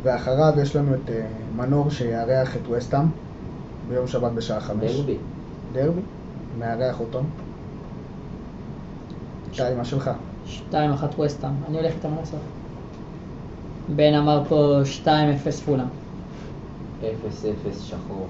ואחריו 0.02 0.52
יש 0.62 0.77
לנו 0.77 0.94
את 0.94 1.10
אה, 1.10 1.27
מנור 1.56 1.90
שיארח 1.90 2.56
את 2.56 2.69
וסטאם 2.70 3.06
ביום 3.89 4.06
שבת 4.06 4.32
בשעה 4.32 4.60
5. 4.60 4.97
דרבי. 4.97 5.16
דרבי, 5.73 6.01
מארח 6.59 7.01
אותו. 7.01 7.20
איתי, 9.52 9.74
מה 9.77 9.85
שלך? 9.85 10.10
2-1 10.47 11.20
וסטאם. 11.20 11.51
אני 11.69 11.78
הולך 11.78 11.93
איתם 11.94 12.14
לעשות. 12.20 12.40
בן 13.97 14.14
אמר 14.14 14.43
פה 14.48 14.81
2-0 15.05 15.09
פולאם. 15.64 15.86
אפס 17.01 17.44
אפס 17.44 17.81
שחור. 17.81 18.27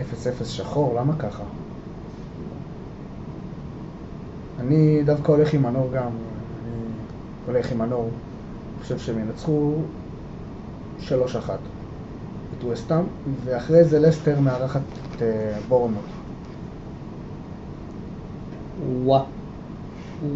0-0 0.00 0.44
שחור, 0.44 0.94
למה 1.00 1.16
ככה? 1.18 1.42
אני 4.60 5.02
דווקא 5.04 5.32
הולך 5.32 5.54
עם 5.54 5.62
מנור 5.62 5.88
גם, 5.94 6.02
אני 6.02 6.86
הולך 7.46 7.72
עם 7.72 7.78
מנור, 7.78 8.08
אני 8.08 8.82
חושב 8.82 8.98
שהם 8.98 9.18
ינצחו 9.18 9.74
3-1 11.00 11.10
את 12.58 12.64
וסטאם, 12.64 13.04
ואחרי 13.44 13.84
זה 13.84 14.00
לסטר 14.00 14.40
מארחת 14.40 14.80
את 15.16 15.22
אה, 15.22 15.58
בורנמוט. 15.68 16.04
וואה. 19.04 19.22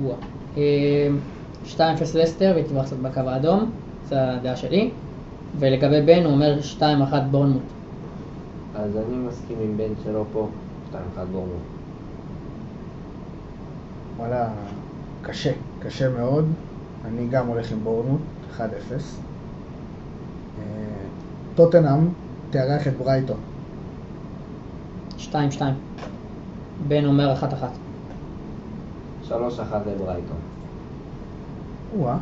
וואה. 0.02 0.16
אה, 0.56 1.08
2-0 1.66 1.78
לסטר, 2.14 2.56
קצת 2.84 2.96
בקו 2.96 3.20
האדום, 3.20 3.70
זו 4.08 4.16
הדעה 4.16 4.56
שלי. 4.56 4.90
ולגבי 5.58 6.02
בן, 6.02 6.24
הוא 6.24 6.32
אומר 6.32 6.58
2-1 6.80 6.82
בורנמוט. 7.30 7.62
אז 8.74 8.96
אני 8.96 9.16
מסכים 9.16 9.56
עם 9.62 9.76
בן 9.76 9.92
שלו 10.04 10.24
פה. 10.32 10.48
שתיים 10.88 11.04
אחת 11.14 11.26
בורמוט. 11.32 11.62
וואלה, 14.16 14.48
קשה, 15.22 15.52
קשה 15.78 16.08
מאוד. 16.08 16.44
אני 17.04 17.28
גם 17.30 17.46
הולך 17.46 17.72
עם 17.72 17.78
בורנמוט, 17.84 18.20
1-0. 18.56 18.60
אה, 20.58 20.64
טוטנאם 21.54 22.08
תארח 22.50 22.88
את 22.88 22.92
ברייטון. 22.98 23.36
2-2. 25.18 25.32
בן 26.88 27.04
אומר 27.04 27.34
1-1. 27.34 27.44
שלוש 29.28 29.60
אחת 29.60 29.82
לברייטון. 29.86 30.36
או-אה. 31.98 32.12
אה, 32.12 32.18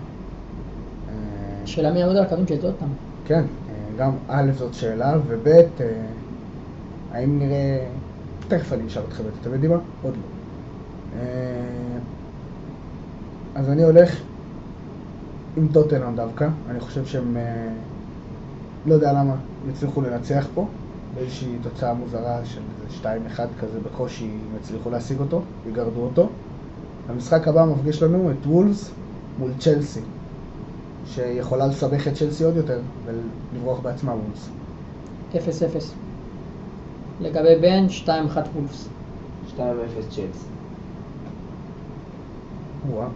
שאלה 1.65 1.93
מי 1.93 1.99
יעמוד 1.99 2.17
על 2.17 2.25
הקווים 2.25 2.47
של 2.47 2.61
טוטנאם. 2.61 2.91
כן, 3.25 3.45
אה, 3.69 3.75
גם 3.99 4.13
א' 4.29 4.51
זאת 4.57 4.75
שאלה, 4.75 5.15
וב' 5.27 5.49
אה, 5.49 5.63
האם 7.13 7.39
נראה... 7.39 7.87
תכף 8.49 8.73
אני 8.73 8.87
אשאל 8.87 9.03
אתכם 9.09 9.25
את 9.29 9.35
זה, 9.35 9.41
אתם 9.41 9.53
יודעים 9.53 9.73
מה? 9.73 9.79
עוד 10.03 10.15
לא. 10.15 10.21
אז 13.55 13.71
אני 13.71 13.83
הולך 13.83 14.21
עם 15.57 15.69
טוטנאם 15.73 16.17
דווקא, 16.17 16.49
אני 16.71 16.81
חושב 16.81 17.07
שהם, 17.07 17.37
לא 18.87 18.95
יודע 18.95 19.13
למה, 19.13 19.35
יצליחו 19.71 20.03
לנצח 20.03 20.47
פה, 20.55 20.67
באיזושהי 21.15 21.59
תוצאה 21.63 21.95
מוזרה 21.95 22.45
של 22.45 22.61
איזה 22.85 23.09
2-1 23.37 23.41
כזה 23.61 23.81
בקושי 23.81 24.25
הם 24.25 24.57
יצליחו 24.61 24.91
להשיג 24.91 25.21
אותו, 25.21 25.43
יגרדו 25.69 26.01
אותו. 26.01 26.29
במשחק 27.09 27.49
הבא 27.49 27.65
מפגיש 27.65 28.03
לנו 28.03 28.31
את 28.31 28.47
וולפס 28.47 28.91
מול 29.39 29.51
צ'לסי, 29.59 30.01
שיכולה 31.07 31.67
לסבך 31.67 32.09
את 32.09 32.15
צ'לסי 32.15 32.45
עוד 32.45 32.57
יותר 32.57 32.81
ולברוח 33.05 33.81
בעצמה 33.81 34.13
וולפס. 34.13 34.49
0-0. 35.33 35.37
לגבי 37.21 37.57
בן, 37.61 37.87
2-1 38.05 38.11
וולפס. 38.55 38.89
2-0 39.57 39.61
צ'לסי. 40.11 40.47
וואה, 42.91 43.09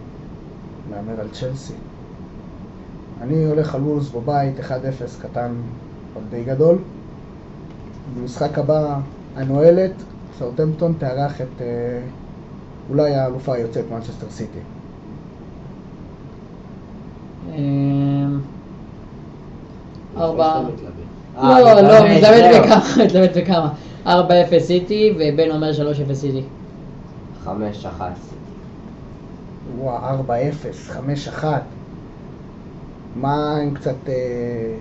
מהמר 0.89 1.21
על 1.21 1.27
צ'לסי. 1.29 1.73
אני 3.21 3.45
הולך 3.45 3.75
על 3.75 3.81
וולס 3.81 4.09
בבית, 4.09 4.59
1-0 4.59 4.63
קטן, 5.21 5.51
אבל 6.13 6.23
די 6.29 6.43
גדול. 6.43 6.77
במשחק 8.15 8.57
הבא, 8.57 8.99
הנועלת, 9.35 9.91
סאוטמפטון 10.37 10.93
תארח 10.97 11.41
את 11.41 11.61
אה, 11.61 12.01
אולי 12.91 13.15
האלופה 13.15 13.55
היוצאת 13.55 13.85
מנצ'סטר 13.91 14.29
סיטי. 14.29 14.59
אמ, 17.55 18.39
ארבע... 20.17 20.59
איפה 20.59 20.69
שאתה 20.77 20.89
מתלבט? 20.89 20.93
לא, 21.43 21.67
אה, 21.67 21.81
לא, 21.81 21.81
מתלבט, 21.81 22.17
מתלבט 22.17 22.53
זהו. 22.53 22.63
בכמה, 22.63 23.05
מתלבט 23.05 23.37
בכמה. 23.37 23.73
4-0 24.05 24.09
סיטי, 24.59 25.13
ובן 25.15 25.51
אומר 25.51 25.71
3-0 25.71 26.13
סיטי. 26.13 26.43
5-1 27.45 27.49
סיטי. 28.23 28.35
וואה, 29.77 30.15
4-0, 30.27 30.91
5-1. 31.41 31.43
מה 33.15 33.57
עם 33.57 33.73
קצת 33.73 33.95
אה, 34.07 34.75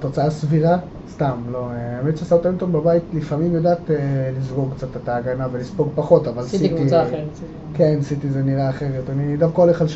תוצאה 0.00 0.30
סבירה? 0.30 0.76
סתם, 1.12 1.40
לא. 1.50 1.70
אה, 1.70 1.96
האמת 1.98 2.16
שסאוטמפטון 2.18 2.72
בבית 2.72 3.02
לפעמים 3.12 3.54
יודעת 3.54 3.90
אה, 3.90 4.30
לסגור 4.38 4.70
קצת 4.76 4.96
את 4.96 5.08
ההגנה 5.08 5.46
ולספוג 5.52 5.88
פחות, 5.94 6.26
אבל 6.26 6.42
סיטי... 6.42 6.58
סיטי 6.58 6.74
קבוצה 6.74 7.02
אחרת. 7.02 7.28
כן, 7.74 7.98
סיטי 8.02 8.30
זה 8.30 8.42
נראה 8.42 8.70
אחרת. 8.70 9.10
אני 9.10 9.36
דווקא 9.36 9.60
הולך 9.60 9.80
על 9.80 9.86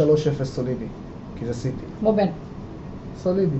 3-0 0.41 0.45
סולידי, 0.45 0.85
כי 1.37 1.47
זה 1.47 1.55
סיטי. 1.55 1.85
כמו 2.01 2.13
בן. 2.13 2.27
סולידי. 3.23 3.57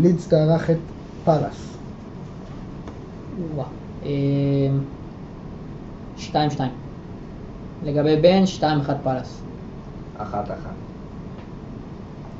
לידס 0.00 0.28
תארח 0.28 0.70
את 0.70 0.76
פאלאס. 1.24 1.76
וואו. 3.54 3.66
אמ, 4.02 4.08
2-2. 6.18 6.34
לגבי 7.84 8.16
בן, 8.16 8.42
2-1 8.60 8.62
פאלאס. 9.02 9.40
1-1. 10.18 10.22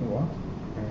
וואה. 0.09 0.23
אה, 0.79 0.85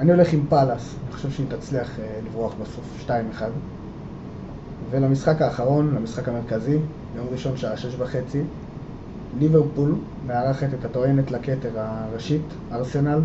אני 0.00 0.12
הולך 0.12 0.32
עם 0.32 0.46
פאלאס, 0.48 0.94
אני 1.04 1.12
חושב 1.14 1.30
שהיא 1.30 1.46
תצליח 1.48 1.98
אה, 1.98 2.20
לברוח 2.26 2.54
בסוף 2.62 3.04
2-1. 3.06 3.42
ולמשחק 4.90 5.42
האחרון, 5.42 5.94
למשחק 5.94 6.28
המרכזי, 6.28 6.78
יום 7.16 7.26
ראשון 7.32 7.56
שעה 7.56 7.76
שש 7.76 7.94
וחצי, 7.98 8.42
ליברפול 9.38 9.94
מארחת 10.26 10.68
את 10.78 10.84
הטוענת 10.84 11.30
לכתר 11.30 11.70
הראשית, 11.76 12.42
ארסנל. 12.72 13.20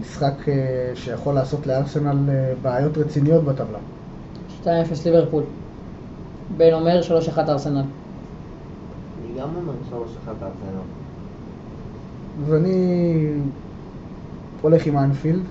משחק 0.00 0.48
אה, 0.48 0.92
שיכול 0.94 1.34
לעשות 1.34 1.66
לארסנל 1.66 2.30
אה, 2.30 2.52
בעיות 2.62 2.98
רציניות 2.98 3.44
בטבלה. 3.44 3.78
2-0 4.64 4.66
ליברפול. 5.04 5.42
בן 6.56 6.72
אומר 6.72 7.00
3-1 7.36 7.38
ארסנל. 7.38 7.76
אני 7.80 9.40
גם 9.40 9.48
אומר 9.56 9.72
3-1 9.90 10.28
ארסנל. 10.28 10.80
אז 12.46 12.54
אני 12.54 13.28
הולך 14.62 14.86
עם 14.86 14.98
אנפילד, 14.98 15.42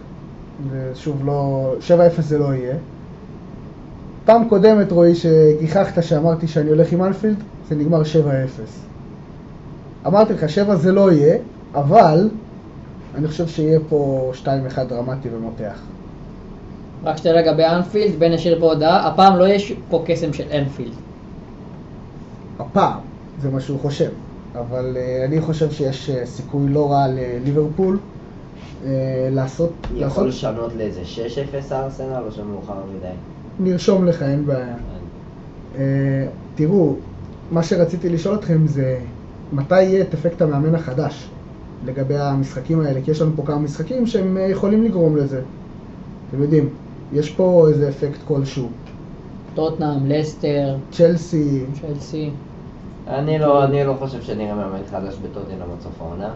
ושוב 0.72 1.26
לא, 1.26 1.74
7-0 2.18 2.22
זה 2.22 2.38
לא 2.38 2.54
יהיה. 2.54 2.76
פעם 4.26 4.50
קודמת 4.50 4.92
רועי 4.92 5.16
שגיחכת 5.16 6.04
שאמרתי 6.04 6.48
שאני 6.48 6.70
הולך 6.70 6.92
עם 6.92 7.04
אנפילד, 7.04 7.38
זה 7.70 7.76
נגמר 7.76 8.02
7-0. 8.02 8.06
אמרתי 10.08 10.34
לך 10.34 10.50
7 10.50 10.76
זה 10.76 10.92
לא 10.92 11.12
יהיה, 11.12 11.38
אבל 11.74 12.30
אני 13.16 13.28
חושב 13.28 13.48
שיהיה 13.48 13.80
פה 13.90 14.32
2-1 14.44 14.48
דרמטי 14.90 15.30
ומותח. 15.36 15.80
רק 17.04 17.18
שתי 17.18 17.30
לגבי 17.30 17.66
אנפילד, 17.66 18.20
בן 18.20 18.32
פה 18.60 18.66
הודעה, 18.66 19.08
הפעם 19.08 19.38
לא 19.38 19.48
יש 19.48 19.74
פה 19.90 20.04
קסם 20.08 20.34
של 20.34 20.44
אנפילד. 20.52 20.94
הפעם, 22.60 23.00
זה 23.42 23.50
מה 23.50 23.62
שהוא 23.62 23.80
חושב. 23.80 24.10
אבל 24.60 24.98
uh, 24.98 25.26
אני 25.26 25.42
חושב 25.42 25.72
שיש 25.72 26.10
uh, 26.10 26.26
סיכוי 26.26 26.70
לא 26.70 26.92
רע 26.92 27.08
לליברפול 27.08 27.96
uh, 27.96 28.21
לעשות, 29.32 29.74
יכול 29.96 30.28
לשנות 30.28 30.72
לאיזה 30.78 31.02
6-0 31.70 31.72
ארסנל 31.72 32.24
או 32.26 32.32
שמאוחר 32.32 32.74
מדי? 32.98 33.08
נרשום 33.60 34.06
לך, 34.06 34.22
אין 34.22 34.46
בעיה. 34.46 34.76
Uh, 35.74 35.78
תראו, 36.56 36.96
מה 37.52 37.64
שרציתי 37.64 38.10
לשאול 38.10 38.36
אתכם 38.36 38.68
זה 38.68 39.00
מתי 39.54 39.82
יהיה 39.82 40.02
את 40.02 40.14
אפקט 40.14 40.42
המאמן 40.42 40.76
החדש 40.76 41.30
לגבי 41.86 42.18
המשחקים 42.18 42.80
האלה, 42.80 43.02
כי 43.02 43.12
יש 43.12 43.22
לנו 43.22 43.32
פה 43.36 43.44
כמה 43.46 43.60
משחקים 43.60 44.08
שהם 44.08 44.38
uh, 44.38 44.52
יכולים 44.52 44.84
לגרום 44.84 45.18
לזה. 45.18 45.42
אתם 46.30 46.42
יודעים, 46.42 46.70
יש 47.14 47.30
פה 47.30 47.68
איזה 47.70 47.90
אפקט 47.90 48.20
כלשהו. 48.28 48.70
טוטנאם, 49.56 50.06
לסטר, 50.06 50.76
צ'לסי, 50.92 51.64
צ'לסי. 51.82 52.30
אני 53.08 53.40
לא, 53.40 53.64
אני 53.64 53.84
לא 53.84 53.96
חושב 54.00 54.22
שנראה 54.22 54.56
מאמן 54.56 54.80
חדש 54.92 55.18
בטוטנאם 55.18 55.62
עד 55.62 55.82
סוף 55.84 56.02
העונה. 56.02 56.30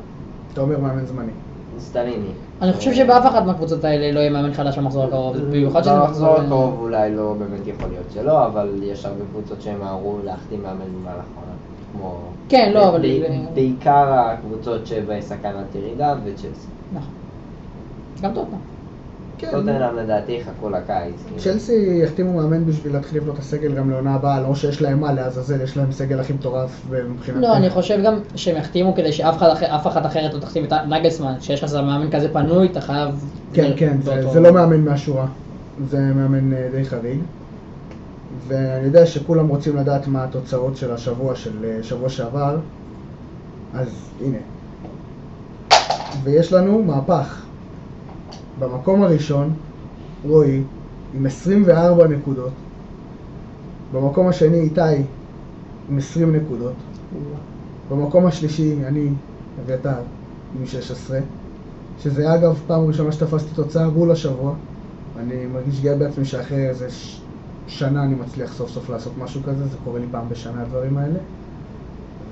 אתה 0.54 0.62
אומר 0.62 0.80
מאמן 0.80 1.06
זמני. 1.06 1.32
סטליני. 1.80 2.28
אני 2.62 2.74
חושב 2.74 2.94
שבאף 2.94 3.26
אחת 3.26 3.46
מהקבוצות 3.46 3.84
האלה 3.84 4.12
לא 4.12 4.20
יהיה 4.20 4.30
מאמן 4.30 4.54
חדש 4.54 4.78
במחזור 4.78 5.04
הקרוב, 5.04 5.38
במיוחד 5.38 5.82
שזה 5.84 5.92
במחזור 5.94 6.34
מחזור... 6.34 6.46
הקרוב 6.46 6.80
אולי 6.82 7.16
לא 7.16 7.36
באמת 7.40 7.68
יכול 7.68 7.90
להיות 7.90 8.06
שלא, 8.14 8.46
אבל 8.46 8.80
יש 8.84 9.06
הרבה 9.06 9.26
קבוצות 9.32 9.62
שימהרו 9.62 10.20
להחתים 10.24 10.64
מאמן 10.64 10.86
במהלך 11.02 11.26
העונה. 11.36 11.54
כמו... 11.92 12.20
כן, 12.50 12.72
לא, 12.74 12.90
אבל- 12.90 13.06
בעיקר 13.54 14.14
הקבוצות 14.14 14.88
שבסכנת 14.88 15.76
ירידה 15.76 16.16
וצ'לסי. 16.26 16.68
נכון. 16.92 17.14
גם 18.22 18.34
טוטנאם. 18.34 18.75
כן. 19.38 19.52
טוטנאם 19.52 19.96
לדעתי 19.96 20.32
יחכו 20.32 20.70
לקיץ. 20.70 21.16
כאילו. 21.28 21.42
צ'לסי 21.42 22.00
יחתימו 22.04 22.34
מאמן 22.34 22.66
בשביל 22.66 22.94
להתחיל 22.94 23.18
לבנות 23.18 23.36
את 23.36 23.40
הסגל 23.40 23.74
גם 23.74 23.90
לעונה 23.90 24.16
הבאה, 24.16 24.42
לא 24.42 24.56
שיש 24.56 24.82
להם 24.82 25.00
מה 25.00 25.14
לעזאזל, 25.14 25.62
יש 25.62 25.78
להם 25.78 25.92
סגל 25.92 26.20
הכי 26.20 26.34
מטורף 26.34 26.86
מבחינת... 27.10 27.38
לא, 27.42 27.58
אני 27.58 27.70
חושב 27.70 28.00
גם 28.06 28.20
שהם 28.36 28.58
יחתימו 28.58 28.96
כדי 28.96 29.12
שאף 29.12 29.88
אחת 29.88 30.06
אחרת 30.06 30.34
לא 30.34 30.40
תחתים 30.40 30.66
את 30.66 30.74
נגלסמן. 30.74 31.34
כשיש 31.40 31.64
לך 31.64 31.74
מאמן 31.74 32.12
כזה 32.12 32.34
פנוי, 32.34 32.68
אתה 32.68 32.82
חייב... 32.82 33.26
כן, 33.54 33.72
כן, 33.78 33.98
זה, 34.02 34.16
באותו- 34.16 34.34
זה 34.34 34.40
לא 34.40 34.54
מאמן 34.54 34.82
מהשורה, 34.82 35.26
זה 35.90 36.00
מאמן 36.00 36.54
אה, 36.54 36.68
די 36.72 36.86
חריג. 36.86 37.20
ואני 38.48 38.86
יודע 38.86 39.06
שכולם 39.06 39.48
רוצים 39.48 39.76
לדעת 39.78 40.08
מה 40.08 40.24
התוצאות 40.24 40.78
של 40.78 40.92
השבוע, 40.94 41.36
של 41.36 41.66
אה, 41.66 41.84
שבוע 41.84 42.10
שעבר, 42.10 42.58
אז 43.74 43.88
הנה. 44.22 44.38
ויש 46.24 46.54
לנו 46.54 46.84
מהפך. 46.84 47.45
במקום 48.60 49.04
הראשון, 49.04 49.54
רועי, 50.26 50.62
עם 51.14 51.26
24 51.26 52.08
נקודות. 52.08 52.52
במקום 53.94 54.28
השני, 54.28 54.60
איתי, 54.60 54.82
עם 55.90 55.98
20 55.98 56.36
נקודות. 56.36 56.74
במקום 57.92 58.26
השלישי, 58.26 58.86
אני, 58.86 59.10
אביתר, 59.66 59.98
עם 60.60 60.66
16. 60.66 61.20
שזה 62.00 62.34
אגב 62.34 62.60
פעם 62.68 62.88
ראשונה 62.88 63.12
שתפסתי 63.12 63.56
תוצאה 63.56 63.90
בול 63.90 64.12
השבוע. 64.12 64.54
אני 65.20 65.46
מרגיש 65.46 65.82
גאה 65.82 65.98
בעצמי 65.98 66.26
שאחרי 66.26 66.70
איזה 66.70 66.92
ש... 66.92 67.22
שנה 67.68 68.04
אני 68.04 68.16
מצליח 68.16 68.54
סוף 68.54 68.70
סוף 68.70 68.90
לעשות 68.90 69.14
משהו 69.18 69.42
כזה, 69.44 69.68
זה 69.68 69.78
קורה 69.84 70.00
לי 70.00 70.06
פעם 70.12 70.30
בשנה 70.30 70.62
הדברים 70.62 70.98
האלה. 70.98 71.20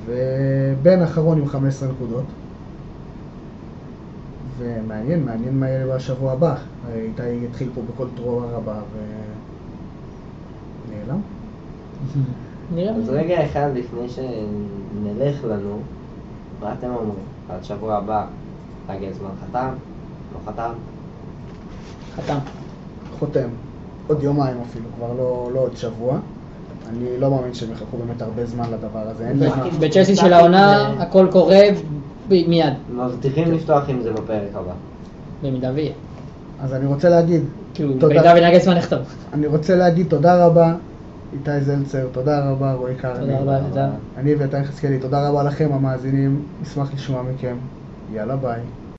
ובן 0.06 1.02
אחרון 1.02 1.38
עם 1.38 1.48
15 1.48 1.90
נקודות. 1.90 2.24
ומעניין, 4.58 5.26
מעניין 5.26 5.60
מה 5.60 5.70
יהיה 5.70 5.96
בשבוע 5.96 6.32
הבא. 6.32 6.56
איתי 6.96 7.46
התחיל 7.50 7.70
פה 7.76 7.82
בכל 7.94 8.08
טרור 8.16 8.44
הרבה 8.44 8.82
ו... 8.94 8.98
נעלם? 10.90 11.22
נראה. 12.76 12.96
אז 12.96 13.10
רגע 13.10 13.46
אחד 13.46 13.70
לפני 13.76 14.10
שנלך 14.10 15.44
לנו, 15.44 15.80
מה 16.62 16.74
אתם 16.80 16.88
אומרים? 16.88 17.14
עד 17.50 17.64
שבוע 17.64 17.96
הבא, 17.96 18.26
נגלזמן 18.90 19.30
חתם? 19.42 19.70
לא 20.34 20.52
חתם? 20.52 20.72
חתם. 22.16 22.38
חותם. 23.20 23.48
עוד 24.08 24.24
יומיים 24.24 24.58
אפילו, 24.70 24.86
כבר 24.98 25.14
לא, 25.18 25.50
לא 25.54 25.60
עוד 25.60 25.78
שבוע. 25.78 26.18
אני 26.90 27.20
לא 27.20 27.32
מאמין 27.32 27.54
שהם 27.54 27.72
יחכו 27.72 27.98
באמת 27.98 28.22
הרבה 28.22 28.46
זמן 28.46 28.66
לדבר 28.72 29.00
הזה. 29.08 29.32
בצ'לסי 29.80 30.16
של 30.16 30.34
העונה 30.34 30.94
הכל 31.00 31.28
קורה 31.32 31.62
מיד, 32.30 32.74
מבטיחים 32.95 33.52
לפתוח 33.52 33.90
עם 33.90 34.02
זה 34.02 34.12
בפרק 34.14 34.50
הבא. 34.54 34.74
במידה 35.44 35.72
ויהיה. 35.74 35.91
אז 36.62 36.74
אני 36.74 36.86
רוצה 36.86 37.10
להגיד, 37.10 37.41
כאילו, 37.74 37.94
תודה. 37.94 38.08
במידה 38.08 38.34
ונגלסמן 38.38 38.78
יכתוב. 38.78 39.00
אני 39.34 39.48
רוצה 39.48 39.76
להגיד 39.76 40.08
תודה 40.10 40.45
רבה, 40.45 40.74
איתי 41.34 41.62
זלצר, 41.62 42.08
תודה 42.12 42.50
רבה, 42.50 42.74
רועי 42.74 42.95
קרני. 42.95 43.20
תודה 43.20 43.40
רבה, 43.40 43.60
תודה. 43.70 43.90
אני 44.18 44.36
ואיתי 44.36 44.58
יחזקאלי, 44.60 45.00
תודה 45.00 45.30
רבה 45.30 45.44
לכם 45.44 45.70
המאזינים, 45.74 46.41
נשמח 46.62 46.94
לשמוע 46.94 47.24
מכם. 47.24 47.56
יאללה 48.14 48.36
ביי. 48.36 48.60